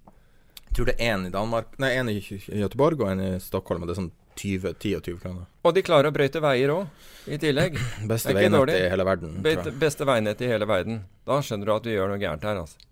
Jeg 0.67 0.75
tror 0.77 0.89
det 0.89 0.95
er 0.97 1.13
én 1.13 1.25
i 1.27 1.31
Danmark 1.33 1.75
Nei, 1.81 1.91
én 1.97 2.09
i, 2.09 2.17
Göteborg 2.59 3.01
og 3.01 3.09
en 3.11 3.23
i 3.25 3.31
Stockholm. 3.41 3.83
Og 3.85 3.89
det 3.89 3.95
er 3.95 3.99
sånn 4.03 4.11
20, 4.37 4.73
10 4.81 4.95
og 4.97 5.03
20 5.05 5.19
kroner. 5.21 5.49
Og 5.65 5.75
de 5.75 5.83
klarer 5.85 6.09
å 6.09 6.13
brøyte 6.15 6.41
veier 6.43 6.73
òg, 6.73 7.09
i 7.29 7.37
tillegg. 7.41 7.77
Beste 8.11 8.33
veinettet 8.37 8.79
i 8.79 8.89
hele 8.93 9.05
verden. 9.07 9.35
Be 9.45 9.55
beste 9.81 10.07
veinettet 10.09 10.47
i 10.47 10.51
hele 10.53 10.69
verden. 10.69 11.03
Da 11.29 11.39
skjønner 11.45 11.69
du 11.69 11.75
at 11.75 11.89
vi 11.89 11.95
gjør 11.97 12.13
noe 12.13 12.21
gærent 12.21 12.45
her, 12.47 12.61
altså. 12.63 12.89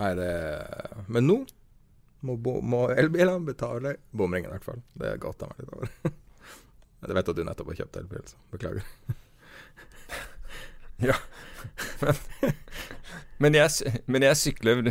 Nei, 0.00 0.14
det 0.16 0.30
Men 1.12 1.28
nå 1.28 1.38
må, 2.24 2.36
må 2.60 2.86
elbilene 2.92 3.44
betale 3.44 3.94
bomringen, 4.16 4.48
i 4.48 4.54
hvert 4.56 4.66
fall. 4.72 4.82
Det 4.96 5.12
er 5.12 5.20
godt 5.20 5.40
de 5.40 5.48
er 5.48 5.62
litt 5.62 5.76
over. 5.76 5.94
Jeg 7.00 7.16
vet 7.16 7.30
at 7.32 7.36
du 7.38 7.44
nettopp 7.46 7.70
har 7.72 7.78
kjøpt 7.80 7.96
elbil, 8.02 8.24
så 8.28 8.36
beklager. 8.52 8.84
Men 13.40 13.56
jeg, 13.56 13.70
men 14.04 14.24
jeg 14.26 14.36
sykler 14.36 14.82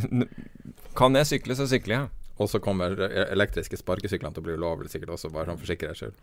Kan 0.97 1.13
jeg 1.19 1.27
sykle, 1.29 1.53
så 1.57 1.67
sykler 1.69 1.95
jeg. 1.95 2.07
Og 2.41 2.49
så 2.49 2.57
kommer 2.63 2.95
e- 3.05 3.27
elektriske 3.29 3.77
sparkesyklene 3.77 4.33
til 4.33 4.41
å 4.41 4.47
bli 4.47 4.55
ulovlig, 4.57 4.89
sikkert 4.89 5.13
også, 5.13 5.29
bare 5.33 5.51
sånn 5.51 5.59
for 5.59 5.69
sikkerhets 5.69 6.01
skyld. 6.01 6.17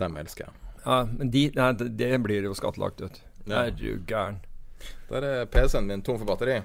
Dem 0.00 0.16
elsker 0.20 0.46
jeg. 0.46 0.54
Ja, 0.86 0.98
men 1.10 1.32
de, 1.34 1.42
nei, 1.58 1.70
det, 1.76 1.88
det 2.00 2.10
blir 2.24 2.46
jo 2.48 2.54
skattlagt, 2.56 3.02
vet 3.04 3.18
du. 3.18 3.52
Er 3.52 3.72
du 3.74 3.88
gæren. 4.08 4.38
Der 5.10 5.26
er 5.26 5.48
PC-en 5.50 5.90
min 5.90 6.04
tom 6.06 6.20
for 6.20 6.28
batteri. 6.30 6.60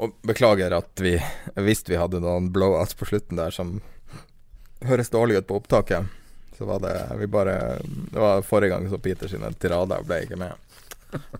Og 0.00 0.14
beklager 0.24 0.72
at 0.72 1.02
vi 1.04 1.18
Hvis 1.60 1.82
vi 1.84 1.98
hadde 2.00 2.22
noen 2.24 2.46
blowouts 2.54 2.96
på 2.96 3.10
slutten 3.10 3.36
der 3.36 3.52
som 3.52 3.80
høres 4.86 5.10
dårlig 5.10 5.40
ut 5.40 5.46
på 5.46 5.56
opptaket, 5.60 6.06
så 6.56 6.64
var 6.68 6.80
det 6.84 6.94
vi 7.18 7.26
bare 7.26 7.78
Det 8.12 8.20
var 8.20 8.42
forrige 8.42 8.74
gang 8.74 8.88
så 8.90 8.98
Peter 8.98 9.28
sine 9.28 9.52
tirader 9.52 10.04
ble 10.04 10.22
ikke 10.24 10.38
med. 10.40 10.52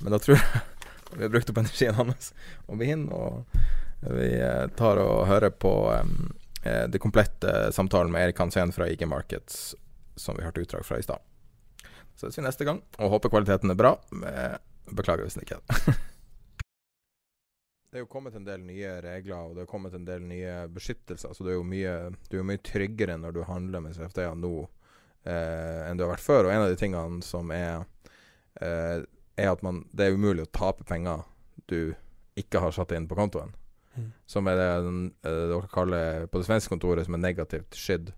Men 0.01 0.13
da 0.13 0.19
tror 0.19 0.39
jeg 0.39 0.63
vi 1.17 1.25
har 1.27 1.33
brukt 1.33 1.51
opp 1.51 1.61
energien 1.61 1.99
hans. 1.99 2.33
Og 2.67 2.83
hinner 2.85 3.17
og 3.17 3.59
vi 4.01 4.31
eh, 4.41 4.67
tar 4.79 5.01
og 5.03 5.27
hører 5.29 5.53
på 5.53 5.73
um, 5.93 6.31
det 6.65 7.01
komplette 7.03 7.51
samtalen 7.73 8.13
med 8.13 8.29
Erik 8.29 8.39
Hansen 8.41 8.73
fra 8.73 8.89
IG 8.89 9.05
Markets, 9.09 9.75
som 10.17 10.37
vi 10.39 10.45
hørte 10.45 10.63
utdrag 10.65 10.87
fra 10.87 10.99
i 11.01 11.05
stad. 11.05 11.21
Så 12.17 12.29
ses 12.29 12.39
vi 12.39 12.45
neste 12.45 12.65
gang, 12.69 12.81
og 12.97 13.13
håper 13.17 13.33
kvaliteten 13.33 13.73
er 13.73 13.79
bra. 13.81 13.95
Beklager 14.93 15.25
hvis 15.25 15.37
den 15.37 15.45
ikke 15.45 15.61
er 15.61 15.65
det. 15.69 15.97
Det 17.91 17.99
er 17.99 18.05
jo 18.05 18.11
kommet 18.11 18.37
en 18.39 18.47
del 18.47 18.63
nye 18.63 18.91
regler 19.03 19.49
og 19.49 19.57
det 19.57 19.65
er 19.65 19.71
kommet 19.71 19.95
en 19.99 20.05
del 20.07 20.23
nye 20.23 20.69
beskyttelser. 20.71 21.33
Så 21.35 21.43
du 21.43 21.49
er 21.51 21.57
jo 21.57 21.67
mye, 21.67 21.95
du 22.31 22.37
er 22.39 22.47
mye 22.47 22.63
tryggere 22.63 23.17
når 23.19 23.35
du 23.35 23.41
handler 23.49 23.83
med 23.83 23.97
CFD-er 23.97 24.37
nå 24.39 24.53
eh, 25.27 25.89
enn 25.89 25.99
du 25.99 26.05
har 26.05 26.13
vært 26.13 26.23
før. 26.23 26.47
Og 26.47 26.53
en 26.55 26.63
av 26.63 26.71
de 26.71 26.79
tingene 26.79 27.19
som 27.27 27.51
er 27.51 27.83
eh, 28.63 29.03
er 29.41 29.51
at 29.51 29.65
man, 29.67 29.83
det 29.91 30.07
er 30.07 30.15
umulig 30.15 30.47
å 30.47 30.53
tape 30.55 30.87
penger 30.87 31.25
du 31.71 31.93
ikke 32.39 32.63
har 32.63 32.77
satt 32.77 32.95
inn 32.95 33.09
på 33.11 33.19
kontoen. 33.19 33.51
Mm. 33.97 34.09
Som 34.31 34.47
er 34.47 34.61
det 34.61 34.71
eh, 34.71 35.43
dere 35.51 35.75
kaller 35.75 36.31
på 36.31 36.39
det 36.39 36.47
svenske 36.47 36.71
kontoret 36.71 37.09
som 37.09 37.19
er 37.19 37.25
negativt 37.25 37.75
skydd. 37.75 38.15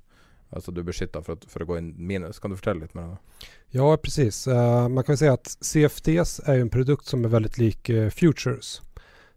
Altså 0.52 0.68
du 0.68 0.82
er 0.82 0.88
beskytta 0.90 1.22
for, 1.24 1.40
for, 1.48 1.64
å 1.64 1.70
gå 1.70 1.80
inn 1.80 1.94
minus. 1.96 2.42
Kan 2.42 2.52
du 2.52 2.60
fortelle 2.60 2.84
litt 2.84 2.96
mer 2.98 3.14
om 3.14 3.16
det? 3.16 3.50
Ja, 3.72 3.88
precis. 3.96 4.44
Uh, 4.44 4.84
man 4.92 5.06
kan 5.08 5.16
si 5.16 5.30
at 5.32 5.48
CFDs 5.64 6.42
er 6.44 6.58
jo 6.58 6.66
en 6.66 6.72
produkt 6.74 7.08
som 7.08 7.24
er 7.24 7.32
veldig 7.32 7.54
lik 7.56 7.88
uh, 7.88 8.10
futures. 8.12 8.82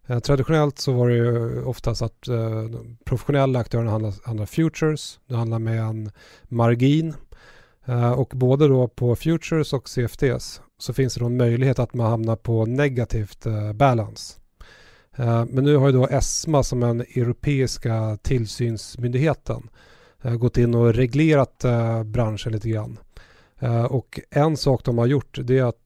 Uh, 0.09 0.19
traditionellt 0.19 0.79
så 0.79 0.93
var 0.93 1.09
det 1.09 1.15
ju 1.15 1.63
oftast 1.63 2.01
att 2.01 2.21
de 2.21 2.97
professionella 3.05 3.59
aktörerna 3.59 3.91
handlar, 3.91 4.13
handlar 4.25 4.45
futures, 4.45 5.19
det 5.27 5.35
handlar 5.35 5.59
med 5.59 5.79
en 5.79 6.11
margin 6.43 7.13
uh, 7.89 8.11
och 8.11 8.31
både 8.35 8.67
då 8.67 8.87
på 8.87 9.15
futures 9.15 9.73
och 9.73 9.89
CFDs 9.89 10.61
så 10.77 10.93
finns 10.93 11.13
det 11.13 11.19
då 11.19 11.25
en 11.25 11.37
möjlighet 11.37 11.79
att 11.79 11.93
man 11.93 12.09
hamnar 12.09 12.35
på 12.35 12.65
negativt 12.65 13.45
uh, 13.47 13.73
balance. 13.73 14.39
Uh, 15.19 15.45
men 15.45 15.63
nu 15.63 15.75
har 15.75 15.87
ju 15.87 15.93
då 15.93 16.07
ESMA 16.07 16.63
som 16.63 16.79
den 16.79 17.01
europeiska 17.01 18.17
tillsynsmyndigheten 18.21 19.69
gått 20.39 20.57
in 20.57 20.75
och 20.75 20.93
reglerat 20.93 21.65
branschen 22.05 22.51
lite 22.51 22.69
grann. 22.69 22.99
Och 23.89 24.19
en 24.29 24.57
sak 24.57 24.85
de 24.85 24.97
har 24.97 25.05
gjort 25.05 25.39
det 25.43 25.59
är 25.59 25.63
att 25.63 25.85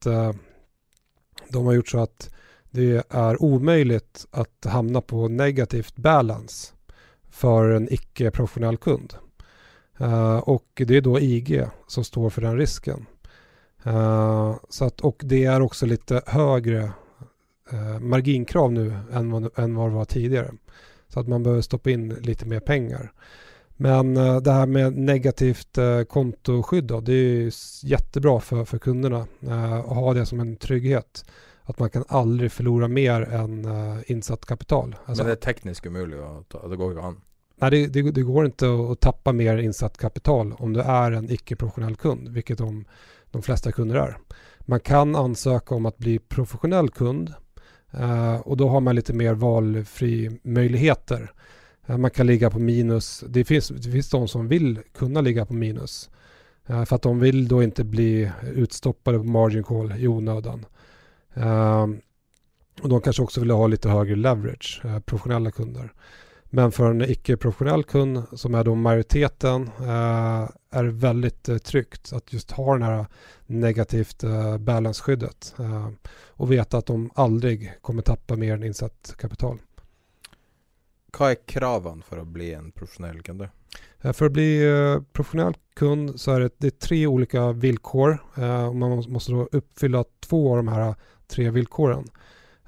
de 1.48 1.66
har 1.66 1.72
gjort 1.72 1.88
så 1.88 1.98
att 1.98 2.34
det 2.76 3.02
er 3.02 3.40
umulig 3.42 4.00
å 4.30 4.44
havne 4.70 5.00
på 5.02 5.28
negativt 5.28 5.96
balance 5.96 6.72
for 7.30 7.72
en 7.74 7.88
ikke-professionell 7.90 8.76
kund. 8.76 9.14
Og 10.00 10.82
det 10.86 10.96
er 10.96 11.04
da 11.04 11.20
IG 11.20 11.50
som 11.90 12.04
står 12.06 12.30
for 12.30 12.46
den 12.46 12.56
risken. 12.56 13.06
Uh, 13.86 14.56
så 14.68 14.84
att, 14.84 15.00
och 15.00 15.22
det 15.24 15.44
er 15.44 15.62
også 15.62 15.86
litt 15.88 16.12
høyere 16.28 16.92
uh, 17.72 17.96
marginkrav 18.00 18.72
nu 18.72 18.90
enn 19.16 19.30
hva 19.32 19.86
det 19.88 19.94
var 19.94 20.08
tidligere. 20.10 20.52
Så 21.08 21.24
man 21.26 21.42
bør 21.42 21.62
stoppe 21.64 21.94
in 21.94 22.10
litt 22.26 22.44
mer 22.44 22.60
penger. 22.60 23.08
Men 23.80 24.16
uh, 24.16 24.36
det 24.44 24.52
her 24.52 24.66
med 24.66 24.98
negativt 24.98 25.80
kontoskydd 26.08 26.92
det 27.06 27.16
er 27.16 27.46
jo 27.46 27.54
jättebra 27.94 28.36
for, 28.44 28.68
for 28.68 28.78
kunderna 28.78 29.24
å 29.40 30.00
ha 30.02 30.14
det 30.14 30.26
som 30.28 30.44
en 30.44 30.56
trygghet. 30.60 31.24
Att 31.64 31.78
man 31.78 31.90
kan 31.90 32.04
aldri 32.08 32.48
förlora 32.48 32.88
mer 32.88 33.22
än 33.22 33.68
insatt 34.06 34.46
kapital. 34.46 34.96
Alltså, 35.04 35.22
Men 35.22 35.26
det 35.26 35.32
er 35.32 35.52
teknisk 35.52 35.86
umulig 35.86 36.18
att 36.18 36.48
ta, 36.48 36.68
det 36.68 36.76
går 36.76 36.92
ikke 36.92 37.06
an? 37.06 37.20
Nei, 37.60 37.70
det, 37.70 37.86
det, 37.86 38.02
det, 38.10 38.22
går 38.22 38.46
ikke 38.48 38.68
å, 38.68 38.90
å 38.90 38.94
tappa 38.94 39.32
mer 39.32 39.58
insatt 39.58 39.98
kapital 39.98 40.54
om 40.58 40.72
du 40.72 40.80
er 40.80 41.12
en 41.12 41.28
ikke-professionell 41.30 41.96
kund, 41.96 42.28
vilket 42.32 42.58
de 42.58 42.84
de 43.30 43.42
fleste 43.42 43.72
kunder 43.72 43.96
er. 43.96 44.18
Man 44.58 44.80
kan 44.80 45.16
ansøke 45.16 45.74
om 45.74 45.86
å 45.86 45.92
bli 45.96 46.18
professionell 46.18 46.90
kund 46.94 47.32
uh, 47.94 48.38
og 48.40 48.58
da 48.58 48.68
har 48.70 48.82
man 48.84 48.98
litt 48.98 49.10
mer 49.16 49.38
valfri 49.40 50.30
muligheter. 50.42 51.30
Uh, 51.88 51.96
man 51.96 52.10
kan 52.10 52.26
ligge 52.26 52.50
på 52.50 52.58
minus. 52.58 53.24
Det 53.28 53.44
finnes, 53.44 53.68
det 53.68 53.90
finns 53.90 54.10
de 54.10 54.22
som 54.28 54.48
vil 54.48 54.78
kunne 54.94 55.22
ligge 55.22 55.46
på 55.46 55.54
minus. 55.54 56.08
Uh, 56.70 56.84
for 56.84 56.98
at 56.98 57.06
de 57.06 57.14
vil 57.22 57.46
da 57.50 57.62
ikke 57.66 57.88
bli 57.88 58.12
utstoppade 58.54 59.22
på 59.22 59.32
margin 59.38 59.66
call 59.66 59.94
i 59.98 60.08
onödan. 60.08 60.66
Och 62.82 62.88
de 62.88 63.00
kanske 63.00 63.22
också 63.22 63.40
ville 63.40 63.52
ha 63.52 63.66
lite 63.66 63.88
högre 63.88 64.16
leverage, 64.16 64.82
professionella 65.06 65.50
kunder. 65.50 65.92
Men 66.52 66.72
för 66.72 66.90
en 66.90 67.02
icke-professionell 67.02 67.84
kund 67.84 68.22
som 68.32 68.54
är 68.54 68.64
då 68.64 68.74
majoriteten 68.74 69.70
eh, 69.78 70.48
är 70.70 70.84
det 70.84 70.90
väldigt 70.90 71.48
eh, 71.48 71.58
tryggt 71.58 72.12
att 72.12 72.32
just 72.32 72.50
ha 72.50 72.72
den 72.72 72.82
här 72.82 73.06
negativt 73.46 74.24
eh, 74.24 74.58
balance-skyddet 74.58 75.54
eh, 75.58 75.88
och 76.28 76.52
veta 76.52 76.78
att 76.78 76.86
de 76.86 77.10
aldrig 77.14 77.72
kommer 77.80 78.02
tappa 78.02 78.36
mer 78.36 78.54
än 78.54 78.64
insatt 78.64 79.14
kapital. 79.18 79.58
Hva 81.10 81.32
er 81.34 81.38
kraven 81.46 82.02
for 82.06 82.22
å 82.22 82.24
bli 82.24 82.52
en 82.54 82.70
profesjonell 82.70 83.22
kund? 83.22 83.48
For 84.02 84.12
för 84.12 84.26
att 84.26 84.32
bli 84.32 84.50
eh, 84.66 85.02
professionell 85.12 85.54
kund 85.74 86.20
så 86.20 86.32
är 86.32 86.40
det, 86.40 86.50
det 86.58 86.66
är 86.66 86.70
tre 86.70 87.06
olika 87.06 87.52
villkor 87.52 88.18
eh, 88.36 88.66
och 88.66 88.76
man 88.76 89.04
måste 89.08 89.32
då 89.32 89.48
uppfylla 89.52 90.04
två 90.20 90.50
av 90.50 90.56
de 90.56 90.68
här 90.68 90.94
tre 91.30 91.50
villkoren. 91.54 92.08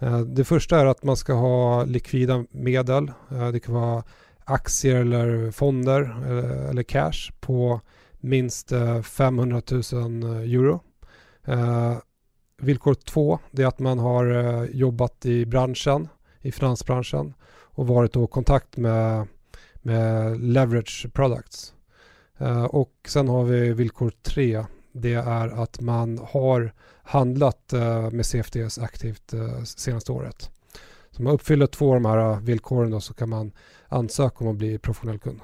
Eh, 0.02 0.20
det 0.20 0.46
første 0.48 0.78
er 0.78 0.90
at 0.90 1.04
man 1.06 1.18
skal 1.18 1.38
ha 1.38 1.56
likvida 1.86 2.42
medel. 2.52 3.10
Eh, 3.30 3.48
det 3.54 3.62
kan 3.66 3.78
være 3.78 4.02
aktier 4.52 5.04
eller 5.04 5.50
fonder 5.54 6.08
eh, 6.08 6.70
eller 6.70 6.82
cash 6.82 7.32
på 7.40 7.78
minst 8.22 8.70
500 9.02 9.62
000 9.66 10.44
euro. 10.46 10.76
Vilkår 12.62 12.94
två 12.94 13.24
er 13.58 13.66
at 13.66 13.80
man 13.82 13.98
har 13.98 14.28
jobbat 14.70 15.26
i 15.26 15.40
branschen, 15.44 16.06
i 16.46 16.52
finansbranschen 16.54 17.32
og 17.74 17.88
vært 17.88 18.14
i 18.14 18.28
kontakt 18.30 18.78
med, 18.78 19.26
med 19.82 20.38
leverage 20.38 21.10
products. 21.10 21.72
Og 22.70 22.94
sen 23.10 23.26
har 23.26 23.50
vi 23.50 23.60
villkor 23.82 24.14
tre. 24.22 24.62
Det 24.94 25.18
er 25.18 25.50
at 25.50 25.82
man 25.82 26.14
har 26.30 26.70
handlat 27.02 27.72
eh, 27.72 28.10
med 28.10 28.26
CFDs 28.26 28.78
aktivt 28.78 29.32
eh, 29.32 29.62
senaste 29.62 30.12
året. 30.12 30.50
Så 31.10 31.18
om 31.18 31.24
man 31.24 31.34
uppfyller 31.34 31.66
två 31.66 31.88
av 31.88 32.02
de 32.02 32.04
här 32.04 32.40
villkoren 32.40 32.90
då 32.90 33.00
så 33.00 33.14
kan 33.14 33.28
man 33.28 33.52
ansöka 33.88 34.44
om 34.44 34.50
att 34.50 34.56
bli 34.56 34.78
professionell 34.78 35.18
kund. 35.18 35.40